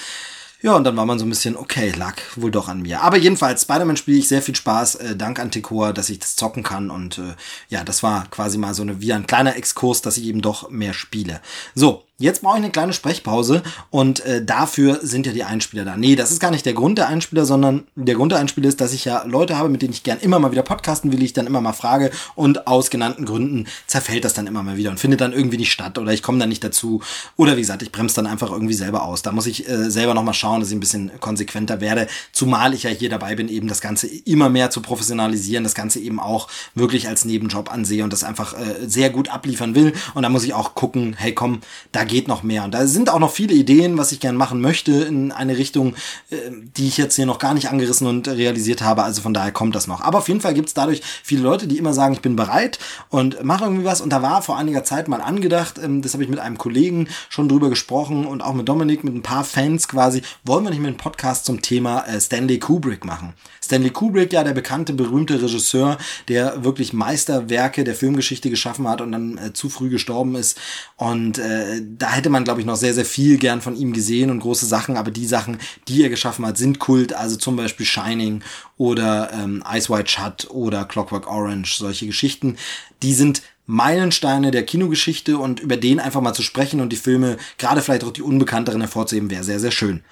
Ja, 0.64 0.74
und 0.76 0.84
dann 0.84 0.96
war 0.96 1.04
man 1.04 1.18
so 1.18 1.26
ein 1.26 1.28
bisschen, 1.28 1.58
okay, 1.58 1.92
lag 1.94 2.16
wohl 2.36 2.50
doch 2.50 2.68
an 2.68 2.80
mir. 2.80 3.02
Aber 3.02 3.18
jedenfalls, 3.18 3.62
Spider-Man 3.62 3.98
spiele 3.98 4.16
ich 4.16 4.28
sehr 4.28 4.40
viel 4.40 4.54
Spaß. 4.54 4.94
Äh, 4.94 5.14
dank 5.14 5.38
Antiquor, 5.38 5.92
dass 5.92 6.08
ich 6.08 6.20
das 6.20 6.36
zocken 6.36 6.62
kann. 6.62 6.90
Und 6.90 7.18
äh, 7.18 7.34
ja, 7.68 7.84
das 7.84 8.02
war 8.02 8.26
quasi 8.30 8.56
mal 8.56 8.72
so 8.72 8.80
eine, 8.80 8.98
wie 9.02 9.12
ein 9.12 9.26
kleiner 9.26 9.56
Exkurs, 9.56 10.00
dass 10.00 10.16
ich 10.16 10.24
eben 10.24 10.40
doch 10.40 10.70
mehr 10.70 10.94
spiele. 10.94 11.42
So, 11.74 12.04
Jetzt 12.20 12.42
brauche 12.42 12.58
ich 12.58 12.62
eine 12.62 12.70
kleine 12.70 12.92
Sprechpause 12.92 13.64
und 13.90 14.20
äh, 14.20 14.44
dafür 14.44 15.00
sind 15.02 15.26
ja 15.26 15.32
die 15.32 15.42
Einspieler 15.42 15.84
da. 15.84 15.96
Nee, 15.96 16.14
das 16.14 16.30
ist 16.30 16.38
gar 16.38 16.52
nicht 16.52 16.64
der 16.64 16.72
Grund 16.72 16.96
der 16.96 17.08
Einspieler, 17.08 17.44
sondern 17.44 17.88
der 17.96 18.14
Grund 18.14 18.30
der 18.30 18.38
Einspieler 18.38 18.68
ist, 18.68 18.80
dass 18.80 18.92
ich 18.92 19.04
ja 19.04 19.24
Leute 19.24 19.58
habe, 19.58 19.68
mit 19.68 19.82
denen 19.82 19.92
ich 19.92 20.04
gern 20.04 20.20
immer 20.20 20.38
mal 20.38 20.52
wieder 20.52 20.62
podcasten 20.62 21.10
will, 21.10 21.20
ich 21.24 21.32
dann 21.32 21.48
immer 21.48 21.60
mal 21.60 21.72
frage 21.72 22.12
und 22.36 22.68
aus 22.68 22.90
genannten 22.90 23.24
Gründen 23.24 23.66
zerfällt 23.88 24.24
das 24.24 24.32
dann 24.32 24.46
immer 24.46 24.62
mal 24.62 24.76
wieder 24.76 24.90
und 24.90 25.00
findet 25.00 25.22
dann 25.22 25.32
irgendwie 25.32 25.56
nicht 25.56 25.72
statt 25.72 25.98
oder 25.98 26.12
ich 26.12 26.22
komme 26.22 26.38
dann 26.38 26.50
nicht 26.50 26.62
dazu 26.62 27.02
oder 27.34 27.56
wie 27.56 27.62
gesagt, 27.62 27.82
ich 27.82 27.90
bremse 27.90 28.14
dann 28.14 28.28
einfach 28.28 28.52
irgendwie 28.52 28.74
selber 28.74 29.02
aus. 29.02 29.22
Da 29.22 29.32
muss 29.32 29.48
ich 29.48 29.68
äh, 29.68 29.90
selber 29.90 30.14
nochmal 30.14 30.34
schauen, 30.34 30.60
dass 30.60 30.68
ich 30.68 30.76
ein 30.76 30.80
bisschen 30.80 31.10
konsequenter 31.18 31.80
werde, 31.80 32.06
zumal 32.30 32.74
ich 32.74 32.84
ja 32.84 32.90
hier 32.90 33.08
dabei 33.08 33.34
bin, 33.34 33.48
eben 33.48 33.66
das 33.66 33.80
Ganze 33.80 34.06
immer 34.06 34.48
mehr 34.48 34.70
zu 34.70 34.82
professionalisieren, 34.82 35.64
das 35.64 35.74
Ganze 35.74 35.98
eben 35.98 36.20
auch 36.20 36.46
wirklich 36.76 37.08
als 37.08 37.24
Nebenjob 37.24 37.72
ansehe 37.72 38.04
und 38.04 38.12
das 38.12 38.22
einfach 38.22 38.54
äh, 38.54 38.86
sehr 38.86 39.10
gut 39.10 39.30
abliefern 39.30 39.74
will 39.74 39.94
und 40.14 40.22
da 40.22 40.28
muss 40.28 40.44
ich 40.44 40.54
auch 40.54 40.76
gucken, 40.76 41.16
hey 41.18 41.34
komm, 41.34 41.58
da 41.90 42.03
geht 42.04 42.28
noch 42.28 42.42
mehr. 42.42 42.64
Und 42.64 42.72
da 42.72 42.86
sind 42.86 43.10
auch 43.10 43.18
noch 43.18 43.30
viele 43.30 43.54
Ideen, 43.54 43.98
was 43.98 44.12
ich 44.12 44.20
gern 44.20 44.36
machen 44.36 44.60
möchte 44.60 44.92
in 44.92 45.32
eine 45.32 45.56
Richtung, 45.58 45.94
äh, 46.30 46.36
die 46.76 46.88
ich 46.88 46.96
jetzt 46.96 47.16
hier 47.16 47.26
noch 47.26 47.38
gar 47.38 47.54
nicht 47.54 47.68
angerissen 47.68 48.06
und 48.06 48.28
realisiert 48.28 48.82
habe. 48.82 49.02
Also 49.02 49.22
von 49.22 49.34
daher 49.34 49.52
kommt 49.52 49.74
das 49.74 49.86
noch. 49.86 50.00
Aber 50.00 50.18
auf 50.18 50.28
jeden 50.28 50.40
Fall 50.40 50.54
gibt 50.54 50.68
es 50.68 50.74
dadurch 50.74 51.02
viele 51.22 51.42
Leute, 51.42 51.66
die 51.66 51.78
immer 51.78 51.92
sagen, 51.92 52.14
ich 52.14 52.20
bin 52.20 52.36
bereit 52.36 52.78
und 53.10 53.42
mache 53.44 53.64
irgendwie 53.64 53.84
was. 53.84 54.00
Und 54.00 54.10
da 54.10 54.22
war 54.22 54.42
vor 54.42 54.56
einiger 54.56 54.84
Zeit 54.84 55.08
mal 55.08 55.20
angedacht, 55.20 55.78
ähm, 55.82 56.02
das 56.02 56.12
habe 56.12 56.22
ich 56.22 56.30
mit 56.30 56.38
einem 56.38 56.58
Kollegen 56.58 57.08
schon 57.28 57.48
drüber 57.48 57.70
gesprochen 57.70 58.26
und 58.26 58.42
auch 58.42 58.54
mit 58.54 58.68
Dominik, 58.68 59.04
mit 59.04 59.14
ein 59.14 59.22
paar 59.22 59.44
Fans 59.44 59.88
quasi, 59.88 60.22
wollen 60.44 60.64
wir 60.64 60.70
nicht 60.70 60.80
mit 60.80 60.88
einem 60.88 60.96
Podcast 60.96 61.44
zum 61.46 61.62
Thema 61.62 62.04
äh, 62.06 62.20
Stanley 62.20 62.58
Kubrick 62.58 63.04
machen. 63.04 63.34
Stanley 63.64 63.90
Kubrick, 63.90 64.32
ja, 64.32 64.44
der 64.44 64.52
bekannte, 64.52 64.92
berühmte 64.92 65.40
Regisseur, 65.40 65.98
der 66.28 66.64
wirklich 66.64 66.92
Meisterwerke 66.92 67.84
der 67.84 67.94
Filmgeschichte 67.94 68.50
geschaffen 68.50 68.86
hat 68.88 69.00
und 69.00 69.12
dann 69.12 69.38
äh, 69.38 69.52
zu 69.52 69.68
früh 69.68 69.88
gestorben 69.88 70.34
ist. 70.34 70.60
Und 70.96 71.38
äh, 71.38 71.82
da 71.82 72.12
hätte 72.12 72.30
man, 72.30 72.44
glaube 72.44 72.60
ich, 72.60 72.66
noch 72.66 72.76
sehr, 72.76 72.94
sehr 72.94 73.04
viel 73.04 73.38
gern 73.38 73.60
von 73.60 73.76
ihm 73.76 73.92
gesehen 73.92 74.30
und 74.30 74.40
große 74.40 74.66
Sachen, 74.66 74.96
aber 74.96 75.10
die 75.10 75.26
Sachen, 75.26 75.58
die 75.88 76.02
er 76.02 76.10
geschaffen 76.10 76.46
hat, 76.46 76.58
sind 76.58 76.78
Kult, 76.78 77.14
also 77.14 77.36
zum 77.36 77.56
Beispiel 77.56 77.86
Shining 77.86 78.42
oder 78.76 79.32
ähm, 79.32 79.64
Ice 79.72 79.92
White 79.92 80.10
Shut 80.10 80.50
oder 80.50 80.84
Clockwork 80.84 81.26
Orange, 81.26 81.76
solche 81.78 82.06
Geschichten, 82.06 82.56
die 83.02 83.14
sind 83.14 83.42
Meilensteine 83.66 84.50
der 84.50 84.64
Kinogeschichte 84.64 85.38
und 85.38 85.60
über 85.60 85.76
den 85.76 85.98
einfach 85.98 86.20
mal 86.20 86.34
zu 86.34 86.42
sprechen 86.42 86.80
und 86.80 86.90
die 86.90 86.96
Filme, 86.96 87.38
gerade 87.56 87.80
vielleicht 87.80 88.04
auch 88.04 88.12
die 88.12 88.22
unbekannteren 88.22 88.82
hervorzuheben, 88.82 89.30
wäre 89.30 89.44
sehr, 89.44 89.60
sehr 89.60 89.70
schön. 89.70 90.02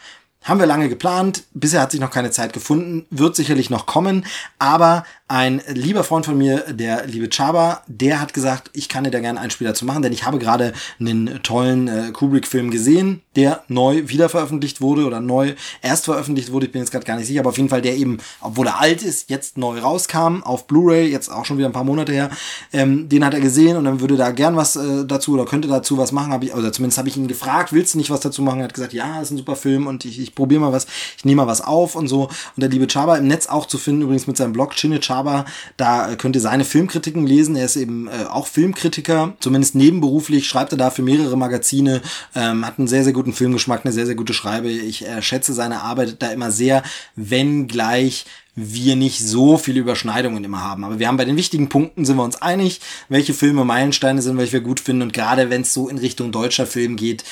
Haben 0.43 0.61
wir 0.61 0.67
lange 0.67 0.89
geplant, 0.89 1.45
bisher 1.55 1.81
hat 1.81 1.93
sich 1.93 2.01
noch 2.01 2.11
keine 2.11 2.31
Zeit 2.31 2.53
gefunden, 2.53 3.07
wird 3.11 3.37
sicherlich 3.37 3.71
noch 3.71 3.87
kommen, 3.87 4.27
aber 4.59 5.05
ein 5.33 5.63
lieber 5.67 6.05
Freund 6.05 6.27
von 6.27 6.37
mir, 6.37 6.59
der 6.69 7.07
liebe 7.07 7.31
Chaba, 7.35 7.81
der 7.87 8.21
hat 8.21 8.35
gesagt, 8.35 8.69
ich 8.75 8.91
kann 8.91 9.05
dir 9.05 9.11
da 9.11 9.19
gerne 9.19 9.41
einen 9.41 9.51
Spieler 9.51 9.73
zu 9.73 9.87
machen, 9.87 10.03
denn 10.03 10.13
ich 10.13 10.27
habe 10.27 10.39
gerade 10.39 10.75
einen 11.01 11.43
tollen 11.43 11.89
äh, 11.89 12.11
Kubrick-Film 12.13 12.71
gesehen, 12.71 13.23
der 13.35 13.65
neu 13.67 14.09
wiederveröffentlicht 14.09 14.83
wurde 14.83 15.07
oder 15.07 15.21
neu 15.21 15.55
erst 15.81 16.05
veröffentlicht 16.05 16.53
wurde. 16.53 16.67
Ich 16.67 16.73
bin 16.73 16.83
jetzt 16.83 16.91
gerade 16.91 17.07
gar 17.07 17.17
nicht 17.17 17.29
sicher, 17.29 17.41
aber 17.41 17.49
auf 17.49 17.57
jeden 17.57 17.71
Fall 17.71 17.81
der 17.81 17.97
eben, 17.97 18.19
obwohl 18.43 18.67
er 18.67 18.79
alt 18.79 19.03
ist, 19.03 19.31
jetzt 19.31 19.57
neu 19.57 19.79
rauskam 19.79 20.43
auf 20.43 20.67
Blu-ray, 20.67 21.11
jetzt 21.11 21.33
auch 21.33 21.47
schon 21.47 21.57
wieder 21.57 21.67
ein 21.67 21.73
paar 21.73 21.83
Monate 21.83 22.13
her. 22.13 22.29
Ähm, 22.75 23.09
den 23.09 23.25
hat 23.25 23.33
er 23.33 23.41
gesehen 23.41 23.79
und 23.79 23.85
dann 23.87 24.01
würde 24.01 24.19
da 24.19 24.33
gern 24.33 24.55
was 24.57 24.77
äh, 24.77 25.07
dazu 25.07 25.33
oder 25.33 25.47
könnte 25.47 25.67
dazu 25.67 25.97
was 25.97 26.13
machen. 26.13 26.35
Hab 26.35 26.45
ich, 26.45 26.53
oder 26.53 26.75
zumindest 26.75 26.99
habe 26.99 27.09
ich 27.09 27.17
ihn 27.17 27.27
gefragt, 27.27 27.73
willst 27.73 27.95
du 27.95 27.99
nicht 27.99 28.11
was 28.11 28.21
dazu 28.21 28.43
machen? 28.43 28.59
Er 28.59 28.65
hat 28.65 28.75
gesagt, 28.75 28.93
ja, 28.93 29.23
ist 29.23 29.31
ein 29.31 29.39
super 29.39 29.57
Film 29.57 29.87
und 29.87 30.05
ich, 30.05 30.21
ich 30.21 30.35
probiere 30.35 30.61
mal 30.61 30.73
was, 30.75 30.87
ich 31.17 31.25
nehme 31.25 31.41
mal 31.41 31.49
was 31.49 31.63
auf 31.63 31.95
und 31.95 32.09
so. 32.09 32.25
Und 32.25 32.33
der 32.59 32.69
liebe 32.69 32.87
Chaba 32.87 33.17
im 33.17 33.29
Netz 33.29 33.47
auch 33.47 33.65
zu 33.65 33.79
finden, 33.79 34.03
übrigens 34.03 34.27
mit 34.27 34.37
seinem 34.37 34.53
Blog 34.53 34.75
Chinne 34.75 35.01
Chaba 35.01 35.22
aber 35.23 35.45
da 35.77 36.17
könnt 36.17 36.35
ihr 36.35 36.43
seine 36.43 36.65
Filmkritiken 36.65 37.27
lesen. 37.27 37.55
Er 37.55 37.67
ist 37.67 37.77
eben 37.77 38.09
äh, 38.09 38.25
auch 38.29 38.49
Filmkritiker, 38.49 39.35
zumindest 39.39 39.77
nebenberuflich, 39.77 40.49
schreibt 40.49 40.73
er 40.73 40.79
da 40.79 40.91
für 40.91 41.03
mehrere 41.03 41.37
Magazine, 41.37 42.03
ähm, 42.35 42.67
hat 42.67 42.79
einen 42.79 42.89
sehr, 42.89 43.05
sehr 43.05 43.13
guten 43.13 43.33
Filmgeschmack, 43.33 43.85
eine 43.85 43.93
sehr, 43.93 44.07
sehr 44.07 44.17
gute 44.17 44.35
Schreibe. 44.35 44.69
Ich 44.69 45.07
äh, 45.07 45.23
schätze 45.23 45.53
seine 45.53 45.83
Arbeit 45.83 46.17
da 46.21 46.33
immer 46.33 46.51
sehr, 46.51 46.83
wenngleich 47.15 48.27
wir 48.55 48.97
nicht 48.97 49.21
so 49.21 49.57
viele 49.57 49.81
Überschneidungen 49.81 50.45
immer 50.45 50.63
haben. 50.63 50.85
Aber 50.85 50.99
wir 50.99 51.09
haben 51.09 51.17
bei 51.17 51.25
den 51.25 51.37
wichtigen 51.37 51.69
Punkten 51.69 52.05
sind 52.05 52.17
wir 52.17 52.25
uns 52.25 52.43
einig, 52.43 52.81
welche 53.09 53.33
Filme 53.33 53.65
Meilensteine 53.65 54.21
sind, 54.21 54.37
welche 54.37 54.53
wir 54.53 54.61
gut 54.61 54.81
finden. 54.81 55.03
Und 55.03 55.13
gerade 55.15 55.49
wenn 55.49 55.63
es 55.63 55.73
so 55.73 55.89
in 55.89 55.97
Richtung 55.97 56.33
deutscher 56.33 56.67
Film 56.67 56.97
geht, 56.97 57.25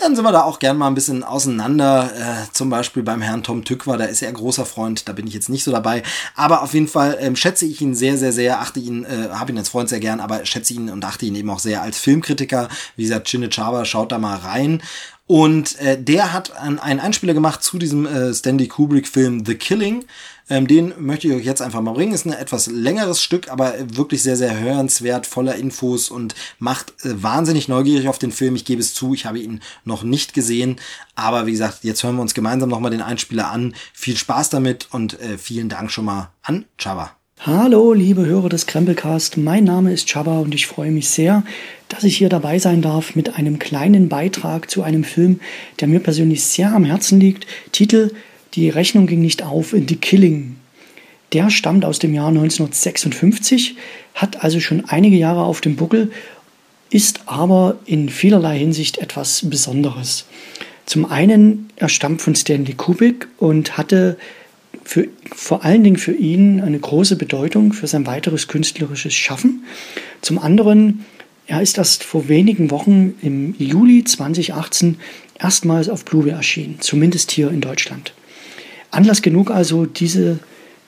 dann 0.00 0.16
sind 0.16 0.24
wir 0.24 0.32
da 0.32 0.42
auch 0.42 0.58
gern 0.58 0.76
mal 0.76 0.86
ein 0.86 0.94
bisschen 0.94 1.24
auseinander. 1.24 2.10
Äh, 2.14 2.52
zum 2.52 2.70
Beispiel 2.70 3.02
beim 3.02 3.22
Herrn 3.22 3.42
Tom 3.42 3.64
Tückwer, 3.64 3.96
da 3.96 4.04
ist 4.04 4.22
er 4.22 4.32
großer 4.32 4.66
Freund, 4.66 5.08
da 5.08 5.12
bin 5.12 5.26
ich 5.26 5.34
jetzt 5.34 5.48
nicht 5.48 5.64
so 5.64 5.70
dabei. 5.70 6.02
Aber 6.34 6.62
auf 6.62 6.74
jeden 6.74 6.88
Fall 6.88 7.18
ähm, 7.20 7.36
schätze 7.36 7.66
ich 7.66 7.80
ihn 7.80 7.94
sehr, 7.94 8.18
sehr, 8.18 8.32
sehr, 8.32 8.60
achte 8.60 8.80
ihn, 8.80 9.04
äh, 9.04 9.28
habe 9.30 9.52
ihn 9.52 9.58
als 9.58 9.68
Freund 9.68 9.88
sehr 9.88 10.00
gern, 10.00 10.20
aber 10.20 10.44
schätze 10.46 10.74
ihn 10.74 10.90
und 10.90 11.04
achte 11.04 11.26
ihn 11.26 11.34
eben 11.34 11.50
auch 11.50 11.58
sehr 11.58 11.82
als 11.82 11.98
Filmkritiker. 11.98 12.68
Wie 12.96 13.04
gesagt, 13.04 13.28
Chinne 13.28 13.50
Chaba, 13.50 13.84
schaut 13.84 14.12
da 14.12 14.18
mal 14.18 14.36
rein. 14.36 14.82
Und 15.26 15.78
äh, 15.78 15.96
der 16.02 16.32
hat 16.32 16.56
einen 16.56 16.80
Einspieler 16.80 17.34
gemacht 17.34 17.62
zu 17.62 17.78
diesem 17.78 18.04
äh, 18.04 18.34
Stanley 18.34 18.66
Kubrick-Film 18.66 19.44
The 19.46 19.54
Killing. 19.54 20.04
Ähm, 20.50 20.66
den 20.66 20.92
möchte 20.98 21.28
ich 21.28 21.34
euch 21.34 21.44
jetzt 21.44 21.62
einfach 21.62 21.80
mal 21.80 21.92
bringen. 21.92 22.12
Ist 22.12 22.26
ein 22.26 22.32
etwas 22.32 22.66
längeres 22.66 23.22
Stück, 23.22 23.50
aber 23.50 23.74
wirklich 23.96 24.22
sehr, 24.22 24.36
sehr 24.36 24.58
hörenswert, 24.58 25.26
voller 25.26 25.54
Infos 25.54 26.10
und 26.10 26.34
macht 26.58 26.92
äh, 27.04 27.22
wahnsinnig 27.22 27.68
neugierig 27.68 28.08
auf 28.08 28.18
den 28.18 28.32
Film. 28.32 28.56
Ich 28.56 28.64
gebe 28.64 28.80
es 28.80 28.92
zu, 28.92 29.14
ich 29.14 29.26
habe 29.26 29.38
ihn 29.38 29.60
noch 29.84 30.02
nicht 30.02 30.34
gesehen. 30.34 30.76
Aber 31.14 31.46
wie 31.46 31.52
gesagt, 31.52 31.84
jetzt 31.84 32.02
hören 32.02 32.16
wir 32.16 32.22
uns 32.22 32.34
gemeinsam 32.34 32.68
nochmal 32.68 32.90
den 32.90 33.00
Einspieler 33.00 33.50
an. 33.50 33.74
Viel 33.94 34.16
Spaß 34.16 34.50
damit 34.50 34.88
und 34.90 35.20
äh, 35.20 35.38
vielen 35.38 35.68
Dank 35.68 35.92
schon 35.92 36.04
mal 36.04 36.32
an 36.42 36.64
Chava. 36.76 37.12
Hallo, 37.38 37.94
liebe 37.94 38.26
Hörer 38.26 38.50
des 38.50 38.66
Krempelcast. 38.66 39.38
Mein 39.38 39.64
Name 39.64 39.92
ist 39.94 40.10
Chaba 40.10 40.40
und 40.40 40.54
ich 40.54 40.66
freue 40.66 40.90
mich 40.90 41.08
sehr, 41.08 41.44
dass 41.88 42.04
ich 42.04 42.18
hier 42.18 42.28
dabei 42.28 42.58
sein 42.58 42.82
darf 42.82 43.14
mit 43.14 43.36
einem 43.36 43.58
kleinen 43.58 44.08
Beitrag 44.08 44.68
zu 44.68 44.82
einem 44.82 45.04
Film, 45.04 45.40
der 45.78 45.88
mir 45.88 46.00
persönlich 46.00 46.44
sehr 46.44 46.74
am 46.74 46.84
Herzen 46.84 47.18
liegt. 47.20 47.46
Titel 47.72 48.10
die 48.54 48.68
Rechnung 48.68 49.06
ging 49.06 49.20
nicht 49.20 49.42
auf 49.42 49.72
in 49.72 49.86
The 49.86 49.96
Killing. 49.96 50.56
Der 51.32 51.50
stammt 51.50 51.84
aus 51.84 51.98
dem 51.98 52.14
Jahr 52.14 52.28
1956, 52.28 53.76
hat 54.14 54.42
also 54.42 54.58
schon 54.58 54.84
einige 54.86 55.16
Jahre 55.16 55.44
auf 55.44 55.60
dem 55.60 55.76
Buckel, 55.76 56.10
ist 56.90 57.20
aber 57.26 57.78
in 57.86 58.08
vielerlei 58.08 58.58
Hinsicht 58.58 58.98
etwas 58.98 59.48
Besonderes. 59.48 60.26
Zum 60.86 61.04
einen, 61.04 61.70
er 61.76 61.88
stammt 61.88 62.20
von 62.20 62.34
Stanley 62.34 62.74
Kubrick 62.74 63.28
und 63.38 63.78
hatte 63.78 64.18
für, 64.82 65.06
vor 65.32 65.64
allen 65.64 65.84
Dingen 65.84 65.98
für 65.98 66.12
ihn 66.12 66.60
eine 66.60 66.80
große 66.80 67.14
Bedeutung 67.14 67.72
für 67.72 67.86
sein 67.86 68.06
weiteres 68.06 68.48
künstlerisches 68.48 69.14
Schaffen. 69.14 69.64
Zum 70.20 70.40
anderen, 70.40 71.04
er 71.46 71.62
ist 71.62 71.78
erst 71.78 72.02
vor 72.02 72.28
wenigen 72.28 72.72
Wochen 72.72 73.14
im 73.22 73.54
Juli 73.56 74.02
2018 74.02 74.98
erstmals 75.38 75.88
auf 75.88 76.04
Blu-ray 76.04 76.32
erschienen, 76.32 76.78
zumindest 76.80 77.30
hier 77.30 77.50
in 77.50 77.60
Deutschland. 77.60 78.12
Anlass 78.90 79.22
genug 79.22 79.50
also, 79.50 79.86
diese, 79.86 80.38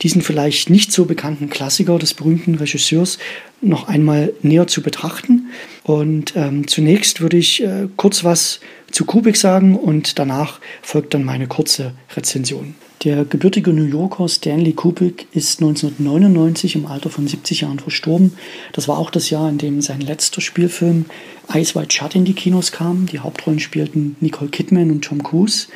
diesen 0.02 0.22
vielleicht 0.22 0.70
nicht 0.70 0.92
so 0.92 1.04
bekannten 1.04 1.48
Klassiker 1.48 1.98
des 1.98 2.14
berühmten 2.14 2.56
Regisseurs 2.56 3.18
noch 3.60 3.88
einmal 3.88 4.32
näher 4.42 4.66
zu 4.66 4.82
betrachten. 4.82 5.50
Und 5.84 6.34
ähm, 6.36 6.66
zunächst 6.66 7.20
würde 7.20 7.36
ich 7.36 7.62
äh, 7.62 7.88
kurz 7.96 8.24
was 8.24 8.60
zu 8.90 9.04
Kubik 9.04 9.36
sagen 9.36 9.76
und 9.76 10.18
danach 10.18 10.60
folgt 10.82 11.14
dann 11.14 11.24
meine 11.24 11.46
kurze 11.46 11.94
Rezension. 12.14 12.74
Der 13.04 13.24
gebürtige 13.24 13.72
New 13.72 13.84
Yorker 13.84 14.28
Stanley 14.28 14.74
Kubrick 14.74 15.26
ist 15.32 15.60
1999 15.60 16.76
im 16.76 16.86
Alter 16.86 17.10
von 17.10 17.26
70 17.26 17.62
Jahren 17.62 17.80
verstorben. 17.80 18.34
Das 18.72 18.86
war 18.86 18.96
auch 18.96 19.10
das 19.10 19.28
Jahr, 19.28 19.48
in 19.48 19.58
dem 19.58 19.80
sein 19.82 20.00
letzter 20.00 20.40
Spielfilm 20.40 21.06
Ice 21.52 21.74
White 21.74 21.92
Shut 21.92 22.14
in 22.14 22.24
die 22.24 22.34
Kinos 22.34 22.70
kam. 22.70 23.06
Die 23.06 23.18
Hauptrollen 23.18 23.58
spielten 23.58 24.14
Nicole 24.20 24.50
Kidman 24.50 24.92
und 24.92 25.04
Tom 25.04 25.24
Cruise. 25.24 25.66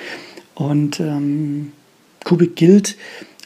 Und 0.54 1.00
ähm, 1.00 1.72
Kubrick 2.26 2.56
gilt 2.56 2.96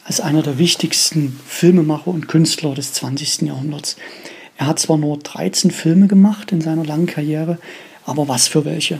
als 0.07 0.21
einer 0.21 0.41
der 0.41 0.59
wichtigsten 0.59 1.39
Filmemacher 1.47 2.09
und 2.09 2.29
Künstler 2.29 2.75
des 2.75 2.95
20. 2.95 3.43
Jahrhunderts. 3.43 3.97
Er 4.57 4.69
hat 4.69 4.79
zwar 4.79 4.97
nur 4.97 5.19
13 5.19 5.71
Filme 5.71 6.09
gemacht 6.09 6.51
in 6.51 6.63
seiner 6.63 6.87
langen 6.87 7.05
Karriere, 7.05 7.59
aber 8.07 8.27
was 8.27 8.49
für 8.49 8.65
welche. 8.65 8.99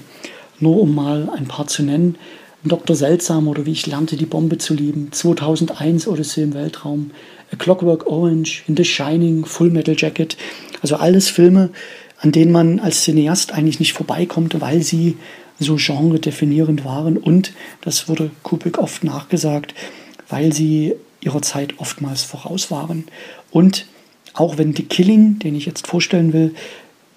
Nur 0.59 0.83
um 0.83 0.95
mal 0.95 1.31
ein 1.35 1.49
paar 1.49 1.67
zu 1.67 1.83
nennen. 1.83 2.17
Dr. 2.63 2.95
Seltsam 2.95 3.49
oder 3.49 3.65
Wie 3.65 3.73
ich 3.73 3.87
lernte, 3.87 4.19
die 4.19 4.27
Bombe 4.27 4.59
zu 4.59 4.75
lieben, 4.75 5.13
2001 5.13 6.07
Odyssee 6.07 6.43
im 6.43 6.53
Weltraum, 6.53 7.13
A 7.51 7.57
Clockwork 7.57 8.07
Orange, 8.07 8.65
In 8.69 8.77
The 8.77 8.85
Shining, 8.85 9.47
Full 9.47 9.71
Metal 9.71 9.95
Jacket. 9.97 10.37
Also 10.83 10.97
alles 10.97 11.31
Filme, 11.31 11.71
an 12.19 12.33
denen 12.33 12.53
man 12.53 12.81
als 12.81 13.05
Cineast 13.05 13.53
eigentlich 13.53 13.81
nicht 13.81 13.95
vorbeikommt, 13.95 14.61
weil 14.61 14.83
sie 14.83 15.17
so 15.61 15.77
genredefinierend 15.77 16.85
waren 16.85 17.17
und, 17.17 17.53
das 17.83 18.09
wurde 18.09 18.31
Kubrick 18.43 18.79
oft 18.79 19.05
nachgesagt, 19.05 19.75
weil 20.29 20.53
sie 20.53 20.95
ihrer 21.21 21.43
Zeit 21.43 21.75
oftmals 21.79 22.23
voraus 22.23 22.71
waren. 22.71 23.05
Und 23.51 23.87
auch 24.35 24.59
wenn 24.59 24.75
The 24.75 24.85
Killing, 24.85 25.39
den 25.39 25.55
ich 25.55 25.67
jetzt 25.67 25.87
vorstellen 25.87 26.33
will, 26.33 26.55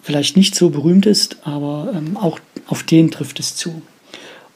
vielleicht 0.01 0.35
nicht 0.35 0.55
so 0.55 0.69
berühmt 0.69 1.05
ist, 1.05 1.37
aber 1.43 1.93
ähm, 1.95 2.17
auch 2.17 2.39
auf 2.67 2.83
den 2.83 3.11
trifft 3.11 3.39
es 3.39 3.55
zu. 3.55 3.81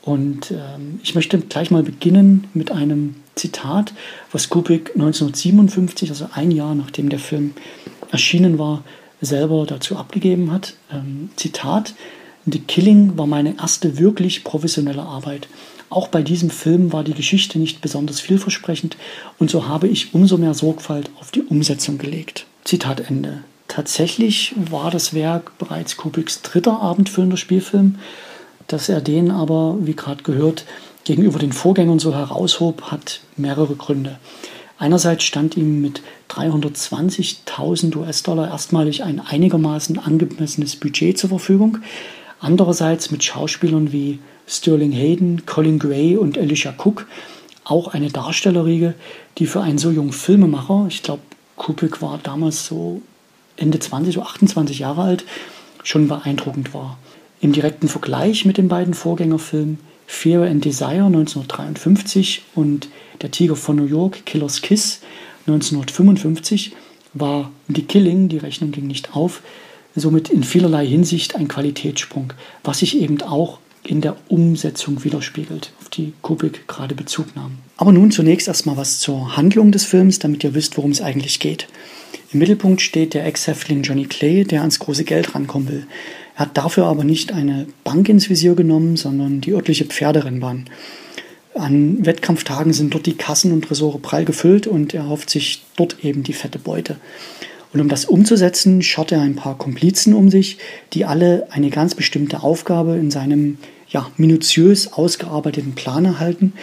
Und 0.01 0.51
ähm, 0.51 0.99
ich 1.03 1.15
möchte 1.15 1.37
gleich 1.39 1.71
mal 1.71 1.83
beginnen 1.83 2.47
mit 2.53 2.71
einem 2.71 3.15
Zitat, 3.35 3.93
was 4.31 4.49
Kubrick 4.49 4.91
1957, 4.95 6.09
also 6.09 6.29
ein 6.33 6.51
Jahr 6.51 6.75
nachdem 6.75 7.09
der 7.09 7.19
Film 7.19 7.53
erschienen 8.11 8.57
war, 8.57 8.83
selber 9.21 9.65
dazu 9.65 9.97
abgegeben 9.97 10.51
hat. 10.51 10.75
Ähm, 10.91 11.29
Zitat, 11.35 11.93
The 12.49 12.59
Killing 12.59 13.17
war 13.17 13.27
meine 13.27 13.57
erste 13.57 13.97
wirklich 13.97 14.45
professionelle 14.45 15.01
Arbeit. 15.01 15.49
Auch 15.89 16.07
bei 16.07 16.21
diesem 16.21 16.49
Film 16.49 16.93
war 16.93 17.03
die 17.03 17.13
Geschichte 17.13 17.59
nicht 17.59 17.81
besonders 17.81 18.21
vielversprechend 18.21 18.95
und 19.37 19.49
so 19.49 19.67
habe 19.67 19.89
ich 19.89 20.13
umso 20.13 20.37
mehr 20.37 20.53
Sorgfalt 20.53 21.09
auf 21.19 21.31
die 21.31 21.41
Umsetzung 21.41 21.97
gelegt. 21.97 22.45
Zitat 22.63 23.01
Ende. 23.01 23.43
Tatsächlich 23.67 24.55
war 24.55 24.91
das 24.91 25.13
Werk 25.13 25.57
bereits 25.57 25.97
Kubricks 25.97 26.41
dritter 26.41 26.81
abendfüllender 26.81 27.35
Spielfilm. 27.35 27.95
Dass 28.67 28.87
er 28.87 29.01
den 29.01 29.29
aber, 29.29 29.77
wie 29.81 29.95
gerade 29.95 30.23
gehört, 30.23 30.65
gegenüber 31.03 31.39
den 31.39 31.51
Vorgängern 31.51 31.99
so 31.99 32.15
heraushob, 32.15 32.83
hat 32.83 33.19
mehrere 33.35 33.75
Gründe. 33.75 34.19
Einerseits 34.77 35.23
stand 35.23 35.57
ihm 35.57 35.81
mit 35.81 36.01
320.000 36.29 37.95
US-Dollar 37.97 38.49
erstmalig 38.49 39.03
ein 39.03 39.19
einigermaßen 39.19 39.99
angemessenes 39.99 40.75
Budget 40.75 41.17
zur 41.17 41.29
Verfügung. 41.29 41.79
Andererseits 42.39 43.11
mit 43.11 43.23
Schauspielern 43.23 43.91
wie 43.91 44.19
Sterling 44.47 44.91
Hayden, 44.91 45.45
Colin 45.45 45.79
Gray 45.79 46.17
und 46.17 46.37
Alicia 46.37 46.73
Cook 46.77 47.07
auch 47.63 47.89
eine 47.89 48.09
Darstellerriege, 48.09 48.93
die 49.37 49.45
für 49.45 49.61
einen 49.61 49.77
so 49.77 49.91
jungen 49.91 50.13
Filmemacher, 50.13 50.85
ich 50.87 51.03
glaube, 51.03 51.21
Kubrick 51.57 52.01
war 52.01 52.19
damals 52.21 52.65
so 52.65 53.01
Ende 53.57 53.79
20, 53.79 54.15
so 54.15 54.21
28 54.21 54.79
Jahre 54.79 55.01
alt, 55.01 55.25
schon 55.83 56.07
beeindruckend 56.07 56.73
war. 56.73 56.97
Im 57.41 57.51
direkten 57.51 57.87
Vergleich 57.87 58.45
mit 58.45 58.57
den 58.57 58.67
beiden 58.67 58.93
Vorgängerfilmen 58.93 59.79
Fear 60.05 60.47
and 60.47 60.63
Desire 60.63 61.05
1953 61.05 62.43
und 62.55 62.87
Der 63.21 63.31
Tiger 63.31 63.55
von 63.55 63.75
New 63.75 63.85
York, 63.85 64.25
Killer's 64.25 64.61
Kiss 64.61 65.01
1955 65.47 66.73
war 67.13 67.51
The 67.67 67.81
Killing, 67.81 68.29
die 68.29 68.37
Rechnung 68.37 68.71
ging 68.71 68.87
nicht 68.87 69.15
auf, 69.15 69.41
somit 69.99 70.29
in 70.29 70.43
vielerlei 70.43 70.85
Hinsicht 70.85 71.35
ein 71.35 71.47
Qualitätssprung, 71.47 72.33
was 72.63 72.79
sich 72.79 72.99
eben 72.99 73.21
auch 73.21 73.59
in 73.83 74.01
der 74.01 74.17
Umsetzung 74.27 75.03
widerspiegelt, 75.03 75.71
auf 75.79 75.89
die 75.89 76.13
Kubrick 76.21 76.67
gerade 76.67 76.95
Bezug 76.95 77.35
nahm. 77.35 77.57
Aber 77.77 77.91
nun 77.91 78.11
zunächst 78.11 78.47
erstmal 78.47 78.77
was 78.77 78.99
zur 78.99 79.37
Handlung 79.37 79.71
des 79.71 79.85
Films, 79.85 80.19
damit 80.19 80.43
ihr 80.43 80.53
wisst, 80.53 80.77
worum 80.77 80.91
es 80.91 81.01
eigentlich 81.01 81.39
geht. 81.39 81.67
Im 82.33 82.39
Mittelpunkt 82.39 82.81
steht 82.81 83.13
der 83.13 83.25
Ex-Häftling 83.25 83.83
Johnny 83.83 84.05
Clay, 84.05 84.43
der 84.43 84.61
ans 84.61 84.79
große 84.79 85.05
Geld 85.05 85.33
rankommen 85.33 85.69
will. 85.69 85.87
Er 86.35 86.41
hat 86.41 86.57
dafür 86.57 86.85
aber 86.85 87.03
nicht 87.03 87.31
eine 87.31 87.67
Bank 87.83 88.09
ins 88.09 88.29
Visier 88.29 88.55
genommen, 88.55 88.97
sondern 88.97 89.41
die 89.41 89.53
örtliche 89.53 89.85
Pferderennbahn. 89.85 90.65
An 91.55 92.05
Wettkampftagen 92.05 92.73
sind 92.73 92.93
dort 92.93 93.05
die 93.05 93.17
Kassen 93.17 93.51
und 93.51 93.63
Tresore 93.63 93.97
prall 93.97 94.25
gefüllt 94.25 94.67
und 94.67 94.93
er 94.93 95.07
hofft 95.07 95.29
sich 95.29 95.63
dort 95.75 96.03
eben 96.03 96.23
die 96.23 96.33
fette 96.33 96.59
Beute. 96.59 96.97
Und 97.77 97.81
um 97.81 97.89
das 97.89 98.05
umzusetzen, 98.05 98.81
schaut 98.81 99.11
er 99.11 99.21
ein 99.21 99.35
paar 99.35 99.55
Komplizen 99.55 100.15
um 100.15 100.31
sich, 100.31 100.57
die 100.93 101.05
alle 101.05 101.45
eine 101.51 101.69
ganz 101.69 101.93
bestimmte 101.93 102.41
Aufgabe 102.41 102.95
in 102.95 103.11
seinem 103.11 103.59
ja, 103.87 104.09
minutiös 104.17 104.93
ausgearbeiteten 104.93 105.73
Plan 105.75 106.03
erhalten. 106.03 106.53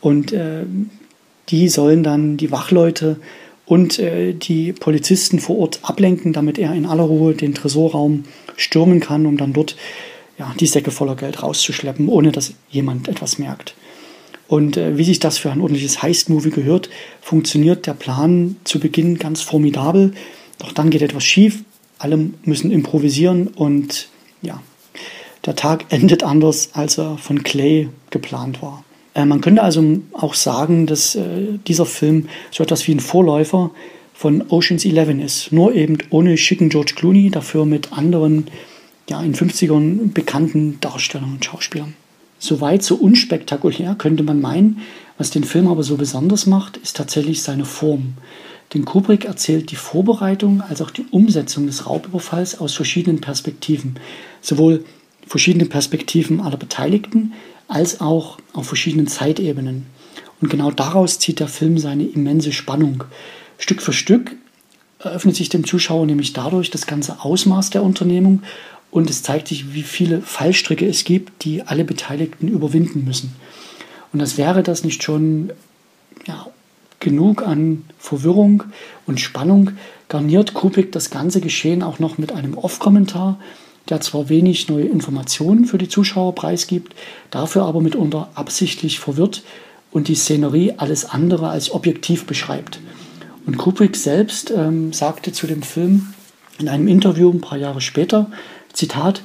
Und 0.00 0.32
äh, 0.32 0.62
die 1.48 1.68
sollen 1.68 2.04
dann 2.04 2.36
die 2.36 2.52
Wachleute 2.52 3.16
und 3.66 3.98
äh, 3.98 4.34
die 4.34 4.72
Polizisten 4.72 5.40
vor 5.40 5.58
Ort 5.58 5.80
ablenken, 5.82 6.32
damit 6.32 6.60
er 6.60 6.72
in 6.74 6.86
aller 6.86 7.02
Ruhe 7.02 7.34
den 7.34 7.54
Tresorraum 7.54 8.22
stürmen 8.56 9.00
kann, 9.00 9.26
um 9.26 9.36
dann 9.38 9.52
dort 9.52 9.74
ja, 10.38 10.54
die 10.60 10.68
Säcke 10.68 10.92
voller 10.92 11.16
Geld 11.16 11.42
rauszuschleppen, 11.42 12.06
ohne 12.06 12.30
dass 12.30 12.54
jemand 12.70 13.08
etwas 13.08 13.36
merkt. 13.40 13.74
Und 14.46 14.76
äh, 14.76 14.96
wie 14.96 15.04
sich 15.04 15.18
das 15.18 15.38
für 15.38 15.50
ein 15.50 15.60
ordentliches 15.60 16.02
Heist-Movie 16.04 16.50
gehört, 16.50 16.88
funktioniert 17.20 17.88
der 17.88 17.94
Plan 17.94 18.54
zu 18.62 18.78
Beginn 18.78 19.18
ganz 19.18 19.42
formidabel. 19.42 20.12
Doch 20.62 20.72
dann 20.72 20.90
geht 20.90 21.02
etwas 21.02 21.24
schief, 21.24 21.64
alle 21.98 22.30
müssen 22.44 22.70
improvisieren 22.70 23.48
und 23.48 24.08
ja, 24.42 24.62
der 25.44 25.56
Tag 25.56 25.86
endet 25.92 26.22
anders, 26.22 26.70
als 26.72 26.98
er 26.98 27.18
von 27.18 27.42
Clay 27.42 27.88
geplant 28.10 28.62
war. 28.62 28.84
Äh, 29.14 29.24
man 29.24 29.40
könnte 29.40 29.62
also 29.62 29.98
auch 30.12 30.34
sagen, 30.34 30.86
dass 30.86 31.16
äh, 31.16 31.58
dieser 31.66 31.86
Film 31.86 32.28
so 32.50 32.62
etwas 32.62 32.86
wie 32.86 32.94
ein 32.94 33.00
Vorläufer 33.00 33.72
von 34.14 34.44
Oceans 34.50 34.84
11 34.84 35.08
ist. 35.24 35.52
Nur 35.52 35.74
eben 35.74 35.98
ohne 36.10 36.36
schicken 36.36 36.68
George 36.68 36.92
Clooney, 36.94 37.30
dafür 37.30 37.66
mit 37.66 37.92
anderen, 37.92 38.46
ja, 39.10 39.20
in 39.20 39.34
50ern 39.34 40.12
bekannten 40.12 40.78
Darstellern 40.80 41.32
und 41.32 41.44
Schauspielern. 41.44 41.94
Soweit 42.38 42.84
so 42.84 42.94
unspektakulär 42.94 43.96
könnte 43.96 44.22
man 44.22 44.40
meinen, 44.40 44.78
was 45.18 45.30
den 45.30 45.44
Film 45.44 45.66
aber 45.66 45.82
so 45.82 45.96
besonders 45.96 46.46
macht, 46.46 46.76
ist 46.76 46.96
tatsächlich 46.96 47.42
seine 47.42 47.64
Form. 47.64 48.14
Denn 48.72 48.84
Kubrick 48.84 49.26
erzählt 49.26 49.70
die 49.70 49.76
Vorbereitung 49.76 50.62
als 50.62 50.80
auch 50.80 50.90
die 50.90 51.04
Umsetzung 51.10 51.66
des 51.66 51.86
Raubüberfalls 51.86 52.58
aus 52.58 52.74
verschiedenen 52.74 53.20
Perspektiven. 53.20 53.98
Sowohl 54.40 54.84
verschiedene 55.26 55.66
Perspektiven 55.66 56.40
aller 56.40 56.56
Beteiligten, 56.56 57.32
als 57.68 58.00
auch 58.00 58.38
auf 58.52 58.66
verschiedenen 58.66 59.06
Zeitebenen. 59.06 59.86
Und 60.40 60.48
genau 60.48 60.70
daraus 60.70 61.18
zieht 61.18 61.40
der 61.40 61.48
Film 61.48 61.78
seine 61.78 62.04
immense 62.04 62.52
Spannung. 62.52 63.04
Stück 63.58 63.80
für 63.80 63.92
Stück 63.92 64.32
eröffnet 64.98 65.36
sich 65.36 65.48
dem 65.48 65.64
Zuschauer 65.64 66.06
nämlich 66.06 66.32
dadurch 66.32 66.70
das 66.70 66.86
ganze 66.86 67.20
Ausmaß 67.20 67.70
der 67.70 67.82
Unternehmung 67.82 68.42
und 68.90 69.08
es 69.08 69.22
zeigt 69.22 69.48
sich, 69.48 69.72
wie 69.74 69.82
viele 69.82 70.20
Fallstricke 70.20 70.86
es 70.86 71.04
gibt, 71.04 71.44
die 71.44 71.62
alle 71.62 71.84
Beteiligten 71.84 72.48
überwinden 72.48 73.04
müssen. 73.04 73.34
Und 74.12 74.20
das 74.20 74.36
wäre 74.36 74.62
das 74.62 74.84
nicht 74.84 75.02
schon 75.02 75.52
ja, 76.26 76.46
genug 77.02 77.46
an 77.46 77.84
Verwirrung 77.98 78.64
und 79.06 79.20
Spannung, 79.20 79.72
garniert 80.08 80.54
Kubik 80.54 80.92
das 80.92 81.10
ganze 81.10 81.40
Geschehen 81.40 81.82
auch 81.82 81.98
noch 81.98 82.16
mit 82.16 82.32
einem 82.32 82.56
Off-Kommentar, 82.56 83.38
der 83.88 84.00
zwar 84.00 84.28
wenig 84.28 84.68
neue 84.68 84.84
Informationen 84.84 85.64
für 85.64 85.78
die 85.78 85.88
Zuschauer 85.88 86.34
preisgibt, 86.34 86.94
dafür 87.30 87.64
aber 87.64 87.80
mitunter 87.80 88.30
absichtlich 88.34 89.00
verwirrt 89.00 89.42
und 89.90 90.08
die 90.08 90.14
Szenerie 90.14 90.74
alles 90.76 91.04
andere 91.04 91.50
als 91.50 91.72
objektiv 91.72 92.24
beschreibt. 92.24 92.80
Und 93.46 93.58
Kubrick 93.58 93.96
selbst 93.96 94.52
ähm, 94.52 94.92
sagte 94.92 95.32
zu 95.32 95.48
dem 95.48 95.62
Film 95.62 96.14
in 96.58 96.68
einem 96.68 96.86
Interview 96.86 97.30
ein 97.30 97.40
paar 97.40 97.58
Jahre 97.58 97.80
später, 97.80 98.30
Zitat, 98.72 99.22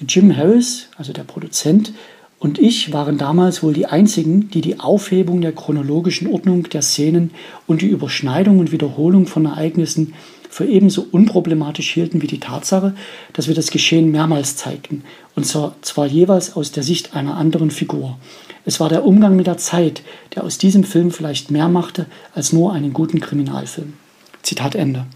Jim 0.00 0.34
Harris, 0.34 0.88
also 0.96 1.12
der 1.12 1.24
Produzent, 1.24 1.92
und 2.38 2.58
ich 2.58 2.92
waren 2.92 3.18
damals 3.18 3.62
wohl 3.62 3.72
die 3.72 3.86
einzigen, 3.86 4.48
die 4.50 4.60
die 4.60 4.78
Aufhebung 4.78 5.40
der 5.40 5.52
chronologischen 5.52 6.28
Ordnung 6.28 6.68
der 6.68 6.82
Szenen 6.82 7.32
und 7.66 7.82
die 7.82 7.88
Überschneidung 7.88 8.60
und 8.60 8.70
Wiederholung 8.70 9.26
von 9.26 9.46
Ereignissen 9.46 10.14
für 10.48 10.64
ebenso 10.64 11.06
unproblematisch 11.10 11.92
hielten 11.92 12.22
wie 12.22 12.26
die 12.26 12.40
Tatsache, 12.40 12.94
dass 13.32 13.48
wir 13.48 13.54
das 13.54 13.70
Geschehen 13.70 14.10
mehrmals 14.10 14.56
zeigten, 14.56 15.02
und 15.34 15.44
zwar, 15.44 16.06
jeweils 16.06 16.56
aus 16.56 16.72
der 16.72 16.82
Sicht 16.82 17.14
einer 17.14 17.36
anderen 17.36 17.70
Figur. 17.70 18.18
Es 18.64 18.80
war 18.80 18.88
der 18.88 19.04
Umgang 19.04 19.36
mit 19.36 19.46
der 19.46 19.58
Zeit, 19.58 20.02
der 20.34 20.44
aus 20.44 20.58
diesem 20.58 20.84
Film 20.84 21.10
vielleicht 21.10 21.50
mehr 21.50 21.68
machte 21.68 22.06
als 22.34 22.52
nur 22.52 22.72
einen 22.72 22.92
guten 22.92 23.20
Kriminalfilm. 23.20 23.94
Zitat 24.42 24.74
Ende. 24.74 25.06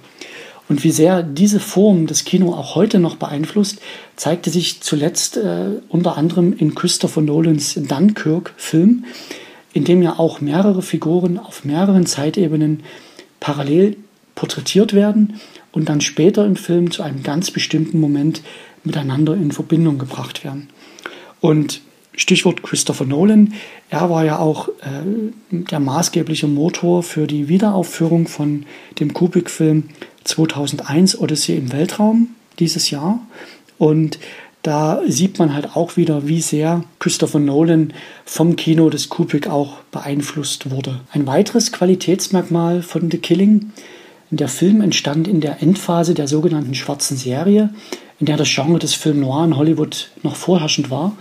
Und 0.73 0.85
wie 0.85 0.91
sehr 0.91 1.23
diese 1.23 1.61
Form 1.61 2.07
das 2.07 2.25
Kino 2.25 2.55
auch 2.55 2.77
heute 2.77 2.99
noch 2.99 3.17
beeinflusst, 3.17 3.79
zeigte 4.17 4.49
sich 4.49 4.81
zuletzt 4.81 5.37
äh, 5.37 5.67
unter 5.91 6.17
anderem 6.17 6.55
in 6.57 6.75
Christopher 6.75 7.21
Nolans 7.21 7.75
Dunkirk-Film, 7.75 9.05
in 9.75 9.85
dem 9.85 10.01
ja 10.01 10.19
auch 10.19 10.41
mehrere 10.41 10.81
Figuren 10.81 11.39
auf 11.39 11.67
mehreren 11.67 12.07
Zeitebenen 12.07 12.85
parallel 13.39 13.99
porträtiert 14.35 14.95
werden 14.95 15.39
und 15.73 15.91
dann 15.91 16.01
später 16.01 16.47
im 16.47 16.57
Film 16.57 16.91
zu 16.91 17.03
einem 17.03 17.23
ganz 17.23 17.51
bestimmten 17.51 18.01
Moment 18.01 18.41
miteinander 18.83 19.35
in 19.35 19.53
Verbindung 19.53 19.99
gebracht 19.99 20.43
werden. 20.43 20.71
Und 21.43 21.83
Stichwort 22.15 22.63
Christopher 22.63 23.05
Nolan, 23.05 23.55
er 23.89 24.11
war 24.11 24.25
ja 24.25 24.39
auch 24.39 24.69
äh, 24.69 24.73
der 25.51 25.81
maßgebliche 25.81 26.47
Motor 26.47 27.03
für 27.03 27.27
die 27.27 27.49
Wiederaufführung 27.49 28.29
von 28.29 28.67
dem 29.01 29.15
Kubrick-Film 29.15 29.85
2001 30.25 31.19
Odyssee 31.19 31.57
im 31.57 31.73
Weltraum 31.73 32.29
dieses 32.59 32.91
Jahr. 32.91 33.21
Und 33.79 34.19
da 34.63 35.01
sieht 35.09 35.39
man 35.39 35.55
halt 35.55 35.75
auch 35.75 35.97
wieder, 35.97 36.29
wie 36.29 36.41
sehr 36.41 36.85
Christopher 37.01 37.41
Nolan 37.41 37.93
vom 38.25 38.55
Kino 38.57 38.91
des 38.91 39.09
Kubrick 39.09 39.49
auch 39.49 39.79
beeinflusst 39.91 40.71
wurde. 40.71 41.01
Ein 41.11 41.27
weiteres 41.27 41.73
Qualitätsmerkmal 41.73 42.83
von 42.83 43.11
The 43.11 43.19
Killing 43.19 43.73
der 44.31 44.49
Film 44.49 44.81
entstand 44.81 45.29
in 45.29 45.41
der 45.41 45.63
Endphase 45.63 46.15
der 46.15 46.27
sogenannten 46.27 46.75
schwarzen 46.75 47.17
Serie, 47.17 47.71
in 48.19 48.27
der 48.27 48.37
das 48.37 48.49
Genre 48.49 48.79
des 48.79 48.95
Film 48.95 49.21
Noir 49.21 49.45
in 49.45 49.57
Hollywood 49.57 50.11
noch 50.23 50.37
vorherrschend 50.37 50.91
war. 50.91 51.17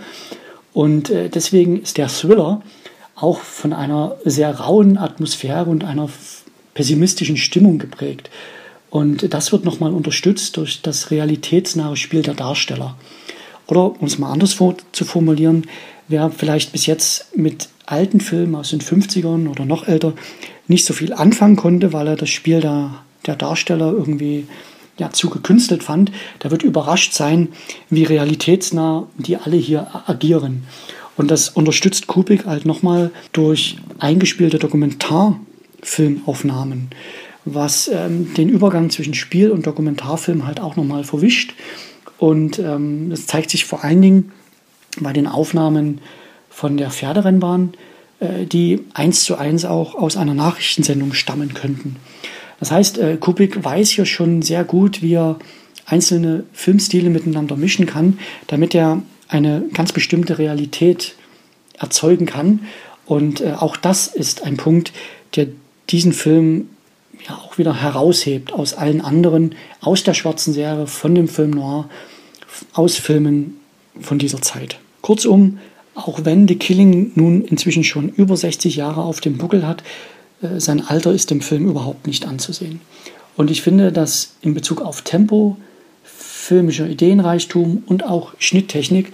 Und 0.72 1.10
äh, 1.10 1.28
deswegen 1.28 1.82
ist 1.82 1.98
der 1.98 2.08
Thriller 2.08 2.62
auch 3.14 3.38
von 3.38 3.72
einer 3.72 4.16
sehr 4.24 4.58
rauen 4.58 4.98
Atmosphäre 4.98 5.66
und 5.66 5.84
einer 5.84 6.08
pessimistischen 6.74 7.36
Stimmung 7.36 7.78
geprägt. 7.78 8.30
Und 8.90 9.32
das 9.32 9.52
wird 9.52 9.64
nochmal 9.64 9.92
unterstützt 9.92 10.56
durch 10.56 10.82
das 10.82 11.10
realitätsnahe 11.10 11.96
Spiel 11.96 12.22
der 12.22 12.34
Darsteller. 12.34 12.96
Oder 13.66 14.00
um 14.00 14.06
es 14.06 14.18
mal 14.18 14.32
anders 14.32 14.56
zu 14.92 15.04
formulieren, 15.04 15.66
wer 16.08 16.30
vielleicht 16.30 16.72
bis 16.72 16.86
jetzt 16.86 17.36
mit 17.36 17.68
alten 17.86 18.20
Filmen 18.20 18.54
aus 18.54 18.70
den 18.70 18.80
50ern 18.80 19.48
oder 19.48 19.64
noch 19.64 19.88
älter 19.88 20.12
nicht 20.68 20.84
so 20.84 20.94
viel 20.94 21.12
anfangen 21.12 21.56
konnte, 21.56 21.92
weil 21.92 22.06
er 22.06 22.16
das 22.16 22.30
Spiel 22.30 22.60
der, 22.60 23.02
der 23.26 23.36
Darsteller 23.36 23.92
irgendwie 23.92 24.46
ja, 24.98 25.10
zu 25.10 25.30
gekünstelt 25.30 25.82
fand, 25.82 26.12
der 26.42 26.50
wird 26.50 26.62
überrascht 26.62 27.14
sein, 27.14 27.48
wie 27.90 28.04
realitätsnah 28.04 29.08
die 29.16 29.36
alle 29.36 29.56
hier 29.56 29.88
agieren. 30.06 30.64
Und 31.16 31.30
das 31.30 31.48
unterstützt 31.50 32.06
Kubik 32.06 32.46
halt 32.46 32.64
nochmal 32.66 33.10
durch 33.32 33.76
eingespielte 33.98 34.58
Dokumentarfilmaufnahmen, 34.58 36.88
was 37.44 37.88
ähm, 37.88 38.32
den 38.34 38.48
Übergang 38.48 38.90
zwischen 38.90 39.14
Spiel 39.14 39.50
und 39.50 39.66
Dokumentarfilm 39.66 40.46
halt 40.46 40.60
auch 40.60 40.76
nochmal 40.76 41.02
verwischt. 41.04 41.54
Und 42.18 42.58
ähm, 42.58 43.10
das 43.10 43.26
zeigt 43.26 43.50
sich 43.50 43.64
vor 43.64 43.84
allen 43.84 44.00
Dingen 44.00 44.32
bei 45.00 45.12
den 45.12 45.26
Aufnahmen 45.26 46.00
von 46.48 46.76
der 46.76 46.90
Pferderennbahn, 46.90 47.74
äh, 48.20 48.46
die 48.46 48.84
eins 48.94 49.24
zu 49.24 49.36
eins 49.36 49.64
auch 49.64 49.94
aus 49.94 50.16
einer 50.16 50.34
Nachrichtensendung 50.34 51.14
stammen 51.14 51.54
könnten. 51.54 51.96
Das 52.62 52.70
heißt, 52.70 52.98
äh, 52.98 53.16
Kubik 53.16 53.64
weiß 53.64 53.90
hier 53.90 54.06
schon 54.06 54.40
sehr 54.40 54.62
gut, 54.62 55.02
wie 55.02 55.14
er 55.14 55.36
einzelne 55.84 56.44
Filmstile 56.52 57.10
miteinander 57.10 57.56
mischen 57.56 57.86
kann, 57.86 58.20
damit 58.46 58.72
er 58.72 59.02
eine 59.26 59.64
ganz 59.74 59.90
bestimmte 59.90 60.38
Realität 60.38 61.16
erzeugen 61.76 62.24
kann. 62.24 62.60
Und 63.04 63.40
äh, 63.40 63.54
auch 63.58 63.76
das 63.76 64.06
ist 64.06 64.44
ein 64.44 64.58
Punkt, 64.58 64.92
der 65.34 65.48
diesen 65.90 66.12
Film 66.12 66.68
ja 67.26 67.34
auch 67.34 67.58
wieder 67.58 67.82
heraushebt 67.82 68.52
aus 68.52 68.74
allen 68.74 69.00
anderen, 69.00 69.56
aus 69.80 70.04
der 70.04 70.14
schwarzen 70.14 70.52
Serie, 70.54 70.86
von 70.86 71.16
dem 71.16 71.26
Film 71.26 71.50
Noir, 71.50 71.88
aus 72.74 72.94
Filmen 72.94 73.56
von 74.00 74.20
dieser 74.20 74.40
Zeit. 74.40 74.78
Kurzum, 75.00 75.58
auch 75.96 76.20
wenn 76.22 76.46
The 76.46 76.54
Killing 76.54 77.10
nun 77.16 77.42
inzwischen 77.42 77.82
schon 77.82 78.08
über 78.08 78.36
60 78.36 78.76
Jahre 78.76 79.02
auf 79.02 79.20
dem 79.20 79.36
Buckel 79.36 79.66
hat, 79.66 79.82
sein 80.58 80.86
Alter 80.86 81.12
ist 81.12 81.30
dem 81.30 81.40
Film 81.40 81.68
überhaupt 81.68 82.06
nicht 82.06 82.26
anzusehen. 82.26 82.80
Und 83.36 83.50
ich 83.50 83.62
finde, 83.62 83.92
dass 83.92 84.36
in 84.42 84.54
Bezug 84.54 84.80
auf 84.80 85.02
Tempo, 85.02 85.56
filmischer 86.04 86.88
Ideenreichtum 86.88 87.84
und 87.86 88.04
auch 88.04 88.34
Schnitttechnik 88.38 89.12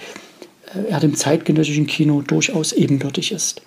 äh, 0.75 0.91
er 0.91 1.01
dem 1.01 1.15
zeitgenössischen 1.15 1.87
Kino 1.87 2.23
durchaus 2.23 2.73
ebenbürtig 2.73 3.33
ist. 3.33 3.63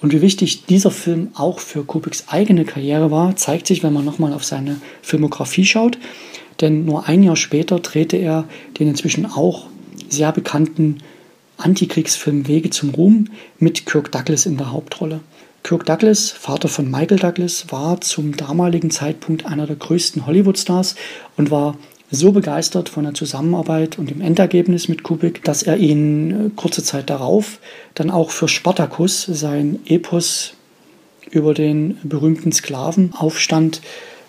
Und 0.00 0.12
wie 0.12 0.20
wichtig 0.20 0.66
dieser 0.66 0.90
Film 0.90 1.28
auch 1.34 1.60
für 1.60 1.84
Kubricks 1.84 2.24
eigene 2.26 2.64
Karriere 2.64 3.10
war, 3.10 3.36
zeigt 3.36 3.68
sich, 3.68 3.82
wenn 3.82 3.92
man 3.92 4.04
nochmal 4.04 4.32
auf 4.32 4.44
seine 4.44 4.80
Filmografie 5.00 5.64
schaut. 5.64 5.98
Denn 6.60 6.84
nur 6.84 7.08
ein 7.08 7.22
Jahr 7.22 7.36
später 7.36 7.78
drehte 7.78 8.16
er 8.16 8.48
den 8.78 8.88
inzwischen 8.88 9.26
auch 9.26 9.66
sehr 10.08 10.32
bekannten 10.32 10.98
Antikriegsfilm 11.56 12.48
Wege 12.48 12.70
zum 12.70 12.90
Ruhm 12.90 13.28
mit 13.58 13.86
Kirk 13.86 14.10
Douglas 14.10 14.46
in 14.46 14.56
der 14.56 14.72
Hauptrolle. 14.72 15.20
Kirk 15.62 15.86
Douglas, 15.86 16.30
Vater 16.30 16.68
von 16.68 16.90
Michael 16.90 17.18
Douglas, 17.18 17.66
war 17.70 18.00
zum 18.00 18.36
damaligen 18.36 18.90
Zeitpunkt 18.90 19.46
einer 19.46 19.66
der 19.66 19.76
größten 19.76 20.26
Hollywood-Stars 20.26 20.96
und 21.36 21.50
war 21.50 21.76
so 22.10 22.32
begeistert 22.32 22.88
von 22.88 23.04
der 23.04 23.14
Zusammenarbeit 23.14 23.98
und 23.98 24.10
dem 24.10 24.20
Endergebnis 24.20 24.88
mit 24.88 25.02
Kubik, 25.02 25.42
dass 25.44 25.62
er 25.62 25.78
ihn 25.78 26.30
äh, 26.30 26.50
kurze 26.54 26.82
Zeit 26.82 27.08
darauf 27.10 27.58
dann 27.94 28.10
auch 28.10 28.30
für 28.30 28.48
Spartacus, 28.48 29.24
sein 29.24 29.78
Epos 29.86 30.54
über 31.30 31.54
den 31.54 31.98
berühmten 32.02 32.52
Sklavenaufstand, 32.52 33.80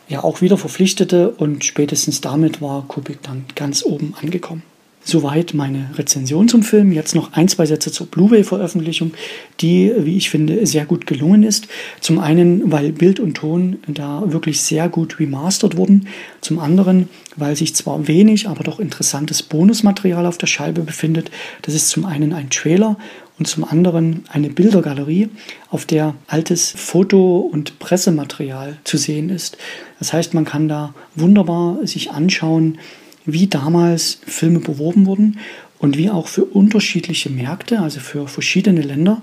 ja 0.08 0.24
auch 0.24 0.42
wieder 0.42 0.58
verpflichtete 0.58 1.32
und 1.32 1.66
spätestens 1.66 2.22
damit 2.22 2.62
war 2.62 2.86
Kubik 2.88 3.22
dann 3.24 3.46
ganz 3.56 3.84
oben 3.84 4.14
angekommen. 4.22 4.64
Soweit 5.06 5.54
meine 5.54 5.90
Rezension 5.96 6.48
zum 6.48 6.64
Film. 6.64 6.94
Jetzt 6.94 7.14
noch 7.14 7.34
ein, 7.34 7.50
zwei 7.50 7.66
Sätze 7.66 7.92
zur 7.92 8.08
Blu-ray-Veröffentlichung, 8.08 9.14
die, 9.60 9.92
wie 9.98 10.16
ich 10.16 10.30
finde, 10.30 10.66
sehr 10.66 10.86
gut 10.86 11.06
gelungen 11.08 11.44
ist. 11.44 11.68
Zum 12.00 12.20
einen, 12.20 12.72
weil 12.72 12.94
Bild 12.94 13.20
und 13.20 13.36
Ton 13.36 13.80
da 13.88 14.24
wirklich 14.26 14.62
sehr 14.62 14.88
gut 14.88 15.20
remastert 15.20 15.76
wurden. 15.76 16.08
Zum 16.40 16.58
anderen, 16.60 17.10
weil 17.36 17.58
sich 17.58 17.76
zwar 17.76 18.08
wenig, 18.08 18.48
aber 18.48 18.64
doch 18.64 18.80
interessantes 18.80 19.44
Bonusmaterial 19.44 20.26
auf 20.26 20.38
der 20.38 20.48
Scheibe 20.48 20.82
befindet. 20.82 21.32
Das 21.64 21.74
ist 21.74 21.90
zum 21.90 22.06
einen 22.06 22.32
ein 22.32 22.50
Trailer 22.50 22.98
und 23.38 23.48
zum 23.48 23.66
anderen 23.66 24.24
eine 24.30 24.50
Bildergalerie, 24.50 25.28
auf 25.70 25.86
der 25.86 26.16
altes 26.28 26.72
Foto- 26.78 27.40
und 27.40 27.80
Pressematerial 27.80 28.78
zu 28.86 28.98
sehen 28.98 29.30
ist. 29.30 29.58
Das 30.00 30.14
heißt, 30.14 30.34
man 30.34 30.46
kann 30.46 30.70
da 30.70 30.94
wunderbar 31.16 31.86
sich 31.86 32.12
anschauen, 32.12 32.78
wie 33.26 33.48
damals 33.48 34.20
Filme 34.26 34.60
beworben 34.60 35.06
wurden 35.06 35.40
und 35.80 35.98
wie 35.98 36.10
auch 36.10 36.28
für 36.28 36.46
unterschiedliche 36.46 37.30
Märkte, 37.30 37.80
also 37.80 38.00
für 38.00 38.28
verschiedene 38.28 38.82
Länder, 38.82 39.22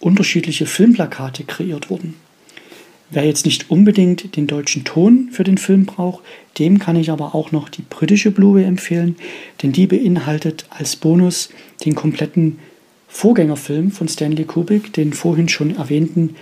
unterschiedliche 0.00 0.66
Filmplakate 0.66 1.44
kreiert 1.44 1.90
wurden. 1.90 2.14
Wer 3.10 3.24
jetzt 3.24 3.44
nicht 3.44 3.70
unbedingt 3.70 4.36
den 4.36 4.46
deutschen 4.46 4.84
Ton 4.84 5.30
für 5.32 5.42
den 5.42 5.58
Film 5.58 5.84
braucht, 5.84 6.22
dem 6.58 6.78
kann 6.78 6.94
ich 6.94 7.10
aber 7.10 7.34
auch 7.34 7.50
noch 7.50 7.68
die 7.68 7.82
britische 7.82 8.30
Blu-ray 8.30 8.64
empfehlen, 8.64 9.16
denn 9.62 9.72
die 9.72 9.88
beinhaltet 9.88 10.66
als 10.70 10.94
Bonus 10.94 11.50
den 11.84 11.96
kompletten 11.96 12.60
Vorgängerfilm 13.08 13.90
von 13.90 14.06
Stanley 14.06 14.44
Kubrick, 14.44 14.92
den 14.92 15.12
vorhin 15.12 15.48
schon 15.48 15.74
erwähnten 15.76 16.36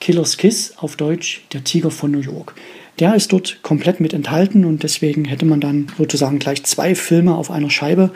Killer's 0.00 0.36
Kiss 0.36 0.74
auf 0.76 0.96
Deutsch, 0.96 1.42
Der 1.52 1.62
Tiger 1.62 1.92
von 1.92 2.10
New 2.10 2.20
York 2.20 2.54
der 2.98 3.14
ist 3.14 3.32
dort 3.32 3.62
komplett 3.62 4.00
mit 4.00 4.12
enthalten 4.12 4.64
und 4.64 4.82
deswegen 4.82 5.24
hätte 5.24 5.46
man 5.46 5.60
dann 5.60 5.88
sozusagen 5.96 6.38
gleich 6.38 6.64
zwei 6.64 6.94
Filme 6.94 7.36
auf 7.36 7.50
einer 7.50 7.70
Scheibe 7.70 8.10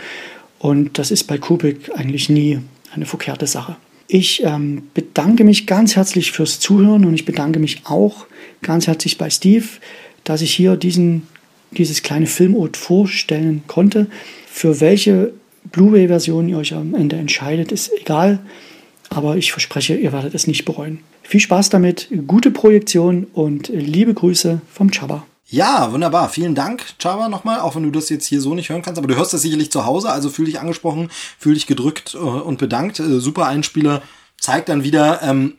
und 0.59 0.99
das 0.99 1.11
ist 1.11 1.25
bei 1.25 1.39
Kubrick 1.39 1.91
eigentlich 1.95 2.29
nie 2.29 2.61
eine 2.95 3.07
verkehrte 3.07 3.47
Sache. 3.47 3.77
Ich 4.09 4.43
ähm, 4.45 4.83
bedanke 4.95 5.45
mich 5.45 5.67
ganz 5.67 5.97
herzlich 5.97 6.33
fürs 6.33 6.61
Zuhören 6.61 7.05
und 7.05 7.15
ich 7.15 7.25
bedanke 7.25 7.59
mich 7.59 7.83
auch 7.85 8.27
ganz 8.61 8.87
herzlich 8.87 9.19
bei 9.19 9.31
Steve, 9.31 9.65
dass 10.25 10.43
ich 10.43 10.55
hier 10.55 10.77
diesen, 10.77 11.23
dieses 11.71 12.03
kleine 12.03 12.27
Filmort 12.27 12.77
vorstellen 12.77 13.63
konnte. 13.67 14.07
Für 14.47 14.81
welche 14.81 15.33
Blu-ray-Version 15.71 16.49
ihr 16.49 16.59
euch 16.59 16.75
am 16.75 16.95
Ende 16.95 17.17
entscheidet, 17.17 17.73
ist 17.73 17.91
egal, 17.99 18.41
aber 19.13 19.37
ich 19.37 19.53
verspreche, 19.53 19.95
ihr 19.95 20.13
werdet 20.13 20.35
es 20.35 20.47
nicht 20.47 20.65
bereuen. 20.65 21.01
Viel 21.23 21.41
Spaß 21.41 21.71
damit, 21.71 22.09
gute 22.27 22.51
Projektion 22.51 23.27
und 23.33 23.69
liebe 23.69 24.15
Grüße 24.15 24.61
vom 24.73 24.91
Chaba. 24.91 25.25
Ja, 25.53 25.93
wunderbar. 25.93 26.31
Vielen 26.31 26.55
Dank, 26.55 26.83
Chaba, 26.99 27.29
nochmal, 27.29 27.61
auch 27.61 27.77
wenn 27.77 27.83
du 27.83 27.91
das 27.91 28.09
jetzt 28.09 28.27
hier 28.27 28.41
so 28.41 28.55
nicht 28.55 28.71
hören 28.71 28.81
kannst. 28.81 28.99
Aber 28.99 29.07
du 29.07 29.17
hörst 29.17 29.35
das 29.35 29.43
sicherlich 29.43 29.71
zu 29.71 29.85
Hause, 29.85 30.11
also 30.11 30.31
fühl 30.31 30.47
dich 30.47 30.59
angesprochen, 30.59 31.11
fühl 31.39 31.55
dich 31.55 31.67
gedrückt 31.67 32.15
äh, 32.15 32.19
und 32.19 32.59
bedankt. 32.59 33.01
Äh, 33.01 33.21
super 33.21 33.47
Einspieler. 33.47 34.03
Zeigt 34.41 34.71
dann 34.71 34.83
wieder, 34.83 35.21
ähm, 35.23 35.55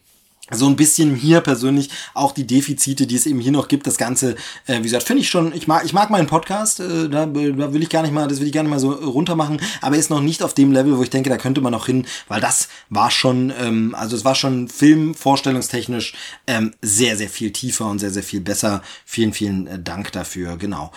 so 0.51 0.67
ein 0.67 0.75
bisschen 0.75 1.15
hier 1.15 1.39
persönlich 1.39 1.89
auch 2.13 2.33
die 2.33 2.45
Defizite, 2.45 3.07
die 3.07 3.15
es 3.15 3.25
eben 3.25 3.39
hier 3.39 3.53
noch 3.53 3.69
gibt. 3.69 3.87
Das 3.87 3.97
Ganze, 3.97 4.35
äh, 4.67 4.79
wie 4.79 4.83
gesagt, 4.83 5.03
finde 5.03 5.21
ich 5.21 5.29
schon, 5.29 5.53
ich 5.53 5.67
mag, 5.67 5.85
ich 5.85 5.93
mag 5.93 6.09
meinen 6.09 6.27
Podcast, 6.27 6.81
äh, 6.81 7.07
da, 7.09 7.25
da 7.25 7.73
will 7.73 7.81
ich 7.81 7.89
gar 7.89 8.01
nicht 8.01 8.13
mal, 8.13 8.27
das 8.27 8.39
will 8.39 8.47
ich 8.47 8.53
gerne 8.53 8.67
mal 8.67 8.79
so 8.79 8.91
runter 8.91 9.35
machen, 9.35 9.61
aber 9.81 9.95
er 9.95 9.99
ist 9.99 10.09
noch 10.09 10.21
nicht 10.21 10.43
auf 10.43 10.53
dem 10.53 10.73
Level, 10.73 10.97
wo 10.97 11.03
ich 11.03 11.09
denke, 11.09 11.29
da 11.29 11.37
könnte 11.37 11.61
man 11.61 11.71
noch 11.71 11.85
hin, 11.85 12.05
weil 12.27 12.41
das 12.41 12.67
war 12.89 13.09
schon, 13.09 13.53
ähm, 13.57 13.95
also 13.97 14.15
es 14.17 14.25
war 14.25 14.35
schon 14.35 14.67
filmvorstellungstechnisch 14.67 16.13
ähm, 16.45 16.73
sehr, 16.81 17.15
sehr 17.15 17.29
viel 17.29 17.51
tiefer 17.51 17.85
und 17.85 17.99
sehr, 17.99 18.11
sehr 18.11 18.23
viel 18.23 18.41
besser. 18.41 18.81
Vielen, 19.05 19.33
vielen 19.33 19.67
äh, 19.67 19.79
Dank 19.79 20.11
dafür, 20.11 20.57
genau. 20.57 20.91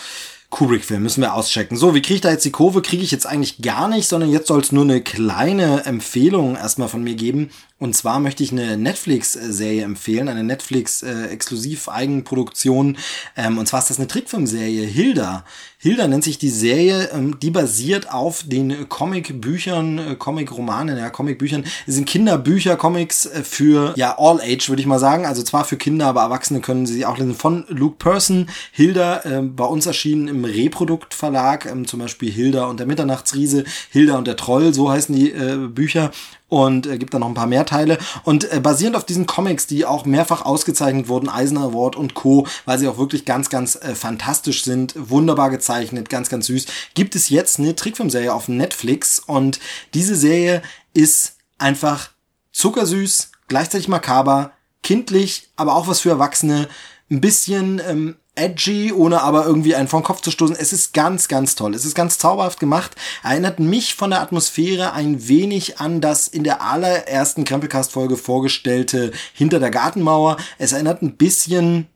Kubrick-Film 0.51 1.03
müssen 1.03 1.21
wir 1.21 1.35
auschecken. 1.35 1.77
So, 1.77 1.95
wie 1.95 2.03
kriege 2.03 2.15
ich 2.15 2.21
da 2.21 2.31
jetzt 2.31 2.45
die 2.45 2.53
Kurve? 2.53 2.81
Kriege 2.81 3.03
ich 3.03 3.11
jetzt 3.11 3.27
eigentlich 3.27 3.61
gar 3.63 3.89
nicht, 3.89 4.09
sondern 4.09 4.31
jetzt 4.31 4.47
soll 4.47 4.61
es 4.61 4.73
nur 4.73 4.85
eine 4.85 5.03
kleine 5.03 5.85
Empfehlung 5.85 6.57
erstmal 6.57 6.89
von 6.89 7.03
mir 7.03 7.15
geben. 7.15 7.51
Und 7.79 7.95
zwar 7.95 8.21
möchte 8.21 8.43
ich 8.43 8.53
eine 8.53 8.79
Netflix-Serie 8.79 9.85
empfehlen, 9.85 10.29
eine 10.29 10.45
Netflix-exklusiv-Eigenproduktion. 10.45 12.97
Ähm, 13.37 13.59
und 13.59 13.67
zwar 13.67 13.81
ist 13.81 13.91
das 13.91 13.99
eine 13.99 14.09
Trickfilmserie, 14.09 14.87
Hilda. 14.87 15.45
Hilda 15.79 16.09
nennt 16.09 16.25
sich 16.25 16.39
die 16.39 16.49
Serie, 16.49 17.11
ähm, 17.13 17.39
die 17.39 17.51
basiert 17.51 18.11
auf 18.11 18.43
den 18.47 18.89
Comic-Büchern, 18.89 19.99
äh, 19.99 20.15
Comic-Romanen, 20.15 20.97
ja, 20.97 21.11
Comic-Büchern. 21.11 21.65
Das 21.85 21.95
sind 21.95 22.09
Kinderbücher, 22.09 22.77
Comics 22.77 23.27
äh, 23.27 23.43
für, 23.43 23.93
ja, 23.97 24.17
All 24.19 24.41
Age, 24.41 24.71
würde 24.71 24.81
ich 24.81 24.87
mal 24.87 24.99
sagen. 24.99 25.27
Also 25.27 25.43
zwar 25.43 25.65
für 25.65 25.77
Kinder, 25.77 26.07
aber 26.07 26.23
Erwachsene 26.23 26.61
können 26.61 26.87
sie 26.87 27.05
auch 27.05 27.19
lesen. 27.19 27.35
Von 27.35 27.67
Luke 27.69 27.97
Person, 27.99 28.49
Hilda, 28.73 29.21
äh, 29.25 29.43
bei 29.43 29.65
uns 29.65 29.85
erschienen 29.85 30.29
im 30.29 30.45
Reprodukt 30.47 31.13
Verlag, 31.13 31.67
ähm, 31.67 31.87
zum 31.87 32.01
Beispiel 32.01 32.33
Hilda 32.33 32.65
und 32.65 32.81
der 32.81 32.87
Mitternachtsriese, 32.87 33.65
Hilda 33.91 34.17
und 34.17 34.27
der 34.27 34.37
Troll, 34.37 34.73
so 34.73 34.91
heißen 34.91 35.15
die 35.15 35.33
äh, 35.33 35.69
Bücher 35.69 36.11
und 36.49 36.87
äh, 36.87 36.99
gibt 36.99 37.13
dann 37.13 37.21
noch 37.21 37.29
ein 37.29 37.35
paar 37.35 37.47
mehr 37.47 37.67
Teile. 37.67 37.99
Und 38.25 38.51
äh, 38.53 38.61
basierend 38.61 38.97
auf 38.97 39.05
diesen 39.05 39.27
Comics, 39.27 39.67
die 39.67 39.85
auch 39.85 40.05
mehrfach 40.05 40.45
ausgezeichnet 40.45 41.09
wurden, 41.09 41.29
Eisner 41.29 41.63
Award 41.63 41.97
und 41.97 42.15
Co., 42.15 42.47
weil 42.65 42.79
sie 42.79 42.89
auch 42.89 42.99
wirklich 42.99 43.25
ganz, 43.25 43.51
ganz 43.51 43.75
äh, 43.77 43.95
fantastisch 43.95 44.65
sind, 44.65 44.95
wunderbar 44.97 45.51
gezeichnet, 45.51 45.66
ganz, 46.09 46.29
ganz 46.29 46.47
süß, 46.47 46.67
gibt 46.95 47.15
es 47.15 47.29
jetzt 47.29 47.59
eine 47.59 47.77
Trickfilmserie 47.77 48.33
auf 48.33 48.49
Netflix 48.49 49.19
und 49.19 49.61
diese 49.95 50.17
Serie 50.17 50.63
ist 50.95 51.37
einfach 51.59 52.11
zuckersüß, 52.53 53.31
gleichzeitig 53.49 53.89
makaber, 53.89 54.53
kindlich, 54.83 55.51
aber 55.57 55.75
auch 55.75 55.89
was 55.89 56.01
für 56.01 56.11
Erwachsene, 56.11 56.69
ein 57.11 57.21
bisschen 57.21 57.81
ähm, 57.87 58.17
edgy, 58.37 58.93
ohne 58.93 59.23
aber 59.23 59.47
irgendwie 59.47 59.75
einen 59.75 59.89
vom 59.89 60.03
Kopf 60.03 60.21
zu 60.21 60.31
stoßen. 60.31 60.57
Es 60.57 60.73
ist 60.73 60.93
ganz, 60.93 61.29
ganz 61.29 61.55
toll. 61.55 61.75
Es 61.75 61.85
ist 61.85 61.95
ganz 61.95 62.19
zauberhaft 62.19 62.61
gemacht. 62.61 62.95
Erinnert 63.23 63.59
mich 63.59 63.95
von 63.95 64.11
der 64.11 64.21
Atmosphäre 64.21 64.93
ein 64.93 65.27
wenig 65.29 65.81
an 65.81 66.01
das 66.01 66.29
in 66.29 66.45
der 66.45 66.63
allerersten 66.63 67.45
Krempelcast-Folge 67.45 68.17
vorgestellte 68.17 69.13
Hinter 69.33 69.59
der 69.59 69.71
Gartenmauer. 69.71 70.37
Es 70.59 70.73
erinnert 70.73 71.03
ein 71.03 71.17
bisschen 71.17 71.89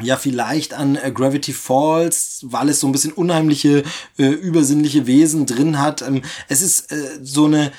ja 0.00 0.16
vielleicht 0.16 0.74
an 0.74 0.96
äh, 0.96 1.10
Gravity 1.12 1.52
Falls, 1.52 2.40
weil 2.48 2.68
es 2.68 2.80
so 2.80 2.86
ein 2.86 2.92
bisschen 2.92 3.12
unheimliche, 3.12 3.84
äh, 4.18 4.26
übersinnliche 4.26 5.06
Wesen 5.06 5.46
drin 5.46 5.78
hat. 5.78 6.02
Ähm, 6.02 6.22
es 6.48 6.62
ist 6.62 6.92
äh, 6.92 7.18
so 7.22 7.46
eine 7.46 7.72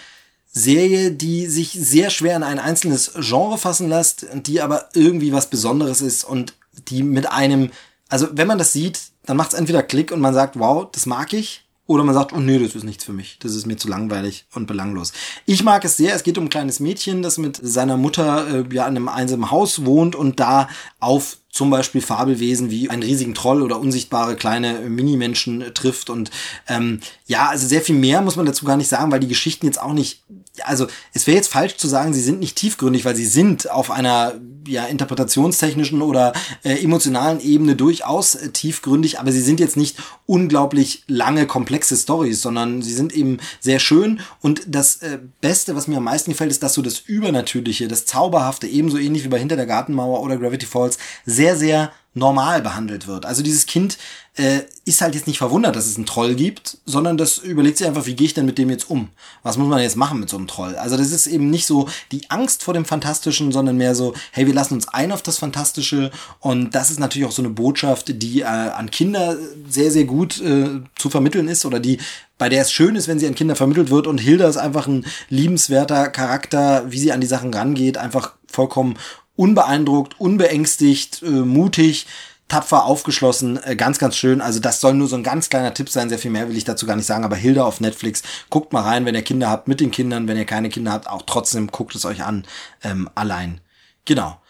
Serie, 0.52 1.12
die 1.12 1.48
sich 1.48 1.72
sehr 1.72 2.10
schwer 2.10 2.36
in 2.36 2.44
ein 2.44 2.60
einzelnes 2.60 3.14
Genre 3.20 3.58
fassen 3.58 3.88
lässt, 3.88 4.26
die 4.34 4.62
aber 4.62 4.90
irgendwie 4.94 5.32
was 5.32 5.50
Besonderes 5.50 6.02
ist 6.02 6.24
und 6.24 6.54
die 6.88 7.04
mit 7.04 7.30
einem, 7.30 7.72
also 8.10 8.28
wenn 8.32 8.48
man 8.48 8.58
das 8.58 8.74
sieht, 8.74 9.00
dann 9.26 9.38
macht 9.38 9.54
es 9.54 9.60
entweder 9.60 9.84
Klick 9.84 10.12
und 10.12 10.20
man 10.20 10.34
sagt, 10.34 10.58
wow, 10.60 10.88
das 10.92 11.06
mag 11.06 11.34
ich, 11.34 11.64
oder 11.90 12.04
man 12.04 12.14
sagt, 12.14 12.34
oh 12.34 12.40
nee, 12.40 12.60
das 12.60 12.76
ist 12.76 12.84
nichts 12.84 13.04
für 13.04 13.14
mich. 13.14 13.40
Das 13.40 13.56
ist 13.56 13.66
mir 13.66 13.76
zu 13.76 13.88
langweilig 13.88 14.46
und 14.54 14.68
belanglos. 14.68 15.12
Ich 15.48 15.64
mag 15.64 15.84
es 15.84 15.98
sehr. 15.98 16.14
Es 16.14 16.22
geht 16.22 16.38
um 16.38 16.44
ein 16.44 16.50
kleines 16.52 16.80
Mädchen, 16.80 17.24
das 17.24 17.40
mit 17.40 17.60
seiner 17.60 17.98
Mutter 17.98 18.48
äh, 18.48 18.76
ja 18.76 18.84
in 18.84 18.96
einem 18.96 19.10
einsamen 19.10 19.50
Haus 19.50 19.86
wohnt 19.86 20.16
und 20.16 20.40
da 20.40 20.70
auf 21.00 21.39
zum 21.52 21.70
Beispiel 21.70 22.02
Fabelwesen 22.02 22.70
wie 22.70 22.90
einen 22.90 23.04
riesigen 23.04 23.34
Troll 23.34 23.62
oder 23.62 23.80
unsichtbare 23.80 24.36
kleine 24.36 24.82
Minimenschen 24.82 25.64
trifft. 25.74 26.10
Und 26.10 26.30
ähm, 26.68 27.00
ja, 27.26 27.50
also 27.50 27.68
sehr 27.68 27.82
viel 27.82 27.96
mehr 27.96 28.22
muss 28.22 28.36
man 28.36 28.46
dazu 28.46 28.66
gar 28.66 28.78
nicht 28.78 28.88
sagen, 28.88 29.12
weil 29.12 29.20
die 29.20 29.28
Geschichten 29.28 29.66
jetzt 29.66 29.82
auch 29.82 29.94
nicht, 29.94 30.24
also 30.66 30.88
es 31.14 31.28
wäre 31.28 31.38
jetzt 31.38 31.52
falsch 31.52 31.78
zu 31.78 31.88
sagen, 31.88 32.14
sie 32.14 32.22
sind 32.22 32.40
nicht 32.40 32.56
tiefgründig, 32.56 33.06
weil 33.06 33.16
sie 33.16 33.26
sind 33.26 33.70
auf 33.70 33.92
einer 33.92 34.34
ja, 34.68 34.86
interpretationstechnischen 34.86 36.02
oder 36.02 36.34
äh, 36.64 36.84
emotionalen 36.84 37.40
Ebene 37.40 37.76
durchaus 37.76 38.36
äh, 38.36 38.50
tiefgründig, 38.50 39.20
aber 39.20 39.32
sie 39.32 39.42
sind 39.42 39.60
jetzt 39.60 39.78
nicht 39.78 39.98
unglaublich 40.26 41.04
lange, 41.08 41.48
komplexe 41.48 41.98
Stories, 41.98 42.42
sondern 42.42 42.82
sie 42.82 42.94
sind 42.94 43.14
eben 43.14 43.38
sehr 43.60 43.80
schön. 43.80 44.20
Und 44.42 44.62
das 44.68 44.98
äh, 44.98 45.20
Beste, 45.42 45.76
was 45.76 45.88
mir 45.88 45.98
am 45.98 46.04
meisten 46.04 46.32
gefällt, 46.32 46.52
ist, 46.52 46.64
dass 46.64 46.74
so 46.74 46.82
das 46.82 47.00
Übernatürliche, 47.00 47.88
das 47.88 48.06
Zauberhafte, 48.06 48.68
ebenso 48.68 48.98
ähnlich 48.98 49.24
wie 49.24 49.30
bei 49.30 49.40
Hinter 49.40 49.56
der 49.56 49.66
Gartenmauer 49.66 50.22
oder 50.22 50.38
Gravity 50.38 50.66
Falls, 50.66 50.98
sehr, 51.26 51.56
sehr 51.56 51.92
normal 52.14 52.62
behandelt 52.62 53.08
wird. 53.08 53.26
Also 53.26 53.44
dieses 53.44 53.66
Kind 53.66 53.98
äh, 54.36 54.62
ist 54.86 55.02
halt 55.02 55.16
jetzt 55.16 55.28
nicht 55.28 55.38
verwundert, 55.38 55.76
dass 55.76 55.86
es 55.86 55.96
einen 55.96 56.06
Troll 56.06 56.34
gibt, 56.34 56.78
sondern 56.86 57.18
das 57.18 57.38
überlegt 57.38 57.78
sich 57.78 57.88
einfach, 57.88 58.06
wie 58.06 58.16
gehe 58.16 58.26
ich 58.26 58.34
denn 58.34 58.46
mit 58.46 58.58
dem 58.58 58.70
jetzt 58.70 58.90
um? 58.90 59.10
Was 59.44 59.58
muss 59.58 59.68
man 59.68 59.82
jetzt 59.82 59.96
machen 59.96 60.20
mit 60.20 60.30
so 60.30 60.38
einem 60.38 60.48
Troll? 60.48 60.76
Also 60.76 60.98
das 60.98 61.12
ist 61.12 61.28
eben 61.28 61.50
nicht 61.50 61.66
so 61.66 61.88
die 62.12 62.30
Angst 62.30 62.64
vor 62.64 62.74
dem 62.74 62.86
Fantastischen, 62.86 63.52
sondern 63.52 63.78
mehr 63.78 63.96
so, 63.96 64.14
hey, 64.32 64.48
wir 64.48 64.54
lassen 64.54 64.74
uns 64.74 64.88
ein 64.88 65.12
auf 65.12 65.22
das 65.22 65.38
Fantastische 65.38 66.10
und 66.40 66.74
das 66.74 66.90
ist 66.90 67.00
natürlich 67.00 67.28
auch 67.28 67.34
so 67.34 67.42
eine 67.42 67.52
Botschaft, 67.52 68.22
die 68.22 68.42
äh, 68.42 68.46
an 68.46 68.90
Kinder 68.90 69.38
sehr, 69.70 69.92
sehr 69.92 70.06
gut 70.06 70.42
äh, 70.42 70.82
zu 70.98 71.10
vermitteln 71.10 71.48
ist 71.48 71.66
oder 71.66 71.80
die 71.80 72.00
bei 72.40 72.48
der 72.48 72.62
es 72.62 72.72
schön 72.72 72.96
ist, 72.96 73.10
wenn 73.10 73.20
sie 73.20 73.28
an 73.28 73.36
Kinder 73.36 73.58
vermittelt 73.58 73.90
wird 73.90 74.08
und 74.08 74.18
Hilda 74.18 74.48
ist 74.48 74.56
einfach 74.56 74.88
ein 74.88 75.06
liebenswerter 75.28 76.08
Charakter, 76.08 76.90
wie 76.90 77.00
sie 77.00 77.12
an 77.12 77.20
die 77.20 77.28
Sachen 77.28 77.54
rangeht, 77.54 77.98
einfach 77.98 78.34
vollkommen 78.48 78.98
unbeeindruckt, 79.40 80.20
unbeängstigt, 80.20 81.24
äh, 81.24 81.30
mutig, 81.30 82.08
tapfer 82.50 82.84
aufgeschlossen, 82.84 83.58
äh, 83.64 83.78
ganz, 83.78 83.98
ganz 83.98 84.18
schön. 84.18 84.42
Also 84.42 84.60
das 84.60 84.82
soll 84.82 84.96
nur 84.96 85.08
so 85.08 85.16
ein 85.16 85.24
ganz 85.24 85.50
kleiner 85.50 85.74
Tipp 85.74 85.90
sein, 85.90 86.10
sehr 86.10 86.20
viel 86.20 86.30
mehr 86.30 86.50
will 86.50 86.58
ich 86.58 86.66
dazu 86.66 86.86
gar 86.86 86.98
nicht 86.98 87.06
sagen, 87.06 87.24
aber 87.24 87.38
Hilda 87.38 87.64
auf 87.64 87.80
Netflix, 87.80 88.22
guckt 88.50 88.74
mal 88.74 88.82
rein, 88.82 89.06
wenn 89.06 89.16
ihr 89.16 89.22
Kinder 89.22 89.50
habt, 89.50 89.70
mit 89.70 89.80
den 89.80 89.92
Kindern, 89.92 90.28
wenn 90.28 90.36
ihr 90.36 90.44
keine 90.44 90.68
Kinder 90.68 90.92
habt, 90.92 91.08
auch 91.08 91.22
trotzdem 91.26 91.68
guckt 91.68 91.96
es 91.96 92.04
euch 92.04 92.22
an, 92.22 92.44
ähm, 92.84 93.10
allein. 93.16 93.62
Genau. 94.04 94.42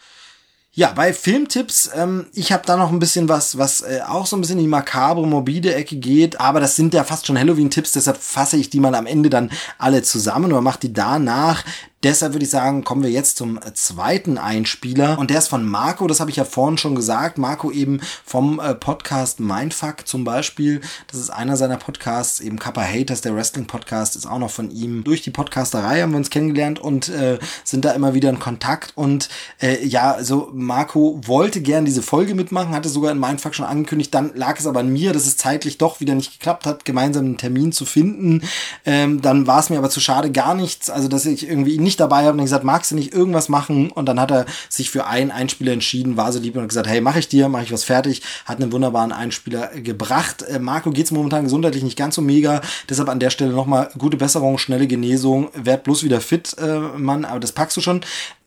Ja, 0.71 0.91
bei 0.93 1.13
Filmtipps, 1.13 1.89
ähm, 1.93 2.27
ich 2.33 2.51
habe 2.51 2.65
da 2.65 2.77
noch 2.77 2.91
ein 2.91 2.99
bisschen 2.99 3.27
was, 3.27 3.57
was 3.57 3.81
äh, 3.81 3.99
auch 4.07 4.25
so 4.25 4.37
ein 4.37 4.41
bisschen 4.41 4.57
in 4.57 4.63
die 4.63 4.69
makabre, 4.69 5.27
morbide 5.27 5.75
Ecke 5.75 5.97
geht, 5.97 6.39
aber 6.39 6.59
das 6.59 6.75
sind 6.75 6.95
ja 6.95 7.03
fast 7.03 7.27
schon 7.27 7.37
Halloween-Tipps, 7.37 7.91
deshalb 7.91 8.17
fasse 8.17 8.57
ich 8.57 8.69
die 8.69 8.79
mal 8.79 8.95
am 8.95 9.05
Ende 9.05 9.29
dann 9.29 9.51
alle 9.77 10.01
zusammen 10.01 10.51
oder 10.51 10.61
mache 10.61 10.79
die 10.79 10.93
danach. 10.93 11.63
Deshalb 12.03 12.31
würde 12.31 12.45
ich 12.45 12.49
sagen, 12.49 12.85
kommen 12.85 13.03
wir 13.03 13.11
jetzt 13.11 13.35
zum 13.35 13.57
äh, 13.57 13.73
zweiten 13.73 14.37
Einspieler. 14.37 15.19
Und 15.19 15.31
der 15.31 15.39
ist 15.39 15.49
von 15.49 15.67
Marco, 15.67 16.07
das 16.07 16.21
habe 16.21 16.29
ich 16.29 16.37
ja 16.37 16.45
vorhin 16.45 16.77
schon 16.77 16.95
gesagt. 16.95 17.37
Marco 17.37 17.71
eben 17.71 17.99
vom 18.23 18.61
äh, 18.61 18.73
Podcast 18.73 19.41
Mindfuck 19.41 20.07
zum 20.07 20.23
Beispiel. 20.23 20.79
Das 21.07 21.19
ist 21.19 21.29
einer 21.29 21.57
seiner 21.57 21.75
Podcasts, 21.75 22.39
eben 22.39 22.57
Kappa 22.57 22.83
Haters, 22.83 23.19
der 23.19 23.35
Wrestling-Podcast, 23.35 24.15
ist 24.15 24.25
auch 24.25 24.39
noch 24.39 24.49
von 24.49 24.71
ihm. 24.71 25.03
Durch 25.03 25.23
die 25.23 25.31
Podcasterei 25.31 26.01
haben 26.01 26.11
wir 26.11 26.17
uns 26.17 26.29
kennengelernt 26.29 26.79
und 26.79 27.09
äh, 27.09 27.37
sind 27.65 27.83
da 27.83 27.91
immer 27.91 28.13
wieder 28.13 28.29
in 28.29 28.39
Kontakt. 28.39 28.93
Und 28.95 29.27
äh, 29.61 29.85
ja, 29.85 30.13
also 30.13 30.51
Marco 30.53 31.19
wollte 31.25 31.59
gern 31.59 31.83
diese 31.83 32.01
Folge 32.01 32.33
mitmachen, 32.33 32.73
hatte 32.73 32.87
sogar 32.87 33.11
in 33.11 33.19
Mindfuck 33.19 33.55
schon 33.55 33.65
angekündigt. 33.65 34.13
Dann 34.13 34.31
lag 34.35 34.57
es 34.57 34.67
aber 34.67 34.79
an 34.79 34.93
mir, 34.93 35.11
dass 35.11 35.27
es 35.27 35.35
zeitlich 35.35 35.77
doch 35.77 35.99
wieder 35.99 36.15
nicht 36.15 36.31
geklappt 36.31 36.65
hat, 36.65 36.85
gemeinsam 36.85 37.25
einen 37.25 37.37
Termin 37.37 37.73
zu 37.73 37.83
finden. 37.83 38.43
Ähm, 38.85 39.21
dann 39.21 39.47
war 39.47 39.59
es 39.59 39.69
mir 39.69 39.77
aber 39.77 39.89
zu 39.89 39.99
schade, 39.99 40.31
gar 40.31 40.55
nichts. 40.55 40.89
Also, 40.89 41.09
dass 41.09 41.25
ich 41.25 41.45
irgendwie 41.45 41.77
nicht 41.77 41.88
nicht 41.89 41.99
dabei 41.99 42.25
habe 42.25 42.37
und 42.37 42.43
gesagt, 42.43 42.63
magst 42.63 42.91
du 42.91 42.95
nicht 42.95 43.13
irgendwas 43.13 43.49
machen? 43.49 43.89
Und 43.89 44.05
dann 44.05 44.19
hat 44.19 44.29
er 44.31 44.45
sich 44.69 44.91
für 44.91 45.07
einen 45.07 45.31
Einspieler 45.31 45.73
entschieden, 45.73 46.17
war 46.17 46.31
so 46.31 46.39
lieb 46.39 46.55
und 46.55 46.67
gesagt, 46.67 46.87
hey, 46.87 47.01
mache 47.01 47.17
ich 47.17 47.27
dir, 47.27 47.49
mache 47.49 47.63
ich 47.63 47.71
was 47.71 47.83
fertig, 47.83 48.21
hat 48.45 48.61
einen 48.61 48.71
wunderbaren 48.71 49.11
Einspieler 49.11 49.69
gebracht. 49.69 50.43
Äh, 50.43 50.59
Marco 50.59 50.91
geht's 50.91 51.09
momentan 51.09 51.45
gesundheitlich 51.45 51.83
nicht 51.83 51.97
ganz 51.97 52.13
so 52.13 52.21
mega, 52.21 52.61
deshalb 52.87 53.09
an 53.09 53.19
der 53.19 53.31
Stelle 53.31 53.53
nochmal 53.53 53.89
gute 53.97 54.17
Besserung, 54.17 54.59
schnelle 54.59 54.85
Genesung, 54.85 55.49
werd 55.55 55.83
bloß 55.83 56.03
wieder 56.03 56.21
fit, 56.21 56.55
äh, 56.59 56.79
Mann, 56.79 57.25
aber 57.25 57.39
das 57.39 57.51
packst 57.51 57.75
du 57.77 57.81
schon. 57.81 58.01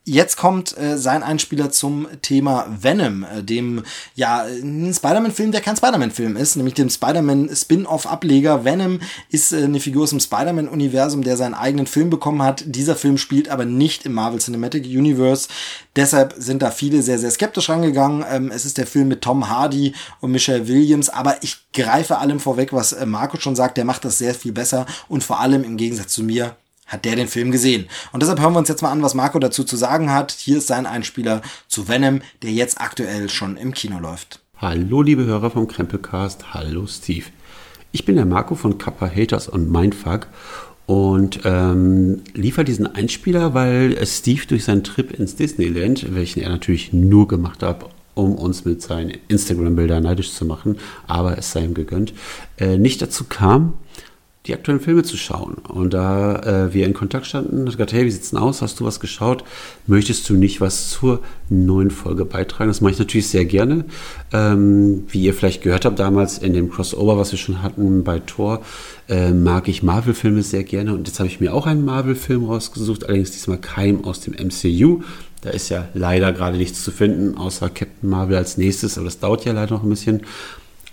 Jetzt 0.04 0.36
kommt 0.36 0.76
äh, 0.76 0.98
sein 0.98 1.22
Einspieler 1.22 1.70
zum 1.70 2.08
Thema 2.22 2.66
Venom, 2.68 3.22
äh, 3.22 3.44
dem 3.44 3.84
ja 4.16 4.44
Spider-Man-Film, 4.44 5.52
der 5.52 5.60
kein 5.60 5.76
Spider-Man-Film 5.76 6.36
ist, 6.36 6.56
nämlich 6.56 6.74
dem 6.74 6.90
Spider-Man-Spin-off-Ableger. 6.90 8.64
Venom 8.64 8.98
ist 9.30 9.52
äh, 9.52 9.62
eine 9.62 9.78
Figur 9.78 10.02
aus 10.02 10.10
dem 10.10 10.18
Spider-Man-Universum, 10.18 11.22
der 11.22 11.36
seinen 11.36 11.54
eigenen 11.54 11.86
Film 11.86 12.10
bekommen 12.10 12.42
hat. 12.42 12.64
Dieser 12.66 12.96
Film 12.96 13.16
spielt 13.16 13.48
aber 13.48 13.64
nicht 13.64 14.04
im 14.04 14.14
Marvel 14.14 14.40
Cinematic 14.40 14.86
Universe. 14.86 15.46
Deshalb 15.94 16.34
sind 16.36 16.62
da 16.62 16.72
viele 16.72 17.00
sehr, 17.02 17.20
sehr 17.20 17.30
skeptisch 17.30 17.68
rangegangen. 17.68 18.24
Ähm, 18.28 18.50
es 18.52 18.64
ist 18.64 18.78
der 18.78 18.88
Film 18.88 19.06
mit 19.06 19.22
Tom 19.22 19.48
Hardy 19.48 19.94
und 20.20 20.32
Michelle 20.32 20.66
Williams, 20.66 21.10
aber 21.10 21.36
ich 21.42 21.58
greife 21.72 22.18
allem 22.18 22.40
vorweg, 22.40 22.72
was 22.72 22.92
äh, 22.92 23.06
Marco 23.06 23.38
schon 23.38 23.54
sagt. 23.54 23.76
Der 23.76 23.84
macht 23.84 24.04
das 24.04 24.18
sehr 24.18 24.34
viel 24.34 24.50
besser 24.50 24.84
und 25.08 25.22
vor 25.22 25.38
allem 25.38 25.62
im 25.62 25.76
Gegensatz 25.76 26.12
zu 26.12 26.24
mir 26.24 26.56
hat 26.86 27.04
der 27.04 27.16
den 27.16 27.28
Film 27.28 27.50
gesehen. 27.50 27.86
Und 28.12 28.22
deshalb 28.22 28.40
hören 28.40 28.52
wir 28.52 28.58
uns 28.58 28.68
jetzt 28.68 28.82
mal 28.82 28.90
an, 28.90 29.02
was 29.02 29.14
Marco 29.14 29.38
dazu 29.38 29.64
zu 29.64 29.76
sagen 29.76 30.12
hat. 30.12 30.32
Hier 30.32 30.58
ist 30.58 30.66
sein 30.66 30.86
Einspieler 30.86 31.42
zu 31.68 31.88
Venom, 31.88 32.20
der 32.42 32.52
jetzt 32.52 32.80
aktuell 32.80 33.28
schon 33.28 33.56
im 33.56 33.72
Kino 33.72 33.98
läuft. 33.98 34.40
Hallo 34.58 35.02
liebe 35.02 35.24
Hörer 35.24 35.50
vom 35.50 35.66
Krempelcast, 35.66 36.54
hallo 36.54 36.86
Steve. 36.86 37.26
Ich 37.90 38.04
bin 38.04 38.16
der 38.16 38.26
Marco 38.26 38.54
von 38.54 38.78
Kappa 38.78 39.10
Haters 39.10 39.48
und 39.48 39.70
Mindfuck 39.70 40.28
und 40.86 41.40
ähm, 41.44 42.22
liefere 42.34 42.64
diesen 42.64 42.86
Einspieler, 42.86 43.54
weil 43.54 44.04
Steve 44.06 44.42
durch 44.46 44.64
seinen 44.64 44.84
Trip 44.84 45.10
ins 45.12 45.36
Disneyland, 45.36 46.14
welchen 46.14 46.40
er 46.40 46.50
natürlich 46.50 46.92
nur 46.92 47.28
gemacht 47.28 47.62
hat, 47.62 47.84
um 48.14 48.34
uns 48.34 48.64
mit 48.64 48.82
seinen 48.82 49.12
Instagram-Bildern 49.28 50.02
neidisch 50.02 50.32
zu 50.32 50.44
machen, 50.44 50.78
aber 51.06 51.38
es 51.38 51.52
sei 51.52 51.64
ihm 51.64 51.74
gegönnt, 51.74 52.12
äh, 52.58 52.78
nicht 52.78 53.00
dazu 53.02 53.24
kam, 53.24 53.74
die 54.46 54.54
aktuellen 54.54 54.80
Filme 54.80 55.04
zu 55.04 55.16
schauen. 55.16 55.54
Und 55.54 55.94
da 55.94 56.36
äh, 56.40 56.74
wir 56.74 56.84
in 56.84 56.94
Kontakt 56.94 57.26
standen, 57.26 57.60
hat 57.60 57.76
gesagt, 57.76 57.92
hey, 57.92 58.04
wie 58.04 58.10
sieht's 58.10 58.30
denn 58.30 58.40
aus? 58.40 58.60
Hast 58.60 58.80
du 58.80 58.84
was 58.84 58.98
geschaut? 58.98 59.44
Möchtest 59.86 60.28
du 60.28 60.34
nicht 60.34 60.60
was 60.60 60.90
zur 60.90 61.20
neuen 61.48 61.92
Folge 61.92 62.24
beitragen? 62.24 62.68
Das 62.68 62.80
mache 62.80 62.92
ich 62.92 62.98
natürlich 62.98 63.28
sehr 63.28 63.44
gerne. 63.44 63.84
Ähm, 64.32 65.04
wie 65.08 65.22
ihr 65.22 65.34
vielleicht 65.34 65.62
gehört 65.62 65.84
habt 65.84 66.00
damals 66.00 66.38
in 66.38 66.54
dem 66.54 66.70
Crossover, 66.70 67.16
was 67.16 67.30
wir 67.30 67.38
schon 67.38 67.62
hatten 67.62 68.02
bei 68.02 68.18
Thor, 68.18 68.62
äh, 69.08 69.30
mag 69.30 69.68
ich 69.68 69.84
Marvel-Filme 69.84 70.42
sehr 70.42 70.64
gerne. 70.64 70.92
Und 70.92 71.06
jetzt 71.06 71.20
habe 71.20 71.28
ich 71.28 71.38
mir 71.38 71.54
auch 71.54 71.66
einen 71.66 71.84
Marvel-Film 71.84 72.44
rausgesucht, 72.44 73.04
allerdings 73.04 73.30
diesmal 73.30 73.58
kein 73.58 74.02
aus 74.02 74.20
dem 74.20 74.34
MCU. 74.34 75.02
Da 75.42 75.50
ist 75.50 75.68
ja 75.68 75.88
leider 75.94 76.32
gerade 76.32 76.56
nichts 76.56 76.82
zu 76.82 76.90
finden, 76.90 77.36
außer 77.36 77.68
Captain 77.68 78.08
Marvel 78.08 78.36
als 78.36 78.58
nächstes, 78.58 78.96
aber 78.96 79.06
das 79.06 79.18
dauert 79.18 79.44
ja 79.44 79.52
leider 79.52 79.74
noch 79.74 79.82
ein 79.82 79.88
bisschen 79.88 80.22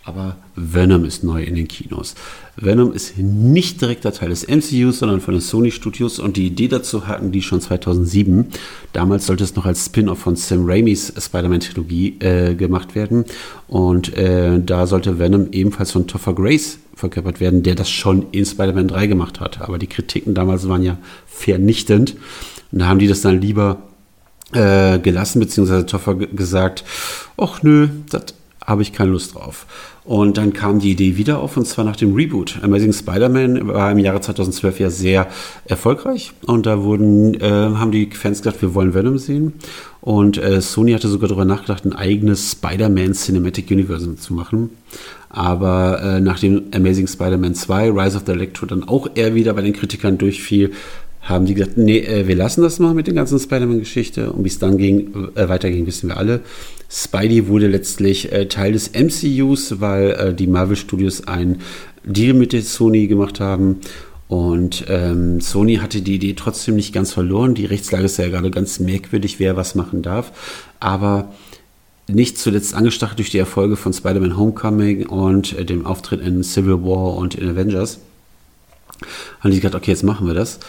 aber 0.10 0.38
Venom 0.56 1.06
ist 1.06 1.24
neu 1.24 1.44
in 1.44 1.54
den 1.54 1.68
Kinos. 1.68 2.16
Venom 2.58 2.92
ist 2.94 3.18
nicht 3.20 3.80
direkter 3.80 4.12
Teil 4.12 4.30
des 4.30 4.48
MCUs, 4.48 4.98
sondern 5.00 5.22
von 5.22 5.36
den 5.36 5.42
Sony 5.42 5.70
Studios 5.70 6.18
und 6.18 6.36
die 6.36 6.48
Idee 6.48 6.68
dazu 6.68 7.08
hatten 7.08 7.32
die 7.32 7.44
schon 7.44 7.62
2007. 7.62 8.48
Damals 8.92 9.28
sollte 9.28 9.44
es 9.44 9.56
noch 9.56 9.68
als 9.68 9.86
Spin-off 9.86 10.18
von 10.18 10.36
Sam 10.36 10.66
Raimis 10.66 11.14
Spider-Man-Trilogie 11.16 12.18
äh, 12.20 12.56
gemacht 12.56 12.96
werden 12.96 13.26
und 13.68 14.18
äh, 14.18 14.60
da 14.60 14.88
sollte 14.88 15.20
Venom 15.20 15.50
ebenfalls 15.52 15.92
von 15.92 16.08
Topher 16.08 16.34
Grace 16.34 16.80
verkörpert 16.96 17.40
werden, 17.40 17.62
der 17.62 17.76
das 17.76 17.90
schon 17.90 18.26
in 18.32 18.46
Spider-Man 18.46 18.88
3 18.88 19.06
gemacht 19.06 19.40
hat. 19.40 19.62
Aber 19.62 19.78
die 19.78 19.88
Kritiken 19.88 20.34
damals 20.34 20.68
waren 20.68 20.82
ja 20.82 20.98
vernichtend 21.28 22.16
und 22.72 22.80
da 22.80 22.88
haben 22.88 23.00
die 23.00 23.08
das 23.08 23.22
dann 23.22 23.40
lieber 23.40 23.84
äh, 24.54 24.98
gelassen, 24.98 25.40
beziehungsweise 25.40 25.86
Toffer 25.86 26.16
gesagt, 26.16 26.84
ach 27.38 27.62
nö, 27.62 27.90
das 28.10 28.34
habe 28.70 28.84
ich 28.84 28.94
keine 28.94 29.12
Lust 29.12 29.36
drauf. 29.36 29.66
Und 30.06 30.38
dann 30.38 30.54
kam 30.54 30.80
die 30.80 30.92
Idee 30.92 31.18
wieder 31.18 31.40
auf, 31.40 31.58
und 31.58 31.68
zwar 31.68 31.86
nach 31.86 31.96
dem 31.96 32.16
Reboot. 32.16 32.60
Amazing 32.64 32.94
Spider-Man 32.94 33.68
war 33.68 33.92
im 33.92 34.00
Jahre 34.00 34.22
2012 34.22 34.80
ja 34.80 34.90
sehr 34.90 35.28
erfolgreich. 35.66 36.32
Und 36.46 36.66
da 36.66 36.84
wurden, 36.84 37.34
äh, 37.36 37.42
haben 37.42 37.92
die 37.92 38.10
Fans 38.12 38.42
gesagt, 38.42 38.62
wir 38.62 38.74
wollen 38.74 38.94
Venom 38.94 39.18
sehen. 39.18 39.54
Und 40.02 40.38
äh, 40.38 40.62
Sony 40.62 40.94
hatte 40.94 41.10
sogar 41.10 41.28
darüber 41.28 41.46
nachgedacht, 41.46 41.86
ein 41.86 41.94
eigenes 41.94 42.52
Spider-Man 42.54 43.14
Cinematic 43.14 43.70
Universe 43.70 44.16
zu 44.16 44.34
machen. 44.34 44.70
Aber 45.30 46.02
äh, 46.02 46.22
nachdem 46.22 46.64
Amazing 46.74 47.08
Spider-Man 47.08 47.54
2, 47.54 47.92
Rise 47.92 48.18
of 48.18 48.24
the 48.26 48.32
Electro, 48.32 48.66
dann 48.66 48.88
auch 48.88 49.10
eher 49.14 49.36
wieder 49.36 49.54
bei 49.54 49.62
den 49.62 49.74
Kritikern 49.74 50.18
durchfiel, 50.18 50.72
haben 51.22 51.46
die 51.46 51.54
gesagt, 51.54 51.78
nee, 51.78 52.00
äh, 52.00 52.28
wir 52.28 52.36
lassen 52.36 52.62
das 52.62 52.80
mal 52.80 52.94
mit 52.94 53.08
der 53.08 53.14
ganzen 53.14 53.40
Spider-Man-Geschichte. 53.40 54.32
Und 54.32 54.44
wie 54.44 54.50
es 54.50 54.60
dann 54.60 54.78
ging, 54.78 55.14
äh, 55.36 55.50
weiterging, 55.50 55.86
wissen 55.86 56.10
wir 56.10 56.18
alle. 56.18 56.42
Spidey 56.90 57.48
wurde 57.48 57.68
letztlich 57.68 58.32
äh, 58.32 58.48
Teil 58.48 58.74
des 58.74 58.92
MCUs, 58.94 59.80
weil 59.80 60.12
äh, 60.12 60.34
die 60.34 60.48
Marvel 60.48 60.76
Studios 60.76 61.28
einen 61.28 61.62
Deal 62.04 62.34
mit 62.34 62.54
der 62.54 62.62
Sony 62.62 63.08
gemacht 63.08 63.40
haben. 63.40 63.82
Und 64.28 64.86
ähm, 64.88 65.42
Sony 65.42 65.78
hatte 65.78 66.02
die 66.02 66.16
Idee 66.16 66.34
trotzdem 66.34 66.76
nicht 66.76 66.94
ganz 66.94 67.12
verloren. 67.12 67.56
Die 67.56 67.66
Rechtslage 67.66 68.06
ist 68.06 68.18
ja 68.18 68.30
gerade 68.30 68.52
ganz 68.52 68.80
merkwürdig, 68.80 69.40
wer 69.40 69.56
was 69.56 69.76
machen 69.76 70.02
darf. 70.02 70.32
Aber 70.80 71.34
nicht 72.08 72.38
zuletzt 72.38 72.74
angestachelt 72.74 73.20
durch 73.20 73.30
die 73.30 73.38
Erfolge 73.38 73.76
von 73.76 73.94
Spider-Man 73.94 74.38
Homecoming 74.38 75.08
und 75.08 75.58
äh, 75.58 75.66
dem 75.66 75.86
Auftritt 75.86 76.22
in 76.22 76.44
Civil 76.44 76.84
War 76.84 77.16
und 77.16 77.36
in 77.36 77.50
Avengers, 77.50 78.00
haben 79.40 79.52
die 79.52 79.58
gesagt, 79.58 79.76
okay, 79.76 79.92
jetzt 79.92 80.04
machen 80.04 80.28
wir 80.28 80.34
das. 80.34 80.60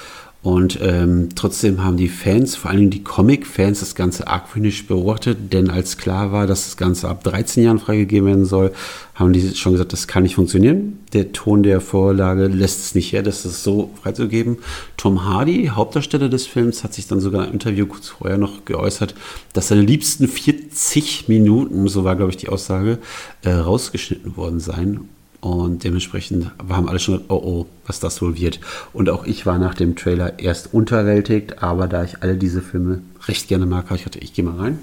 Und 0.43 0.78
ähm, 0.80 1.28
trotzdem 1.34 1.84
haben 1.84 1.99
die 1.99 2.09
Fans, 2.09 2.57
vor 2.57 2.70
allem 2.70 2.88
die 2.88 3.05
Comic-Fans, 3.05 3.80
das 3.80 3.95
Ganze 3.95 4.26
argwöhnisch 4.26 4.86
beobachtet, 4.86 5.53
denn 5.53 5.68
als 5.68 5.99
klar 5.99 6.32
war, 6.32 6.47
dass 6.47 6.64
das 6.64 6.78
Ganze 6.78 7.11
ab 7.11 7.22
13 7.24 7.62
Jahren 7.62 7.78
freigegeben 7.78 8.26
werden 8.26 8.45
soll, 8.47 8.72
haben 9.14 9.34
die 9.34 9.55
schon 9.55 9.72
gesagt, 9.72 9.93
das 9.93 10.09
kann 10.09 10.22
nicht 10.22 10.36
funktionieren. 10.36 11.01
Der 11.12 11.32
Ton 11.32 11.62
der 11.62 11.82
Vorlage 11.82 12.47
lässt 12.47 12.80
es 12.80 12.95
nicht 12.95 13.12
her, 13.12 13.22
das 13.22 13.45
ist 13.45 13.62
so 13.62 13.91
freizugeben. 14.03 14.57
Tom 14.97 15.26
Hardy, 15.26 15.72
Hauptdarsteller 15.74 16.30
des 16.30 16.47
Films, 16.47 16.84
hat 16.84 16.95
sich 16.95 17.07
dann 17.07 17.20
sogar 17.20 17.47
im 17.47 17.53
Interview 17.53 17.84
kurz 17.84 18.09
vorher 18.09 18.38
noch 18.38 18.64
geäußert, 18.64 19.14
dass 19.53 19.68
seine 19.68 19.82
liebsten 19.82 20.26
40 20.26 21.28
Minuten, 21.28 21.86
so 21.88 22.05
war 22.05 22.16
glaube 22.16 22.30
ich 22.30 22.38
die 22.38 22.49
Aussage, 22.49 22.99
äh, 23.43 23.51
rausgeschnitten 23.51 24.38
worden 24.38 24.59
seien. 24.59 25.11
Und 25.41 25.84
dementsprechend 25.84 26.51
haben 26.68 26.88
alle 26.88 26.99
schon 26.99 27.22
oh 27.28 27.34
oh, 27.34 27.66
was 27.86 27.99
das 27.99 28.20
wohl 28.20 28.36
wird. 28.38 28.61
Und 28.93 29.09
auch 29.09 29.24
ich 29.24 29.47
war 29.47 29.59
nach 29.59 29.74
dem 29.74 29.97
Trailer 29.97 30.38
erst 30.38 30.74
unterwältigt, 30.74 31.62
aber 31.62 31.88
da 31.88 32.05
ich 32.05 32.22
alle 32.22 32.36
diese 32.36 32.61
Filme 32.61 33.01
recht 33.26 33.49
gerne 33.49 33.66
mag, 33.66 33.86
habe 33.86 33.97
ich 33.97 34.05
gedacht, 34.05 34.22
ich 34.22 34.34
gehe 34.34 34.45
mal 34.45 34.59
rein 34.59 34.78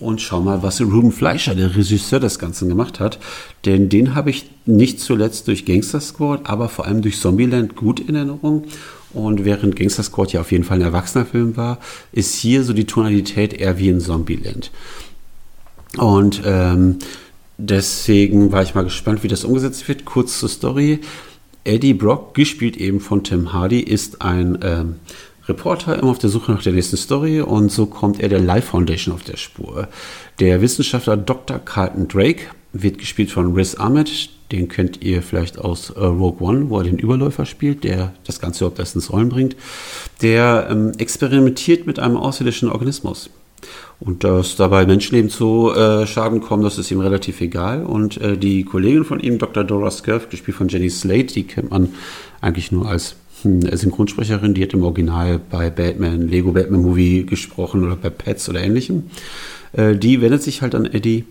und 0.00 0.20
schau 0.20 0.40
mal, 0.40 0.62
was 0.62 0.80
Ruben 0.80 1.12
Fleischer, 1.12 1.54
der 1.54 1.76
Regisseur 1.76 2.20
des 2.20 2.38
Ganzen, 2.38 2.68
gemacht 2.68 3.00
hat. 3.00 3.18
Denn 3.64 3.88
den 3.88 4.14
habe 4.14 4.30
ich 4.30 4.50
nicht 4.66 5.00
zuletzt 5.00 5.46
durch 5.46 5.66
Gangster 5.66 6.00
Squad, 6.00 6.48
aber 6.48 6.68
vor 6.68 6.86
allem 6.86 7.02
durch 7.02 7.20
Zombieland 7.20 7.76
gut 7.76 8.00
in 8.00 8.14
Erinnerung. 8.14 8.64
Und 9.12 9.44
während 9.44 9.76
Gangster 9.76 10.02
Squad 10.02 10.32
ja 10.32 10.40
auf 10.40 10.52
jeden 10.52 10.64
Fall 10.64 10.78
ein 10.78 10.84
erwachsener 10.84 11.26
Film 11.26 11.56
war, 11.56 11.78
ist 12.12 12.34
hier 12.34 12.64
so 12.64 12.72
die 12.72 12.86
Tonalität 12.86 13.52
eher 13.52 13.78
wie 13.78 13.88
in 13.88 14.00
Zombieland. 14.00 14.70
Und 15.98 16.42
ähm, 16.44 16.98
Deswegen 17.62 18.52
war 18.52 18.62
ich 18.62 18.74
mal 18.74 18.84
gespannt, 18.84 19.22
wie 19.22 19.28
das 19.28 19.44
umgesetzt 19.44 19.86
wird. 19.86 20.06
Kurz 20.06 20.40
zur 20.40 20.48
Story. 20.48 21.00
Eddie 21.62 21.92
Brock, 21.92 22.32
gespielt 22.32 22.78
eben 22.78 23.00
von 23.00 23.22
Tim 23.22 23.52
Hardy, 23.52 23.80
ist 23.80 24.22
ein 24.22 24.58
ähm, 24.62 24.94
Reporter 25.46 25.98
immer 25.98 26.10
auf 26.10 26.18
der 26.18 26.30
Suche 26.30 26.52
nach 26.52 26.62
der 26.62 26.72
nächsten 26.72 26.96
Story 26.96 27.42
und 27.42 27.70
so 27.70 27.84
kommt 27.84 28.18
er 28.18 28.30
der 28.30 28.40
Life 28.40 28.68
Foundation 28.68 29.14
auf 29.14 29.24
der 29.24 29.36
Spur. 29.36 29.88
Der 30.38 30.62
Wissenschaftler 30.62 31.18
Dr. 31.18 31.58
Carlton 31.58 32.08
Drake 32.08 32.44
wird 32.72 32.96
gespielt 32.96 33.30
von 33.30 33.52
Riz 33.52 33.74
Ahmed. 33.74 34.30
Den 34.52 34.68
kennt 34.68 35.02
ihr 35.02 35.22
vielleicht 35.22 35.58
aus 35.58 35.90
äh, 35.90 36.00
Rogue 36.00 36.40
One, 36.40 36.70
wo 36.70 36.78
er 36.78 36.84
den 36.84 36.98
Überläufer 36.98 37.44
spielt, 37.44 37.84
der 37.84 38.14
das 38.24 38.40
Ganze 38.40 38.64
überhaupt 38.64 38.78
erst 38.78 38.94
ins 38.94 39.12
Rollen 39.12 39.28
bringt. 39.28 39.54
Der 40.22 40.68
ähm, 40.70 40.92
experimentiert 40.96 41.86
mit 41.86 41.98
einem 41.98 42.16
außerirdischen 42.16 42.70
Organismus. 42.70 43.28
Und 44.00 44.24
dass 44.24 44.56
dabei 44.56 44.86
Menschenleben 44.86 45.30
zu 45.30 45.72
äh, 45.72 46.06
Schaden 46.06 46.40
kommen, 46.40 46.62
das 46.62 46.78
ist 46.78 46.90
ihm 46.90 47.00
relativ 47.00 47.42
egal. 47.42 47.84
Und 47.84 48.18
äh, 48.18 48.38
die 48.38 48.64
Kollegin 48.64 49.04
von 49.04 49.20
ihm, 49.20 49.38
Dr. 49.38 49.62
Dora 49.62 49.90
Scurf, 49.90 50.30
gespielt 50.30 50.56
von 50.56 50.68
Jenny 50.68 50.88
Slate, 50.88 51.34
die 51.34 51.42
kennt 51.42 51.70
man 51.70 51.90
eigentlich 52.40 52.72
nur 52.72 52.88
als 52.88 53.16
hm, 53.42 53.60
Synchronsprecherin. 53.60 54.54
Die 54.54 54.62
hat 54.62 54.72
im 54.72 54.84
Original 54.84 55.38
bei 55.50 55.68
Batman, 55.68 56.28
Lego 56.28 56.52
Batman 56.52 56.80
Movie 56.80 57.26
gesprochen 57.26 57.84
oder 57.84 57.94
bei 57.94 58.08
Pets 58.08 58.48
oder 58.48 58.62
ähnlichem. 58.62 59.04
Äh, 59.74 59.96
die 59.96 60.22
wendet 60.22 60.42
sich 60.42 60.62
halt 60.62 60.74
an 60.74 60.86
Eddie. 60.86 61.26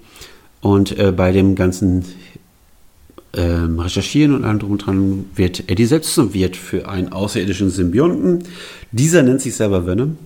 Und 0.61 0.97
äh, 0.99 1.11
bei 1.11 1.32
dem 1.32 1.55
ganzen 1.55 2.05
ähm, 3.34 3.80
Recherchieren 3.80 4.36
und 4.36 4.43
allem 4.43 4.59
drum 4.59 4.72
und 4.74 4.86
dran 4.86 5.26
wird 5.34 5.63
Eddie 5.72 5.86
selbst 5.86 6.13
zum 6.13 6.36
Wirt 6.36 6.55
für 6.55 6.88
einen 6.88 7.11
außerirdischen 7.11 7.72
Symbionten. 7.72 8.43
Dieser 8.91 9.24
nennt 9.24 9.41
sich 9.41 9.55
selber 9.55 9.88
Venom 9.88 10.17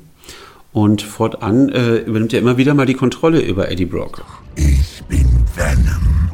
und 0.74 1.03
fortan 1.03 1.69
äh, 1.69 1.97
übernimmt 1.97 2.34
er 2.34 2.39
immer 2.39 2.57
wieder 2.57 2.74
mal 2.74 2.86
die 2.86 2.95
Kontrolle 2.95 3.41
über 3.41 3.71
Eddie 3.71 3.86
Brock. 3.86 4.26
Ich 4.55 5.03
bin 5.07 5.28
Venom. 5.55 6.32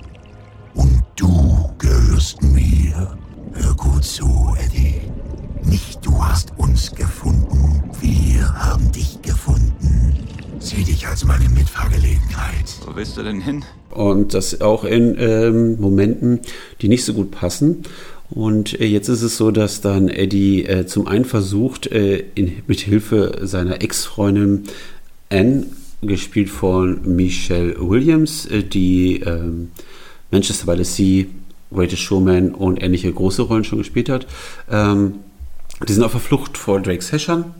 Und 0.73 1.03
du 1.17 1.69
gehörst 1.77 2.41
mir. 2.41 3.15
Hör 3.53 3.73
gut 3.75 4.03
zu, 4.03 4.55
Eddie. 4.65 5.01
Nicht 5.63 6.05
du 6.05 6.23
hast 6.23 6.53
uns 6.57 6.95
gefunden, 6.95 7.83
wir 7.99 8.53
haben 8.53 8.91
dich 8.91 9.21
gefunden. 9.21 10.15
Sieh 10.59 10.83
dich 10.83 11.05
als 11.05 11.25
meine 11.25 11.49
Mitfahrgelegenheit. 11.49 12.79
Wo 12.85 12.95
willst 12.95 13.17
du 13.17 13.23
denn 13.23 13.41
hin? 13.41 13.65
Und 13.91 14.33
das 14.33 14.61
auch 14.61 14.83
in 14.83 15.15
ähm, 15.19 15.79
Momenten, 15.79 16.39
die 16.81 16.87
nicht 16.87 17.03
so 17.03 17.13
gut 17.13 17.31
passen. 17.31 17.83
Und 18.29 18.79
äh, 18.79 18.85
jetzt 18.85 19.09
ist 19.09 19.21
es 19.21 19.37
so, 19.37 19.51
dass 19.51 19.81
dann 19.81 20.07
Eddie 20.07 20.65
äh, 20.65 20.85
zum 20.85 21.07
einen 21.07 21.25
versucht, 21.25 21.87
äh, 21.87 22.23
in, 22.35 22.61
mit 22.67 22.79
Hilfe 22.81 23.39
seiner 23.43 23.81
Ex-Freundin 23.81 24.63
Anne, 25.29 25.65
gespielt 26.01 26.49
von 26.49 27.15
Michelle 27.15 27.75
Williams, 27.79 28.45
äh, 28.45 28.63
die 28.63 29.21
ähm, 29.21 29.71
Manchester 30.31 30.65
by 30.65 30.83
the 30.83 30.83
Sea, 30.83 31.25
Greatest 31.71 32.01
Showman 32.01 32.53
und 32.53 32.81
ähnliche 32.81 33.11
große 33.11 33.43
Rollen 33.43 33.63
schon 33.63 33.79
gespielt 33.79 34.09
hat. 34.09 34.27
Ähm, 34.69 35.15
die 35.87 35.93
sind 35.93 36.03
auf 36.03 36.11
der 36.11 36.21
Flucht 36.21 36.57
vor 36.57 36.81
Drakes 36.81 37.11
Häschern, 37.11 37.53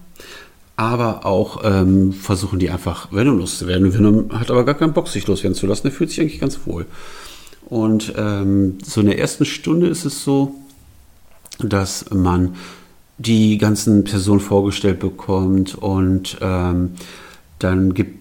aber 0.76 1.26
auch 1.26 1.62
ähm, 1.64 2.14
versuchen 2.14 2.60
die 2.60 2.70
einfach 2.70 3.12
Venom 3.12 3.38
loszuwerden. 3.38 3.94
Venom 3.94 4.32
hat 4.38 4.52
aber 4.52 4.66
gar 4.66 4.76
keinen 4.76 4.94
Bock, 4.94 5.08
sich 5.08 5.28
loswerden 5.28 5.56
zu 5.56 5.68
lassen. 5.68 5.88
Er 5.88 5.92
fühlt 5.92 6.10
sich 6.10 6.22
eigentlich 6.22 6.40
ganz 6.40 6.60
wohl. 6.66 6.86
Und 7.70 8.14
ähm, 8.18 8.80
so 8.84 9.02
in 9.02 9.08
der 9.08 9.20
ersten 9.20 9.46
Stunde 9.46 9.88
ist 9.88 10.06
es 10.06 10.24
so, 10.24 10.56
dass 11.60 12.10
man 12.12 12.56
die 13.18 13.58
ganzen 13.58 14.04
Personen 14.04 14.40
vorgestellt 14.40 15.00
bekommt 15.00 15.76
und 15.76 16.38
ähm, 16.42 16.92
dann 17.60 17.94
gibt 17.94 18.20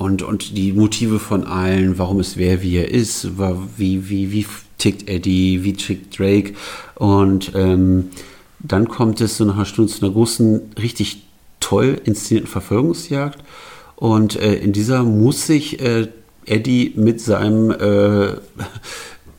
und, 0.00 0.22
und 0.22 0.56
die 0.56 0.72
Motive 0.72 1.18
von 1.18 1.44
allen, 1.44 1.98
warum 1.98 2.20
ist 2.20 2.38
wer 2.38 2.62
wie 2.62 2.76
er 2.76 2.90
ist, 2.90 3.32
wie, 3.76 4.08
wie, 4.08 4.32
wie 4.32 4.46
tickt 4.78 5.10
Eddie, 5.10 5.62
wie 5.62 5.74
tickt 5.74 6.18
Drake. 6.18 6.54
Und 6.94 7.52
ähm, 7.54 8.08
dann 8.60 8.88
kommt 8.88 9.20
es 9.20 9.36
so 9.36 9.44
nach 9.44 9.56
einer 9.56 9.66
Stunde 9.66 9.92
zu 9.92 10.02
einer 10.02 10.14
großen, 10.14 10.72
richtig 10.80 11.22
toll 11.60 12.00
inszenierten 12.02 12.50
Verfolgungsjagd. 12.50 13.44
Und 13.94 14.36
äh, 14.36 14.54
in 14.54 14.72
dieser 14.72 15.04
muss 15.04 15.46
sich 15.46 15.80
äh, 15.80 16.08
Eddie 16.46 16.92
mit 16.96 17.20
seinem 17.20 17.70
äh, 17.70 18.36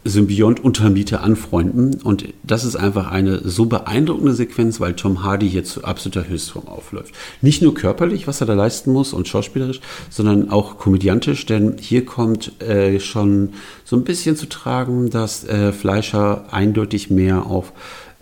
Symbiont-Untermieter 0.04 1.22
anfreunden. 1.22 2.02
Und 2.02 2.26
das 2.44 2.64
ist 2.64 2.76
einfach 2.76 3.12
eine 3.12 3.48
so 3.48 3.66
beeindruckende 3.66 4.34
Sequenz, 4.34 4.80
weil 4.80 4.94
Tom 4.94 5.24
Hardy 5.24 5.50
hier 5.50 5.64
zu 5.64 5.84
absoluter 5.84 6.28
Höchstform 6.28 6.68
aufläuft. 6.68 7.14
Nicht 7.42 7.62
nur 7.62 7.74
körperlich, 7.74 8.28
was 8.28 8.42
er 8.42 8.48
da 8.48 8.54
leisten 8.54 8.92
muss 8.92 9.14
und 9.14 9.28
schauspielerisch, 9.28 9.80
sondern 10.10 10.50
auch 10.50 10.78
komödiantisch, 10.78 11.46
denn 11.46 11.76
hier 11.80 12.06
kommt 12.06 12.60
äh, 12.62 13.00
schon 13.00 13.50
so 13.86 13.96
ein 13.96 14.04
bisschen 14.04 14.36
zu 14.36 14.50
tragen, 14.50 15.10
dass 15.12 15.44
äh, 15.44 15.72
Fleischer 15.72 16.46
eindeutig 16.52 17.12
mehr 17.12 17.46
auf 17.46 17.72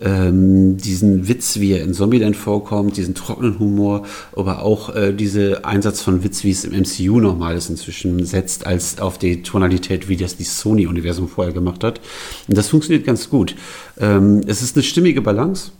ähm, 0.01 0.77
diesen 0.77 1.27
Witz, 1.27 1.59
wie 1.59 1.73
er 1.73 1.83
in 1.83 1.93
Zombieland 1.93 2.35
vorkommt, 2.35 2.97
diesen 2.97 3.15
trockenen 3.15 3.59
Humor, 3.59 4.05
aber 4.35 4.63
auch 4.63 4.95
äh, 4.95 5.13
diese 5.13 5.65
Einsatz 5.65 6.01
von 6.01 6.23
Witz, 6.23 6.43
wie 6.43 6.51
es 6.51 6.63
im 6.63 6.79
MCU 6.79 7.19
nochmal 7.19 7.55
ist, 7.55 7.69
inzwischen 7.69 8.25
setzt, 8.25 8.65
als 8.65 8.99
auf 8.99 9.17
die 9.17 9.43
Tonalität, 9.43 10.07
wie 10.07 10.17
das 10.17 10.37
die 10.37 10.43
Sony-Universum 10.43 11.27
vorher 11.27 11.53
gemacht 11.53 11.83
hat. 11.83 11.99
Und 12.47 12.57
das 12.57 12.69
funktioniert 12.69 13.05
ganz 13.05 13.29
gut. 13.29 13.55
Ähm, 13.99 14.41
es 14.47 14.61
ist 14.61 14.75
eine 14.75 14.83
stimmige 14.83 15.21
Balance. 15.21 15.71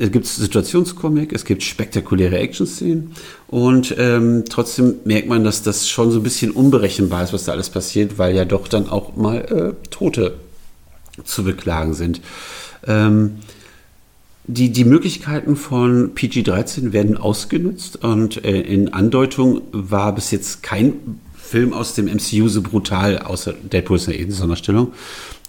Es 0.00 0.12
gibt 0.12 0.26
Situationskomik, 0.26 1.32
es 1.32 1.44
gibt 1.44 1.64
spektakuläre 1.64 2.38
Action-Szenen 2.38 3.16
und 3.48 3.96
ähm, 3.98 4.44
trotzdem 4.48 4.94
merkt 5.04 5.26
man, 5.28 5.42
dass 5.42 5.64
das 5.64 5.88
schon 5.88 6.12
so 6.12 6.20
ein 6.20 6.22
bisschen 6.22 6.52
unberechenbar 6.52 7.24
ist, 7.24 7.32
was 7.32 7.44
da 7.44 7.52
alles 7.52 7.68
passiert, 7.68 8.16
weil 8.16 8.36
ja 8.36 8.44
doch 8.44 8.68
dann 8.68 8.88
auch 8.88 9.16
mal 9.16 9.38
äh, 9.38 9.88
Tote 9.90 10.34
zu 11.24 11.42
beklagen 11.42 11.94
sind. 11.94 12.20
Ähm, 12.86 13.36
die, 14.50 14.70
die 14.70 14.84
Möglichkeiten 14.84 15.56
von 15.56 16.14
PG-13 16.14 16.92
werden 16.92 17.18
ausgenutzt 17.18 18.02
und 18.02 18.44
äh, 18.44 18.60
in 18.60 18.94
Andeutung 18.94 19.60
war 19.72 20.14
bis 20.14 20.30
jetzt 20.30 20.62
kein 20.62 21.20
Film 21.36 21.74
aus 21.74 21.94
dem 21.94 22.06
MCU 22.06 22.48
so 22.48 22.62
brutal, 22.62 23.18
außer 23.18 23.52
Deadpool 23.52 23.96
ist 23.96 24.06
ja 24.06 24.14
eh 24.14 24.22
eine 24.22 24.32
Sonderstellung. 24.32 24.92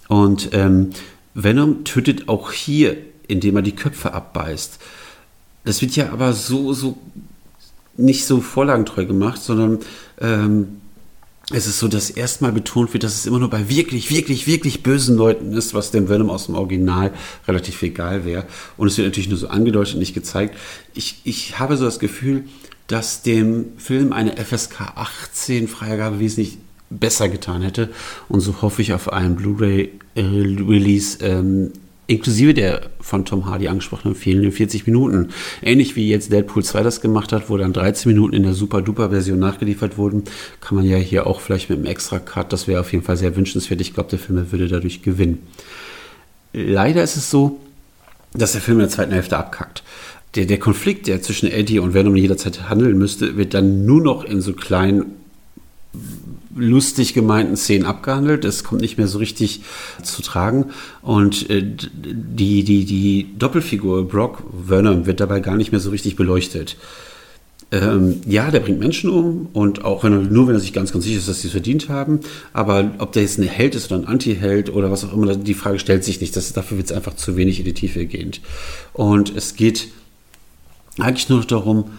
Und 0.08 0.50
ähm, 0.52 0.90
Venom 1.34 1.84
tötet 1.84 2.28
auch 2.28 2.52
hier, 2.52 2.96
indem 3.26 3.56
er 3.56 3.62
die 3.62 3.74
Köpfe 3.74 4.12
abbeißt. 4.12 4.78
Das 5.64 5.80
wird 5.80 5.96
ja 5.96 6.12
aber 6.12 6.32
so, 6.32 6.72
so 6.72 6.98
nicht 7.96 8.26
so 8.26 8.40
vorlagentreu 8.40 9.06
gemacht, 9.06 9.40
sondern 9.40 9.78
ähm, 10.20 10.80
es 11.52 11.66
ist 11.66 11.78
so, 11.80 11.88
dass 11.88 12.10
erstmal 12.10 12.52
betont 12.52 12.92
wird, 12.92 13.02
dass 13.02 13.14
es 13.14 13.26
immer 13.26 13.38
nur 13.38 13.50
bei 13.50 13.68
wirklich, 13.68 14.10
wirklich, 14.10 14.46
wirklich 14.46 14.82
bösen 14.82 15.16
Leuten 15.16 15.52
ist, 15.52 15.74
was 15.74 15.90
dem 15.90 16.08
Venom 16.08 16.30
aus 16.30 16.46
dem 16.46 16.54
Original 16.54 17.12
relativ 17.48 17.82
egal 17.82 18.24
wäre. 18.24 18.46
Und 18.76 18.88
es 18.88 18.96
wird 18.96 19.08
natürlich 19.08 19.28
nur 19.28 19.38
so 19.38 19.48
angedeutet, 19.48 19.98
nicht 19.98 20.14
gezeigt. 20.14 20.56
Ich, 20.94 21.20
ich 21.24 21.58
habe 21.58 21.76
so 21.76 21.84
das 21.84 21.98
Gefühl, 21.98 22.44
dass 22.86 23.22
dem 23.22 23.78
Film 23.78 24.12
eine 24.12 24.36
FSK 24.36 24.92
18 24.94 25.68
Freigabe 25.68 26.20
wesentlich 26.20 26.58
besser 26.88 27.28
getan 27.28 27.62
hätte. 27.62 27.90
Und 28.28 28.40
so 28.40 28.62
hoffe 28.62 28.82
ich 28.82 28.92
auf 28.92 29.12
einen 29.12 29.36
Blu-ray-Release 29.36 31.18
ähm, 31.24 31.72
inklusive 32.10 32.54
der 32.54 32.90
von 33.00 33.24
Tom 33.24 33.46
Hardy 33.46 33.68
angesprochenen 33.68 34.16
fehlenden 34.16 34.50
40 34.50 34.86
Minuten. 34.86 35.28
Ähnlich 35.62 35.94
wie 35.94 36.08
jetzt 36.08 36.32
Deadpool 36.32 36.64
2 36.64 36.82
das 36.82 37.00
gemacht 37.00 37.32
hat, 37.32 37.48
wo 37.48 37.56
dann 37.56 37.72
13 37.72 38.10
Minuten 38.12 38.34
in 38.34 38.42
der 38.42 38.52
Super-Duper-Version 38.52 39.38
nachgeliefert 39.38 39.96
wurden, 39.96 40.24
kann 40.60 40.76
man 40.76 40.84
ja 40.84 40.96
hier 40.96 41.28
auch 41.28 41.40
vielleicht 41.40 41.70
mit 41.70 41.78
einem 41.78 41.86
Extra-Cut, 41.86 42.52
das 42.52 42.66
wäre 42.66 42.80
auf 42.80 42.92
jeden 42.92 43.04
Fall 43.04 43.16
sehr 43.16 43.36
wünschenswert. 43.36 43.80
Ich 43.80 43.94
glaube, 43.94 44.10
der 44.10 44.18
Film 44.18 44.50
würde 44.50 44.66
dadurch 44.66 45.02
gewinnen. 45.02 45.46
Leider 46.52 47.02
ist 47.02 47.16
es 47.16 47.30
so, 47.30 47.60
dass 48.34 48.52
der 48.52 48.60
Film 48.60 48.78
in 48.78 48.82
der 48.82 48.90
zweiten 48.90 49.12
Hälfte 49.12 49.38
abkackt. 49.38 49.84
Der, 50.34 50.46
der 50.46 50.58
Konflikt, 50.58 51.06
der 51.06 51.22
zwischen 51.22 51.48
Eddie 51.50 51.78
und 51.78 51.94
Venom 51.94 52.16
jederzeit 52.16 52.68
handeln 52.68 52.98
müsste, 52.98 53.36
wird 53.36 53.54
dann 53.54 53.84
nur 53.84 54.02
noch 54.02 54.24
in 54.24 54.40
so 54.40 54.52
kleinen 54.52 55.16
lustig 56.60 57.14
gemeinten 57.14 57.56
Szenen 57.56 57.86
abgehandelt. 57.86 58.44
Es 58.44 58.64
kommt 58.64 58.80
nicht 58.80 58.98
mehr 58.98 59.08
so 59.08 59.18
richtig 59.18 59.62
zu 60.02 60.22
tragen. 60.22 60.66
Und 61.02 61.48
äh, 61.50 61.62
die, 61.62 62.64
die, 62.64 62.84
die 62.84 63.34
Doppelfigur 63.38 64.06
Brock 64.06 64.42
Werner 64.52 65.06
wird 65.06 65.20
dabei 65.20 65.40
gar 65.40 65.56
nicht 65.56 65.72
mehr 65.72 65.80
so 65.80 65.90
richtig 65.90 66.16
beleuchtet. 66.16 66.76
Ähm, 67.72 68.20
ja, 68.26 68.50
der 68.50 68.60
bringt 68.60 68.80
Menschen 68.80 69.10
um 69.10 69.48
und 69.52 69.84
auch 69.84 70.02
wenn 70.02 70.32
nur 70.32 70.48
wenn 70.48 70.56
er 70.56 70.60
sich 70.60 70.72
ganz, 70.72 70.90
ganz 70.90 71.04
sicher 71.04 71.18
ist, 71.18 71.28
dass 71.28 71.40
sie 71.40 71.46
es 71.46 71.52
verdient 71.52 71.88
haben. 71.88 72.20
Aber 72.52 72.92
ob 72.98 73.12
der 73.12 73.22
jetzt 73.22 73.38
ein 73.38 73.44
Held 73.44 73.76
ist 73.76 73.92
oder 73.92 74.00
ein 74.00 74.08
Anti-Held 74.08 74.72
oder 74.72 74.90
was 74.90 75.04
auch 75.04 75.12
immer, 75.12 75.36
die 75.36 75.54
Frage 75.54 75.78
stellt 75.78 76.02
sich 76.02 76.20
nicht. 76.20 76.34
Das, 76.34 76.52
dafür 76.52 76.78
wird 76.78 76.90
es 76.90 76.96
einfach 76.96 77.14
zu 77.14 77.36
wenig 77.36 77.60
in 77.60 77.64
die 77.64 77.74
Tiefe 77.74 78.06
gehend. 78.06 78.40
Und 78.92 79.34
es 79.36 79.54
geht 79.54 79.88
eigentlich 80.98 81.28
nur 81.28 81.44
darum, 81.44 81.90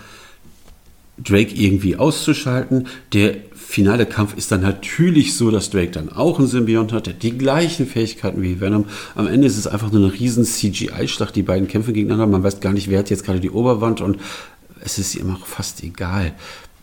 Drake 1.17 1.53
irgendwie 1.55 1.95
auszuschalten. 1.95 2.87
Der 3.13 3.35
finale 3.71 4.05
Kampf 4.05 4.35
ist 4.35 4.51
dann 4.51 4.61
natürlich 4.61 5.35
so, 5.35 5.49
dass 5.49 5.69
Drake 5.69 5.91
dann 5.91 6.11
auch 6.11 6.39
einen 6.39 6.47
Symbiont 6.47 6.91
hat, 6.91 7.07
der 7.07 7.13
die 7.13 7.37
gleichen 7.37 7.87
Fähigkeiten 7.87 8.41
wie 8.41 8.59
Venom. 8.59 8.85
Am 9.15 9.27
Ende 9.27 9.47
ist 9.47 9.57
es 9.57 9.65
einfach 9.65 9.91
nur 9.91 10.03
eine 10.03 10.13
riesen 10.13 10.43
CGI-Schlacht, 10.43 11.35
die 11.35 11.41
beiden 11.41 11.69
kämpfen 11.69 11.93
gegeneinander. 11.93 12.27
Man 12.27 12.43
weiß 12.43 12.59
gar 12.59 12.73
nicht, 12.73 12.89
wer 12.89 12.99
hat 12.99 13.09
jetzt 13.09 13.23
gerade 13.23 13.39
die 13.39 13.49
Oberwand 13.49 14.01
und 14.01 14.17
es 14.83 14.99
ist 14.99 15.15
immer 15.15 15.39
fast 15.45 15.83
egal. 15.83 16.33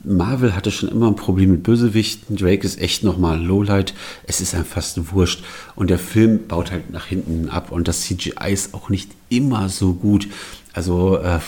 Marvel 0.02 0.54
hatte 0.54 0.70
schon 0.70 0.88
immer 0.88 1.08
ein 1.08 1.16
Problem 1.16 1.50
mit 1.50 1.62
Bösewichten. 1.62 2.36
Drake 2.36 2.66
ist 2.66 2.80
echt 2.80 3.04
nochmal 3.04 3.38
Lowlight. 3.38 3.92
Es 4.24 4.40
ist 4.40 4.54
einem 4.54 4.64
fast 4.64 5.12
wurscht. 5.12 5.44
Und 5.74 5.90
der 5.90 5.98
Film 5.98 6.46
baut 6.46 6.70
halt 6.70 6.90
nach 6.90 7.06
hinten 7.06 7.50
ab. 7.50 7.70
Und 7.70 7.88
das 7.88 8.02
CGI 8.02 8.50
ist 8.50 8.72
auch 8.72 8.88
nicht 8.88 9.10
immer 9.28 9.68
so 9.68 9.92
gut. 9.92 10.28
Also, 10.72 11.18
äh, 11.18 11.40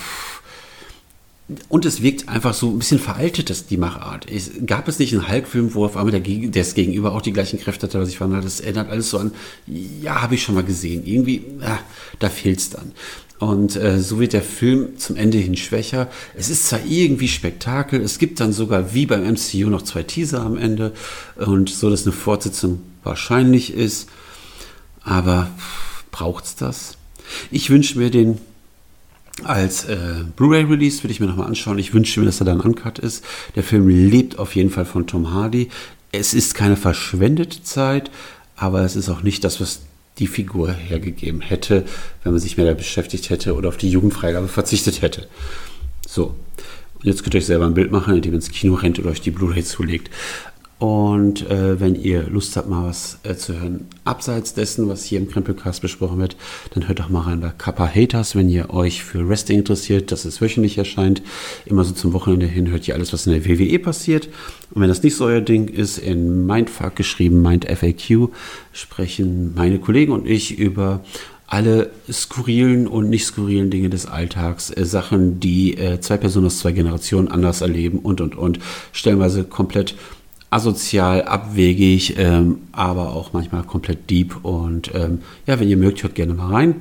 und 1.69 1.85
es 1.85 2.03
wirkt 2.03 2.29
einfach 2.29 2.55
so 2.55 2.69
ein 2.69 2.79
bisschen 2.79 2.99
veraltet, 2.99 3.51
das, 3.51 3.67
die 3.67 3.77
Machart. 3.77 4.31
Es, 4.31 4.51
gab 4.67 4.89
es 4.89 4.99
nicht 4.99 5.13
einen 5.13 5.29
Hulk-Film, 5.29 5.75
wo 5.75 5.85
auf 5.85 5.97
einmal 5.97 6.19
der, 6.19 6.51
das 6.51 6.75
Gegenüber 6.75 7.13
auch 7.13 7.23
die 7.23 7.33
gleichen 7.33 7.59
Kräfte 7.59 7.87
hatte, 7.87 8.01
was 8.01 8.09
ich 8.09 8.19
fand? 8.19 8.45
Das 8.45 8.61
erinnert 8.61 8.91
alles 8.91 9.11
so 9.11 9.19
an, 9.19 9.33
ja, 9.67 10.23
habe 10.23 10.35
ich 10.35 10.43
schon 10.43 10.55
mal 10.55 10.65
gesehen. 10.65 11.05
Irgendwie, 11.05 11.45
ja, 11.61 11.79
da 12.19 12.29
fehlt 12.29 12.59
es 12.59 12.71
dann. 12.71 12.93
Und 13.39 13.75
äh, 13.77 14.01
so 14.01 14.21
wird 14.21 14.35
der 14.35 14.43
Film 14.43 14.99
zum 14.99 15.17
Ende 15.17 15.39
hin 15.39 15.57
schwächer. 15.57 16.09
Es 16.37 16.51
ist 16.51 16.67
zwar 16.67 16.81
irgendwie 16.87 17.29
Spektakel, 17.29 18.01
es 18.03 18.19
gibt 18.19 18.39
dann 18.39 18.53
sogar 18.53 18.93
wie 18.93 19.07
beim 19.07 19.25
MCU 19.25 19.71
noch 19.71 19.83
zwei 19.83 20.03
Teaser 20.03 20.43
am 20.43 20.59
Ende 20.59 20.93
und 21.37 21.71
so, 21.71 21.89
dass 21.89 22.05
eine 22.05 22.13
Fortsetzung 22.13 22.81
wahrscheinlich 23.03 23.73
ist. 23.73 24.09
Aber 25.03 25.51
braucht 26.11 26.45
es 26.45 26.55
das? 26.57 26.99
Ich 27.51 27.71
wünsche 27.71 27.99
mir 27.99 28.11
den 28.11 28.39
als 29.45 29.85
äh, 29.85 30.25
Blu-ray-Release 30.37 31.03
würde 31.03 31.13
ich 31.13 31.21
mir 31.21 31.27
nochmal 31.27 31.47
anschauen. 31.47 31.79
Ich 31.79 31.95
wünsche 31.95 32.21
mir, 32.21 32.27
dass 32.27 32.41
er 32.41 32.47
dann 32.47 32.61
uncut 32.61 32.99
ist. 32.99 33.25
Der 33.55 33.63
Film 33.63 33.89
lebt 33.89 34.39
auf 34.39 34.55
jeden 34.55 34.71
Fall 34.71 34.85
von 34.85 35.07
Tom 35.07 35.33
Hardy. 35.33 35.69
Es 36.13 36.35
ist 36.35 36.55
keine 36.55 36.77
verschwendete 36.77 37.63
Zeit, 37.63 38.11
aber 38.57 38.83
es 38.83 38.97
ist 38.97 39.09
auch 39.09 39.23
nicht 39.23 39.45
das, 39.45 39.61
was 39.61 39.83
die 40.19 40.27
Figur 40.27 40.73
hergegeben 40.73 41.41
hätte, 41.41 41.85
wenn 42.23 42.33
man 42.33 42.41
sich 42.41 42.57
mehr 42.57 42.67
damit 42.67 42.79
beschäftigt 42.79 43.31
hätte 43.31 43.55
oder 43.55 43.69
auf 43.69 43.77
die 43.77 43.91
Jugendfreigabe 43.91 44.49
verzichtet 44.49 45.03
hätte. 45.03 45.29
So, 46.07 46.35
und 47.01 47.07
jetzt 47.07 47.23
könnt 47.23 47.35
ihr 47.35 47.39
euch 47.39 47.47
selber 47.47 47.65
ein 47.65 47.75
Bild 47.75 47.91
machen, 47.91 48.15
indem 48.15 48.33
ihr 48.33 48.37
ins 48.37 48.51
Kino 48.51 48.75
rennt 48.75 48.99
oder 48.99 49.11
euch 49.11 49.23
die 49.23 49.31
Blu-ray 49.31 49.65
zulegt. 49.65 50.11
Und 50.81 51.49
äh, 51.51 51.79
wenn 51.79 51.95
ihr 51.95 52.23
Lust 52.23 52.57
habt, 52.57 52.71
mal 52.71 52.89
was 52.89 53.19
äh, 53.23 53.35
zu 53.35 53.61
hören, 53.61 53.87
abseits 54.05 54.55
dessen, 54.55 54.89
was 54.89 55.05
hier 55.05 55.19
im 55.19 55.29
Krempelcast 55.29 55.83
besprochen 55.83 56.19
wird, 56.19 56.37
dann 56.73 56.89
hört 56.89 57.01
doch 57.01 57.11
mal 57.11 57.21
rein 57.21 57.41
bei 57.41 57.51
Kappa 57.51 57.87
Haters, 57.87 58.35
wenn 58.35 58.49
ihr 58.49 58.71
euch 58.71 59.05
für 59.05 59.29
Wrestling 59.29 59.59
interessiert, 59.59 60.11
dass 60.11 60.25
es 60.25 60.41
wöchentlich 60.41 60.79
erscheint. 60.79 61.21
Immer 61.67 61.85
so 61.85 61.93
zum 61.93 62.15
Wochenende 62.15 62.47
hin 62.47 62.71
hört 62.71 62.89
ihr 62.89 62.95
alles, 62.95 63.13
was 63.13 63.27
in 63.27 63.35
der 63.35 63.45
WWE 63.45 63.79
passiert. 63.79 64.31
Und 64.71 64.81
wenn 64.81 64.89
das 64.89 65.03
nicht 65.03 65.17
so 65.17 65.27
euer 65.27 65.43
Ding 65.43 65.69
ist, 65.69 65.99
in 65.99 66.47
Mindfuck 66.47 66.97
geschrieben, 66.97 67.43
MindFAQ, 67.43 68.31
sprechen 68.73 69.53
meine 69.55 69.81
Kollegen 69.81 70.13
und 70.13 70.27
ich 70.27 70.59
über 70.59 71.05
alle 71.47 71.91
skurrilen 72.11 72.87
und 72.87 73.11
nicht 73.11 73.27
skurrilen 73.27 73.69
Dinge 73.69 73.91
des 73.91 74.07
Alltags, 74.07 74.71
äh, 74.71 74.87
Sachen, 74.87 75.41
die 75.41 75.77
äh, 75.77 76.01
zwei 76.01 76.17
Personen 76.17 76.47
aus 76.47 76.61
zwei 76.61 76.73
Generationen 76.73 77.29
anders 77.29 77.61
erleben 77.61 77.99
und 77.99 78.23
und 78.23 78.35
und, 78.35 78.61
stellenweise 78.93 79.45
komplett 79.45 79.95
asozial, 80.51 81.23
abwegig, 81.23 82.17
ähm, 82.19 82.59
aber 82.73 83.15
auch 83.15 83.33
manchmal 83.33 83.63
komplett 83.63 84.11
deep. 84.11 84.45
Und 84.45 84.93
ähm, 84.95 85.21
ja, 85.47 85.61
wenn 85.61 85.69
ihr 85.69 85.77
mögt, 85.77 86.03
hört 86.03 86.17
gerne 86.17 86.35
mal 86.35 86.53
rein. 86.53 86.75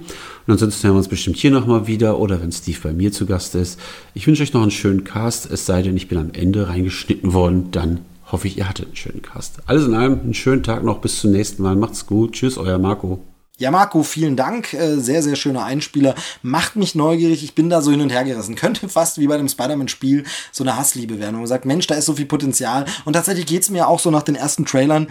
Und 0.48 0.54
ansonsten 0.54 0.88
hören 0.88 0.96
wir 0.96 1.00
uns 1.00 1.08
bestimmt 1.08 1.38
hier 1.38 1.52
nochmal 1.52 1.86
wieder 1.86 2.20
oder 2.20 2.42
wenn 2.42 2.52
Steve 2.52 2.80
bei 2.82 2.92
mir 2.92 3.12
zu 3.12 3.28
Gast 3.28 3.54
ist. 3.54 3.80
Ich 4.16 4.26
wünsche 4.26 4.42
euch 4.42 4.54
noch 4.54 4.64
einen 4.64 4.72
schönen 4.72 5.04
Cast, 5.04 5.50
es 5.52 5.68
sei 5.68 5.84
denn, 5.84 5.96
ich 5.96 6.08
bin 6.08 6.18
am 6.18 6.32
Ende 6.34 6.68
reingeschnitten 6.68 7.34
worden, 7.34 7.70
dann 7.72 8.00
hoffe 8.32 8.48
ich, 8.48 8.58
ihr 8.58 8.68
hattet 8.68 8.88
einen 8.88 8.96
schönen 8.96 9.22
Cast. 9.22 9.60
Alles 9.68 9.86
in 9.86 9.94
allem, 9.94 10.20
einen 10.20 10.34
schönen 10.34 10.64
Tag 10.64 10.84
noch, 10.84 11.00
bis 11.00 11.20
zum 11.20 11.32
nächsten 11.32 11.62
Mal. 11.62 11.76
Macht's 11.76 12.06
gut. 12.06 12.34
Tschüss, 12.34 12.58
euer 12.58 12.80
Marco. 12.80 13.20
Ja, 13.60 13.72
Marco, 13.72 14.04
vielen 14.04 14.38
Dank. 14.38 14.74
Äh, 14.74 14.98
sehr, 15.00 15.22
sehr 15.22 15.36
schöner 15.36 15.66
Einspieler. 15.66 16.16
Macht 16.42 16.78
mich 16.78 16.96
neugierig. 16.96 17.44
Ich 17.44 17.56
bin 17.56 17.70
da 17.70 17.82
so 17.82 17.92
hin 17.92 18.00
und 18.00 18.10
her 18.10 18.24
gerissen. 18.24 18.56
Könnte 18.58 18.88
fast 18.88 19.20
wie 19.20 19.28
bei 19.28 19.38
dem 19.38 19.50
Spider-Man-Spiel 19.50 20.24
so 20.52 20.64
eine 20.64 20.78
Hassliebe 20.78 21.20
werden, 21.20 21.36
wo 21.36 21.40
man 21.40 21.48
sagt, 21.48 21.66
Mensch, 21.66 21.86
da 21.86 21.96
ist 21.96 22.06
so 22.06 22.14
viel 22.14 22.26
Potenzial. 22.26 22.86
Und 23.04 23.14
tatsächlich 23.14 23.46
geht's 23.46 23.70
mir 23.70 23.90
auch 23.90 24.00
so 24.00 24.12
nach 24.12 24.24
den 24.24 24.36
ersten 24.36 24.66
Trailern, 24.66 25.10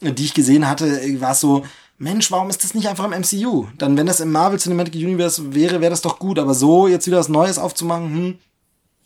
die 0.00 0.24
ich 0.24 0.32
gesehen 0.32 0.66
hatte, 0.66 1.20
war 1.20 1.32
es 1.32 1.40
so, 1.40 1.62
Mensch, 1.98 2.32
warum 2.32 2.48
ist 2.48 2.64
das 2.64 2.72
nicht 2.72 2.88
einfach 2.88 3.04
im 3.04 3.10
MCU? 3.10 3.66
Dann, 3.76 3.98
wenn 3.98 4.06
das 4.06 4.20
im 4.20 4.32
Marvel 4.32 4.58
Cinematic 4.58 4.94
Universe 4.94 5.54
wäre, 5.54 5.82
wäre 5.82 5.90
das 5.90 6.00
doch 6.00 6.18
gut. 6.18 6.38
Aber 6.38 6.54
so 6.54 6.88
jetzt 6.88 7.06
wieder 7.06 7.18
was 7.18 7.28
Neues 7.28 7.58
aufzumachen, 7.58 8.14
hm, 8.14 8.38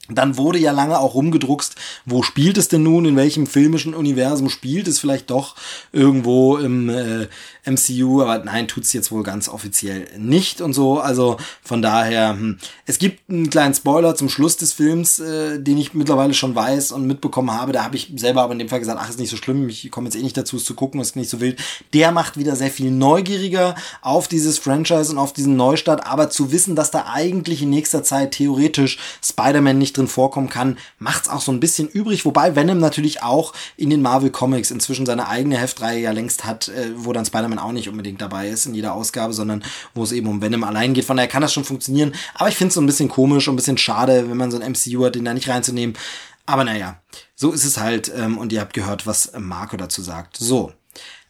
dann 0.08 0.36
wurde 0.36 0.58
ja 0.58 0.72
lange 0.72 0.98
auch 0.98 1.14
rumgedruckst, 1.14 1.76
wo 2.04 2.22
spielt 2.22 2.58
es 2.58 2.68
denn 2.68 2.82
nun, 2.82 3.06
in 3.06 3.16
welchem 3.16 3.46
filmischen 3.46 3.94
Universum 3.94 4.50
spielt 4.50 4.86
es 4.86 4.98
vielleicht 4.98 5.30
doch 5.30 5.56
irgendwo 5.92 6.58
im 6.58 6.90
äh, 6.90 7.28
MCU, 7.64 8.20
aber 8.20 8.44
nein, 8.44 8.68
tut's 8.68 8.92
jetzt 8.92 9.10
wohl 9.10 9.22
ganz 9.22 9.48
offiziell 9.48 10.06
nicht 10.18 10.60
und 10.60 10.74
so. 10.74 11.00
Also 11.00 11.38
von 11.62 11.80
daher, 11.80 12.30
hm. 12.30 12.58
es 12.84 12.98
gibt 12.98 13.30
einen 13.30 13.48
kleinen 13.48 13.72
Spoiler 13.72 14.14
zum 14.14 14.28
Schluss 14.28 14.58
des 14.58 14.74
Films, 14.74 15.20
äh, 15.20 15.58
den 15.58 15.78
ich 15.78 15.94
mittlerweile 15.94 16.34
schon 16.34 16.54
weiß 16.54 16.92
und 16.92 17.06
mitbekommen 17.06 17.52
habe. 17.52 17.72
Da 17.72 17.82
habe 17.82 17.96
ich 17.96 18.12
selber 18.16 18.42
aber 18.42 18.52
in 18.52 18.58
dem 18.58 18.68
Fall 18.68 18.80
gesagt, 18.80 19.00
ach, 19.00 19.08
ist 19.08 19.18
nicht 19.18 19.30
so 19.30 19.36
schlimm, 19.36 19.68
ich 19.70 19.90
komme 19.90 20.08
jetzt 20.08 20.16
eh 20.16 20.22
nicht 20.22 20.36
dazu, 20.36 20.56
es 20.56 20.64
zu 20.64 20.74
gucken, 20.74 21.00
ist 21.00 21.16
nicht 21.16 21.30
so 21.30 21.40
wild. 21.40 21.58
Der 21.94 22.12
macht 22.12 22.36
wieder 22.36 22.56
sehr 22.56 22.70
viel 22.70 22.90
neugieriger 22.90 23.74
auf 24.02 24.28
dieses 24.28 24.58
Franchise 24.58 25.10
und 25.10 25.18
auf 25.18 25.32
diesen 25.32 25.56
Neustart, 25.56 26.06
aber 26.06 26.28
zu 26.28 26.52
wissen, 26.52 26.76
dass 26.76 26.90
da 26.90 27.06
eigentlich 27.10 27.62
in 27.62 27.70
nächster 27.70 28.02
Zeit 28.02 28.32
theoretisch 28.32 28.98
Spider-Man 29.22 29.78
nicht 29.78 29.93
drin 29.96 30.08
vorkommen 30.08 30.48
kann, 30.48 30.78
macht's 30.98 31.28
auch 31.28 31.40
so 31.40 31.52
ein 31.52 31.60
bisschen 31.60 31.88
übrig, 31.88 32.24
wobei 32.24 32.56
Venom 32.56 32.78
natürlich 32.78 33.22
auch 33.22 33.52
in 33.76 33.90
den 33.90 34.02
Marvel 34.02 34.30
Comics 34.30 34.70
inzwischen 34.70 35.06
seine 35.06 35.28
eigene 35.28 35.58
Heftreihe 35.58 36.00
ja 36.00 36.10
längst 36.12 36.44
hat, 36.44 36.68
äh, 36.68 36.90
wo 36.96 37.12
dann 37.12 37.24
Spider-Man 37.24 37.58
auch 37.58 37.72
nicht 37.72 37.88
unbedingt 37.88 38.20
dabei 38.20 38.48
ist 38.48 38.66
in 38.66 38.74
jeder 38.74 38.94
Ausgabe, 38.94 39.32
sondern 39.32 39.64
wo 39.94 40.02
es 40.02 40.12
eben 40.12 40.28
um 40.28 40.42
Venom 40.42 40.64
allein 40.64 40.94
geht. 40.94 41.04
Von 41.04 41.16
daher 41.16 41.28
kann 41.28 41.42
das 41.42 41.52
schon 41.52 41.64
funktionieren, 41.64 42.14
aber 42.34 42.48
ich 42.48 42.56
finde 42.56 42.68
es 42.68 42.74
so 42.74 42.80
ein 42.80 42.86
bisschen 42.86 43.08
komisch 43.08 43.48
und 43.48 43.54
ein 43.54 43.56
bisschen 43.56 43.78
schade, 43.78 44.28
wenn 44.28 44.36
man 44.36 44.50
so 44.50 44.58
ein 44.58 44.72
MCU 44.72 45.04
hat, 45.04 45.14
den 45.14 45.24
da 45.24 45.34
nicht 45.34 45.48
reinzunehmen. 45.48 45.96
Aber 46.46 46.64
naja, 46.64 47.00
so 47.34 47.52
ist 47.52 47.64
es 47.64 47.78
halt 47.78 48.12
ähm, 48.14 48.38
und 48.38 48.52
ihr 48.52 48.60
habt 48.60 48.74
gehört, 48.74 49.06
was 49.06 49.32
Marco 49.38 49.76
dazu 49.76 50.02
sagt. 50.02 50.36
So, 50.36 50.72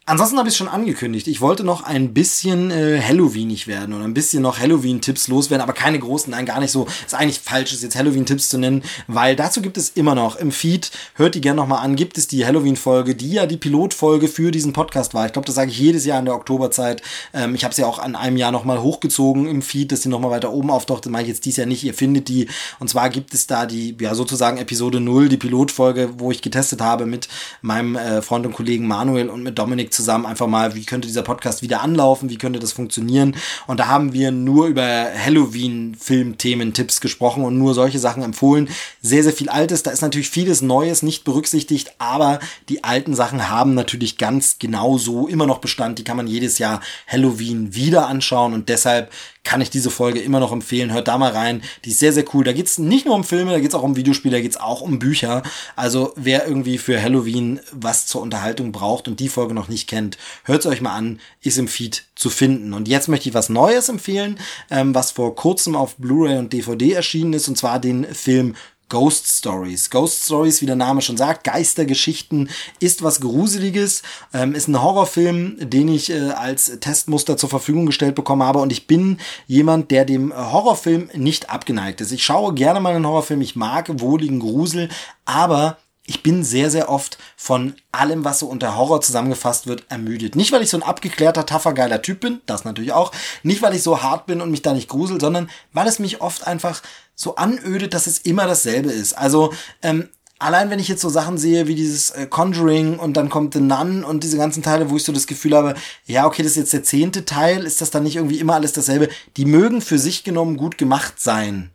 Ansonsten 0.06 0.36
habe 0.36 0.50
ich 0.50 0.52
es 0.52 0.58
schon 0.58 0.68
angekündigt. 0.68 1.26
Ich 1.28 1.40
wollte 1.40 1.64
noch 1.64 1.82
ein 1.82 2.12
bisschen 2.12 2.70
äh, 2.70 3.00
Halloweenig 3.00 3.66
werden 3.66 3.94
oder 3.94 4.04
ein 4.04 4.12
bisschen 4.12 4.42
noch 4.42 4.58
Halloween-Tipps 4.58 5.28
loswerden, 5.28 5.62
aber 5.62 5.72
keine 5.72 5.98
großen, 5.98 6.30
nein, 6.30 6.44
gar 6.44 6.60
nicht 6.60 6.72
so. 6.72 6.86
Ist 7.06 7.14
eigentlich 7.14 7.40
falsch, 7.40 7.72
es 7.72 7.80
jetzt 7.80 7.96
Halloween-Tipps 7.96 8.50
zu 8.50 8.58
nennen, 8.58 8.82
weil 9.06 9.34
dazu 9.34 9.62
gibt 9.62 9.78
es 9.78 9.88
immer 9.88 10.14
noch 10.14 10.36
im 10.36 10.52
Feed, 10.52 10.90
hört 11.14 11.34
die 11.34 11.40
gerne 11.40 11.56
nochmal 11.56 11.82
an, 11.82 11.96
gibt 11.96 12.18
es 12.18 12.28
die 12.28 12.44
Halloween-Folge, 12.44 13.14
die 13.14 13.32
ja 13.32 13.46
die 13.46 13.56
Pilotfolge 13.56 14.28
für 14.28 14.50
diesen 14.50 14.74
Podcast 14.74 15.14
war. 15.14 15.24
Ich 15.24 15.32
glaube, 15.32 15.46
das 15.46 15.54
sage 15.54 15.70
ich 15.70 15.78
jedes 15.78 16.04
Jahr 16.04 16.18
in 16.18 16.26
der 16.26 16.34
Oktoberzeit. 16.34 17.00
Ähm, 17.32 17.54
ich 17.54 17.64
habe 17.64 17.74
sie 17.74 17.80
ja 17.80 17.88
auch 17.88 17.98
an 17.98 18.14
einem 18.14 18.36
Jahr 18.36 18.52
nochmal 18.52 18.82
hochgezogen 18.82 19.48
im 19.48 19.62
Feed, 19.62 19.90
dass 19.90 20.02
sie 20.02 20.10
nochmal 20.10 20.32
weiter 20.32 20.52
oben 20.52 20.70
auftaucht. 20.70 21.06
Das 21.06 21.10
mache 21.10 21.22
ich 21.22 21.28
jetzt 21.28 21.46
dies 21.46 21.56
Jahr 21.56 21.66
nicht. 21.66 21.82
Ihr 21.82 21.94
findet 21.94 22.28
die. 22.28 22.48
Und 22.78 22.90
zwar 22.90 23.08
gibt 23.08 23.32
es 23.32 23.46
da 23.46 23.64
die, 23.64 23.96
ja, 23.98 24.14
sozusagen 24.14 24.58
Episode 24.58 25.00
0, 25.00 25.30
die 25.30 25.38
Pilotfolge, 25.38 26.10
wo 26.18 26.30
ich 26.30 26.42
getestet 26.42 26.82
habe 26.82 27.06
mit 27.06 27.28
meinem 27.62 27.96
äh, 27.96 28.20
Freund 28.20 28.44
und 28.44 28.52
Kollegen 28.52 28.86
Manuel 28.86 29.30
und 29.30 29.42
mit 29.42 29.58
Dominik 29.58 29.93
zusammen 29.94 30.26
einfach 30.26 30.46
mal, 30.46 30.74
wie 30.74 30.84
könnte 30.84 31.08
dieser 31.08 31.22
Podcast 31.22 31.62
wieder 31.62 31.80
anlaufen, 31.80 32.28
wie 32.30 32.38
könnte 32.38 32.58
das 32.58 32.72
funktionieren. 32.72 33.36
Und 33.66 33.80
da 33.80 33.86
haben 33.86 34.12
wir 34.12 34.30
nur 34.30 34.66
über 34.66 34.82
Halloween-Filmthemen, 34.82 36.74
Tipps 36.74 37.00
gesprochen 37.00 37.44
und 37.44 37.58
nur 37.58 37.74
solche 37.74 37.98
Sachen 37.98 38.22
empfohlen. 38.22 38.68
Sehr, 39.00 39.22
sehr 39.22 39.32
viel 39.32 39.48
Altes. 39.48 39.82
Da 39.82 39.90
ist 39.90 40.02
natürlich 40.02 40.30
vieles 40.30 40.60
Neues 40.62 41.02
nicht 41.02 41.24
berücksichtigt, 41.24 41.94
aber 41.98 42.40
die 42.68 42.84
alten 42.84 43.14
Sachen 43.14 43.48
haben 43.48 43.74
natürlich 43.74 44.18
ganz 44.18 44.58
genau 44.58 44.98
so 44.98 45.28
immer 45.28 45.46
noch 45.46 45.58
Bestand. 45.58 45.98
Die 45.98 46.04
kann 46.04 46.16
man 46.16 46.26
jedes 46.26 46.58
Jahr 46.58 46.80
Halloween 47.06 47.74
wieder 47.74 48.08
anschauen 48.08 48.52
und 48.52 48.68
deshalb 48.68 49.10
kann 49.44 49.60
ich 49.60 49.70
diese 49.70 49.90
Folge 49.90 50.20
immer 50.20 50.40
noch 50.40 50.52
empfehlen. 50.52 50.92
Hört 50.92 51.06
da 51.06 51.18
mal 51.18 51.30
rein. 51.30 51.62
Die 51.84 51.90
ist 51.90 52.00
sehr, 52.00 52.12
sehr 52.12 52.24
cool. 52.34 52.44
Da 52.44 52.52
geht's 52.52 52.78
nicht 52.78 53.06
nur 53.06 53.14
um 53.14 53.24
Filme, 53.24 53.52
da 53.52 53.60
geht's 53.60 53.74
auch 53.74 53.82
um 53.82 53.94
Videospiele, 53.94 54.36
da 54.36 54.42
geht's 54.42 54.56
auch 54.56 54.80
um 54.80 54.98
Bücher. 54.98 55.42
Also 55.76 56.12
wer 56.16 56.46
irgendwie 56.46 56.78
für 56.78 57.00
Halloween 57.00 57.60
was 57.70 58.06
zur 58.06 58.22
Unterhaltung 58.22 58.72
braucht 58.72 59.06
und 59.06 59.20
die 59.20 59.28
Folge 59.28 59.54
noch 59.54 59.68
nicht 59.68 59.88
kennt, 59.88 60.18
hört's 60.44 60.66
euch 60.66 60.80
mal 60.80 60.94
an. 60.94 61.20
Ist 61.42 61.58
im 61.58 61.68
Feed 61.68 62.04
zu 62.14 62.30
finden. 62.30 62.72
Und 62.72 62.88
jetzt 62.88 63.08
möchte 63.08 63.28
ich 63.28 63.34
was 63.34 63.48
Neues 63.48 63.88
empfehlen, 63.88 64.38
ähm, 64.70 64.94
was 64.94 65.10
vor 65.10 65.34
kurzem 65.34 65.76
auf 65.76 65.96
Blu-ray 65.96 66.38
und 66.38 66.52
DVD 66.52 66.92
erschienen 66.92 67.34
ist, 67.34 67.48
und 67.48 67.58
zwar 67.58 67.78
den 67.78 68.04
Film 68.04 68.54
Ghost 68.88 69.26
Stories. 69.26 69.90
Ghost 69.90 70.24
Stories, 70.24 70.62
wie 70.62 70.66
der 70.66 70.76
Name 70.76 71.02
schon 71.02 71.16
sagt, 71.16 71.44
Geistergeschichten, 71.44 72.50
ist 72.80 73.02
was 73.02 73.20
Gruseliges, 73.20 74.02
ähm, 74.32 74.54
ist 74.54 74.68
ein 74.68 74.82
Horrorfilm, 74.82 75.56
den 75.58 75.88
ich 75.88 76.10
äh, 76.10 76.30
als 76.30 76.78
Testmuster 76.80 77.36
zur 77.36 77.48
Verfügung 77.48 77.86
gestellt 77.86 78.14
bekommen 78.14 78.42
habe 78.42 78.60
und 78.60 78.72
ich 78.72 78.86
bin 78.86 79.18
jemand, 79.46 79.90
der 79.90 80.04
dem 80.04 80.34
Horrorfilm 80.34 81.10
nicht 81.14 81.50
abgeneigt 81.50 82.00
ist. 82.00 82.12
Ich 82.12 82.24
schaue 82.24 82.54
gerne 82.54 82.80
mal 82.80 82.94
einen 82.94 83.06
Horrorfilm, 83.06 83.40
ich 83.40 83.56
mag 83.56 83.88
wohligen 84.00 84.40
Grusel, 84.40 84.88
aber 85.24 85.78
ich 86.06 86.22
bin 86.22 86.44
sehr, 86.44 86.70
sehr 86.70 86.90
oft 86.90 87.18
von 87.36 87.74
allem, 87.90 88.24
was 88.24 88.40
so 88.40 88.46
unter 88.46 88.76
Horror 88.76 89.00
zusammengefasst 89.00 89.66
wird, 89.66 89.84
ermüdet. 89.88 90.36
Nicht, 90.36 90.52
weil 90.52 90.62
ich 90.62 90.68
so 90.68 90.76
ein 90.76 90.82
abgeklärter, 90.82 91.46
taffer, 91.46 91.72
geiler 91.72 92.02
Typ 92.02 92.20
bin, 92.20 92.40
das 92.46 92.64
natürlich 92.64 92.92
auch. 92.92 93.10
Nicht, 93.42 93.62
weil 93.62 93.74
ich 93.74 93.82
so 93.82 94.02
hart 94.02 94.26
bin 94.26 94.40
und 94.40 94.50
mich 94.50 94.62
da 94.62 94.74
nicht 94.74 94.88
grusel, 94.88 95.18
sondern 95.18 95.48
weil 95.72 95.86
es 95.86 95.98
mich 95.98 96.20
oft 96.20 96.46
einfach 96.46 96.82
so 97.14 97.36
anödet, 97.36 97.94
dass 97.94 98.06
es 98.06 98.18
immer 98.18 98.46
dasselbe 98.46 98.90
ist. 98.90 99.14
Also, 99.14 99.54
ähm, 99.82 100.08
allein 100.38 100.68
wenn 100.68 100.78
ich 100.78 100.88
jetzt 100.88 101.00
so 101.00 101.08
Sachen 101.08 101.38
sehe 101.38 101.68
wie 101.68 101.74
dieses 101.74 102.10
äh, 102.10 102.26
Conjuring 102.26 102.98
und 102.98 103.16
dann 103.16 103.30
kommt 103.30 103.54
The 103.54 103.60
Nun 103.60 104.04
und 104.04 104.24
diese 104.24 104.36
ganzen 104.36 104.62
Teile, 104.62 104.90
wo 104.90 104.96
ich 104.96 105.04
so 105.04 105.12
das 105.12 105.26
Gefühl 105.26 105.56
habe, 105.56 105.74
ja, 106.06 106.26
okay, 106.26 106.42
das 106.42 106.52
ist 106.52 106.58
jetzt 106.58 106.72
der 106.74 106.82
zehnte 106.82 107.24
Teil, 107.24 107.64
ist 107.64 107.80
das 107.80 107.90
dann 107.90 108.02
nicht 108.02 108.16
irgendwie 108.16 108.40
immer 108.40 108.54
alles 108.54 108.72
dasselbe? 108.72 109.08
Die 109.38 109.46
mögen 109.46 109.80
für 109.80 109.98
sich 109.98 110.22
genommen 110.22 110.58
gut 110.58 110.76
gemacht 110.76 111.14
sein. 111.18 111.70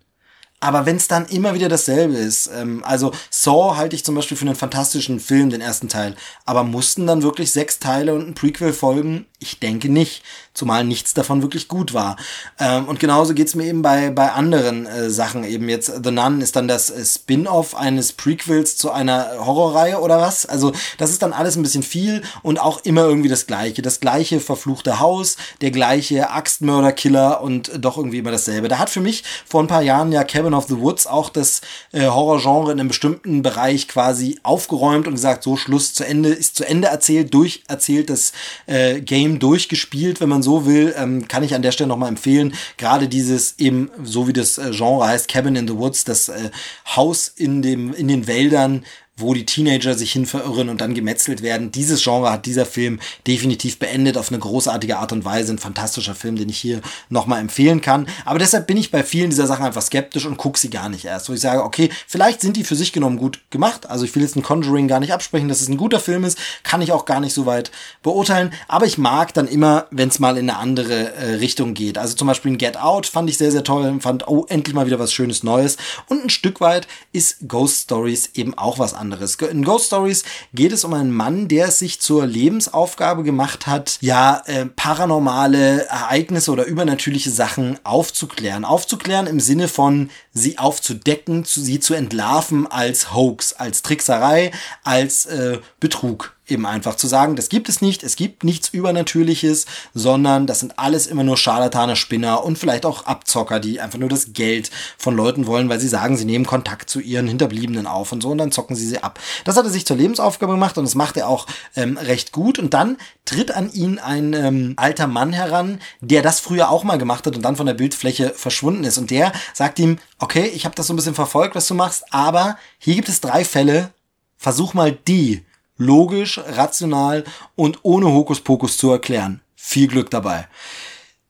Aber 0.60 0.86
wenn 0.86 0.98
es 0.98 1.08
dann 1.08 1.26
immer 1.28 1.54
wieder 1.54 1.70
dasselbe 1.70 2.16
ist, 2.16 2.50
ähm, 2.54 2.84
also 2.84 3.12
Saw 3.30 3.78
halte 3.78 3.96
ich 3.96 4.04
zum 4.04 4.16
Beispiel 4.16 4.36
für 4.36 4.46
einen 4.46 4.56
fantastischen 4.56 5.20
Film, 5.20 5.50
den 5.50 5.62
ersten 5.62 5.88
Teil, 5.88 6.16
aber 6.46 6.64
mussten 6.64 7.08
dann 7.08 7.24
wirklich 7.24 7.52
sechs 7.52 7.80
Teile 7.80 8.14
und 8.14 8.28
ein 8.28 8.34
Prequel 8.34 8.74
folgen? 8.74 9.26
Ich 9.42 9.60
denke 9.60 9.88
nicht, 9.88 10.22
zumal 10.54 10.84
nichts 10.84 11.14
davon 11.14 11.42
wirklich 11.42 11.70
gut 11.70 11.94
war. 11.94 12.18
Ähm, 12.60 12.90
und 12.90 13.00
genauso 13.00 13.34
geht's 13.34 13.56
mir 13.56 13.68
eben 13.68 13.82
bei, 13.82 14.10
bei 14.10 14.34
anderen 14.34 14.86
äh, 14.86 15.10
Sachen. 15.10 15.46
Eben 15.46 15.70
jetzt 15.70 16.04
The 16.04 16.12
Nun 16.12 16.42
ist 16.42 16.58
dann 16.58 16.68
das 16.68 16.90
äh, 16.90 17.06
Spin-off 17.06 17.74
eines 17.74 18.12
Prequels 18.12 18.76
zu 18.76 18.92
einer 18.92 19.30
Horrorreihe 19.40 20.02
oder 20.02 20.20
was? 20.20 20.46
Also 20.46 20.74
das 20.98 21.12
ist 21.12 21.22
dann 21.22 21.32
alles 21.32 21.56
ein 21.56 21.64
bisschen 21.64 21.84
viel 21.84 22.22
und 22.42 22.60
auch 22.60 22.84
immer 22.84 23.04
irgendwie 23.04 23.30
das 23.30 23.48
gleiche. 23.48 23.82
Das 23.82 24.02
gleiche 24.02 24.42
verfluchte 24.42 25.00
Haus, 25.00 25.38
der 25.62 25.72
gleiche 25.72 26.32
Axtmörder-Killer 26.32 27.42
und 27.42 27.72
doch 27.80 27.96
irgendwie 27.96 28.18
immer 28.18 28.32
dasselbe. 28.32 28.68
Da 28.68 28.80
hat 28.80 28.90
für 28.90 29.00
mich 29.00 29.24
vor 29.48 29.64
ein 29.64 29.68
paar 29.68 29.82
Jahren 29.82 30.12
ja 30.12 30.26
Kevin 30.26 30.49
Cabin 30.50 30.54
of 30.54 30.68
the 30.68 30.80
Woods 30.80 31.06
auch 31.06 31.30
das 31.30 31.62
äh, 31.92 32.08
Horrorgenre 32.08 32.72
in 32.72 32.80
einem 32.80 32.88
bestimmten 32.90 33.42
Bereich 33.44 33.88
quasi 33.88 34.40
aufgeräumt 34.42 35.08
und 35.08 35.14
gesagt, 35.14 35.44
so 35.44 35.58
Schluss 35.58 35.94
zu 35.94 36.06
Ende, 36.06 36.30
ist 36.30 36.56
zu 36.56 36.68
Ende 36.68 36.88
erzählt, 36.88 37.34
durcherzählt, 37.34 38.10
das 38.10 38.34
äh, 38.66 39.00
Game 39.02 39.40
durchgespielt, 39.40 40.22
wenn 40.22 40.30
man 40.30 40.42
so 40.42 40.66
will, 40.66 40.94
ähm, 40.98 41.28
kann 41.28 41.44
ich 41.44 41.54
an 41.54 41.62
der 41.62 41.72
Stelle 41.72 41.90
nochmal 41.90 42.10
empfehlen. 42.10 42.54
Gerade 42.78 43.08
dieses 43.08 43.60
eben, 43.60 43.92
so 44.04 44.28
wie 44.28 44.34
das 44.34 44.58
äh, 44.58 44.72
Genre 44.72 45.08
heißt, 45.08 45.28
Cabin 45.28 45.56
in 45.56 45.68
the 45.68 45.78
Woods, 45.78 46.04
das 46.04 46.30
äh, 46.30 46.50
Haus 46.96 47.28
in 47.28 47.62
dem, 47.62 47.94
in 47.94 48.08
den 48.08 48.26
Wäldern, 48.26 48.84
wo 49.20 49.34
die 49.34 49.46
Teenager 49.46 49.94
sich 49.94 50.12
hin 50.12 50.26
verirren 50.26 50.70
und 50.70 50.82
dann 50.82 50.94
gemetzelt 50.94 51.42
werden. 51.42 51.72
Dieses 51.72 52.04
Genre 52.04 52.32
hat 52.32 52.46
dieser 52.46 52.66
Film 52.66 53.00
definitiv 53.28 53.80
beendet 53.80 54.18
auf 54.18 54.30
eine 54.30 54.40
großartige 54.40 54.98
Art 54.98 55.12
und 55.12 55.26
Weise. 55.26 55.54
Ein 55.54 55.60
fantastischer 55.60 56.16
Film, 56.16 56.36
den 56.36 56.50
ich 56.50 56.58
hier 56.58 56.82
nochmal 57.10 57.42
empfehlen 57.42 57.82
kann. 57.82 58.08
Aber 58.26 58.40
deshalb 58.40 58.68
bin 58.68 58.78
ich 58.78 58.92
bei 58.92 59.04
vielen 59.04 59.30
dieser 59.30 59.48
Sachen 59.48 59.66
einfach 59.66 59.82
skeptisch 59.82 60.26
und 60.26 60.38
gucke 60.38 60.60
sie 60.60 60.70
gar 60.70 60.90
nicht 60.90 61.06
erst. 61.06 61.30
Wo 61.30 61.34
ich 61.34 61.42
sage, 61.42 61.64
okay, 61.64 61.90
vielleicht 62.08 62.42
sind 62.42 62.58
die 62.58 62.64
für 62.64 62.76
sich 62.76 62.94
genommen 62.94 63.18
gut 63.18 63.40
gemacht. 63.50 63.90
Also 63.90 64.06
ich 64.06 64.16
will 64.16 64.24
jetzt 64.24 64.36
ein 64.36 64.44
Conjuring 64.44 64.88
gar 64.88 65.00
nicht 65.00 65.14
absprechen, 65.14 65.50
dass 65.50 65.62
es 65.62 65.68
ein 65.68 65.78
guter 65.78 66.00
Film 66.00 66.24
ist. 66.24 66.38
Kann 66.64 66.82
ich 66.82 66.92
auch 66.92 67.06
gar 67.06 67.20
nicht 67.20 67.34
so 67.34 67.46
weit 67.46 67.72
beurteilen. 68.02 68.54
Aber 68.68 68.86
ich 68.86 68.98
mag 68.98 69.34
dann 69.34 69.48
immer, 69.48 69.88
wenn 69.92 70.10
es 70.10 70.20
mal 70.20 70.38
in 70.38 70.50
eine 70.50 70.60
andere 70.60 71.14
äh, 71.14 71.36
Richtung 71.36 71.74
geht. 71.74 71.98
Also 71.98 72.16
zum 72.16 72.28
Beispiel 72.28 72.52
ein 72.52 72.58
Get 72.58 72.78
Out 72.78 73.08
fand 73.08 73.30
ich 73.30 73.38
sehr, 73.38 73.52
sehr 73.52 73.64
toll. 73.64 74.00
Fand, 74.00 74.28
oh, 74.28 74.46
endlich 74.50 74.76
mal 74.76 74.86
wieder 74.86 75.00
was 75.00 75.14
Schönes 75.14 75.44
Neues. 75.44 75.78
Und 76.08 76.24
ein 76.24 76.30
Stück 76.30 76.62
weit 76.62 76.88
ist 77.12 77.48
Ghost 77.48 77.84
Stories 77.84 78.32
eben 78.36 78.58
auch 78.58 78.80
was 78.80 78.94
anderes 78.94 79.09
anderes. 79.12 79.36
In 79.36 79.64
Ghost 79.64 79.88
Stories 79.88 80.24
geht 80.54 80.72
es 80.72 80.84
um 80.84 80.94
einen 80.94 81.12
Mann, 81.12 81.48
der 81.48 81.70
es 81.70 81.80
sich 81.80 82.00
zur 82.00 82.28
Lebensaufgabe 82.28 83.24
gemacht 83.24 83.66
hat, 83.66 83.98
ja, 84.02 84.44
äh, 84.46 84.66
paranormale 84.66 85.88
Ereignisse 85.88 86.52
oder 86.52 86.66
übernatürliche 86.66 87.32
Sachen 87.32 87.80
aufzuklären. 87.84 88.66
Aufzuklären 88.66 89.26
im 89.26 89.40
Sinne 89.40 89.68
von 89.68 90.10
sie 90.32 90.60
aufzudecken, 90.60 91.44
zu, 91.44 91.62
sie 91.62 91.80
zu 91.80 91.96
entlarven 91.96 92.68
als 92.68 93.14
Hoax, 93.14 93.54
als 93.54 93.82
Trickserei, 93.82 94.52
als 94.84 95.26
äh, 95.26 95.58
Betrug 95.80 96.36
eben 96.52 96.66
einfach 96.66 96.96
zu 96.96 97.08
sagen, 97.08 97.36
das 97.36 97.50
gibt 97.50 97.70
es 97.70 97.82
nicht, 97.82 98.04
es 98.04 98.16
gibt 98.16 98.44
nichts 98.44 98.70
Übernatürliches, 98.70 99.66
sondern 99.94 100.48
das 100.48 100.60
sind 100.60 100.78
alles 100.80 101.08
immer 101.08 101.24
nur 101.24 101.38
Scharlatane, 101.38 101.96
Spinner 101.96 102.44
und 102.44 102.58
vielleicht 102.58 102.86
auch 102.86 103.06
Abzocker, 103.06 103.60
die 103.60 103.80
einfach 103.80 104.00
nur 104.00 104.10
das 104.10 104.34
Geld 104.34 104.72
von 104.98 105.16
Leuten 105.16 105.48
wollen, 105.48 105.70
weil 105.70 105.80
sie 105.80 105.88
sagen, 105.88 106.18
sie 106.18 106.26
nehmen 106.26 106.46
Kontakt 106.46 106.90
zu 106.90 107.00
ihren 107.00 107.28
Hinterbliebenen 107.28 107.88
auf 107.88 108.12
und 108.12 108.22
so 108.22 108.30
und 108.30 108.38
dann 108.38 108.52
zocken 108.52 108.76
sie 108.76 108.88
sie 108.88 109.04
ab. 109.04 109.20
Das 109.46 109.58
hat 109.58 109.66
er 109.66 109.72
sich 109.72 109.86
zur 109.86 109.98
Lebensaufgabe 109.98 110.54
gemacht 110.54 110.78
und 110.78 110.84
das 110.86 110.96
macht 110.96 111.18
er 111.18 111.28
auch 111.28 111.48
ähm, 111.76 111.98
recht 111.98 112.32
gut. 112.32 112.60
Und 112.60 112.74
dann 112.74 112.98
tritt 113.26 113.52
an 113.52 113.72
ihn 113.72 114.00
ein 114.00 114.34
ähm, 114.34 114.74
alter 114.78 115.08
Mann 115.08 115.34
heran, 115.34 115.80
der 116.02 116.22
das 116.22 116.40
früher 116.40 116.70
auch 116.70 116.84
mal 116.84 116.98
gemacht 116.98 117.26
hat 117.26 117.36
und 117.36 117.44
dann 117.44 117.56
von 117.56 117.66
der 117.66 117.74
Bildfläche 117.74 118.30
verschwunden 118.32 118.84
ist. 118.84 118.98
Und 118.98 119.12
der 119.12 119.32
sagt 119.54 119.80
ihm, 119.80 119.98
okay, 120.18 120.48
ich 120.48 120.66
habe 120.66 120.76
das 120.76 120.88
so 120.88 120.94
ein 120.94 120.96
bisschen 120.96 121.16
verfolgt, 121.16 121.56
was 121.56 121.68
du 121.68 121.74
machst, 121.74 122.06
aber 122.12 122.58
hier 122.78 122.96
gibt 122.96 123.10
es 123.10 123.22
drei 123.22 123.46
Fälle, 123.46 123.92
versuch 124.38 124.74
mal 124.74 124.92
die 124.92 125.44
logisch, 125.80 126.38
rational 126.38 127.24
und 127.56 127.80
ohne 127.82 128.14
Hokuspokus 128.14 128.78
zu 128.78 128.92
erklären. 128.92 129.42
Viel 129.56 129.88
Glück 129.88 130.12
dabei. 130.12 130.48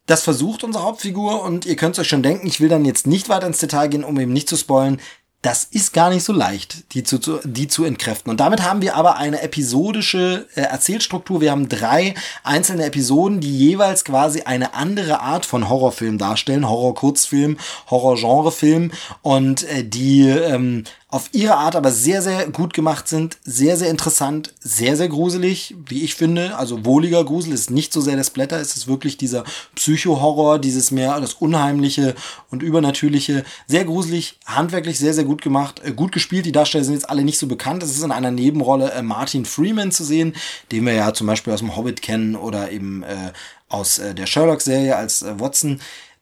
Das 0.06 0.24
versucht 0.24 0.64
unsere 0.64 0.84
Hauptfigur 0.84 1.44
und 1.44 1.68
ihr 1.68 1.76
könnt 1.76 1.96
es 1.96 2.00
euch 2.00 2.08
schon 2.10 2.24
denken, 2.24 2.48
ich 2.48 2.60
will 2.60 2.68
dann 2.68 2.84
jetzt 2.84 3.06
nicht 3.06 3.30
weiter 3.30 3.46
ins 3.46 3.60
Detail 3.60 3.88
gehen, 3.88 4.04
um 4.04 4.20
eben 4.20 4.34
nicht 4.34 4.50
zu 4.50 4.58
spoilen 4.58 5.00
das 5.42 5.64
ist 5.64 5.94
gar 5.94 6.10
nicht 6.10 6.24
so 6.24 6.34
leicht, 6.34 6.94
die 6.94 7.04
zu, 7.04 7.18
die 7.46 7.70
zu 7.70 7.86
entkräften. 7.86 8.30
Und 8.30 8.42
damit 8.42 8.62
haben 8.64 8.82
wir 8.82 8.96
aber 8.96 9.16
eine 9.16 9.42
episodische 9.42 10.48
äh, 10.56 10.62
Erzählstruktur. 10.62 11.40
Wir 11.40 11.52
haben 11.52 11.70
drei 11.70 12.14
einzelne 12.44 12.84
Episoden, 12.84 13.40
die 13.40 13.58
jeweils 13.58 14.04
quasi 14.04 14.42
eine 14.42 14.74
andere 14.74 15.22
Art 15.22 15.46
von 15.46 15.70
Horrorfilm 15.70 16.18
darstellen. 16.18 16.68
Horror-Kurzfilm, 16.68 17.58
Horror-Genrefilm 17.90 18.92
und 19.22 19.64
äh, 19.64 19.86
die 19.86 20.28
ähm, 20.28 20.84
auf 21.12 21.30
ihre 21.32 21.56
Art 21.56 21.76
aber 21.76 21.92
sehr, 21.92 22.22
sehr 22.22 22.48
gut 22.52 22.76
gemacht 22.76 23.08
sind, 23.08 23.38
sehr, 23.44 23.78
sehr 23.78 23.90
interessant, 23.90 24.54
sehr, 24.60 24.96
sehr 24.96 25.10
gruselig, 25.10 25.76
wie 25.88 26.04
ich 26.04 26.14
finde. 26.14 26.56
Also 26.56 26.86
wohliger 26.86 27.24
Grusel 27.24 27.52
ist 27.52 27.72
nicht 27.72 27.92
so 27.94 28.00
sehr 28.00 28.16
der 28.16 28.24
Splatter, 28.24 28.60
es 28.60 28.78
ist 28.78 28.88
wirklich 28.88 29.18
dieser 29.18 29.44
Psycho-Horror, 29.74 30.60
dieses 30.60 30.92
mehr 30.92 31.20
das 31.20 31.34
Unheimliche 31.34 32.14
und 32.52 32.62
Übernatürliche. 32.62 33.44
Sehr 33.66 33.86
gruselig, 33.86 34.38
handwerklich 34.46 35.00
sehr, 35.00 35.16
sehr 35.16 35.24
gut 35.30 35.44
gemacht, 35.44 35.80
äh, 35.86 35.92
gut 35.92 36.12
gespielt. 36.12 36.48
Die 36.48 36.52
Darsteller 36.52 36.84
sind 36.84 36.96
jetzt 36.96 37.10
alle 37.10 37.24
nicht 37.24 37.38
so 37.38 37.46
bekannt. 37.46 37.84
Es 37.84 37.92
ist 37.92 38.04
in 38.04 38.12
einer 38.12 38.32
Nebenrolle 38.32 38.92
äh, 38.92 39.04
Martin 39.04 39.46
Freeman 39.46 39.92
zu 39.92 40.04
sehen, 40.04 40.34
den 40.72 40.86
wir 40.88 40.94
ja 40.94 41.14
zum 41.14 41.28
Beispiel 41.28 41.54
aus 41.54 41.60
dem 41.60 41.76
Hobbit 41.76 42.02
kennen 42.02 42.36
oder 42.36 42.72
eben 42.72 43.04
äh, 43.04 43.32
aus 43.70 44.00
äh, 44.00 44.16
der 44.16 44.26
Sherlock-Serie 44.26 44.96
als 44.96 45.22
äh, 45.22 45.40
Watson 45.40 45.80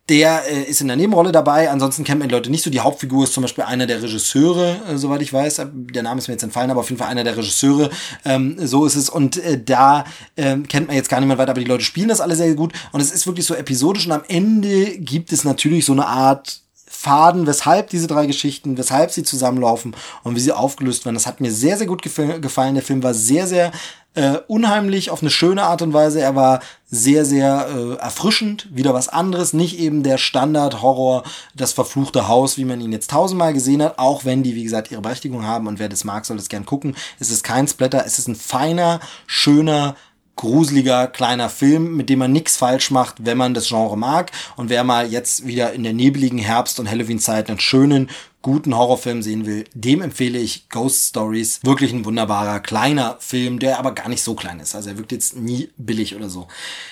Der 0.09 0.43
äh, 0.49 0.63
ist 0.63 0.81
in 0.81 0.87
der 0.87 0.97
Nebenrolle 0.97 1.31
dabei. 1.31 1.69
Ansonsten 1.69 2.03
kennt 2.03 2.19
man 2.19 2.27
die 2.27 2.35
Leute 2.35 2.49
nicht 2.49 2.65
so. 2.65 2.69
Die 2.69 2.81
Hauptfigur 2.81 3.23
ist 3.23 3.31
zum 3.31 3.43
Beispiel 3.43 3.63
einer 3.63 3.87
der 3.87 4.03
Regisseure, 4.03 4.75
äh, 4.89 4.97
soweit 4.97 5.21
ich 5.21 5.31
weiß. 5.31 5.61
Der 5.73 6.03
Name 6.03 6.19
ist 6.19 6.27
mir 6.27 6.33
jetzt 6.33 6.43
entfallen, 6.43 6.69
aber 6.69 6.81
auf 6.81 6.89
jeden 6.89 6.99
Fall 6.99 7.09
einer 7.09 7.23
der 7.23 7.37
Regisseure. 7.37 7.89
Ähm, 8.25 8.57
so 8.59 8.85
ist 8.85 8.95
es. 8.95 9.09
Und 9.09 9.37
äh, 9.37 9.57
da 9.63 10.03
äh, 10.35 10.57
kennt 10.67 10.87
man 10.87 10.97
jetzt 10.97 11.09
gar 11.09 11.21
niemand 11.21 11.39
weiter, 11.39 11.51
aber 11.51 11.61
die 11.61 11.67
Leute 11.67 11.85
spielen 11.85 12.09
das 12.09 12.19
alle 12.19 12.35
sehr 12.35 12.53
gut. 12.55 12.73
Und 12.91 12.99
es 12.99 13.11
ist 13.11 13.25
wirklich 13.25 13.45
so 13.45 13.55
episodisch. 13.55 14.05
Und 14.05 14.11
am 14.11 14.23
Ende 14.27 14.97
gibt 14.97 15.31
es 15.31 15.45
natürlich 15.45 15.85
so 15.85 15.93
eine 15.93 16.07
Art 16.07 16.66
Faden, 16.99 17.45
weshalb 17.45 17.91
diese 17.91 18.07
drei 18.07 18.25
Geschichten, 18.25 18.75
weshalb 18.75 19.11
sie 19.11 19.21
zusammenlaufen 19.21 19.95
und 20.23 20.35
wie 20.35 20.39
sie 20.39 20.51
aufgelöst 20.51 21.05
werden. 21.05 21.13
Das 21.13 21.27
hat 21.27 21.39
mir 21.39 21.51
sehr, 21.51 21.77
sehr 21.77 21.85
gut 21.85 22.01
gefallen. 22.01 22.73
Der 22.73 22.83
Film 22.83 23.03
war 23.03 23.13
sehr, 23.13 23.45
sehr 23.45 23.71
äh, 24.15 24.39
unheimlich 24.47 25.11
auf 25.11 25.21
eine 25.21 25.29
schöne 25.29 25.61
Art 25.61 25.83
und 25.83 25.93
Weise. 25.93 26.19
Er 26.19 26.35
war 26.35 26.59
sehr, 26.89 27.23
sehr 27.23 27.67
äh, 27.69 27.93
erfrischend, 28.01 28.67
wieder 28.71 28.95
was 28.95 29.09
anderes, 29.09 29.53
nicht 29.53 29.77
eben 29.77 30.01
der 30.01 30.17
Standard-Horror, 30.17 31.21
das 31.53 31.71
verfluchte 31.71 32.27
Haus, 32.27 32.57
wie 32.57 32.65
man 32.65 32.81
ihn 32.81 32.91
jetzt 32.91 33.11
tausendmal 33.11 33.53
gesehen 33.53 33.83
hat, 33.83 33.99
auch 33.99 34.25
wenn 34.25 34.41
die, 34.41 34.55
wie 34.55 34.63
gesagt, 34.63 34.89
ihre 34.89 35.01
Berechtigung 35.01 35.45
haben 35.45 35.67
und 35.67 35.77
wer 35.77 35.89
das 35.89 36.03
mag, 36.03 36.25
soll 36.25 36.37
das 36.37 36.49
gern 36.49 36.65
gucken. 36.65 36.95
Es 37.19 37.29
ist 37.29 37.43
kein 37.43 37.67
Splatter, 37.67 38.05
es 38.07 38.17
ist 38.17 38.27
ein 38.27 38.35
feiner, 38.35 39.01
schöner, 39.27 39.95
gruseliger 40.37 41.07
kleiner 41.07 41.49
Film, 41.49 41.97
mit 41.97 42.09
dem 42.09 42.19
man 42.19 42.31
nichts 42.31 42.55
falsch 42.55 42.89
macht, 42.91 43.25
wenn 43.25 43.37
man 43.37 43.53
das 43.53 43.67
Genre 43.67 43.97
mag. 43.97 44.31
Und 44.55 44.69
wer 44.69 44.83
mal 44.83 45.11
jetzt 45.11 45.45
wieder 45.45 45.73
in 45.73 45.83
der 45.83 45.93
nebligen 45.93 46.37
Herbst- 46.37 46.79
und 46.79 46.89
Halloween-Zeit 46.89 47.49
einen 47.49 47.59
schönen, 47.59 48.09
guten 48.41 48.77
Horrorfilm 48.77 49.21
sehen 49.21 49.45
will, 49.45 49.65
dem 49.73 50.01
empfehle 50.01 50.39
ich 50.39 50.69
Ghost 50.69 51.09
Stories. 51.09 51.59
Wirklich 51.63 51.91
ein 51.91 52.05
wunderbarer, 52.05 52.61
kleiner 52.61 53.17
Film, 53.19 53.59
der 53.59 53.77
aber 53.77 53.91
gar 53.93 54.07
nicht 54.07 54.23
so 54.23 54.35
klein 54.35 54.61
ist. 54.61 54.73
Also 54.73 54.89
er 54.91 54.97
wirkt 54.97 55.11
jetzt 55.11 55.35
nie 55.35 55.69
billig 55.75 56.15
oder 56.15 56.29
so. 56.29 56.47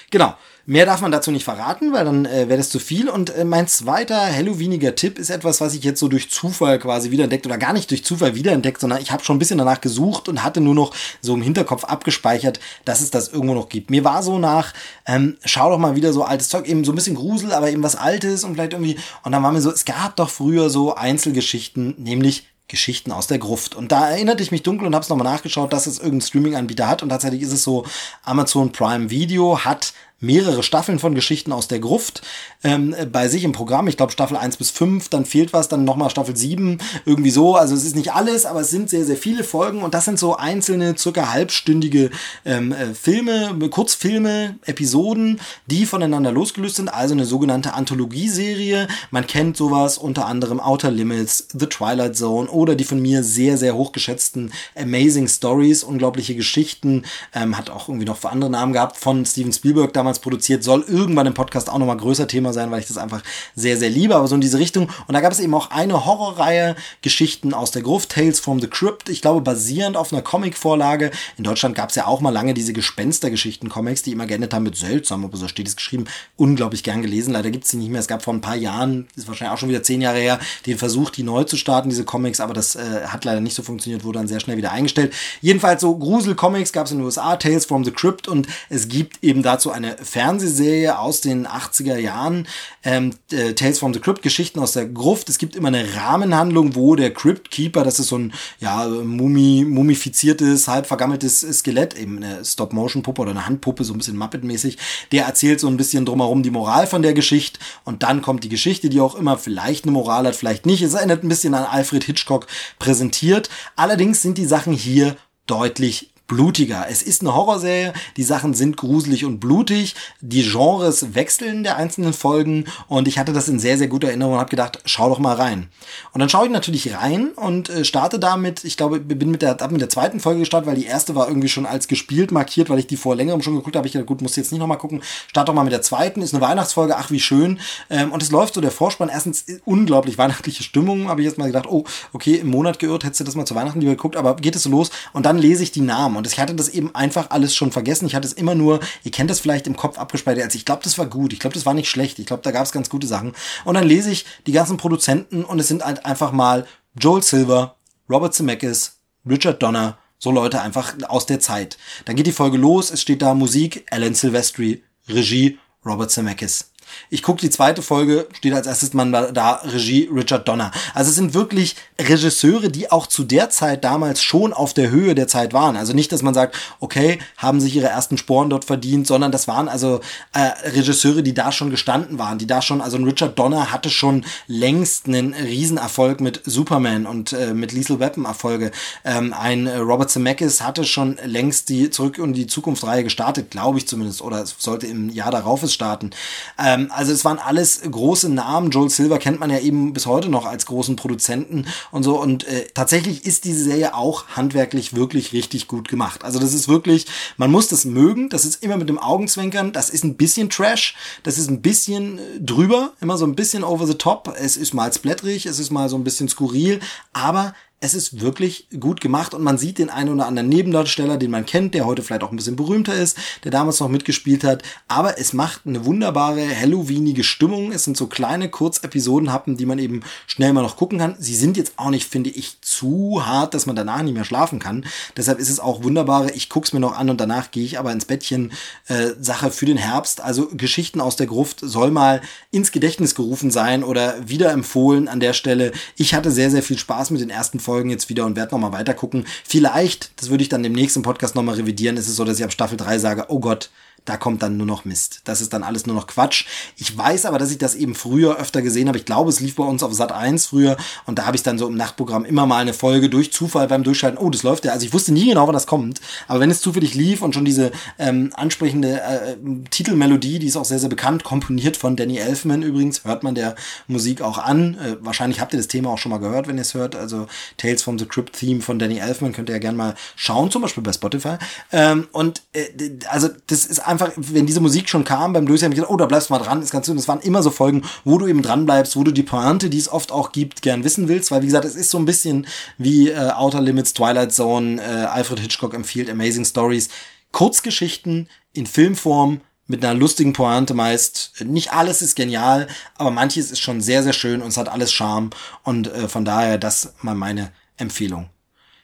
Genau. 0.09 0.35
Mehr 0.67 0.87
darf 0.87 1.01
man 1.01 1.11
dazu 1.11 1.29
nicht 1.29 1.43
verraten, 1.43 1.93
weil 1.93 2.05
dann 2.05 2.25
äh, 2.25 2.49
wäre 2.49 2.57
das 2.57 2.69
zu 2.69 2.79
viel. 2.79 3.07
Und 3.07 3.29
äh, 3.29 3.45
mein 3.45 3.67
zweiter 3.67 4.33
Halloweeniger 4.33 4.95
Tipp 4.95 5.19
ist 5.19 5.29
etwas, 5.29 5.61
was 5.61 5.75
ich 5.75 5.83
jetzt 5.83 5.99
so 5.99 6.07
durch 6.07 6.31
Zufall 6.31 6.79
quasi 6.79 7.11
wiederentdeckt 7.11 7.45
oder 7.45 7.59
gar 7.59 7.71
nicht 7.71 7.91
durch 7.91 8.03
Zufall 8.03 8.33
wiederentdeckt, 8.33 8.81
sondern 8.81 8.99
ich 8.99 9.11
habe 9.11 9.23
schon 9.23 9.35
ein 9.35 9.39
bisschen 9.39 9.59
danach 9.59 9.79
gesucht 9.79 10.27
und 10.27 10.43
hatte 10.43 10.61
nur 10.61 10.73
noch 10.73 10.95
so 11.21 11.35
im 11.35 11.43
Hinterkopf 11.43 11.83
abgespeichert, 11.83 12.59
dass 12.83 13.01
es 13.01 13.11
das 13.11 13.27
irgendwo 13.27 13.53
noch 13.53 13.69
gibt. 13.69 13.91
Mir 13.91 14.03
war 14.03 14.23
so 14.23 14.39
nach, 14.39 14.73
ähm, 15.05 15.37
schau 15.45 15.69
doch 15.69 15.77
mal 15.77 15.95
wieder 15.95 16.13
so 16.13 16.23
altes 16.23 16.49
Zeug, 16.49 16.67
eben 16.67 16.83
so 16.83 16.93
ein 16.93 16.95
bisschen 16.95 17.15
Grusel, 17.15 17.53
aber 17.53 17.69
eben 17.69 17.83
was 17.83 17.95
Altes 17.95 18.43
und 18.43 18.55
vielleicht 18.55 18.73
irgendwie. 18.73 18.97
Und 19.23 19.33
dann 19.33 19.43
war 19.43 19.51
mir 19.51 19.61
so, 19.61 19.71
es 19.71 19.85
gab 19.85 20.15
doch 20.15 20.31
früher 20.31 20.71
so 20.71 20.95
Einzelgeschichten, 20.95 21.93
nämlich 21.99 22.47
Geschichten 22.67 23.11
aus 23.11 23.27
der 23.27 23.37
Gruft. 23.37 23.75
Und 23.75 23.91
da 23.91 24.09
erinnerte 24.09 24.41
ich 24.41 24.51
mich 24.51 24.63
dunkel 24.63 24.87
und 24.87 24.95
habe 24.95 25.03
es 25.03 25.09
nochmal 25.09 25.31
nachgeschaut, 25.31 25.71
dass 25.71 25.85
es 25.85 25.99
irgendein 25.99 26.27
Streaming-Anbieter 26.27 26.87
hat. 26.87 27.03
Und 27.03 27.09
tatsächlich 27.09 27.43
ist 27.43 27.53
es 27.53 27.63
so, 27.63 27.85
Amazon 28.23 28.71
Prime 28.71 29.11
Video 29.11 29.63
hat 29.63 29.93
mehrere 30.19 30.63
Staffeln 30.63 30.99
von 30.99 31.13
Geschichten 31.13 31.51
aus 31.51 31.67
der 31.67 31.79
Gruft 31.79 32.21
ähm, 32.63 32.95
bei 33.11 33.27
sich 33.27 33.43
im 33.43 33.51
Programm. 33.51 33.87
Ich 33.87 33.97
glaube 33.97 34.11
Staffel 34.11 34.37
1 34.37 34.57
bis 34.57 34.71
5, 34.71 35.09
dann 35.09 35.25
fehlt 35.25 35.53
was, 35.53 35.67
dann 35.67 35.83
nochmal 35.83 36.09
Staffel 36.09 36.35
7, 36.35 36.79
irgendwie 37.05 37.29
so. 37.29 37.55
Also 37.55 37.75
es 37.75 37.83
ist 37.83 37.95
nicht 37.95 38.13
alles, 38.13 38.45
aber 38.45 38.61
es 38.61 38.69
sind 38.69 38.89
sehr, 38.89 39.05
sehr 39.05 39.17
viele 39.17 39.43
Folgen 39.43 39.81
und 39.81 39.93
das 39.93 40.05
sind 40.05 40.17
so 40.17 40.35
einzelne, 40.35 40.97
circa 40.97 41.31
halbstündige 41.31 42.11
ähm, 42.45 42.71
äh, 42.71 42.93
Filme, 42.93 43.55
Kurzfilme, 43.69 44.55
Episoden, 44.65 45.39
die 45.67 45.85
voneinander 45.85 46.31
losgelöst 46.31 46.77
sind. 46.77 46.89
Also 46.89 47.13
eine 47.13 47.25
sogenannte 47.25 47.73
Anthologieserie. 47.73 48.87
Man 49.11 49.27
kennt 49.27 49.57
sowas 49.57 49.97
unter 49.97 50.25
anderem 50.25 50.59
Outer 50.59 50.91
Limits, 50.91 51.47
The 51.53 51.67
Twilight 51.67 52.15
Zone 52.15 52.49
oder 52.49 52.75
die 52.75 52.83
von 52.83 53.01
mir 53.01 53.23
sehr, 53.23 53.57
sehr 53.57 53.75
hochgeschätzten 53.75 54.53
Amazing 54.75 55.27
Stories, 55.27 55.83
unglaubliche 55.83 56.35
Geschichten, 56.35 57.03
ähm, 57.33 57.57
hat 57.57 57.69
auch 57.69 57.89
irgendwie 57.89 58.05
noch 58.05 58.17
für 58.17 58.29
andere 58.29 58.49
Namen 58.49 58.73
gehabt, 58.73 58.97
von 58.97 59.25
Steven 59.25 59.53
Spielberg 59.53 59.93
damals 59.93 60.04
produziert, 60.13 60.63
soll 60.63 60.85
irgendwann 60.87 61.27
im 61.27 61.33
Podcast 61.33 61.69
auch 61.69 61.77
nochmal 61.77 61.97
größer 61.97 62.27
Thema 62.27 62.53
sein, 62.53 62.71
weil 62.71 62.79
ich 62.79 62.87
das 62.87 62.97
einfach 62.97 63.23
sehr, 63.55 63.77
sehr 63.77 63.89
liebe, 63.89 64.15
aber 64.15 64.27
so 64.27 64.35
in 64.35 64.41
diese 64.41 64.59
Richtung. 64.59 64.89
Und 65.07 65.13
da 65.13 65.21
gab 65.21 65.31
es 65.31 65.39
eben 65.39 65.53
auch 65.53 65.71
eine 65.71 66.05
Horrorreihe, 66.05 66.75
Geschichten 67.01 67.53
aus 67.53 67.71
der 67.71 67.81
Gruft, 67.81 68.09
Tales 68.09 68.39
from 68.39 68.59
the 68.59 68.67
Crypt, 68.67 69.09
ich 69.09 69.21
glaube 69.21 69.41
basierend 69.41 69.97
auf 69.97 70.13
einer 70.13 70.21
Comic-Vorlage. 70.21 71.11
In 71.37 71.43
Deutschland 71.43 71.75
gab 71.75 71.89
es 71.89 71.95
ja 71.95 72.07
auch 72.07 72.21
mal 72.21 72.29
lange 72.29 72.53
diese 72.53 72.73
Gespenstergeschichten-Comics, 72.73 74.03
die 74.03 74.11
immer 74.11 74.25
geendet 74.25 74.53
haben 74.53 74.63
mit 74.63 74.77
seltsam, 74.77 75.25
aber 75.25 75.37
so 75.37 75.47
steht 75.47 75.67
es 75.67 75.75
geschrieben, 75.75 76.05
unglaublich 76.37 76.83
gern 76.83 77.01
gelesen. 77.01 77.33
Leider 77.33 77.51
gibt 77.51 77.65
es 77.65 77.71
die 77.71 77.77
nicht 77.77 77.89
mehr. 77.89 78.01
Es 78.01 78.07
gab 78.07 78.23
vor 78.23 78.33
ein 78.33 78.41
paar 78.41 78.55
Jahren, 78.55 79.07
ist 79.15 79.27
wahrscheinlich 79.27 79.53
auch 79.53 79.59
schon 79.59 79.69
wieder 79.69 79.83
zehn 79.83 80.01
Jahre 80.01 80.19
her, 80.19 80.39
den 80.65 80.77
Versuch, 80.77 81.09
die 81.09 81.23
neu 81.23 81.43
zu 81.43 81.57
starten, 81.57 81.89
diese 81.89 82.03
Comics, 82.03 82.39
aber 82.39 82.53
das 82.53 82.75
äh, 82.75 83.05
hat 83.07 83.25
leider 83.25 83.41
nicht 83.41 83.55
so 83.55 83.63
funktioniert, 83.63 84.03
wurde 84.03 84.19
dann 84.19 84.27
sehr 84.27 84.39
schnell 84.39 84.57
wieder 84.57 84.71
eingestellt. 84.71 85.13
Jedenfalls 85.41 85.81
so 85.81 85.97
Grusel-Comics 85.97 86.71
gab 86.71 86.85
es 86.85 86.91
in 86.91 86.99
den 86.99 87.05
USA, 87.05 87.35
Tales 87.35 87.65
from 87.65 87.83
the 87.83 87.91
Crypt 87.91 88.27
und 88.27 88.47
es 88.69 88.87
gibt 88.87 89.23
eben 89.23 89.43
dazu 89.43 89.71
eine 89.71 89.94
Fernsehserie 90.01 90.97
aus 90.97 91.21
den 91.21 91.47
80er 91.47 91.97
Jahren, 91.97 92.47
ähm, 92.83 93.13
äh, 93.31 93.53
Tales 93.53 93.79
from 93.79 93.93
the 93.93 93.99
Crypt, 93.99 94.21
Geschichten 94.21 94.59
aus 94.59 94.73
der 94.73 94.85
Gruft. 94.85 95.29
Es 95.29 95.37
gibt 95.37 95.55
immer 95.55 95.69
eine 95.69 95.95
Rahmenhandlung, 95.95 96.75
wo 96.75 96.95
der 96.95 97.13
Crypt 97.13 97.51
Keeper, 97.51 97.83
das 97.83 97.99
ist 97.99 98.07
so 98.07 98.17
ein 98.17 98.33
ja, 98.59 98.87
mumi, 98.87 99.65
mumifiziertes, 99.67 100.67
halb 100.67 100.87
vergammeltes 100.87 101.41
Skelett, 101.41 101.97
eben 101.97 102.17
eine 102.17 102.43
Stop-Motion-Puppe 102.43 103.21
oder 103.21 103.31
eine 103.31 103.45
Handpuppe, 103.45 103.83
so 103.83 103.93
ein 103.93 103.97
bisschen 103.97 104.17
Muppet-mäßig, 104.17 104.77
der 105.11 105.25
erzählt 105.25 105.59
so 105.59 105.67
ein 105.67 105.77
bisschen 105.77 106.05
drumherum 106.05 106.43
die 106.43 106.51
Moral 106.51 106.87
von 106.87 107.01
der 107.01 107.13
Geschichte 107.13 107.59
und 107.83 108.03
dann 108.03 108.21
kommt 108.21 108.43
die 108.43 108.49
Geschichte, 108.49 108.89
die 108.89 109.01
auch 109.01 109.15
immer 109.15 109.37
vielleicht 109.37 109.85
eine 109.85 109.91
Moral 109.91 110.27
hat, 110.27 110.35
vielleicht 110.35 110.65
nicht. 110.65 110.81
Es 110.81 110.93
erinnert 110.93 111.23
ein 111.23 111.29
bisschen 111.29 111.53
an 111.53 111.63
Alfred 111.63 112.03
Hitchcock 112.03 112.47
präsentiert. 112.79 113.49
Allerdings 113.75 114.21
sind 114.21 114.37
die 114.37 114.45
Sachen 114.45 114.73
hier 114.73 115.15
deutlich 115.47 116.14
blutiger. 116.27 116.85
Es 116.89 117.01
ist 117.01 117.21
eine 117.21 117.35
Horrorserie, 117.35 117.93
die 118.17 118.23
Sachen 118.23 118.53
sind 118.53 118.77
gruselig 118.77 119.25
und 119.25 119.39
blutig, 119.39 119.95
die 120.21 120.43
Genres 120.43 121.13
wechseln 121.13 121.63
der 121.63 121.77
einzelnen 121.77 122.13
Folgen 122.13 122.65
und 122.87 123.07
ich 123.07 123.19
hatte 123.19 123.33
das 123.33 123.47
in 123.47 123.59
sehr, 123.59 123.77
sehr 123.77 123.87
guter 123.87 124.07
Erinnerung 124.07 124.33
und 124.33 124.39
habe 124.39 124.49
gedacht, 124.49 124.81
schau 124.85 125.09
doch 125.09 125.19
mal 125.19 125.35
rein. 125.35 125.69
Und 126.13 126.19
dann 126.19 126.29
schaue 126.29 126.45
ich 126.45 126.51
natürlich 126.51 126.95
rein 126.95 127.29
und 127.35 127.69
äh, 127.69 127.85
starte 127.85 128.19
damit, 128.19 128.63
ich 128.63 128.77
glaube, 128.77 128.99
bin 128.99 129.31
mit 129.31 129.41
der, 129.41 129.57
hab 129.59 129.71
mit 129.71 129.81
der 129.81 129.89
zweiten 129.89 130.19
Folge 130.19 130.39
gestartet, 130.39 130.67
weil 130.67 130.75
die 130.75 130.85
erste 130.85 131.15
war 131.15 131.27
irgendwie 131.27 131.49
schon 131.49 131.65
als 131.65 131.87
gespielt 131.87 132.31
markiert, 132.31 132.69
weil 132.69 132.79
ich 132.79 132.87
die 132.87 132.97
vor 132.97 133.15
längerem 133.15 133.41
schon 133.41 133.55
geguckt 133.55 133.75
habe. 133.75 133.87
Ich 133.87 133.93
dachte, 133.93 134.05
gut, 134.05 134.21
muss 134.21 134.35
jetzt 134.35 134.51
nicht 134.51 134.59
nochmal 134.59 134.77
gucken. 134.77 135.03
Start 135.27 135.47
doch 135.47 135.53
mal 135.53 135.63
mit 135.63 135.73
der 135.73 135.81
zweiten, 135.81 136.21
ist 136.21 136.33
eine 136.33 136.41
Weihnachtsfolge, 136.41 136.97
ach 136.97 137.11
wie 137.11 137.19
schön. 137.19 137.59
Ähm, 137.89 138.11
und 138.11 138.23
es 138.23 138.31
läuft 138.31 138.55
so 138.55 138.61
der 138.61 138.71
Vorspann, 138.71 139.09
erstens 139.09 139.47
äh, 139.47 139.59
unglaublich 139.65 140.17
weihnachtliche 140.17 140.63
Stimmung, 140.63 141.09
habe 141.09 141.21
ich 141.21 141.27
jetzt 141.27 141.37
mal 141.37 141.47
gedacht, 141.47 141.67
oh, 141.69 141.83
okay, 142.13 142.35
im 142.35 142.49
Monat 142.49 142.79
geirrt, 142.79 143.03
hättest 143.03 143.19
du 143.21 143.23
das 143.25 143.35
mal 143.35 143.45
zu 143.45 143.55
Weihnachten 143.55 143.79
lieber 143.79 143.93
geguckt, 143.93 144.15
aber 144.15 144.35
geht 144.35 144.55
es 144.55 144.63
so 144.63 144.69
los 144.69 144.89
und 145.13 145.25
dann 145.25 145.37
lese 145.37 145.63
ich 145.63 145.71
die 145.71 145.81
Namen 145.81 146.14
und 146.17 146.27
ich 146.27 146.39
hatte 146.39 146.55
das 146.55 146.69
eben 146.69 146.93
einfach 146.95 147.29
alles 147.29 147.55
schon 147.55 147.71
vergessen. 147.71 148.05
Ich 148.05 148.15
hatte 148.15 148.27
es 148.27 148.33
immer 148.33 148.55
nur, 148.55 148.79
ihr 149.03 149.11
kennt 149.11 149.29
das 149.29 149.39
vielleicht 149.39 149.67
im 149.67 149.75
Kopf 149.75 149.97
abgespeichert, 149.97 150.43
als 150.43 150.55
ich 150.55 150.65
glaube, 150.65 150.83
das 150.83 150.97
war 150.97 151.05
gut, 151.05 151.33
ich 151.33 151.39
glaube, 151.39 151.53
das 151.53 151.65
war 151.65 151.73
nicht 151.73 151.89
schlecht, 151.89 152.19
ich 152.19 152.25
glaube, 152.25 152.43
da 152.43 152.51
gab 152.51 152.65
es 152.65 152.71
ganz 152.71 152.89
gute 152.89 153.07
Sachen. 153.07 153.33
Und 153.63 153.75
dann 153.75 153.87
lese 153.87 154.11
ich 154.11 154.25
die 154.47 154.51
ganzen 154.51 154.77
Produzenten 154.77 155.43
und 155.43 155.59
es 155.59 155.67
sind 155.67 155.83
halt 155.83 156.05
einfach 156.05 156.31
mal 156.31 156.65
Joel 156.95 157.23
Silver, 157.23 157.75
Robert 158.09 158.33
Zemeckis, 158.33 158.97
Richard 159.27 159.61
Donner, 159.61 159.97
so 160.17 160.31
Leute 160.31 160.61
einfach 160.61 160.93
aus 161.07 161.25
der 161.25 161.39
Zeit. 161.39 161.77
Dann 162.05 162.15
geht 162.15 162.27
die 162.27 162.31
Folge 162.31 162.57
los, 162.57 162.91
es 162.91 163.01
steht 163.01 163.21
da 163.21 163.33
Musik, 163.33 163.85
Alan 163.91 164.15
Silvestri, 164.15 164.83
Regie, 165.07 165.59
Robert 165.85 166.11
Zemeckis. 166.11 166.71
Ich 167.09 167.23
gucke 167.23 167.41
die 167.41 167.49
zweite 167.49 167.81
Folge, 167.81 168.27
steht 168.33 168.53
als 168.53 168.67
erstes 168.67 168.93
Mann 168.93 169.11
da, 169.11 169.61
Regie 169.63 170.09
Richard 170.13 170.47
Donner. 170.47 170.71
Also 170.93 171.09
es 171.09 171.15
sind 171.15 171.33
wirklich 171.33 171.75
Regisseure, 171.99 172.69
die 172.69 172.91
auch 172.91 173.07
zu 173.07 173.23
der 173.23 173.49
Zeit 173.49 173.83
damals 173.83 174.21
schon 174.21 174.53
auf 174.53 174.73
der 174.73 174.89
Höhe 174.89 175.15
der 175.15 175.27
Zeit 175.27 175.53
waren. 175.53 175.77
Also 175.77 175.93
nicht, 175.93 176.11
dass 176.11 176.21
man 176.21 176.33
sagt, 176.33 176.57
okay, 176.79 177.19
haben 177.37 177.61
sich 177.61 177.75
ihre 177.75 177.87
ersten 177.87 178.17
Sporen 178.17 178.49
dort 178.49 178.65
verdient, 178.65 179.07
sondern 179.07 179.31
das 179.31 179.47
waren 179.47 179.69
also 179.69 180.01
äh, 180.33 180.69
Regisseure, 180.69 181.23
die 181.23 181.33
da 181.33 181.51
schon 181.51 181.69
gestanden 181.69 182.19
waren, 182.19 182.37
die 182.37 182.47
da 182.47 182.61
schon, 182.61 182.81
also 182.81 182.97
Richard 182.97 183.37
Donner 183.39 183.71
hatte 183.71 183.89
schon 183.89 184.25
längst 184.47 185.07
einen 185.07 185.33
Riesenerfolg 185.33 186.21
mit 186.21 186.41
Superman 186.45 187.05
und 187.05 187.33
äh, 187.33 187.53
mit 187.53 187.71
Lethal 187.71 187.99
Weapon 187.99 188.25
Erfolge. 188.25 188.71
Ähm, 189.03 189.33
ein 189.33 189.67
äh, 189.67 189.77
Robert 189.77 190.09
Zemeckis 190.09 190.61
hatte 190.61 190.83
schon 190.83 191.17
längst 191.23 191.69
die 191.69 191.89
Zurück 191.89 192.17
in 192.17 192.33
die 192.33 192.47
Zukunftsreihe 192.47 193.03
gestartet, 193.03 193.51
glaube 193.51 193.77
ich 193.77 193.87
zumindest, 193.87 194.21
oder 194.21 194.41
es 194.41 194.55
sollte 194.57 194.87
im 194.87 195.09
Jahr 195.09 195.31
darauf 195.31 195.63
es 195.63 195.73
starten. 195.73 196.11
Ähm, 196.57 196.84
ähm, 196.85 196.91
also 196.91 197.11
es 197.11 197.25
waren 197.25 197.39
alles 197.39 197.81
große 197.81 198.29
Namen. 198.29 198.71
Joel 198.71 198.89
Silver 198.89 199.19
kennt 199.19 199.39
man 199.39 199.49
ja 199.49 199.59
eben 199.59 199.93
bis 199.93 200.05
heute 200.05 200.29
noch 200.29 200.45
als 200.45 200.65
großen 200.65 200.95
Produzenten 200.95 201.65
und 201.91 202.03
so. 202.03 202.19
Und 202.19 202.47
äh, 202.47 202.67
tatsächlich 202.73 203.25
ist 203.25 203.45
diese 203.45 203.63
Serie 203.63 203.93
auch 203.95 204.27
handwerklich 204.29 204.95
wirklich 204.95 205.33
richtig 205.33 205.67
gut 205.67 205.87
gemacht. 205.87 206.23
Also 206.23 206.39
das 206.39 206.53
ist 206.53 206.67
wirklich, 206.67 207.05
man 207.37 207.51
muss 207.51 207.67
das 207.67 207.85
mögen. 207.85 208.29
Das 208.29 208.45
ist 208.45 208.63
immer 208.63 208.77
mit 208.77 208.89
dem 208.89 208.99
Augenzwinkern. 208.99 209.71
Das 209.71 209.89
ist 209.89 210.03
ein 210.03 210.15
bisschen 210.15 210.49
Trash. 210.49 210.95
Das 211.23 211.37
ist 211.37 211.49
ein 211.49 211.61
bisschen 211.61 212.19
äh, 212.19 212.21
drüber, 212.39 212.93
immer 213.01 213.17
so 213.17 213.25
ein 213.25 213.35
bisschen 213.35 213.63
over 213.63 213.87
the 213.87 213.95
top. 213.95 214.33
Es 214.37 214.57
ist 214.57 214.73
mal 214.73 214.91
splatterig, 214.93 215.45
es 215.45 215.59
ist 215.59 215.71
mal 215.71 215.89
so 215.89 215.95
ein 215.95 216.03
bisschen 216.03 216.29
skurril, 216.29 216.79
aber 217.13 217.53
es 217.81 217.93
ist 217.93 218.21
wirklich 218.21 218.67
gut 218.79 219.01
gemacht 219.01 219.33
und 219.33 219.43
man 219.43 219.57
sieht 219.57 219.77
den 219.77 219.89
einen 219.89 220.13
oder 220.13 220.25
anderen 220.25 220.49
Nebendarsteller, 220.49 221.17
den 221.17 221.29
man 221.29 221.45
kennt, 221.45 221.73
der 221.73 221.85
heute 221.85 222.01
vielleicht 222.01 222.23
auch 222.23 222.31
ein 222.31 222.35
bisschen 222.35 222.55
berühmter 222.55 222.95
ist, 222.95 223.17
der 223.43 223.51
damals 223.51 223.79
noch 223.79 223.89
mitgespielt 223.89 224.43
hat. 224.43 224.63
Aber 224.87 225.19
es 225.19 225.33
macht 225.33 225.61
eine 225.65 225.85
wunderbare 225.85 226.47
Halloweenige 226.55 227.23
Stimmung. 227.23 227.71
Es 227.71 227.83
sind 227.83 227.97
so 227.97 228.07
kleine 228.07 228.49
Kurzepisoden 228.49 229.31
happen, 229.31 229.57
die 229.57 229.65
man 229.65 229.77
eben 229.77 230.01
schnell 230.25 230.53
mal 230.53 230.61
noch 230.61 230.77
gucken 230.77 230.99
kann. 230.99 231.15
Sie 231.19 231.35
sind 231.35 231.57
jetzt 231.57 231.73
auch 231.77 231.89
nicht, 231.89 232.09
finde 232.09 232.29
ich, 232.29 232.59
zu 232.61 233.25
hart, 233.25 233.53
dass 233.53 233.65
man 233.65 233.75
danach 233.75 234.01
nicht 234.01 234.15
mehr 234.15 234.25
schlafen 234.25 234.59
kann. 234.59 234.85
Deshalb 235.15 235.37
ist 235.39 235.49
es 235.49 235.59
auch 235.59 235.83
wunderbare. 235.83 236.31
Ich 236.31 236.49
guck's 236.49 236.73
mir 236.73 236.79
noch 236.79 236.97
an 236.97 237.09
und 237.09 237.21
danach 237.21 237.51
gehe 237.51 237.65
ich 237.65 237.77
aber 237.77 237.91
ins 237.91 238.05
Bettchen. 238.05 238.51
Äh, 238.87 239.11
Sache 239.19 239.51
für 239.51 239.65
den 239.65 239.77
Herbst. 239.77 240.21
Also 240.21 240.47
Geschichten 240.47 241.01
aus 241.01 241.17
der 241.17 241.27
Gruft 241.27 241.59
soll 241.61 241.91
mal 241.91 242.21
ins 242.51 242.71
Gedächtnis 242.71 243.15
gerufen 243.15 243.51
sein 243.51 243.83
oder 243.83 244.27
wieder 244.27 244.51
empfohlen 244.51 245.07
an 245.07 245.19
der 245.19 245.33
Stelle. 245.33 245.71
Ich 245.97 246.13
hatte 246.15 246.31
sehr, 246.31 246.49
sehr 246.49 246.63
viel 246.63 246.77
Spaß 246.77 247.11
mit 247.11 247.21
den 247.21 247.29
ersten 247.29 247.59
Folgen 247.65 247.89
jetzt 247.89 248.09
wieder 248.09 248.25
und 248.25 248.35
werde 248.35 248.53
nochmal 248.53 248.71
weiter 248.71 248.93
gucken. 248.93 249.25
Vielleicht, 249.43 250.11
das 250.21 250.29
würde 250.29 250.43
ich 250.43 250.49
dann 250.49 250.63
im 250.63 250.73
nächsten 250.73 251.01
Podcast 251.01 251.35
nochmal 251.35 251.55
revidieren, 251.55 251.97
ist 251.97 252.07
es 252.07 252.15
so, 252.15 252.23
dass 252.23 252.37
ich 252.37 252.45
ab 252.45 252.53
Staffel 252.53 252.77
3 252.77 252.99
sage, 252.99 253.25
oh 253.29 253.39
Gott, 253.39 253.69
da 254.05 254.17
kommt 254.17 254.43
dann 254.43 254.57
nur 254.57 254.67
noch 254.67 254.85
Mist. 254.85 255.21
Das 255.25 255.41
ist 255.41 255.51
dann 255.53 255.63
alles 255.63 255.85
nur 255.85 255.95
noch 255.95 256.07
Quatsch. 256.07 256.45
Ich 256.77 256.95
weiß 256.95 257.25
aber, 257.25 257.39
dass 257.39 257.51
ich 257.51 257.57
das 257.57 257.75
eben 257.75 257.95
früher 257.95 258.37
öfter 258.37 258.61
gesehen 258.61 258.87
habe. 258.87 258.97
Ich 258.97 259.05
glaube, 259.05 259.29
es 259.29 259.39
lief 259.39 259.55
bei 259.55 259.63
uns 259.63 259.83
auf 259.83 259.93
Sat 259.93 260.11
1 260.11 260.45
früher 260.45 260.77
und 261.05 261.19
da 261.19 261.25
habe 261.25 261.35
ich 261.35 261.43
dann 261.43 261.57
so 261.57 261.67
im 261.67 261.75
Nachtprogramm 261.75 262.23
immer 262.23 262.45
mal 262.45 262.59
eine 262.59 262.73
Folge 262.73 263.09
durch 263.09 263.33
Zufall 263.33 263.67
beim 263.67 263.83
Durchschalten. 263.83 264.19
Oh, 264.19 264.29
das 264.29 264.43
läuft 264.43 264.65
ja. 264.65 264.71
Also 264.71 264.85
ich 264.85 264.93
wusste 264.93 265.11
nie 265.11 265.25
genau, 265.25 265.47
wann 265.47 265.53
das 265.53 265.67
kommt. 265.67 266.01
Aber 266.27 266.39
wenn 266.39 266.51
es 266.51 266.61
zufällig 266.61 266.93
lief 266.93 267.21
und 267.21 267.33
schon 267.33 267.45
diese 267.45 267.71
ähm, 267.97 268.31
ansprechende 268.35 269.01
äh, 269.01 269.35
Titelmelodie, 269.71 270.39
die 270.39 270.47
ist 270.47 270.55
auch 270.55 270.65
sehr, 270.65 270.79
sehr 270.79 270.89
bekannt, 270.89 271.23
komponiert 271.23 271.75
von 271.75 271.95
Danny 271.95 272.17
Elfman 272.17 272.61
übrigens, 272.61 273.03
hört 273.05 273.23
man 273.23 273.33
der 273.33 273.55
Musik 273.87 274.21
auch 274.21 274.37
an. 274.37 274.75
Äh, 274.75 274.97
wahrscheinlich 274.99 275.39
habt 275.39 275.53
ihr 275.53 275.57
das 275.57 275.67
Thema 275.67 275.89
auch 275.89 275.97
schon 275.97 276.11
mal 276.11 276.19
gehört, 276.19 276.47
wenn 276.47 276.57
ihr 276.57 276.61
es 276.61 276.75
hört. 276.75 276.95
Also 276.95 277.27
Tales 277.57 277.81
from 277.81 277.97
the 277.97 278.05
Crypt 278.05 278.33
Theme 278.33 278.61
von 278.61 278.77
Danny 278.77 278.99
Elfman 278.99 279.33
könnt 279.33 279.49
ihr 279.49 279.53
ja 279.53 279.59
gerne 279.59 279.77
mal 279.77 279.95
schauen, 280.15 280.51
zum 280.51 280.61
Beispiel 280.61 280.83
bei 280.83 280.93
Spotify. 280.93 281.37
Ähm, 281.71 282.07
und 282.11 282.43
äh, 282.53 282.65
also 283.09 283.29
das 283.47 283.65
ist 283.65 283.79
einfach 283.79 283.94
einfach, 284.01 284.13
wenn 284.15 284.45
diese 284.45 284.61
Musik 284.61 284.89
schon 284.89 285.03
kam 285.03 285.33
beim 285.33 285.45
Durchsehen, 285.45 285.67
habe 285.67 285.73
ich 285.73 285.79
gedacht, 285.79 285.93
oh, 285.93 285.97
da 285.97 286.05
bleibst 286.05 286.29
du 286.29 286.33
mal 286.33 286.39
dran, 286.39 286.61
ist 286.61 286.71
ganz 286.71 286.85
schön. 286.85 286.95
Das 286.95 287.07
waren 287.07 287.21
immer 287.21 287.41
so 287.41 287.49
Folgen, 287.49 287.83
wo 288.03 288.17
du 288.17 288.27
eben 288.27 288.41
dran 288.41 288.65
bleibst, 288.65 288.95
wo 288.95 289.03
du 289.03 289.11
die 289.11 289.23
Pointe, 289.23 289.69
die 289.69 289.77
es 289.77 289.91
oft 289.91 290.11
auch 290.11 290.31
gibt, 290.31 290.61
gern 290.61 290.83
wissen 290.83 291.07
willst, 291.07 291.31
weil 291.31 291.41
wie 291.41 291.47
gesagt, 291.47 291.65
es 291.65 291.75
ist 291.75 291.91
so 291.91 291.97
ein 291.97 292.05
bisschen 292.05 292.47
wie 292.77 293.09
äh, 293.09 293.31
Outer 293.31 293.61
Limits, 293.61 293.93
Twilight 293.93 294.33
Zone, 294.33 294.81
äh, 294.81 295.05
Alfred 295.05 295.39
Hitchcock 295.39 295.73
empfiehlt 295.73 296.09
Amazing 296.09 296.45
Stories. 296.45 296.89
Kurzgeschichten 297.31 298.29
in 298.53 298.65
Filmform, 298.65 299.41
mit 299.67 299.83
einer 299.83 299.97
lustigen 299.97 300.33
Pointe 300.33 300.73
meist. 300.73 301.33
Nicht 301.43 301.73
alles 301.73 302.01
ist 302.01 302.15
genial, 302.15 302.67
aber 302.97 303.11
manches 303.11 303.51
ist 303.51 303.59
schon 303.59 303.81
sehr, 303.81 304.03
sehr 304.03 304.13
schön 304.13 304.41
und 304.41 304.49
es 304.49 304.57
hat 304.57 304.69
alles 304.69 304.93
Charme. 304.93 305.31
Und 305.63 305.87
äh, 305.87 306.07
von 306.07 306.23
daher 306.23 306.57
das 306.57 306.93
mal 307.01 307.15
meine 307.15 307.51
Empfehlung. 307.77 308.29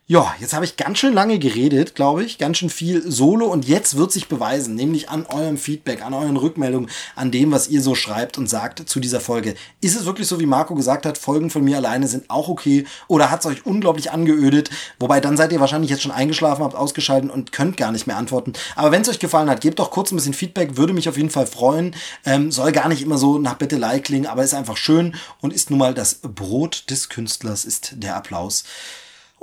Ja, 0.07 0.35
jetzt 0.41 0.53
habe 0.53 0.65
ich 0.65 0.75
ganz 0.75 0.97
schön 0.97 1.13
lange 1.13 1.39
geredet, 1.39 1.95
glaube 1.95 2.25
ich, 2.25 2.37
ganz 2.37 2.57
schön 2.57 2.69
viel 2.69 3.09
Solo 3.09 3.45
und 3.45 3.65
jetzt 3.65 3.95
wird 3.95 4.11
sich 4.11 4.27
beweisen, 4.27 4.75
nämlich 4.75 5.09
an 5.09 5.25
eurem 5.25 5.57
Feedback, 5.57 6.03
an 6.03 6.13
euren 6.13 6.35
Rückmeldungen, 6.35 6.89
an 7.15 7.31
dem, 7.31 7.53
was 7.53 7.69
ihr 7.69 7.81
so 7.81 7.95
schreibt 7.95 8.37
und 8.37 8.49
sagt 8.49 8.89
zu 8.89 8.99
dieser 8.99 9.21
Folge. 9.21 9.55
Ist 9.79 9.95
es 9.95 10.05
wirklich 10.05 10.27
so, 10.27 10.41
wie 10.41 10.45
Marco 10.45 10.75
gesagt 10.75 11.05
hat, 11.05 11.17
Folgen 11.17 11.49
von 11.49 11.63
mir 11.63 11.77
alleine 11.77 12.09
sind 12.09 12.29
auch 12.29 12.49
okay 12.49 12.85
oder 13.07 13.31
hat 13.31 13.39
es 13.39 13.45
euch 13.45 13.65
unglaublich 13.65 14.11
angeödet? 14.11 14.69
Wobei 14.99 15.21
dann 15.21 15.37
seid 15.37 15.53
ihr 15.53 15.61
wahrscheinlich 15.61 15.91
jetzt 15.91 16.01
schon 16.01 16.11
eingeschlafen, 16.11 16.65
habt 16.65 16.75
ausgeschaltet 16.75 17.31
und 17.31 17.53
könnt 17.53 17.77
gar 17.77 17.93
nicht 17.93 18.05
mehr 18.05 18.17
antworten. 18.17 18.51
Aber 18.75 18.91
wenn 18.91 19.03
es 19.03 19.09
euch 19.09 19.19
gefallen 19.19 19.49
hat, 19.49 19.61
gebt 19.61 19.79
doch 19.79 19.91
kurz 19.91 20.11
ein 20.11 20.17
bisschen 20.17 20.33
Feedback, 20.33 20.75
würde 20.75 20.91
mich 20.91 21.07
auf 21.07 21.15
jeden 21.15 21.29
Fall 21.29 21.47
freuen. 21.47 21.95
Ähm, 22.25 22.51
soll 22.51 22.73
gar 22.73 22.89
nicht 22.89 23.01
immer 23.01 23.17
so 23.17 23.37
nach 23.37 23.55
Bettelei 23.55 23.99
klingen, 23.99 24.27
aber 24.27 24.43
ist 24.43 24.53
einfach 24.53 24.75
schön 24.75 25.15
und 25.39 25.53
ist 25.53 25.69
nun 25.69 25.79
mal 25.79 25.93
das 25.93 26.15
Brot 26.15 26.89
des 26.89 27.07
Künstlers, 27.07 27.63
ist 27.63 27.93
der 27.95 28.17
Applaus. 28.17 28.65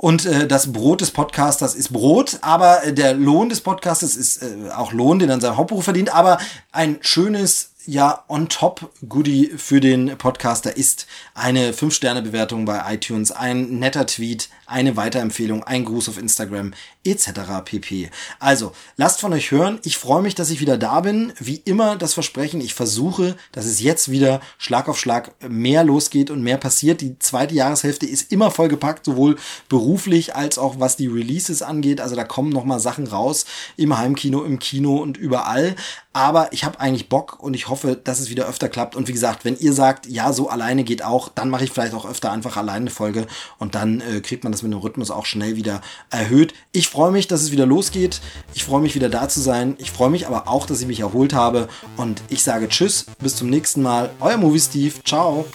Und 0.01 0.25
äh, 0.25 0.47
das 0.47 0.71
Brot 0.71 1.01
des 1.01 1.11
Podcasters 1.11 1.75
ist 1.75 1.91
Brot, 1.91 2.37
aber 2.39 2.85
äh, 2.85 2.93
der 2.93 3.15
Lohn 3.15 3.49
des 3.49 3.59
Podcasters 3.59 4.15
ist 4.15 4.41
äh, 4.41 4.69
auch 4.73 4.93
Lohn, 4.93 5.19
den 5.19 5.27
er 5.27 5.35
in 5.35 5.41
seinem 5.41 5.57
Hauptberuf 5.57 5.83
verdient. 5.83 6.15
Aber 6.15 6.37
ein 6.71 6.99
schönes 7.01 7.71
ja 7.85 8.23
on-top-Goodie 8.29 9.51
für 9.57 9.81
den 9.81 10.17
Podcaster 10.17 10.77
ist 10.77 11.05
eine 11.33 11.73
5-Sterne-Bewertung 11.73 12.63
bei 12.63 12.81
iTunes, 12.93 13.33
ein 13.33 13.79
netter 13.79 14.05
Tweet, 14.05 14.47
eine 14.69 14.97
Weiterempfehlung, 14.97 15.63
ein 15.63 15.85
Gruß 15.85 16.09
auf 16.09 16.17
Instagram 16.17 16.73
etc. 17.03 17.29
pp. 17.63 18.09
Also, 18.39 18.73
lasst 18.97 19.21
von 19.21 19.33
euch 19.33 19.51
hören. 19.51 19.79
Ich 19.83 19.97
freue 19.97 20.21
mich, 20.21 20.35
dass 20.35 20.49
ich 20.49 20.59
wieder 20.59 20.77
da 20.77 20.99
bin. 21.01 21.33
Wie 21.39 21.55
immer 21.55 21.95
das 21.95 22.13
Versprechen, 22.13 22.61
ich 22.61 22.73
versuche, 22.73 23.35
dass 23.51 23.65
es 23.65 23.81
jetzt 23.81 24.11
wieder 24.11 24.41
Schlag 24.57 24.89
auf 24.89 24.99
Schlag 24.99 25.31
mehr 25.47 25.83
losgeht 25.83 26.29
und 26.29 26.41
mehr 26.41 26.57
passiert. 26.57 27.01
Die 27.01 27.17
zweite 27.19 27.55
Jahreshälfte 27.55 28.05
ist 28.05 28.31
immer 28.31 28.51
vollgepackt, 28.51 29.05
sowohl 29.05 29.37
beruflich 29.69 30.35
als 30.35 30.57
auch 30.57 30.79
was 30.79 30.97
die 30.97 31.07
Releases 31.07 31.61
angeht. 31.61 32.01
Also 32.01 32.15
da 32.15 32.23
kommen 32.23 32.49
noch 32.49 32.65
mal 32.65 32.79
Sachen 32.79 33.07
raus 33.07 33.45
im 33.77 33.97
Heimkino, 33.97 34.43
im 34.43 34.59
Kino 34.59 34.97
und 34.97 35.17
überall. 35.17 35.75
Aber 36.11 36.51
ich 36.53 36.63
habe 36.63 36.79
eigentlich 36.79 37.07
Bock 37.07 37.39
und 37.39 37.53
ich 37.53 37.69
hoffe, 37.69 37.95
dass 37.95 38.19
es 38.19 38.29
wieder 38.29 38.47
öfter 38.47 38.67
klappt. 38.67 38.95
Und 38.95 39.07
wie 39.07 39.13
gesagt, 39.13 39.45
wenn 39.45 39.57
ihr 39.57 39.73
sagt, 39.73 40.07
ja, 40.07 40.33
so 40.33 40.49
alleine 40.49 40.83
geht 40.83 41.03
auch, 41.03 41.29
dann 41.29 41.49
mache 41.49 41.63
ich 41.63 41.71
vielleicht 41.71 41.93
auch 41.93 42.09
öfter 42.09 42.31
einfach 42.31 42.57
alleine 42.57 42.79
eine 42.79 42.89
Folge 42.89 43.27
und 43.57 43.75
dann 43.75 44.01
äh, 44.01 44.21
kriegt 44.21 44.43
man 44.43 44.51
das 44.59 44.63
mit 44.63 44.73
dem 44.73 44.79
Rhythmus 44.79 45.11
auch 45.11 45.25
schnell 45.25 45.55
wieder 45.55 45.81
erhöht. 46.09 46.53
Ich 46.71 46.89
freue 46.89 47.11
mich, 47.11 47.27
dass 47.27 47.41
es 47.41 47.51
wieder 47.51 47.65
losgeht. 47.65 48.21
Ich 48.53 48.63
freue 48.63 48.81
mich 48.81 48.95
wieder 48.95 49.09
da 49.09 49.27
zu 49.29 49.39
sein. 49.39 49.75
Ich 49.79 49.91
freue 49.91 50.09
mich 50.09 50.27
aber 50.27 50.47
auch, 50.47 50.65
dass 50.65 50.81
ich 50.81 50.87
mich 50.87 50.99
erholt 50.99 51.33
habe. 51.33 51.69
Und 51.97 52.21
ich 52.29 52.43
sage 52.43 52.67
Tschüss, 52.67 53.05
bis 53.21 53.35
zum 53.35 53.49
nächsten 53.49 53.81
Mal. 53.81 54.11
Euer 54.19 54.37
Movie 54.37 54.59
Steve. 54.59 54.93
Ciao. 55.03 55.45